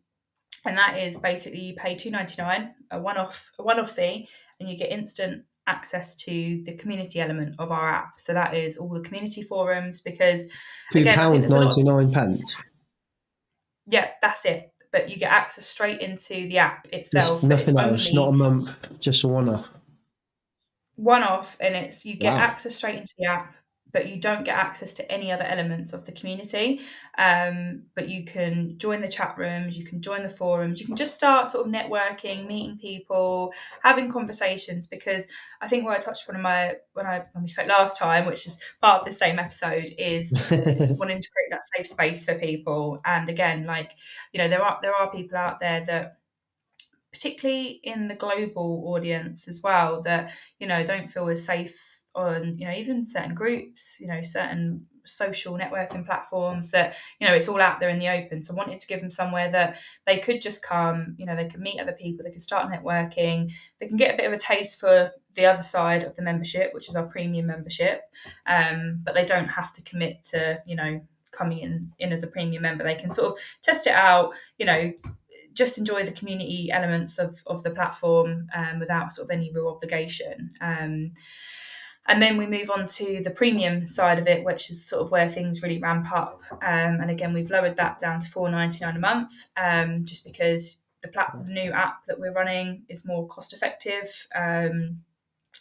and 0.66 0.78
that 0.78 0.97
is 0.97 1.20
basically 1.20 1.62
you 1.62 1.75
pay 1.75 1.96
two 1.96 2.09
ninety 2.09 2.42
nine, 2.42 2.74
a 2.92 3.00
one 3.00 3.17
off 3.17 3.51
a 3.59 3.63
one 3.63 3.79
off 3.79 3.92
fee, 3.92 4.28
and 4.59 4.67
you 4.67 4.75
get 4.75 4.92
instant 4.92 5.46
access 5.67 6.15
to 6.15 6.63
the 6.63 6.73
community 6.73 7.19
element 7.19 7.55
of 7.59 7.71
our 7.71 7.89
app. 7.89 8.19
So 8.19 8.33
that 8.33 8.55
is 8.55 8.77
all 8.77 8.89
the 8.89 9.01
community 9.01 9.43
forums 9.43 10.01
because 10.01 10.49
two 10.91 11.05
pound 11.05 11.47
ninety 11.49 11.83
nine 11.83 12.11
pence. 12.11 12.57
Yeah, 13.85 14.09
that's 14.21 14.45
it. 14.45 14.71
But 14.91 15.09
you 15.09 15.17
get 15.17 15.31
access 15.31 15.67
straight 15.67 16.01
into 16.01 16.33
the 16.33 16.57
app 16.57 16.87
itself. 16.91 17.43
nothing 17.43 17.77
else, 17.77 18.13
not 18.13 18.29
a 18.29 18.31
month, 18.31 18.69
just 18.99 19.23
a 19.23 19.27
one 19.27 19.49
off. 19.49 19.69
One 20.95 21.23
off, 21.23 21.57
and 21.59 21.75
it's 21.75 22.05
you 22.05 22.15
get 22.15 22.33
wow. 22.33 22.39
access 22.39 22.75
straight 22.75 22.95
into 22.95 23.13
the 23.19 23.25
app 23.25 23.53
but 23.92 24.08
you 24.08 24.20
don't 24.20 24.43
get 24.43 24.55
access 24.55 24.93
to 24.93 25.12
any 25.12 25.32
other 25.32 25.43
elements 25.43 25.93
of 25.93 26.05
the 26.05 26.12
community. 26.12 26.82
Um, 27.18 27.84
but 27.96 28.09
you 28.09 28.26
can 28.26 28.78
join 28.78 29.01
the 29.01 29.08
chat 29.08 29.38
rooms, 29.38 29.78
you 29.78 29.86
can 29.86 30.01
join 30.01 30.24
the 30.24 30.30
forums, 30.30 30.80
you 30.80 30.86
can 30.86 30.96
just 30.96 31.16
start 31.16 31.50
sort 31.50 31.66
of 31.66 31.74
networking, 31.74 32.47
meeting 32.47 32.78
people, 32.78 33.54
having 33.84 34.12
conversations. 34.12 34.88
Because 34.88 35.28
I 35.62 35.68
think 35.68 35.86
what 35.86 35.97
I 35.97 36.00
touched 36.00 36.30
on 36.30 36.36
in 36.36 36.42
my 36.42 36.76
when 36.93 37.05
I 37.05 37.24
when 37.34 37.43
we 37.43 37.50
spoke 37.50 37.68
last 37.68 37.97
time, 37.97 38.26
which 38.26 38.46
is 38.46 38.59
part 38.82 39.00
of 39.00 39.05
the 39.05 39.12
same 39.12 39.39
episode, 39.39 39.93
is 39.97 40.32
wanting 40.51 41.20
to 41.20 41.30
create 41.32 41.51
that 41.51 41.62
safe 41.76 41.88
space 41.88 42.26
for 42.26 42.36
people. 42.36 43.00
And 43.05 43.30
again, 43.30 43.66
like 43.66 43.92
you 44.34 44.39
know, 44.39 44.47
there 44.47 44.62
are 44.62 44.80
there 44.82 44.96
are 44.96 45.12
people 45.12 45.38
out 45.38 45.59
there 45.59 45.84
that 45.86 46.18
particularly 47.12 47.80
in 47.84 48.08
the 48.08 48.16
global 48.16 48.84
audience 48.93 49.47
as 49.47 49.62
well 49.64 50.01
that 50.01 50.32
you 50.59 50.68
know 50.68 50.86
don't 50.86 51.09
feel 51.09 51.30
as 51.30 51.43
safe 51.43 51.96
on 52.17 52.57
you 52.57 52.65
know 52.65 52.73
even 52.73 53.05
certain 53.05 53.35
groups 53.35 53.97
you 53.99 54.07
know 54.07 54.23
certain 54.23 54.85
social 55.05 55.57
networking 55.57 56.05
platforms 56.05 56.71
that 56.71 56.95
you 57.19 57.27
know 57.27 57.33
it's 57.33 57.47
all 57.47 57.61
out 57.61 57.79
there 57.79 57.89
in 57.89 57.99
the 57.99 58.09
open. 58.09 58.43
So 58.43 58.53
I 58.53 58.57
wanted 58.57 58.79
to 58.79 58.87
give 58.87 58.99
them 58.99 59.09
somewhere 59.09 59.49
that 59.51 59.77
they 60.05 60.17
could 60.17 60.41
just 60.41 60.61
come 60.61 61.15
you 61.17 61.25
know 61.25 61.35
they 61.35 61.47
could 61.47 61.61
meet 61.61 61.79
other 61.79 61.93
people 61.93 62.23
they 62.23 62.31
could 62.31 62.43
start 62.43 62.69
networking 62.69 63.53
they 63.79 63.87
can 63.87 63.97
get 63.97 64.13
a 64.13 64.17
bit 64.17 64.25
of 64.25 64.33
a 64.33 64.37
taste 64.37 64.79
for 64.79 65.11
the 65.35 65.45
other 65.45 65.63
side 65.63 66.03
of 66.03 66.15
the 66.15 66.21
membership 66.21 66.73
which 66.73 66.89
is 66.89 66.95
our 66.95 67.05
premium 67.05 67.45
membership. 67.45 68.01
Um, 68.45 68.99
but 69.03 69.13
they 69.13 69.25
don't 69.25 69.47
have 69.47 69.71
to 69.73 69.81
commit 69.83 70.23
to 70.31 70.61
you 70.65 70.75
know 70.75 71.01
coming 71.31 71.59
in 71.59 71.91
in 71.99 72.11
as 72.11 72.23
a 72.23 72.27
premium 72.27 72.63
member. 72.63 72.83
They 72.83 72.95
can 72.95 73.11
sort 73.11 73.33
of 73.33 73.39
test 73.61 73.87
it 73.87 73.93
out 73.93 74.33
you 74.57 74.65
know 74.65 74.91
just 75.53 75.79
enjoy 75.79 76.03
the 76.03 76.11
community 76.11 76.69
elements 76.71 77.17
of, 77.17 77.41
of 77.47 77.63
the 77.63 77.71
platform 77.71 78.47
um, 78.55 78.77
without 78.77 79.11
sort 79.11 79.25
of 79.25 79.31
any 79.35 79.51
real 79.51 79.67
obligation. 79.67 80.53
Um, 80.61 81.13
and 82.08 82.21
then 82.21 82.38
we 82.38 82.47
move 82.47 82.70
on 82.70 82.88
to 82.88 83.21
the 83.24 83.32
premium 83.32 83.86
side 83.86 84.20
of 84.20 84.28
it, 84.28 84.43
which 84.43 84.70
is 84.70 84.86
sort 84.86 85.04
of 85.04 85.12
where 85.12 85.28
things 85.28 85.62
really 85.62 85.79
ramp 85.79 86.12
up. 86.12 86.42
Um, 86.51 87.01
and 87.01 87.12
again, 87.12 87.34
we've 87.34 87.50
lowered 87.51 87.75
that 87.78 88.00
down 88.00 88.20
to 88.21 88.29
four 88.29 88.50
ninety 88.50 88.84
nine 88.84 88.96
a 88.96 89.00
month, 89.00 89.34
um, 89.58 90.05
just 90.05 90.25
because 90.25 90.78
the, 91.01 91.09
plat- 91.09 91.36
new 91.46 91.71
app 91.71 92.05
that 92.08 92.20
we're 92.20 92.34
running 92.34 92.84
is 92.89 93.05
more 93.05 93.28
cost 93.28 93.54
effective. 93.54 94.28
Um, 94.36 95.01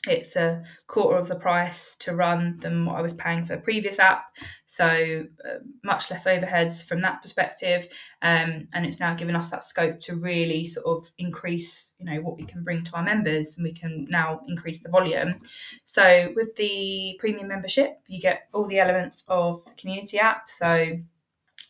it's 0.07 0.37
a 0.37 0.63
quarter 0.87 1.17
of 1.17 1.29
the 1.29 1.37
price 1.37 1.97
to 1.97 2.15
run 2.15 2.57
than 2.59 2.85
what 2.85 2.97
I 2.97 3.03
was 3.03 3.15
paying 3.15 3.45
for 3.45 3.57
the 3.57 3.63
previous 3.63 3.99
app. 3.99 4.25
So 4.67 5.25
uh, 5.45 5.59
much 5.83 6.11
less 6.11 6.27
overheads 6.27 6.87
from 6.87 7.01
that 7.03 7.23
perspective, 7.23 7.89
um, 8.23 8.69
and 8.73 8.85
it's 8.85 9.01
now 9.01 9.15
given 9.15 9.37
us 9.37 9.51
that 9.51 9.65
scope 9.65 10.01
to 10.01 10.17
really 10.17 10.67
sort 10.67 10.87
of 10.87 11.11
increase, 11.19 11.95
you 11.99 12.07
know, 12.07 12.21
what 12.21 12.37
we 12.37 12.45
can 12.45 12.63
bring 12.63 12.85
to 12.85 12.97
our 12.97 13.03
members, 13.03 13.57
and 13.57 13.65
we 13.65 13.73
can 13.73 14.07
now 14.11 14.43
increase 14.49 14.83
the 14.83 14.91
volume. 14.91 15.41
So 15.85 16.33
with 16.37 16.55
the 16.57 17.17
premium 17.19 17.49
membership, 17.49 17.99
you 18.07 18.21
get 18.21 18.49
all 18.53 18.67
the 18.67 18.81
elements 18.81 19.25
of 19.29 19.65
the 19.65 19.73
community 19.75 20.19
app. 20.19 20.51
So 20.51 20.99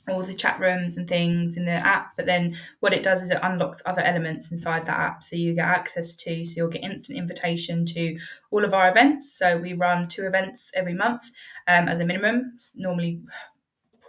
all 0.08 0.22
the 0.22 0.34
chat 0.34 0.58
rooms 0.60 0.96
and 0.96 1.08
things 1.08 1.56
in 1.56 1.64
the 1.64 1.72
app 1.72 2.16
but 2.16 2.26
then 2.26 2.56
what 2.80 2.92
it 2.92 3.02
does 3.02 3.22
is 3.22 3.30
it 3.30 3.38
unlocks 3.42 3.82
other 3.86 4.02
elements 4.02 4.52
inside 4.52 4.86
that 4.86 4.98
app. 4.98 5.22
So 5.22 5.36
you 5.36 5.54
get 5.54 5.66
access 5.66 6.16
to 6.16 6.44
so 6.44 6.54
you'll 6.56 6.70
get 6.70 6.82
instant 6.82 7.18
invitation 7.18 7.84
to 7.86 8.18
all 8.50 8.64
of 8.64 8.74
our 8.74 8.90
events. 8.90 9.38
So 9.38 9.56
we 9.56 9.74
run 9.74 10.08
two 10.08 10.26
events 10.26 10.70
every 10.74 10.94
month 10.94 11.30
um, 11.68 11.88
as 11.88 12.00
a 12.00 12.04
minimum. 12.04 12.58
Normally 12.74 13.22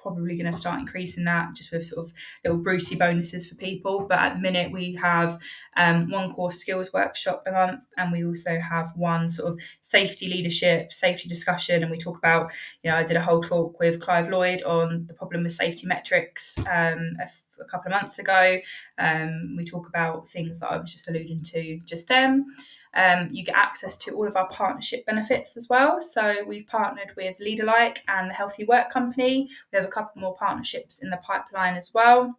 probably 0.07 0.37
going 0.37 0.51
to 0.51 0.57
start 0.57 0.79
increasing 0.79 1.25
that 1.25 1.53
just 1.53 1.71
with 1.71 1.85
sort 1.85 2.05
of 2.05 2.13
little 2.43 2.59
Brucey 2.61 2.95
bonuses 2.95 3.47
for 3.47 3.55
people. 3.55 4.05
But 4.07 4.19
at 4.19 4.33
the 4.33 4.39
minute, 4.39 4.71
we 4.71 4.95
have 5.01 5.39
um, 5.75 6.09
one 6.09 6.31
core 6.31 6.51
skills 6.51 6.93
workshop 6.93 7.43
a 7.45 7.51
month, 7.51 7.81
and 7.97 8.11
we 8.11 8.25
also 8.25 8.59
have 8.59 8.91
one 8.95 9.29
sort 9.29 9.53
of 9.53 9.61
safety 9.81 10.27
leadership, 10.27 10.93
safety 10.93 11.27
discussion. 11.27 11.83
And 11.83 11.91
we 11.91 11.97
talk 11.97 12.17
about, 12.17 12.51
you 12.83 12.91
know, 12.91 12.97
I 12.97 13.03
did 13.03 13.17
a 13.17 13.21
whole 13.21 13.41
talk 13.41 13.79
with 13.79 13.99
Clive 14.01 14.29
Lloyd 14.29 14.63
on 14.63 15.05
the 15.07 15.13
problem 15.13 15.43
with 15.43 15.53
safety 15.53 15.87
metrics 15.87 16.57
um, 16.59 17.17
a, 17.21 17.27
couple 17.69 17.91
of 17.91 17.99
months 17.99 18.19
ago. 18.19 18.59
Um, 18.99 19.55
we 19.57 19.65
talk 19.65 19.87
about 19.89 20.27
things 20.29 20.59
that 20.59 20.71
I 20.71 20.77
was 20.77 20.93
just 20.93 21.09
alluding 21.09 21.39
to 21.39 21.79
just 21.85 22.07
then. 22.07 22.45
Um, 22.97 23.29
you 23.31 23.45
get 23.45 23.55
access 23.55 23.95
to 23.97 24.15
all 24.15 24.27
of 24.27 24.35
our 24.35 24.49
partnership 24.49 25.05
benefits 25.05 25.55
as 25.55 25.69
well. 25.69 26.01
So 26.01 26.43
we've 26.45 26.67
partnered 26.67 27.13
with 27.15 27.39
Leaderlike 27.39 28.03
and 28.07 28.29
the 28.29 28.33
Healthy 28.33 28.65
Work 28.65 28.89
Company. 28.89 29.47
We 29.71 29.77
have 29.77 29.87
a 29.87 29.91
couple 29.91 30.19
more 30.19 30.35
partnerships 30.35 31.03
in 31.03 31.09
the 31.09 31.17
pipeline 31.17 31.75
as 31.75 31.93
well 31.93 32.37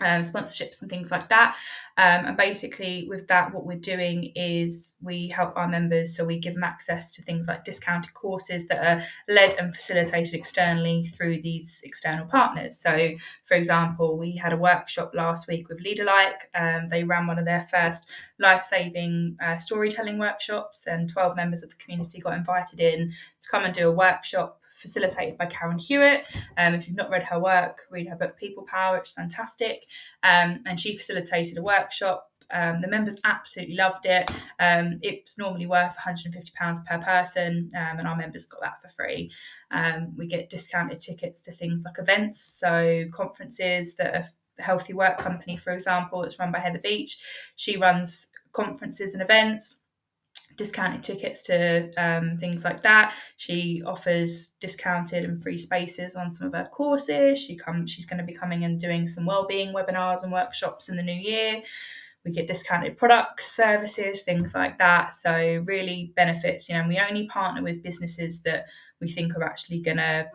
um, 0.00 0.22
sponsorships 0.22 0.80
and 0.80 0.90
things 0.90 1.10
like 1.10 1.28
that. 1.28 1.56
Um, 1.96 2.26
and 2.26 2.36
basically, 2.36 3.06
with 3.08 3.26
that, 3.26 3.52
what 3.52 3.66
we're 3.66 3.78
doing 3.78 4.32
is 4.36 4.96
we 5.02 5.28
help 5.28 5.56
our 5.56 5.66
members, 5.66 6.16
so 6.16 6.24
we 6.24 6.38
give 6.38 6.54
them 6.54 6.62
access 6.62 7.12
to 7.16 7.22
things 7.22 7.48
like 7.48 7.64
discounted 7.64 8.14
courses 8.14 8.66
that 8.66 8.84
are 8.84 9.04
led 9.28 9.54
and 9.54 9.74
facilitated 9.74 10.34
externally 10.34 11.02
through 11.02 11.42
these 11.42 11.80
external 11.82 12.26
partners. 12.26 12.78
So, 12.78 13.14
for 13.42 13.54
example, 13.54 14.16
we 14.16 14.36
had 14.36 14.52
a 14.52 14.56
workshop 14.56 15.12
last 15.14 15.48
week 15.48 15.68
with 15.68 15.80
Leaderlike. 15.80 16.50
Um, 16.54 16.88
they 16.88 17.02
ran 17.02 17.26
one 17.26 17.38
of 17.38 17.44
their 17.44 17.62
first 17.62 18.08
life 18.38 18.62
saving 18.62 19.36
uh, 19.42 19.56
storytelling 19.56 20.18
workshops, 20.18 20.86
and 20.86 21.08
12 21.08 21.34
members 21.34 21.64
of 21.64 21.70
the 21.70 21.76
community 21.76 22.20
got 22.20 22.34
invited 22.34 22.78
in 22.78 23.10
to 23.40 23.48
come 23.50 23.64
and 23.64 23.74
do 23.74 23.88
a 23.88 23.92
workshop 23.92 24.60
facilitated 24.78 25.36
by 25.36 25.46
Karen 25.46 25.78
Hewitt. 25.78 26.24
Um, 26.56 26.74
if 26.74 26.88
you've 26.88 26.96
not 26.96 27.10
read 27.10 27.24
her 27.24 27.38
work, 27.38 27.82
read 27.90 28.08
her 28.08 28.16
book 28.16 28.36
People 28.36 28.64
Power, 28.64 28.98
it's 28.98 29.12
fantastic. 29.12 29.86
Um, 30.22 30.62
and 30.66 30.78
she 30.78 30.96
facilitated 30.96 31.58
a 31.58 31.62
workshop 31.62 32.28
um, 32.50 32.80
the 32.80 32.88
members 32.88 33.20
absolutely 33.24 33.76
loved 33.76 34.06
it. 34.06 34.30
Um, 34.58 34.98
it's 35.02 35.38
normally 35.38 35.66
worth 35.66 35.96
£150 35.96 36.86
per 36.86 36.98
person, 36.98 37.70
um, 37.74 37.98
and 37.98 38.08
our 38.08 38.16
members 38.16 38.46
got 38.46 38.60
that 38.62 38.80
for 38.80 38.88
free. 38.88 39.30
Um, 39.70 40.14
we 40.16 40.26
get 40.26 40.50
discounted 40.50 41.00
tickets 41.00 41.42
to 41.42 41.52
things 41.52 41.82
like 41.84 41.98
events, 41.98 42.40
so 42.40 43.04
conferences 43.12 43.96
that 43.96 44.14
are 44.14 44.24
Healthy 44.62 44.94
Work 44.94 45.18
Company, 45.18 45.56
for 45.56 45.72
example, 45.72 46.22
that's 46.22 46.38
run 46.38 46.50
by 46.50 46.58
Heather 46.58 46.80
Beach. 46.80 47.22
She 47.56 47.76
runs 47.76 48.28
conferences 48.52 49.12
and 49.12 49.22
events 49.22 49.82
discounted 50.58 51.02
tickets 51.02 51.40
to 51.44 51.90
um, 51.96 52.36
things 52.36 52.64
like 52.64 52.82
that. 52.82 53.14
She 53.36 53.82
offers 53.86 54.56
discounted 54.60 55.24
and 55.24 55.42
free 55.42 55.56
spaces 55.56 56.16
on 56.16 56.30
some 56.30 56.48
of 56.48 56.54
her 56.54 56.68
courses. 56.70 57.40
She 57.40 57.56
comes, 57.56 57.90
she's 57.90 58.04
going 58.04 58.18
to 58.18 58.26
be 58.26 58.34
coming 58.34 58.64
and 58.64 58.78
doing 58.78 59.08
some 59.08 59.24
wellbeing 59.24 59.72
webinars 59.72 60.24
and 60.24 60.32
workshops 60.32 60.90
in 60.90 60.96
the 60.96 61.02
new 61.02 61.12
year. 61.12 61.62
We 62.24 62.32
get 62.32 62.48
discounted 62.48 62.98
products, 62.98 63.50
services, 63.50 64.24
things 64.24 64.52
like 64.52 64.76
that. 64.78 65.14
So 65.14 65.62
really 65.64 66.12
benefits. 66.16 66.68
You 66.68 66.76
know, 66.76 66.86
we 66.86 66.98
only 66.98 67.26
partner 67.28 67.62
with 67.62 67.82
businesses 67.82 68.42
that 68.42 68.66
we 69.00 69.08
think 69.08 69.34
are 69.36 69.44
actually 69.44 69.80
going 69.80 69.98
to 69.98 70.28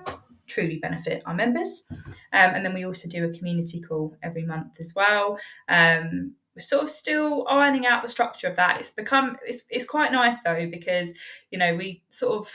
truly 0.47 0.77
benefit 0.77 1.21
our 1.25 1.33
members. 1.33 1.85
Um, 1.91 2.55
and 2.55 2.65
then 2.65 2.73
we 2.73 2.85
also 2.85 3.09
do 3.09 3.25
a 3.25 3.33
community 3.37 3.81
call 3.81 4.15
every 4.23 4.45
month 4.45 4.79
as 4.79 4.93
well. 4.95 5.37
Um, 5.67 6.35
we're 6.55 6.61
sort 6.61 6.83
of 6.83 6.89
still 6.89 7.45
ironing 7.47 7.85
out 7.85 8.03
the 8.03 8.09
structure 8.09 8.47
of 8.47 8.55
that. 8.55 8.79
It's 8.79 8.91
become 8.91 9.37
it's 9.45 9.63
it's 9.69 9.85
quite 9.85 10.11
nice 10.11 10.41
though 10.43 10.67
because 10.69 11.13
you 11.51 11.57
know 11.57 11.75
we 11.75 12.03
sort 12.09 12.37
of 12.37 12.53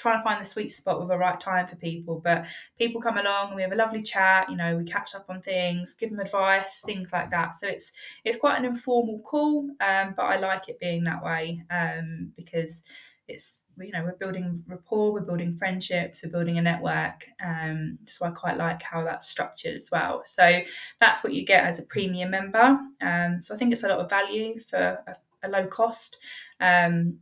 trying 0.00 0.18
to 0.18 0.24
find 0.24 0.40
the 0.40 0.48
sweet 0.48 0.72
spot 0.72 0.98
with 0.98 1.08
the 1.08 1.16
right 1.16 1.38
time 1.38 1.66
for 1.66 1.76
people. 1.76 2.20
But 2.24 2.46
people 2.78 3.00
come 3.00 3.18
along, 3.18 3.48
and 3.48 3.56
we 3.56 3.62
have 3.62 3.72
a 3.72 3.76
lovely 3.76 4.02
chat. 4.02 4.48
You 4.50 4.56
know, 4.56 4.76
we 4.76 4.84
catch 4.84 5.14
up 5.14 5.26
on 5.28 5.40
things, 5.40 5.94
give 5.94 6.10
them 6.10 6.20
advice, 6.20 6.82
things 6.84 7.12
like 7.12 7.30
that. 7.30 7.56
So 7.56 7.68
it's 7.68 7.92
it's 8.24 8.38
quite 8.38 8.58
an 8.58 8.64
informal 8.64 9.20
call, 9.20 9.68
um, 9.80 10.14
but 10.16 10.22
I 10.22 10.36
like 10.36 10.68
it 10.68 10.80
being 10.80 11.04
that 11.04 11.22
way 11.22 11.62
um, 11.70 12.32
because 12.36 12.82
it's 13.30 13.64
you 13.78 13.92
know 13.92 14.02
we're 14.04 14.16
building 14.16 14.62
rapport 14.66 15.12
we're 15.12 15.20
building 15.20 15.56
friendships 15.56 16.22
we're 16.22 16.30
building 16.30 16.58
a 16.58 16.62
network 16.62 17.26
um, 17.44 17.98
so 18.06 18.26
i 18.26 18.30
quite 18.30 18.56
like 18.56 18.82
how 18.82 19.02
that's 19.04 19.28
structured 19.28 19.74
as 19.74 19.90
well. 19.90 20.22
So 20.24 20.60
that's 20.98 21.22
what 21.22 21.32
you 21.32 21.44
get 21.44 21.64
as 21.64 21.78
a 21.78 21.84
premium 21.84 22.30
member. 22.30 22.78
Um, 23.00 23.40
so 23.42 23.54
i 23.54 23.58
think 23.58 23.72
it's 23.72 23.84
a 23.84 23.88
lot 23.88 24.00
of 24.00 24.10
value 24.10 24.58
for 24.58 24.98
a, 25.06 25.16
a 25.42 25.48
low 25.48 25.66
cost. 25.66 26.18
Um, 26.60 27.18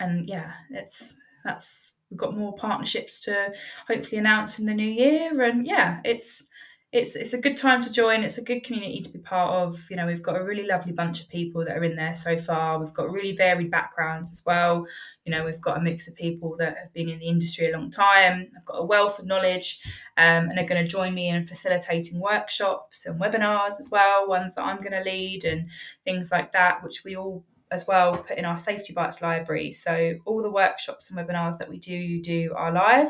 and 0.00 0.28
yeah 0.28 0.52
it's 0.70 1.16
that's 1.44 1.92
we've 2.10 2.18
got 2.18 2.36
more 2.36 2.54
partnerships 2.54 3.20
to 3.20 3.52
hopefully 3.86 4.18
announce 4.18 4.58
in 4.58 4.66
the 4.66 4.74
new 4.74 4.88
year. 4.88 5.42
And 5.42 5.66
yeah 5.66 6.00
it's 6.04 6.46
it's 6.94 7.16
it's 7.16 7.32
a 7.32 7.40
good 7.40 7.56
time 7.56 7.82
to 7.82 7.90
join. 7.90 8.22
It's 8.22 8.38
a 8.38 8.44
good 8.44 8.62
community 8.62 9.00
to 9.00 9.10
be 9.10 9.18
part 9.18 9.50
of. 9.50 9.84
You 9.90 9.96
know, 9.96 10.06
we've 10.06 10.22
got 10.22 10.40
a 10.40 10.44
really 10.44 10.64
lovely 10.64 10.92
bunch 10.92 11.20
of 11.20 11.28
people 11.28 11.64
that 11.64 11.76
are 11.76 11.82
in 11.82 11.96
there 11.96 12.14
so 12.14 12.38
far. 12.38 12.78
We've 12.78 12.94
got 12.94 13.10
really 13.10 13.34
varied 13.34 13.72
backgrounds 13.72 14.30
as 14.30 14.44
well. 14.46 14.86
You 15.24 15.32
know, 15.32 15.44
we've 15.44 15.60
got 15.60 15.76
a 15.76 15.80
mix 15.80 16.06
of 16.06 16.14
people 16.14 16.56
that 16.58 16.78
have 16.78 16.92
been 16.92 17.08
in 17.08 17.18
the 17.18 17.26
industry 17.26 17.68
a 17.68 17.76
long 17.76 17.90
time. 17.90 18.48
I've 18.56 18.64
got 18.64 18.76
a 18.76 18.84
wealth 18.84 19.18
of 19.18 19.26
knowledge, 19.26 19.82
um, 20.16 20.48
and 20.48 20.56
are 20.56 20.64
going 20.64 20.80
to 20.80 20.88
join 20.88 21.14
me 21.14 21.30
in 21.30 21.48
facilitating 21.48 22.20
workshops 22.20 23.06
and 23.06 23.20
webinars 23.20 23.80
as 23.80 23.88
well. 23.90 24.28
Ones 24.28 24.54
that 24.54 24.62
I'm 24.62 24.80
going 24.80 24.92
to 24.92 25.02
lead 25.02 25.44
and 25.44 25.68
things 26.04 26.30
like 26.30 26.52
that, 26.52 26.84
which 26.84 27.02
we 27.04 27.16
all 27.16 27.44
as 27.72 27.88
well 27.88 28.18
put 28.18 28.38
in 28.38 28.44
our 28.44 28.58
safety 28.58 28.92
bites 28.92 29.20
library 29.20 29.72
so 29.72 30.14
all 30.26 30.42
the 30.42 30.50
workshops 30.50 31.10
and 31.10 31.18
webinars 31.18 31.58
that 31.58 31.68
we 31.68 31.78
do 31.78 32.22
do 32.22 32.52
are 32.54 32.70
live 32.70 33.08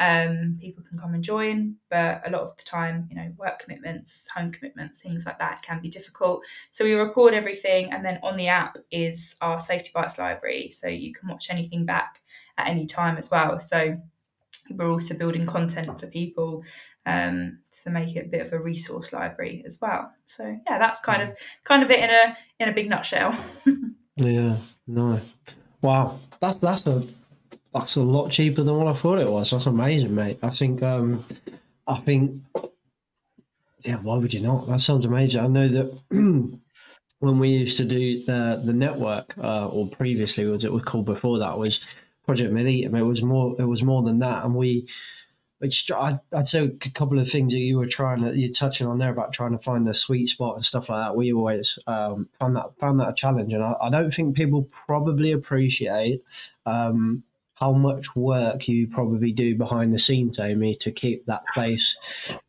um, 0.00 0.56
people 0.58 0.82
can 0.82 0.98
come 0.98 1.12
and 1.12 1.22
join, 1.22 1.76
but 1.90 2.26
a 2.26 2.30
lot 2.30 2.40
of 2.40 2.56
the 2.56 2.62
time, 2.62 3.06
you 3.10 3.16
know, 3.16 3.30
work 3.36 3.58
commitments, 3.58 4.26
home 4.34 4.50
commitments, 4.50 5.02
things 5.02 5.26
like 5.26 5.38
that 5.38 5.60
can 5.60 5.80
be 5.82 5.90
difficult. 5.90 6.42
So 6.70 6.86
we 6.86 6.94
record 6.94 7.34
everything, 7.34 7.92
and 7.92 8.02
then 8.02 8.18
on 8.22 8.38
the 8.38 8.48
app 8.48 8.78
is 8.90 9.36
our 9.42 9.60
Safety 9.60 9.90
Bites 9.94 10.18
library, 10.18 10.70
so 10.72 10.88
you 10.88 11.12
can 11.12 11.28
watch 11.28 11.48
anything 11.50 11.84
back 11.84 12.22
at 12.56 12.66
any 12.66 12.86
time 12.86 13.18
as 13.18 13.30
well. 13.30 13.60
So 13.60 14.00
we're 14.70 14.90
also 14.90 15.14
building 15.14 15.44
content 15.44 16.00
for 16.00 16.06
people 16.06 16.64
um, 17.04 17.58
to 17.82 17.90
make 17.90 18.16
it 18.16 18.24
a 18.24 18.28
bit 18.28 18.46
of 18.46 18.54
a 18.54 18.58
resource 18.58 19.12
library 19.12 19.62
as 19.66 19.78
well. 19.82 20.10
So 20.26 20.58
yeah, 20.66 20.78
that's 20.78 21.00
kind 21.00 21.22
of 21.22 21.36
kind 21.64 21.82
of 21.82 21.90
it 21.90 22.00
in 22.00 22.10
a 22.10 22.36
in 22.58 22.68
a 22.70 22.72
big 22.72 22.88
nutshell. 22.88 23.38
yeah, 24.16 24.56
no, 24.86 25.20
wow, 25.82 26.18
that's 26.40 26.56
that's 26.56 26.86
a 26.86 27.04
that's 27.72 27.96
a 27.96 28.02
lot 28.02 28.30
cheaper 28.30 28.62
than 28.62 28.76
what 28.76 28.88
I 28.88 28.94
thought 28.94 29.18
it 29.18 29.30
was. 29.30 29.50
That's 29.50 29.66
amazing, 29.66 30.14
mate. 30.14 30.38
I 30.42 30.50
think, 30.50 30.82
um, 30.82 31.24
I 31.86 31.96
think, 31.96 32.42
yeah. 33.82 33.96
Why 33.96 34.18
would 34.18 34.34
you 34.34 34.40
not? 34.40 34.66
That 34.68 34.80
sounds 34.80 35.06
amazing. 35.06 35.40
I 35.40 35.46
know 35.46 35.68
that 35.68 35.98
when 37.20 37.38
we 37.38 37.48
used 37.48 37.78
to 37.78 37.84
do 37.84 38.24
the 38.24 38.60
the 38.62 38.74
network, 38.74 39.34
uh, 39.38 39.68
or 39.68 39.88
previously, 39.88 40.44
was 40.44 40.64
it 40.64 40.72
was 40.72 40.82
called 40.82 41.06
before 41.06 41.38
that 41.38 41.58
was 41.58 41.86
Project 42.26 42.52
Militum. 42.52 42.98
It 42.98 43.02
was 43.02 43.22
more. 43.22 43.56
It 43.58 43.64
was 43.64 43.82
more 43.82 44.02
than 44.02 44.18
that, 44.18 44.44
and 44.44 44.54
we 44.54 44.86
which 45.60 45.90
I, 45.90 46.18
would 46.32 46.46
say 46.46 46.64
a 46.64 46.90
couple 46.90 47.18
of 47.18 47.30
things 47.30 47.52
that 47.52 47.58
you 47.60 47.76
were 47.76 47.86
trying 47.86 48.22
to 48.22 48.36
you're 48.36 48.50
touching 48.50 48.86
on 48.86 48.98
there 48.98 49.10
about 49.10 49.32
trying 49.32 49.52
to 49.52 49.58
find 49.58 49.86
the 49.86 49.92
sweet 49.92 50.28
spot 50.28 50.56
and 50.56 50.64
stuff 50.64 50.88
like 50.88 51.06
that. 51.06 51.16
We 51.16 51.34
always 51.34 51.78
um, 51.86 52.28
found 52.38 52.56
that 52.56 52.78
found 52.78 52.98
that 53.00 53.10
a 53.10 53.14
challenge, 53.14 53.52
and 53.52 53.62
I, 53.62 53.74
I 53.80 53.90
don't 53.90 54.12
think 54.12 54.36
people 54.36 54.64
probably 54.64 55.32
appreciate 55.32 56.22
um, 56.64 57.24
how 57.60 57.72
much 57.72 58.16
work 58.16 58.66
you 58.68 58.88
probably 58.88 59.32
do 59.32 59.54
behind 59.54 59.92
the 59.92 59.98
scenes, 59.98 60.40
Amy, 60.40 60.74
to 60.76 60.90
keep 60.90 61.26
that 61.26 61.42
place 61.52 61.96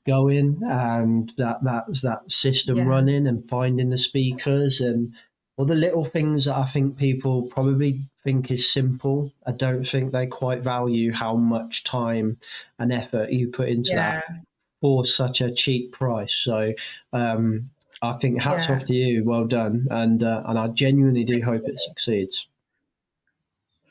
going 0.07 0.61
and 0.63 1.33
that 1.37 1.57
that's 1.63 2.01
that 2.01 2.31
system 2.31 2.77
yeah. 2.77 2.85
running 2.85 3.27
and 3.27 3.47
finding 3.49 3.89
the 3.89 3.97
speakers 3.97 4.79
and 4.79 5.13
all 5.57 5.65
the 5.65 5.75
little 5.75 6.05
things 6.05 6.45
that 6.45 6.55
I 6.55 6.65
think 6.65 6.97
people 6.97 7.43
probably 7.43 7.99
think 8.23 8.49
is 8.49 8.71
simple. 8.71 9.33
I 9.45 9.51
don't 9.51 9.85
think 9.85 10.11
they 10.11 10.27
quite 10.27 10.63
value 10.63 11.11
how 11.11 11.35
much 11.35 11.83
time 11.83 12.37
and 12.79 12.93
effort 12.93 13.31
you 13.31 13.49
put 13.49 13.67
into 13.67 13.91
yeah. 13.91 14.21
that 14.21 14.25
for 14.79 15.05
such 15.05 15.41
a 15.41 15.51
cheap 15.51 15.91
price. 15.91 16.33
So 16.33 16.73
um, 17.11 17.69
I 18.01 18.13
think 18.13 18.41
hats 18.41 18.69
yeah. 18.69 18.75
off 18.75 18.85
to 18.85 18.93
you. 18.93 19.23
Well 19.25 19.45
done, 19.45 19.87
and 19.91 20.23
uh, 20.23 20.43
and 20.45 20.57
I 20.57 20.69
genuinely 20.69 21.23
do 21.23 21.41
hope 21.41 21.63
it 21.67 21.77
succeeds. 21.77 22.47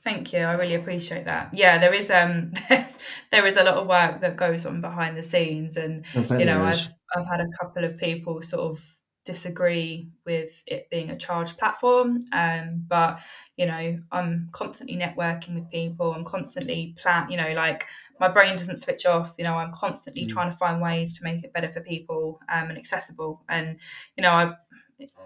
Thank 0.02 0.32
you. 0.32 0.40
I 0.40 0.52
really 0.52 0.74
appreciate 0.74 1.26
that. 1.26 1.52
Yeah, 1.52 1.78
there 1.78 1.92
is 1.92 2.10
um 2.10 2.52
there 3.30 3.46
is 3.46 3.56
a 3.56 3.64
lot 3.64 3.74
of 3.74 3.86
work 3.86 4.20
that 4.22 4.36
goes 4.36 4.64
on 4.66 4.80
behind 4.80 5.16
the 5.16 5.22
scenes 5.22 5.76
and 5.76 6.04
you 6.14 6.44
know, 6.44 6.62
I've 6.62 6.88
I've 7.14 7.26
had 7.26 7.40
a 7.40 7.48
couple 7.60 7.84
of 7.84 7.98
people 7.98 8.42
sort 8.42 8.72
of 8.72 8.96
disagree 9.26 10.08
with 10.24 10.62
it 10.66 10.88
being 10.90 11.10
a 11.10 11.16
charged 11.16 11.58
platform. 11.58 12.24
Um, 12.32 12.84
but 12.88 13.20
you 13.56 13.66
know, 13.66 14.00
I'm 14.10 14.48
constantly 14.52 14.96
networking 14.96 15.54
with 15.54 15.70
people. 15.70 16.12
I'm 16.12 16.24
constantly 16.24 16.96
plan. 17.00 17.30
You 17.30 17.36
know, 17.36 17.52
like 17.52 17.84
my 18.18 18.28
brain 18.28 18.56
doesn't 18.56 18.82
switch 18.82 19.06
off. 19.06 19.34
You 19.38 19.44
know, 19.44 19.54
I'm 19.54 19.72
constantly 19.72 20.24
mm. 20.24 20.30
trying 20.30 20.50
to 20.50 20.56
find 20.56 20.80
ways 20.80 21.18
to 21.18 21.24
make 21.24 21.44
it 21.44 21.52
better 21.52 21.68
for 21.68 21.80
people 21.80 22.40
um, 22.48 22.70
and 22.70 22.78
accessible. 22.78 23.42
And 23.48 23.78
you 24.16 24.22
know, 24.22 24.32
I 24.32 24.54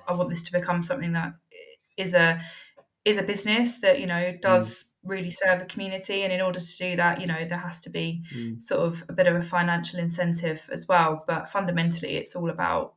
I 0.09 0.17
want 0.17 0.31
this 0.31 0.43
to 0.45 0.53
become 0.53 0.83
something 0.83 1.13
that 1.13 1.35
is 1.97 2.15
a 2.15 2.41
is 3.05 3.19
a 3.19 3.23
business 3.23 3.81
that 3.81 4.01
you 4.01 4.07
know 4.07 4.37
does 4.41 4.85
mm. 4.85 4.87
really 5.05 5.31
serve 5.31 5.61
a 5.61 5.67
community 5.67 6.23
and 6.23 6.33
in 6.33 6.41
order 6.41 6.61
to 6.61 6.77
do 6.79 6.97
that 6.97 7.21
you 7.21 7.27
know 7.27 7.45
there 7.47 7.59
has 7.59 7.81
to 7.81 7.91
be 7.91 8.23
mm. 8.35 8.63
sort 8.63 8.81
of 8.81 9.05
a 9.09 9.13
bit 9.13 9.27
of 9.27 9.37
a 9.37 9.43
financial 9.43 10.01
incentive 10.01 10.69
as 10.73 10.89
well 10.89 11.25
but 11.27 11.49
fundamentally 11.49 12.17
it's 12.17 12.35
all 12.35 12.51
about 12.51 12.95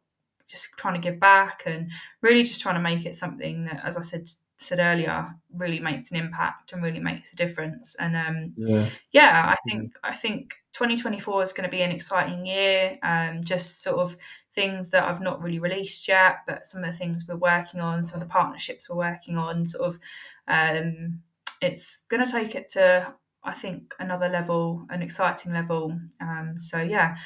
just 0.47 0.69
trying 0.77 0.93
to 0.93 0.99
give 0.99 1.19
back 1.19 1.63
and 1.65 1.91
really 2.21 2.43
just 2.43 2.61
trying 2.61 2.75
to 2.75 2.81
make 2.81 3.05
it 3.05 3.15
something 3.15 3.65
that 3.65 3.81
as 3.83 3.97
i 3.97 4.01
said 4.01 4.27
said 4.59 4.79
earlier 4.79 5.35
really 5.53 5.79
makes 5.79 6.09
an 6.09 6.17
impact 6.17 6.73
and 6.73 6.81
really 6.81 6.99
makes 6.99 7.31
a 7.31 7.35
difference 7.35 7.95
and 7.99 8.15
um 8.15 8.53
yeah, 8.57 8.89
yeah 9.11 9.45
i 9.53 9.55
think 9.69 9.93
i 10.03 10.15
think 10.15 10.55
2024 10.77 11.41
is 11.41 11.53
going 11.53 11.67
to 11.67 11.75
be 11.75 11.81
an 11.81 11.89
exciting 11.89 12.45
year 12.45 12.99
um 13.01 13.43
just 13.43 13.81
sort 13.81 13.97
of 13.97 14.15
things 14.53 14.91
that 14.91 15.03
i've 15.05 15.21
not 15.21 15.41
really 15.41 15.57
released 15.57 16.07
yet 16.07 16.41
but 16.45 16.67
some 16.67 16.83
of 16.83 16.91
the 16.91 16.97
things 16.97 17.25
we're 17.27 17.35
working 17.35 17.81
on 17.81 18.03
some 18.03 18.21
of 18.21 18.27
the 18.27 18.31
partnerships 18.31 18.87
we're 18.87 18.95
working 18.95 19.37
on 19.37 19.65
sort 19.65 19.87
of 19.87 19.99
um 20.47 21.19
it's 21.63 22.05
going 22.09 22.23
to 22.23 22.31
take 22.31 22.53
it 22.53 22.69
to 22.69 23.11
i 23.43 23.53
think 23.53 23.95
another 23.99 24.29
level 24.29 24.85
an 24.91 25.01
exciting 25.01 25.51
level. 25.51 25.97
Um 26.21 26.59
so 26.59 26.79
yeah 26.79 27.17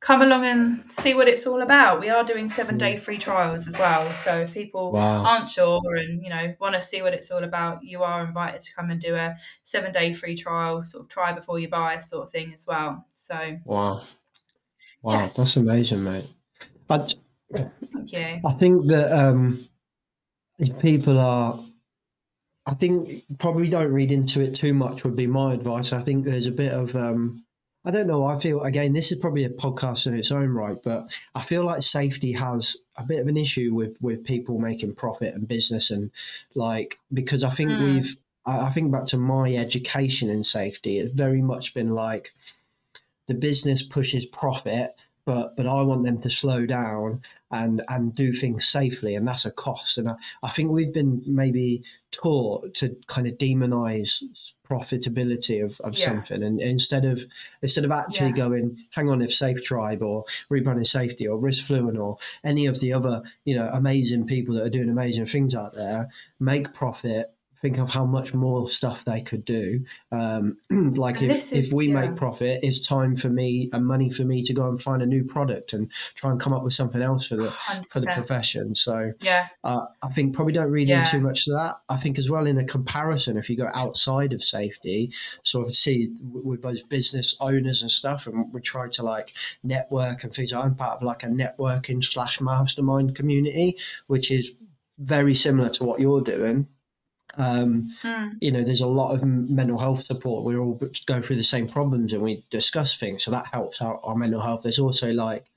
come 0.00 0.22
along 0.22 0.44
and 0.44 0.92
see 0.92 1.14
what 1.14 1.28
it's 1.28 1.46
all 1.46 1.60
about. 1.60 2.00
We 2.00 2.08
are 2.08 2.22
doing 2.22 2.48
seven 2.48 2.78
day 2.78 2.94
mm. 2.94 2.98
free 2.98 3.18
trials 3.18 3.66
as 3.66 3.76
well. 3.78 4.08
So 4.12 4.40
if 4.42 4.54
people 4.54 4.92
wow. 4.92 5.24
aren't 5.24 5.48
sure 5.48 5.80
and 5.96 6.22
you 6.22 6.30
know 6.30 6.54
want 6.60 6.74
to 6.74 6.82
see 6.82 7.02
what 7.02 7.14
it's 7.14 7.30
all 7.30 7.44
about, 7.44 7.82
you 7.82 8.02
are 8.02 8.24
invited 8.24 8.60
to 8.60 8.74
come 8.74 8.90
and 8.90 9.00
do 9.00 9.16
a 9.16 9.36
seven 9.64 9.92
day 9.92 10.12
free 10.12 10.36
trial, 10.36 10.84
sort 10.86 11.04
of 11.04 11.08
try 11.08 11.32
before 11.32 11.58
you 11.58 11.68
buy 11.68 11.98
sort 11.98 12.24
of 12.24 12.30
thing 12.30 12.52
as 12.52 12.66
well. 12.66 13.06
So 13.14 13.58
wow, 13.64 14.02
wow, 15.02 15.20
yes. 15.20 15.36
that's 15.36 15.56
amazing, 15.56 16.04
mate. 16.04 16.26
I, 16.90 17.06
Thank 17.52 18.12
you. 18.12 18.40
I 18.44 18.52
think 18.52 18.86
that 18.88 19.12
um, 19.12 19.68
if 20.58 20.78
people 20.78 21.18
are. 21.18 21.60
I 22.66 22.74
think 22.74 23.24
probably 23.38 23.70
don't 23.70 23.90
read 23.90 24.12
into 24.12 24.42
it 24.42 24.54
too 24.54 24.74
much 24.74 25.02
would 25.02 25.16
be 25.16 25.26
my 25.26 25.54
advice. 25.54 25.94
I 25.94 26.02
think 26.02 26.26
there's 26.26 26.46
a 26.46 26.50
bit 26.50 26.70
of 26.70 26.94
um, 26.94 27.42
I 27.84 27.90
don't 27.90 28.06
know. 28.06 28.24
I 28.24 28.38
feel 28.40 28.62
again, 28.62 28.92
this 28.92 29.12
is 29.12 29.18
probably 29.18 29.44
a 29.44 29.50
podcast 29.50 30.06
in 30.06 30.14
its 30.14 30.32
own 30.32 30.50
right, 30.50 30.76
but 30.82 31.06
I 31.34 31.42
feel 31.42 31.64
like 31.64 31.82
safety 31.82 32.32
has 32.32 32.76
a 32.96 33.04
bit 33.04 33.20
of 33.20 33.28
an 33.28 33.36
issue 33.36 33.72
with 33.74 33.96
with 34.00 34.24
people 34.24 34.58
making 34.58 34.94
profit 34.94 35.34
and 35.34 35.46
business 35.46 35.90
and 35.90 36.10
like 36.54 36.98
because 37.12 37.44
I 37.44 37.50
think 37.50 37.70
mm. 37.70 37.82
we've 37.82 38.16
I, 38.44 38.66
I 38.66 38.70
think 38.72 38.92
back 38.92 39.06
to 39.06 39.16
my 39.16 39.54
education 39.54 40.28
in 40.28 40.44
safety. 40.44 40.98
It's 40.98 41.12
very 41.12 41.40
much 41.40 41.74
been 41.74 41.94
like 41.94 42.32
the 43.26 43.34
business 43.34 43.82
pushes 43.82 44.26
profit 44.26 44.94
but 45.28 45.54
but 45.56 45.66
I 45.66 45.82
want 45.82 46.04
them 46.04 46.22
to 46.22 46.30
slow 46.30 46.64
down 46.64 47.20
and 47.50 47.82
and 47.88 48.14
do 48.14 48.32
things 48.32 48.66
safely, 48.66 49.14
and 49.14 49.28
that's 49.28 49.44
a 49.44 49.50
cost. 49.50 49.98
And 49.98 50.08
I, 50.08 50.14
I 50.42 50.48
think 50.48 50.70
we've 50.70 50.94
been 50.94 51.22
maybe 51.26 51.84
taught 52.10 52.72
to 52.76 52.96
kind 53.08 53.26
of 53.26 53.34
demonize 53.34 54.54
profitability 54.66 55.62
of, 55.62 55.78
of 55.82 55.98
yeah. 55.98 56.06
something, 56.06 56.42
and 56.42 56.62
instead 56.62 57.04
of 57.04 57.26
instead 57.60 57.84
of 57.84 57.90
actually 57.90 58.28
yeah. 58.28 58.36
going, 58.36 58.78
hang 58.92 59.10
on, 59.10 59.20
if 59.20 59.34
Safe 59.34 59.62
Tribe 59.62 60.02
or 60.02 60.24
Rebranding 60.50 60.86
Safety 60.86 61.28
or 61.28 61.38
Riskfluent 61.38 62.02
or 62.02 62.16
any 62.42 62.64
of 62.64 62.80
the 62.80 62.94
other 62.94 63.20
you 63.44 63.54
know 63.54 63.68
amazing 63.70 64.26
people 64.26 64.54
that 64.54 64.64
are 64.64 64.70
doing 64.70 64.88
amazing 64.88 65.26
things 65.26 65.54
out 65.54 65.74
there 65.74 66.08
make 66.40 66.72
profit 66.72 67.34
think 67.60 67.78
of 67.78 67.90
how 67.90 68.04
much 68.04 68.34
more 68.34 68.68
stuff 68.70 69.04
they 69.04 69.20
could 69.20 69.44
do. 69.44 69.84
Um, 70.12 70.58
like 70.70 71.22
if, 71.22 71.52
if 71.52 71.72
we 71.72 71.88
yeah. 71.88 72.00
make 72.00 72.16
profit, 72.16 72.60
it's 72.62 72.86
time 72.86 73.16
for 73.16 73.28
me 73.28 73.68
and 73.72 73.86
money 73.86 74.10
for 74.10 74.24
me 74.24 74.42
to 74.42 74.52
go 74.52 74.68
and 74.68 74.80
find 74.80 75.02
a 75.02 75.06
new 75.06 75.24
product 75.24 75.72
and 75.72 75.90
try 76.14 76.30
and 76.30 76.40
come 76.40 76.52
up 76.52 76.62
with 76.62 76.72
something 76.72 77.02
else 77.02 77.26
for 77.26 77.36
the 77.36 77.48
100%. 77.48 77.84
for 77.90 78.00
the 78.00 78.06
profession. 78.08 78.74
So 78.74 79.12
yeah, 79.20 79.48
uh, 79.64 79.86
I 80.02 80.08
think 80.08 80.34
probably 80.34 80.52
don't 80.52 80.70
read 80.70 80.88
yeah. 80.88 81.00
in 81.00 81.06
too 81.06 81.20
much 81.20 81.44
to 81.46 81.52
that. 81.52 81.76
I 81.88 81.96
think 81.96 82.18
as 82.18 82.30
well 82.30 82.46
in 82.46 82.58
a 82.58 82.64
comparison, 82.64 83.36
if 83.36 83.50
you 83.50 83.56
go 83.56 83.70
outside 83.74 84.32
of 84.32 84.42
safety, 84.42 85.12
sort 85.44 85.66
of 85.66 85.74
see 85.74 86.10
with 86.20 86.62
both 86.62 86.88
business 86.88 87.36
owners 87.40 87.82
and 87.82 87.90
stuff, 87.90 88.26
and 88.26 88.52
we 88.52 88.60
try 88.60 88.88
to 88.88 89.02
like 89.02 89.34
network 89.62 90.24
and 90.24 90.32
things. 90.32 90.52
I'm 90.52 90.74
part 90.74 90.98
of 90.98 91.02
like 91.02 91.22
a 91.22 91.26
networking 91.26 92.04
slash 92.04 92.40
mastermind 92.40 93.14
community, 93.14 93.76
which 94.06 94.30
is 94.30 94.52
very 94.98 95.34
similar 95.34 95.70
to 95.70 95.84
what 95.84 96.00
you're 96.00 96.20
doing 96.20 96.66
um, 97.36 97.90
mm. 98.02 98.32
You 98.40 98.52
know, 98.52 98.64
there's 98.64 98.80
a 98.80 98.86
lot 98.86 99.14
of 99.14 99.22
mental 99.24 99.78
health 99.78 100.02
support. 100.04 100.44
We're 100.44 100.60
all 100.60 100.80
going 101.06 101.22
through 101.22 101.36
the 101.36 101.42
same 101.44 101.68
problems 101.68 102.12
and 102.12 102.22
we 102.22 102.44
discuss 102.50 102.96
things, 102.96 103.22
so 103.22 103.30
that 103.30 103.46
helps 103.46 103.82
our, 103.82 104.00
our 104.02 104.16
mental 104.16 104.40
health. 104.40 104.62
There's 104.62 104.78
also 104.78 105.12
like 105.12 105.50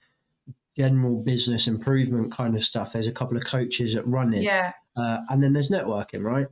general 0.77 1.21
business 1.21 1.67
improvement 1.67 2.31
kind 2.31 2.55
of 2.55 2.63
stuff. 2.63 2.93
There's 2.93 3.07
a 3.07 3.11
couple 3.11 3.37
of 3.37 3.45
coaches 3.45 3.93
that 3.93 4.05
run 4.05 4.33
it, 4.33 4.43
yeah, 4.43 4.73
uh, 4.95 5.19
and 5.29 5.43
then 5.43 5.53
there's 5.53 5.69
networking, 5.69 6.23
right? 6.23 6.47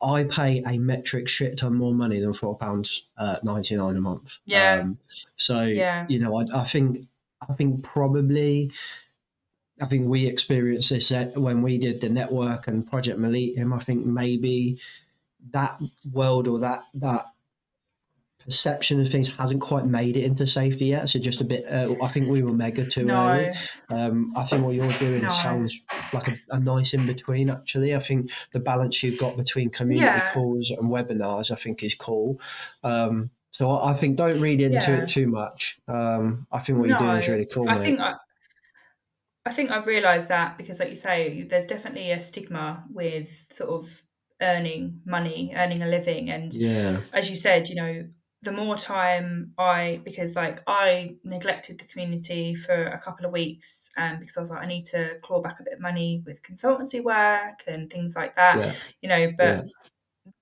I 0.00 0.24
pay 0.24 0.62
a 0.64 0.78
metric 0.78 1.28
shit 1.28 1.56
ton 1.56 1.74
more 1.74 1.94
money 1.94 2.20
than 2.20 2.32
four 2.32 2.56
pounds 2.56 3.08
uh, 3.16 3.38
ninety 3.42 3.74
nine 3.76 3.96
a 3.96 4.00
month. 4.00 4.38
Yeah. 4.44 4.80
Um, 4.82 4.98
so 5.36 5.62
yeah. 5.62 6.06
you 6.08 6.18
know, 6.18 6.36
I, 6.36 6.44
I 6.54 6.64
think 6.64 7.06
I 7.48 7.54
think 7.54 7.82
probably 7.82 8.70
I 9.80 9.86
think 9.86 10.08
we 10.08 10.26
experienced 10.26 10.90
this 10.90 11.10
when 11.34 11.62
we 11.62 11.78
did 11.78 12.00
the 12.00 12.08
network 12.08 12.68
and 12.68 12.86
Project 12.86 13.18
Millennium. 13.18 13.72
I 13.72 13.80
think 13.80 14.04
maybe 14.04 14.80
that 15.50 15.80
world 16.12 16.48
or 16.48 16.58
that 16.60 16.80
that 16.94 17.26
perception 18.48 18.98
of 18.98 19.10
things 19.10 19.36
hasn't 19.36 19.60
quite 19.60 19.84
made 19.84 20.16
it 20.16 20.24
into 20.24 20.46
safety 20.46 20.86
yet. 20.86 21.06
So 21.08 21.18
just 21.18 21.42
a 21.42 21.44
bit. 21.44 21.66
Uh, 21.70 21.94
I 22.02 22.08
think 22.08 22.28
we 22.28 22.42
were 22.42 22.52
mega 22.52 22.84
too 22.84 23.04
no. 23.04 23.28
early. 23.28 23.52
Um, 23.90 24.32
I 24.34 24.44
think 24.44 24.64
what 24.64 24.74
you're 24.74 24.88
doing 24.92 25.22
no. 25.22 25.28
sounds 25.28 25.82
like 26.14 26.28
a, 26.28 26.38
a, 26.50 26.58
nice 26.58 26.94
in 26.94 27.06
between. 27.06 27.50
Actually, 27.50 27.94
I 27.94 27.98
think 27.98 28.30
the 28.52 28.60
balance 28.60 29.02
you've 29.02 29.18
got 29.18 29.36
between 29.36 29.68
community 29.68 30.06
yeah. 30.06 30.32
calls 30.32 30.70
and 30.70 30.88
webinars, 30.88 31.50
I 31.50 31.56
think, 31.56 31.82
is 31.82 31.94
cool. 31.94 32.40
Um, 32.82 33.30
so 33.50 33.70
I, 33.70 33.90
I, 33.90 33.94
think 33.94 34.16
don't 34.16 34.40
read 34.40 34.62
into 34.62 34.92
yeah. 34.92 35.02
it 35.02 35.08
too 35.10 35.26
much. 35.26 35.78
Um, 35.86 36.46
I 36.50 36.60
think 36.60 36.78
what 36.78 36.88
no, 36.88 36.98
you're 36.98 37.06
doing 37.06 37.18
is 37.18 37.28
really 37.28 37.46
cool. 37.46 37.68
I 37.68 37.74
mate. 37.74 37.82
think 37.82 38.00
I, 38.00 38.14
I 39.48 39.50
think 39.50 39.70
I've 39.70 39.86
realised 39.86 40.28
that 40.28 40.58
because, 40.58 40.78
like 40.78 40.90
you 40.90 40.96
say, 40.96 41.46
there's 41.48 41.64
definitely 41.64 42.10
a 42.10 42.20
stigma 42.20 42.84
with 42.90 43.46
sort 43.50 43.70
of 43.70 44.02
earning 44.42 45.00
money, 45.06 45.54
earning 45.56 45.80
a 45.80 45.86
living, 45.86 46.28
and 46.28 46.52
yeah, 46.52 47.00
as 47.14 47.30
you 47.30 47.36
said, 47.36 47.70
you 47.70 47.76
know, 47.76 48.06
the 48.42 48.52
more 48.52 48.76
time 48.76 49.54
I 49.56 50.02
because 50.04 50.36
like 50.36 50.60
I 50.66 51.16
neglected 51.24 51.78
the 51.78 51.86
community 51.86 52.54
for 52.54 52.74
a 52.74 53.00
couple 53.00 53.24
of 53.24 53.32
weeks, 53.32 53.88
um, 53.96 54.18
because 54.20 54.36
I 54.36 54.40
was 54.40 54.50
like, 54.50 54.62
I 54.62 54.66
need 54.66 54.84
to 54.86 55.16
claw 55.22 55.40
back 55.40 55.60
a 55.60 55.62
bit 55.62 55.72
of 55.72 55.80
money 55.80 56.22
with 56.26 56.42
consultancy 56.42 57.02
work 57.02 57.62
and 57.66 57.90
things 57.90 58.14
like 58.14 58.36
that, 58.36 58.58
yeah. 58.58 58.72
you 59.00 59.08
know, 59.08 59.32
but 59.38 59.64
yeah. 60.26 60.32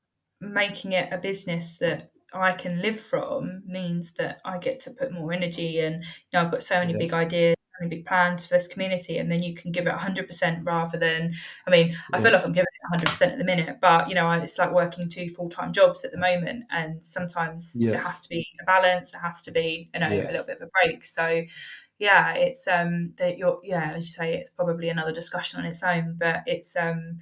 making 0.41 0.93
it 0.93 1.13
a 1.13 1.19
business 1.19 1.79
that 1.79 2.11
I 2.33 2.55
can 2.55 2.83
live 2.83 2.99
from 2.99 3.63
means 3.65 4.15
that 4.15 4.39
I 4.45 4.59
get 4.59 4.81
to 4.81 4.91
put 4.91 5.13
more 5.13 5.33
energy 5.33 5.79
and 5.79 6.03
you 6.03 6.33
know 6.33 6.41
I've 6.41 6.51
got 6.51 6.65
so 6.65 6.75
many 6.75 6.93
yeah. 6.95 6.99
big 6.99 7.13
ideas 7.13 7.56
big 7.89 8.07
plans 8.07 8.47
for 8.47 8.55
this 8.55 8.69
community, 8.69 9.19
and 9.19 9.31
then 9.31 9.43
you 9.43 9.55
can 9.55 9.73
give 9.73 9.87
it 9.87 9.91
100% 9.91 10.65
rather 10.65 10.99
than, 10.99 11.33
I 11.67 11.71
mean, 11.71 11.97
I 12.13 12.19
feel 12.19 12.33
like 12.33 12.45
I'm 12.45 12.53
giving 12.53 12.65
it 12.65 12.85
100% 12.85 13.33
at 13.33 13.39
the 13.39 13.45
minute, 13.45 13.79
but 13.81 14.09
you 14.09 14.15
know, 14.15 14.31
it's 14.33 14.59
like 14.59 14.73
working 14.73 15.09
two 15.09 15.29
full 15.31 15.49
time 15.49 15.73
jobs 15.73 16.05
at 16.05 16.13
the 16.13 16.19
moment, 16.19 16.65
and 16.71 17.05
sometimes 17.05 17.77
Yeah. 17.79 17.93
there 17.93 18.01
has 18.01 18.21
to 18.21 18.29
be 18.29 18.47
a 18.61 18.65
balance, 18.65 19.11
there 19.13 19.21
has 19.21 19.43
to 19.43 19.53
be, 19.53 19.91
you 19.95 20.01
know, 20.01 20.09
Yeah. 20.09 20.25
a 20.29 20.33
little 20.33 20.47
bit 20.47 20.57
of 20.61 20.69
a 20.69 20.71
break. 20.83 21.07
So, 21.07 21.43
yeah, 21.99 22.35
it's 22.35 22.67
um 22.69 23.13
that 23.19 23.39
you're 23.39 23.61
yeah, 23.65 23.93
as 23.95 24.07
you 24.07 24.13
say, 24.13 24.35
it's 24.35 24.51
probably 24.51 24.89
another 24.89 25.13
discussion 25.13 25.61
on 25.61 25.67
its 25.67 25.83
own, 25.83 26.17
but 26.19 26.43
it's 26.47 26.77
um 26.77 27.19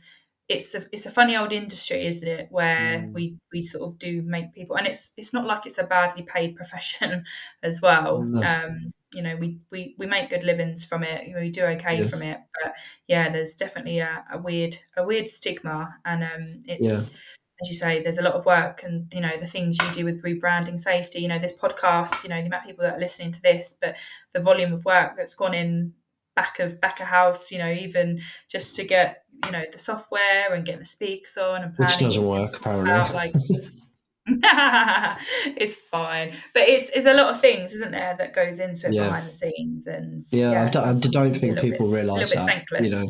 it's 0.48 0.74
a 0.74 0.84
it's 0.92 1.06
a 1.06 1.10
funny 1.10 1.36
old 1.36 1.52
industry, 1.52 2.06
isn't 2.06 2.26
it? 2.28 2.48
Where 2.50 3.00
Mm. 3.00 3.12
we 3.14 3.36
we 3.52 3.62
sort 3.62 3.88
of 3.88 3.98
do 3.98 4.22
make 4.22 4.52
people, 4.52 4.76
and 4.76 4.86
it's 4.86 5.12
it's 5.16 5.32
not 5.32 5.46
like 5.46 5.66
it's 5.66 5.78
a 5.78 5.84
badly 5.84 6.22
paid 6.24 6.56
profession 6.56 7.24
as 7.62 7.80
well. 7.80 8.22
No. 8.22 8.42
Um, 8.42 8.92
you 9.14 9.22
know, 9.22 9.36
we 9.36 9.60
we 9.70 9.94
we 9.98 10.06
make 10.06 10.30
good 10.30 10.42
livings 10.44 10.84
from 10.84 11.02
it. 11.04 11.26
You 11.26 11.34
know, 11.34 11.40
we 11.40 11.50
do 11.50 11.64
okay 11.64 11.98
Yeah. 11.98 12.06
from 12.06 12.22
it, 12.22 12.38
but 12.62 12.74
yeah, 13.08 13.30
there's 13.30 13.54
definitely 13.54 13.98
a, 14.00 14.24
a 14.32 14.38
weird 14.38 14.76
a 14.96 15.04
weird 15.04 15.28
stigma, 15.28 15.96
and 16.04 16.22
um, 16.24 16.62
it's. 16.66 16.86
Yeah. 16.86 17.18
As 17.62 17.68
you 17.68 17.76
say, 17.76 18.02
there's 18.02 18.18
a 18.18 18.22
lot 18.22 18.34
of 18.34 18.44
work, 18.46 18.82
and 18.82 19.06
you 19.14 19.20
know 19.20 19.36
the 19.38 19.46
things 19.46 19.78
you 19.80 19.92
do 19.92 20.04
with 20.04 20.24
rebranding 20.24 20.78
safety. 20.78 21.20
You 21.20 21.28
know 21.28 21.38
this 21.38 21.56
podcast. 21.56 22.24
You 22.24 22.28
know 22.30 22.40
the 22.40 22.46
amount 22.48 22.64
of 22.64 22.66
people 22.68 22.82
that 22.84 22.96
are 22.96 23.00
listening 23.00 23.30
to 23.30 23.40
this, 23.42 23.76
but 23.80 23.96
the 24.32 24.40
volume 24.40 24.72
of 24.72 24.84
work 24.84 25.16
that's 25.16 25.36
gone 25.36 25.54
in 25.54 25.94
back 26.34 26.58
of 26.58 26.80
back 26.80 26.98
of 26.98 27.06
house. 27.06 27.52
You 27.52 27.58
know, 27.58 27.70
even 27.70 28.20
just 28.50 28.74
to 28.76 28.84
get 28.84 29.22
you 29.44 29.52
know 29.52 29.62
the 29.70 29.78
software 29.78 30.52
and 30.52 30.66
get 30.66 30.80
the 30.80 30.84
speaks 30.84 31.36
on 31.38 31.62
and 31.62 31.72
planning 31.76 31.92
Which 31.94 32.00
doesn't 32.00 32.26
work 32.26 32.56
apparently. 32.56 32.90
out 32.90 33.14
like 33.14 33.34
it's 34.26 35.74
fine 35.74 36.34
but 36.54 36.62
it's 36.62 36.88
it's 36.90 37.06
a 37.06 37.14
lot 37.14 37.32
of 37.32 37.40
things 37.40 37.72
isn't 37.74 37.92
there 37.92 38.14
that 38.16 38.34
goes 38.34 38.58
into 38.58 38.88
it 38.88 38.94
Yeah. 38.94 39.04
behind 39.04 39.28
the 39.28 39.34
scenes 39.34 39.86
and 39.86 40.22
yeah, 40.30 40.64
I 40.64 40.70
don't, 40.70 40.84
I 41.06 41.08
don't 41.08 41.36
a 41.36 41.38
think 41.38 41.60
people 41.60 41.88
bit- 41.90 41.96
realise 41.96 42.32
a 42.32 42.36
little 42.36 42.46
that. 42.46 42.54
thankless 42.54 42.84
You 42.84 42.90
know. 42.96 43.06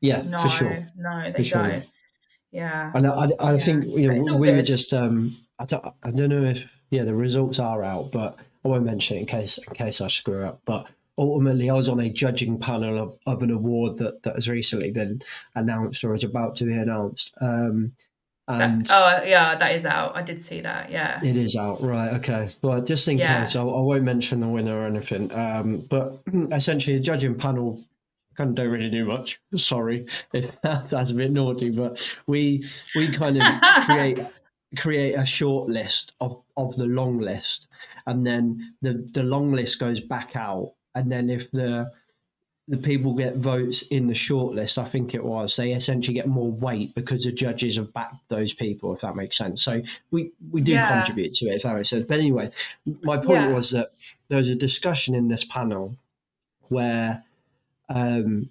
Yeah, 0.00 0.22
no 0.22 0.38
for 0.38 0.48
sure. 0.48 0.88
no 0.96 1.24
they 1.30 1.38
For 1.38 1.44
sure. 1.44 1.62
don't 1.70 1.86
yeah 2.50 2.90
And 2.94 3.06
I, 3.06 3.10
I, 3.10 3.28
I 3.38 3.52
Yeah, 3.52 3.58
think 3.58 3.84
you 3.86 4.12
know 4.12 4.36
we 4.36 4.50
were 4.52 4.62
just 4.62 4.92
um 4.92 5.36
I 5.60 5.64
don't 5.64 5.84
I 6.02 6.10
don't 6.10 6.28
know 6.28 6.42
if 6.44 6.64
yeah 6.90 7.04
the 7.04 7.14
results 7.14 7.58
are 7.60 7.84
out, 7.84 8.10
but 8.10 8.36
I 8.64 8.68
won't 8.68 8.84
mention 8.84 9.16
it 9.16 9.20
in 9.20 9.26
case 9.26 9.58
in 9.58 9.74
case 9.74 10.00
I 10.00 10.08
screw 10.08 10.44
up. 10.44 10.60
But 10.64 10.86
ultimately, 11.16 11.70
I 11.70 11.74
was 11.74 11.88
on 11.88 12.00
a 12.00 12.10
judging 12.10 12.58
panel 12.58 12.98
of, 12.98 13.18
of 13.26 13.42
an 13.42 13.50
award 13.50 13.98
that 13.98 14.22
that 14.24 14.34
has 14.34 14.48
recently 14.48 14.90
been 14.90 15.22
announced 15.54 16.02
or 16.04 16.14
is 16.14 16.24
about 16.24 16.56
to 16.56 16.64
be 16.64 16.74
announced. 16.74 17.32
Um, 17.40 17.92
That- 18.48 18.60
and 18.60 18.90
oh 18.90 19.22
yeah 19.24 19.54
that 19.54 19.72
is 19.74 19.86
out 19.86 20.16
i 20.16 20.22
did 20.22 20.42
see 20.42 20.60
that 20.62 20.90
yeah 20.90 21.20
it 21.22 21.36
is 21.36 21.54
out, 21.54 21.80
right? 21.80 22.12
Okay. 22.14 22.48
Well, 22.60 22.82
just 22.82 23.06
in 23.06 23.18
Yeah. 23.18 23.44
case, 23.44 23.54
I, 23.54 23.62
I 23.62 23.80
won't 23.80 24.02
mention 24.02 24.40
the 24.40 24.48
winner 24.48 24.80
or 24.80 24.84
anything. 24.84 25.32
Um, 25.32 25.78
but 25.88 26.20
essentially, 26.50 26.96
the 26.96 27.02
judging 27.04 27.36
panel 27.36 27.80
kind 28.34 28.50
of 28.50 28.56
don't 28.56 28.70
really 28.70 28.90
do 28.90 29.04
much. 29.04 29.40
Sorry 29.54 30.06
if 30.32 30.60
that's 30.62 31.12
a 31.12 31.14
bit 31.14 31.30
naughty, 31.30 31.70
but 31.70 32.02
we 32.26 32.64
we 32.96 33.08
kind 33.08 33.40
of 33.40 33.44
create 33.84 34.18
create 34.76 35.14
a 35.14 35.24
short 35.24 35.68
list 35.68 36.12
of 36.20 36.42
of 36.56 36.74
the 36.76 36.86
long 36.86 37.18
list, 37.20 37.68
and 38.08 38.26
then 38.26 38.74
the 38.82 39.08
the 39.14 39.22
long 39.22 39.52
list 39.52 39.78
goes 39.78 40.00
back 40.00 40.34
out, 40.34 40.72
and 40.96 41.10
then 41.12 41.30
if 41.30 41.48
the 41.52 41.90
the 42.72 42.78
people 42.78 43.12
get 43.12 43.36
votes 43.36 43.82
in 43.88 44.06
the 44.06 44.14
shortlist, 44.14 44.78
I 44.78 44.88
think 44.88 45.14
it 45.14 45.22
was, 45.22 45.56
they 45.56 45.74
essentially 45.74 46.14
get 46.14 46.26
more 46.26 46.50
weight 46.50 46.94
because 46.94 47.24
the 47.24 47.30
judges 47.30 47.76
have 47.76 47.92
backed 47.92 48.26
those 48.30 48.54
people, 48.54 48.94
if 48.94 49.02
that 49.02 49.14
makes 49.14 49.36
sense. 49.36 49.62
So 49.62 49.82
we, 50.10 50.32
we 50.50 50.62
do 50.62 50.78
Yeah. 50.78 50.86
contribute 50.86 51.34
to 51.34 51.48
it, 51.48 51.56
if 51.56 51.62
that 51.64 51.76
makes 51.76 51.90
sense. 51.90 52.06
But 52.06 52.18
anyway, 52.18 52.50
my 53.02 53.18
point 53.18 53.28
Yeah. 53.28 53.46
was 53.48 53.72
that 53.72 53.90
there 54.28 54.38
was 54.38 54.48
a 54.48 54.54
discussion 54.54 55.14
in 55.14 55.28
this 55.28 55.44
panel 55.44 55.98
where 56.70 57.24
um 57.90 58.50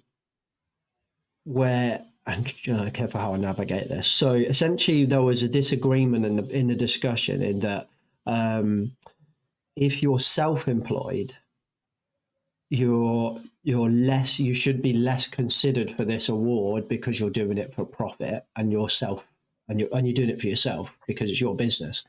where 1.44 2.06
and 2.24 2.54
you 2.64 2.74
know, 2.74 2.88
careful 2.90 3.20
how 3.20 3.34
I 3.34 3.38
navigate 3.38 3.88
this. 3.88 4.06
So 4.06 4.34
essentially 4.34 5.04
there 5.04 5.22
was 5.22 5.42
a 5.42 5.48
disagreement 5.48 6.24
in 6.24 6.36
the 6.36 6.48
in 6.48 6.68
the 6.68 6.76
discussion 6.76 7.42
in 7.42 7.58
that 7.58 7.88
um 8.26 8.96
if 9.74 10.00
you're 10.00 10.20
self-employed 10.20 11.34
you're 12.70 13.40
you're 13.62 13.90
less 13.90 14.40
you 14.40 14.54
should 14.54 14.82
be 14.82 14.92
less 14.92 15.26
considered 15.26 15.90
for 15.90 16.04
this 16.04 16.28
award 16.28 16.88
because 16.88 17.20
you're 17.20 17.30
doing 17.30 17.58
it 17.58 17.74
for 17.74 17.84
profit 17.84 18.44
and 18.56 18.72
yourself 18.72 19.28
and 19.68 19.80
you're 19.80 19.88
and 19.92 20.06
you're 20.06 20.14
doing 20.14 20.30
it 20.30 20.40
for 20.40 20.48
yourself 20.48 20.98
because 21.06 21.30
it's 21.30 21.40
your 21.40 21.54
business. 21.54 22.04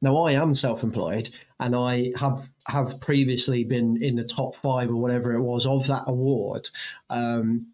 Now 0.00 0.16
i 0.18 0.32
am 0.32 0.54
self-employed 0.54 1.30
and 1.60 1.74
i 1.74 2.12
have 2.16 2.52
have 2.68 3.00
previously 3.00 3.64
been 3.64 4.00
in 4.02 4.16
the 4.16 4.24
top 4.24 4.54
five 4.54 4.90
or 4.90 4.96
whatever 4.96 5.32
it 5.32 5.42
was 5.42 5.66
of 5.66 5.86
that 5.86 6.04
award. 6.06 6.68
Um 7.10 7.68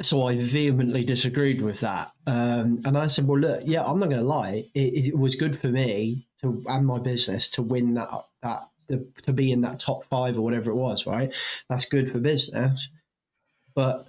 so 0.00 0.26
I 0.26 0.36
vehemently 0.36 1.02
disagreed 1.02 1.60
with 1.60 1.80
that, 1.80 2.12
um, 2.26 2.80
and 2.84 2.96
I 2.96 3.08
said, 3.08 3.26
"Well, 3.26 3.40
look, 3.40 3.62
yeah, 3.64 3.84
I'm 3.84 3.98
not 3.98 4.08
going 4.08 4.20
to 4.20 4.26
lie. 4.26 4.70
It, 4.72 5.08
it 5.08 5.18
was 5.18 5.34
good 5.34 5.58
for 5.58 5.68
me 5.68 6.28
to 6.40 6.62
and 6.68 6.86
my 6.86 7.00
business 7.00 7.50
to 7.50 7.62
win 7.62 7.94
that 7.94 8.08
that 8.42 8.68
the, 8.88 9.06
to 9.22 9.32
be 9.32 9.52
in 9.52 9.60
that 9.62 9.78
top 9.78 10.04
five 10.04 10.36
or 10.36 10.42
whatever 10.42 10.70
it 10.70 10.76
was. 10.76 11.06
Right? 11.06 11.32
That's 11.68 11.84
good 11.84 12.10
for 12.10 12.18
business, 12.18 12.90
but 13.74 14.08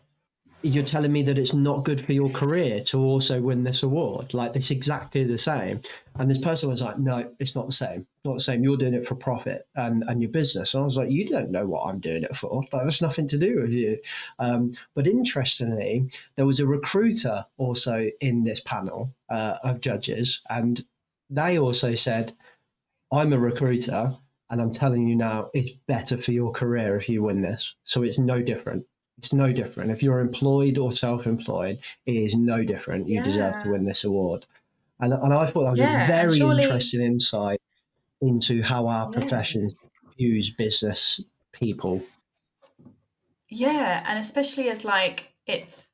you're 0.61 0.83
telling 0.83 1.11
me 1.11 1.21
that 1.21 1.37
it's 1.37 1.53
not 1.53 1.85
good 1.85 2.05
for 2.05 2.11
your 2.11 2.29
career 2.29 2.81
to 2.81 2.99
also 2.99 3.41
win 3.41 3.63
this 3.63 3.83
award. 3.83 4.33
Like 4.33 4.55
it's 4.55 4.71
exactly 4.71 5.23
the 5.23 5.37
same. 5.37 5.79
And 6.15 6.29
this 6.29 6.37
person 6.37 6.69
was 6.69 6.81
like, 6.81 6.99
no, 6.99 7.31
it's 7.39 7.55
not 7.55 7.65
the 7.65 7.71
same. 7.71 8.05
Not 8.25 8.33
the 8.33 8.41
same. 8.41 8.63
You're 8.63 8.75
doing 8.75 8.93
it 8.93 9.07
for 9.07 9.15
profit 9.15 9.67
and, 9.75 10.03
and 10.07 10.21
your 10.21 10.31
business. 10.31 10.73
And 10.73 10.81
I 10.81 10.85
was 10.85 10.97
like, 10.97 11.11
you 11.11 11.25
don't 11.25 11.51
know 11.51 11.65
what 11.65 11.87
I'm 11.87 11.99
doing 11.99 12.23
it 12.23 12.35
for. 12.35 12.63
Like, 12.73 12.83
that's 12.83 13.01
nothing 13.01 13.27
to 13.29 13.37
do 13.37 13.61
with 13.61 13.71
you. 13.71 13.99
Um, 14.37 14.73
but 14.95 15.07
interestingly, 15.07 16.09
there 16.35 16.45
was 16.45 16.59
a 16.59 16.65
recruiter 16.65 17.45
also 17.57 18.09
in 18.19 18.43
this 18.43 18.59
panel 18.59 19.13
uh, 19.29 19.59
of 19.63 19.79
judges, 19.79 20.41
and 20.49 20.83
they 21.29 21.57
also 21.57 21.95
said, 21.95 22.33
I'm 23.13 23.31
a 23.31 23.39
recruiter. 23.39 24.17
And 24.49 24.61
I'm 24.61 24.71
telling 24.71 25.07
you 25.07 25.15
now, 25.15 25.49
it's 25.53 25.71
better 25.87 26.17
for 26.17 26.31
your 26.31 26.51
career 26.51 26.95
if 26.97 27.07
you 27.07 27.23
win 27.23 27.41
this. 27.41 27.75
So 27.83 28.01
it's 28.03 28.17
no 28.19 28.41
different. 28.41 28.85
It's 29.17 29.33
no 29.33 29.51
different. 29.53 29.91
If 29.91 30.01
you're 30.01 30.19
employed 30.19 30.77
or 30.77 30.91
self-employed, 30.91 31.79
it 32.05 32.15
is 32.15 32.35
no 32.35 32.63
different. 32.63 33.07
You 33.07 33.21
deserve 33.21 33.61
to 33.63 33.71
win 33.71 33.85
this 33.85 34.05
award. 34.05 34.45
And, 35.01 35.13
and 35.13 35.33
I 35.33 35.45
thought 35.45 35.63
that 35.65 35.71
was 35.71 35.79
Yeah, 35.79 36.03
a 36.03 36.07
very 36.07 36.37
surely- 36.39 36.63
interesting 36.63 37.01
insight 37.01 37.61
into 38.21 38.61
how 38.63 38.87
our 38.87 39.09
Yeah. 39.11 39.19
profession 39.19 39.71
views 40.17 40.49
business 40.49 41.21
people. 41.51 42.01
Yeah, 43.49 44.03
and 44.07 44.19
especially 44.19 44.69
as 44.69 44.83
like 44.85 45.31
it's 45.45 45.89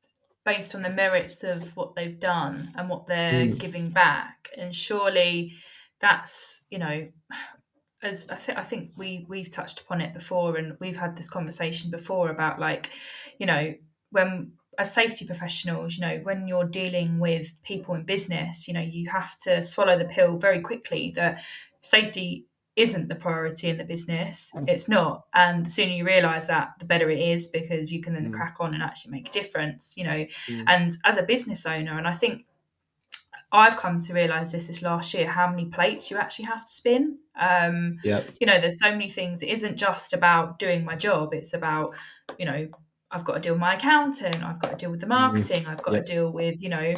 based 0.46 0.76
on 0.76 0.82
the 0.82 0.90
merits 0.90 1.44
of 1.44 1.76
what 1.76 1.96
they've 1.96 2.20
done 2.20 2.72
and 2.76 2.90
what 2.90 3.08
they're 3.08 3.48
Mm. 3.48 3.60
giving 3.60 3.90
back, 3.90 4.50
and 4.58 4.76
surely 4.76 5.54
that's 6.00 6.66
you 6.70 6.78
know, 6.80 7.08
as 8.04 8.28
I 8.30 8.36
think 8.36 8.58
I 8.58 8.64
think 8.64 8.92
we 8.96 9.26
we've 9.28 9.50
touched 9.50 9.80
upon 9.82 10.02
it 10.02 10.14
before, 10.14 10.58
and 10.58 10.78
we've 10.80 10.98
had 10.98 11.16
this 11.16 11.30
conversation 11.30 11.92
before 11.92 12.30
about 12.30 12.60
like, 12.60 12.90
you 13.40 13.46
know, 13.46 13.74
when 14.12 14.52
as 14.78 14.94
safety 14.94 15.26
professionals, 15.26 15.96
you 15.96 16.02
know, 16.02 16.20
when 16.24 16.48
you're 16.48 16.66
dealing 16.66 17.20
with 17.20 17.56
people 17.64 17.96
in 17.96 18.04
business, 18.04 18.68
you 18.68 18.74
know, 18.74 18.82
you 18.82 19.10
have 19.10 19.38
to 19.40 19.64
swallow 19.64 19.98
the 19.98 20.06
pill 20.06 20.38
very 20.38 20.60
quickly 20.60 21.14
that 21.16 21.42
safety 21.82 22.46
isn't 22.76 23.08
the 23.08 23.16
priority 23.16 23.70
in 23.70 23.78
the 23.78 23.86
business. 23.86 24.52
It's 24.68 24.90
not. 24.90 25.24
And 25.34 25.66
the 25.66 25.70
sooner 25.70 25.94
you 25.94 26.06
realise 26.06 26.48
that, 26.48 26.74
the 26.80 26.86
better 26.86 27.10
it 27.10 27.20
is 27.20 27.48
because 27.48 27.90
you 27.90 28.02
can 28.02 28.14
then 28.14 28.32
Mm. 28.32 28.34
crack 28.34 28.58
on 28.60 28.74
and 28.74 28.84
actually 28.84 29.12
make 29.12 29.30
a 29.30 29.32
difference, 29.32 29.96
you 29.96 30.04
know. 30.04 30.26
Mm. 30.48 30.64
And 30.68 30.98
as 31.06 31.16
a 31.18 31.24
business 31.24 31.66
owner, 31.66 31.98
and 31.98 32.06
I 32.06 32.12
think 32.12 32.46
I've 33.52 33.78
come 33.78 34.02
to 34.02 34.14
realise 34.14 34.52
this 34.52 34.68
this 34.68 34.82
last 34.82 35.14
year, 35.14 35.28
how 35.28 35.50
many 35.50 35.66
plates 35.66 36.10
you 36.12 36.18
actually 36.18 36.46
have 36.46 36.66
to 36.66 36.72
spin. 36.72 37.20
Um, 37.40 37.98
Yep. 38.04 38.30
you 38.40 38.48
know, 38.48 38.60
there's 38.60 38.80
so 38.80 38.92
many 38.92 39.10
things. 39.10 39.42
It 39.44 39.50
isn't 39.50 39.78
just 39.78 40.14
about 40.14 40.60
doing 40.60 40.84
my 40.84 40.96
job. 40.96 41.34
It's 41.34 41.54
about, 41.54 41.96
you 42.38 42.46
know, 42.46 42.68
I've 43.12 43.24
got 43.24 43.36
to 43.36 43.40
deal 43.40 43.54
with 43.54 43.62
my 43.62 43.76
accountant. 43.76 44.44
I've 44.44 44.60
got 44.60 44.72
to 44.72 44.78
deal 44.78 44.92
with 44.92 45.00
the 45.00 45.08
marketing. 45.08 45.68
I've 45.68 45.82
got 45.82 45.94
Yep. 45.94 46.06
to 46.06 46.12
deal 46.14 46.32
with, 46.32 46.62
you 46.62 46.70
know, 46.70 46.94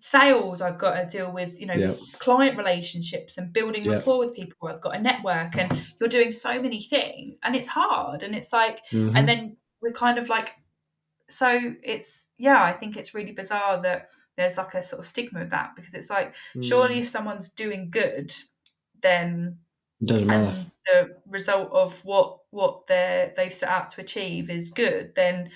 sales. 0.00 0.60
I've 0.60 0.78
got 0.78 0.94
to 1.00 1.06
deal 1.18 1.32
with, 1.32 1.58
you 1.60 1.66
know, 1.66 1.74
Yep. 1.74 1.98
client 2.18 2.56
relationships 2.56 3.38
and 3.38 3.52
building 3.52 3.84
Yep. 3.84 3.96
rapport 3.98 4.18
with 4.18 4.34
people. 4.34 4.68
I've 4.68 4.80
got 4.80 4.96
a 4.96 5.00
network, 5.00 5.56
and 5.58 5.84
you're 5.98 6.08
doing 6.08 6.32
so 6.32 6.60
many 6.60 6.80
things, 6.82 7.38
and 7.42 7.56
it's 7.56 7.68
hard. 7.68 8.22
And 8.22 8.34
it's 8.34 8.52
like, 8.52 8.80
Mhm. 8.92 9.16
and 9.16 9.28
then 9.28 9.56
we're 9.80 9.92
kind 9.92 10.18
of 10.18 10.28
like, 10.28 10.56
so 11.28 11.74
it's 11.82 12.32
yeah. 12.38 12.62
I 12.62 12.72
think 12.72 12.96
it's 12.96 13.14
really 13.14 13.32
bizarre 13.32 13.80
that 13.82 14.10
there's 14.40 14.58
like 14.58 14.74
a 14.74 14.82
sort 14.82 15.00
of 15.00 15.06
stigma 15.06 15.42
of 15.42 15.50
that 15.50 15.76
because 15.76 15.94
it's 15.94 16.10
like 16.10 16.34
surely 16.60 16.96
Mm. 16.96 17.00
if 17.00 17.08
someone's 17.08 17.50
doing 17.52 17.90
good, 17.90 18.32
then 19.02 19.60
doesn't 20.04 20.26
matter. 20.26 20.66
the 20.86 21.20
result 21.26 21.70
of 21.72 22.04
what 22.04 22.40
what 22.50 22.86
they 22.86 23.32
they've 23.36 23.54
set 23.54 23.68
out 23.68 23.90
to 23.90 24.00
achieve 24.00 24.50
is 24.50 24.70
good, 24.70 25.14
then 25.14 25.50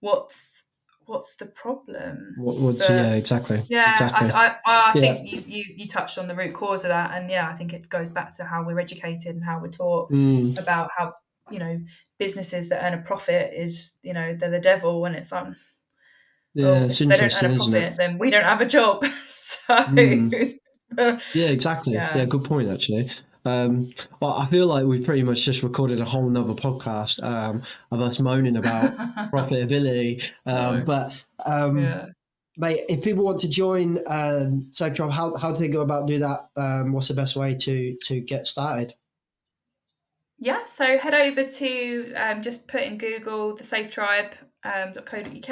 what's 0.00 0.64
what's 1.06 1.36
the 1.36 1.46
problem? 1.46 2.36
What, 2.36 2.56
what's 2.56 2.88
yeah, 2.90 3.14
exactly. 3.14 3.62
Yeah, 3.68 3.90
exactly. 3.90 4.28
I, 4.28 4.56
I, 4.66 4.90
I 4.90 4.94
Yeah. 4.94 5.00
think 5.00 5.20
you, 5.24 5.42
you 5.46 5.64
you 5.76 5.86
touched 5.86 6.18
on 6.18 6.28
the 6.28 6.34
root 6.34 6.54
cause 6.54 6.84
of 6.84 6.90
that, 6.90 7.12
and 7.12 7.30
yeah, 7.30 7.48
I 7.48 7.54
think 7.54 7.72
it 7.72 7.88
goes 7.88 8.12
back 8.12 8.34
to 8.34 8.44
how 8.44 8.64
we're 8.64 8.80
educated 8.80 9.34
and 9.34 9.44
how 9.44 9.60
we're 9.60 9.70
taught 9.70 10.10
Mm, 10.10 10.54
about 10.58 10.90
how 10.96 11.14
you 11.50 11.58
know 11.58 11.80
businesses 12.18 12.68
that 12.68 12.84
earn 12.84 12.98
a 12.98 13.02
profit 13.02 13.54
is 13.54 13.98
you 14.02 14.12
know 14.12 14.34
they're 14.34 14.50
the 14.50 14.60
devil 14.60 15.04
and 15.06 15.16
it's 15.16 15.32
like 15.32 15.48
yeah 16.54 16.84
it's 16.84 16.98
they 16.98 17.04
don't 17.06 17.12
interesting 17.12 17.50
isn't 17.52 17.74
it 17.74 17.96
then 17.96 18.18
we 18.18 18.30
don't 18.30 18.44
have 18.44 18.60
a 18.60 18.66
job 18.66 19.04
so 19.28 19.74
Mm. 19.74 20.58
yeah 21.34 21.46
exactly 21.48 21.94
Yeah. 21.94 22.16
yeah. 22.16 22.24
good 22.26 22.44
point 22.44 22.68
actually 22.68 23.10
um 23.46 23.92
well 24.20 24.34
i 24.34 24.46
feel 24.46 24.66
like 24.66 24.84
we've 24.86 25.04
pretty 25.04 25.22
much 25.22 25.42
just 25.42 25.62
recorded 25.62 26.00
a 26.00 26.04
whole 26.04 26.28
nother 26.28 26.54
podcast 26.54 27.22
um 27.22 27.62
of 27.90 28.00
us 28.00 28.20
moaning 28.20 28.56
about 28.56 28.96
profitability 29.32 30.30
um 30.46 30.76
Right. 30.76 30.84
but 30.84 31.24
um 31.44 31.78
yeah. 31.78 32.06
Mate, 32.56 32.82
if 32.88 33.02
people 33.02 33.24
want 33.24 33.40
to 33.40 33.48
join 33.48 33.98
um, 34.06 34.68
Safe 34.74 34.94
Tribe, 34.94 35.10
how, 35.10 35.34
how 35.34 35.50
do 35.50 35.58
they 35.58 35.66
go 35.66 35.80
about 35.80 36.06
do 36.06 36.20
that? 36.20 36.50
Um, 36.54 36.92
what's 36.92 37.08
the 37.08 37.14
best 37.14 37.34
way 37.34 37.56
to 37.56 37.96
to 38.04 38.20
get 38.20 38.46
started? 38.46 38.94
Yeah, 40.38 40.62
so 40.62 40.96
head 40.98 41.14
over 41.14 41.42
to 41.42 42.14
um, 42.14 42.42
just 42.42 42.68
put 42.68 42.82
in 42.82 42.96
Google 42.96 43.56
the 43.56 43.64
Safe 43.64 43.90
Tribe. 43.90 44.34
Um, 44.64 44.92
.co.uk. 44.94 45.50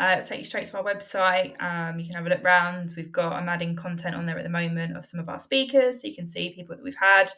Uh, 0.00 0.12
it'll 0.12 0.24
take 0.24 0.40
you 0.40 0.44
straight 0.44 0.66
to 0.66 0.76
our 0.76 0.84
website. 0.84 1.54
Um, 1.62 2.00
you 2.00 2.06
can 2.06 2.16
have 2.16 2.26
a 2.26 2.28
look 2.28 2.42
round. 2.42 2.92
We've 2.96 3.12
got 3.12 3.34
I'm 3.34 3.48
adding 3.48 3.76
content 3.76 4.16
on 4.16 4.26
there 4.26 4.36
at 4.36 4.42
the 4.42 4.50
moment 4.50 4.96
of 4.96 5.06
some 5.06 5.20
of 5.20 5.28
our 5.28 5.38
speakers, 5.38 6.02
so 6.02 6.08
you 6.08 6.14
can 6.14 6.26
see 6.26 6.52
people 6.52 6.74
that 6.74 6.82
we've 6.82 6.96
had. 7.00 7.30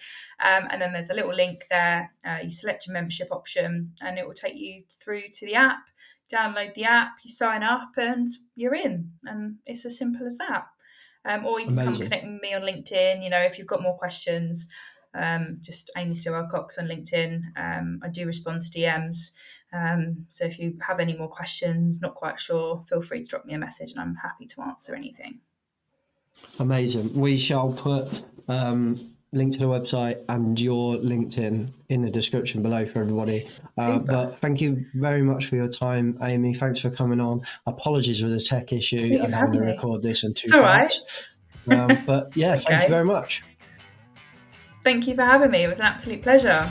Um, 0.42 0.68
and 0.70 0.80
then 0.80 0.92
there's 0.94 1.10
a 1.10 1.14
little 1.14 1.34
link 1.34 1.66
there. 1.68 2.10
Uh, 2.26 2.38
you 2.42 2.50
select 2.50 2.86
your 2.86 2.94
membership 2.94 3.28
option, 3.30 3.92
and 4.00 4.18
it 4.18 4.26
will 4.26 4.34
take 4.34 4.54
you 4.56 4.84
through 5.02 5.24
to 5.34 5.46
the 5.46 5.54
app. 5.54 5.84
Download 6.32 6.72
the 6.72 6.84
app, 6.84 7.12
you 7.22 7.30
sign 7.30 7.62
up, 7.62 7.90
and 7.98 8.26
you're 8.56 8.74
in. 8.74 9.12
And 9.24 9.56
it's 9.66 9.84
as 9.84 9.98
simple 9.98 10.26
as 10.26 10.38
that. 10.38 10.64
Um, 11.26 11.46
or 11.46 11.60
you 11.60 11.66
can 11.66 11.76
come 11.76 11.94
connect 11.94 12.26
with 12.26 12.42
me 12.42 12.54
on 12.54 12.62
LinkedIn. 12.62 13.22
You 13.22 13.30
know, 13.30 13.40
if 13.40 13.58
you've 13.58 13.66
got 13.66 13.82
more 13.82 13.96
questions, 13.96 14.68
um, 15.14 15.58
just 15.60 15.90
Amy 15.96 16.14
Stillwell 16.14 16.48
Cox 16.50 16.78
on 16.78 16.86
LinkedIn. 16.86 17.42
Um, 17.56 18.00
I 18.02 18.08
do 18.08 18.26
respond 18.26 18.62
to 18.62 18.78
DMs. 18.78 19.32
Um, 19.72 20.26
so 20.28 20.44
if 20.44 20.58
you 20.58 20.76
have 20.80 21.00
any 21.00 21.16
more 21.16 21.28
questions, 21.28 22.00
not 22.00 22.14
quite 22.14 22.38
sure, 22.38 22.84
feel 22.88 23.02
free 23.02 23.22
to 23.22 23.28
drop 23.28 23.44
me 23.44 23.54
a 23.54 23.58
message 23.58 23.92
and 23.92 24.00
I'm 24.00 24.14
happy 24.14 24.46
to 24.46 24.62
answer 24.62 24.94
anything. 24.94 25.40
Amazing. 26.58 27.14
We 27.14 27.36
shall 27.36 27.72
put 27.72 28.24
um, 28.48 29.14
link 29.32 29.52
to 29.54 29.58
the 29.58 29.66
website 29.66 30.24
and 30.28 30.58
your 30.58 30.96
LinkedIn 30.96 31.72
in 31.88 32.02
the 32.02 32.10
description 32.10 32.62
below 32.62 32.86
for 32.86 33.00
everybody. 33.00 33.40
Uh, 33.76 33.98
but 33.98 34.38
thank 34.38 34.60
you 34.60 34.84
very 34.94 35.22
much 35.22 35.46
for 35.46 35.56
your 35.56 35.68
time, 35.68 36.18
Amy. 36.22 36.54
Thanks 36.54 36.80
for 36.80 36.90
coming 36.90 37.20
on. 37.20 37.42
Apologies 37.66 38.20
for 38.20 38.28
the 38.28 38.40
tech 38.40 38.72
issue 38.72 39.18
and 39.20 39.34
having 39.34 39.54
to 39.54 39.60
record 39.60 40.02
this 40.02 40.24
in 40.24 40.34
two 40.34 40.44
It's 40.44 40.52
all 40.52 40.60
right. 40.60 40.90
parts. 40.90 41.24
Um, 41.68 42.04
but 42.06 42.36
yeah, 42.36 42.56
thank 42.58 42.82
you 42.82 42.88
very 42.88 43.04
much. 43.04 43.42
Thank 44.84 45.06
you 45.06 45.14
for 45.14 45.22
having 45.22 45.50
me. 45.50 45.64
It 45.64 45.68
was 45.68 45.80
an 45.80 45.86
absolute 45.86 46.22
pleasure. 46.22 46.70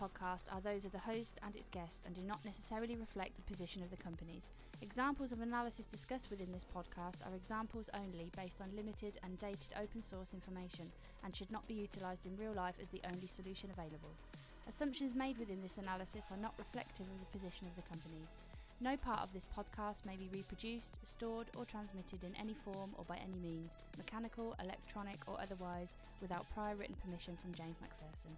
Podcast 0.00 0.44
are 0.52 0.60
those 0.60 0.84
of 0.84 0.92
the 0.92 0.98
host 0.98 1.38
and 1.44 1.54
its 1.54 1.68
guest 1.68 2.02
and 2.04 2.14
do 2.14 2.22
not 2.22 2.44
necessarily 2.44 2.96
reflect 2.96 3.36
the 3.36 3.42
position 3.42 3.82
of 3.82 3.90
the 3.90 3.96
companies. 3.96 4.50
Examples 4.82 5.32
of 5.32 5.40
analysis 5.40 5.86
discussed 5.86 6.30
within 6.30 6.52
this 6.52 6.66
podcast 6.74 7.26
are 7.26 7.34
examples 7.34 7.88
only 7.94 8.30
based 8.36 8.60
on 8.60 8.74
limited 8.74 9.14
and 9.22 9.38
dated 9.38 9.70
open 9.80 10.02
source 10.02 10.34
information 10.34 10.90
and 11.24 11.34
should 11.34 11.50
not 11.50 11.66
be 11.68 11.74
utilised 11.74 12.26
in 12.26 12.36
real 12.36 12.52
life 12.52 12.74
as 12.82 12.88
the 12.88 13.00
only 13.12 13.26
solution 13.26 13.70
available. 13.70 14.10
Assumptions 14.68 15.14
made 15.14 15.38
within 15.38 15.62
this 15.62 15.78
analysis 15.78 16.28
are 16.30 16.42
not 16.42 16.54
reflective 16.58 17.06
of 17.06 17.20
the 17.20 17.38
position 17.38 17.66
of 17.66 17.76
the 17.76 17.88
companies. 17.88 18.34
No 18.80 18.96
part 18.96 19.20
of 19.20 19.32
this 19.32 19.46
podcast 19.56 20.04
may 20.04 20.16
be 20.16 20.28
reproduced, 20.32 20.92
stored, 21.04 21.46
or 21.56 21.64
transmitted 21.64 22.24
in 22.24 22.34
any 22.36 22.54
form 22.54 22.90
or 22.98 23.04
by 23.04 23.16
any 23.16 23.38
means, 23.38 23.76
mechanical, 23.96 24.56
electronic, 24.62 25.18
or 25.26 25.38
otherwise, 25.40 25.96
without 26.20 26.50
prior 26.52 26.74
written 26.74 26.96
permission 27.04 27.38
from 27.40 27.54
James 27.54 27.76
MacPherson. 27.78 28.34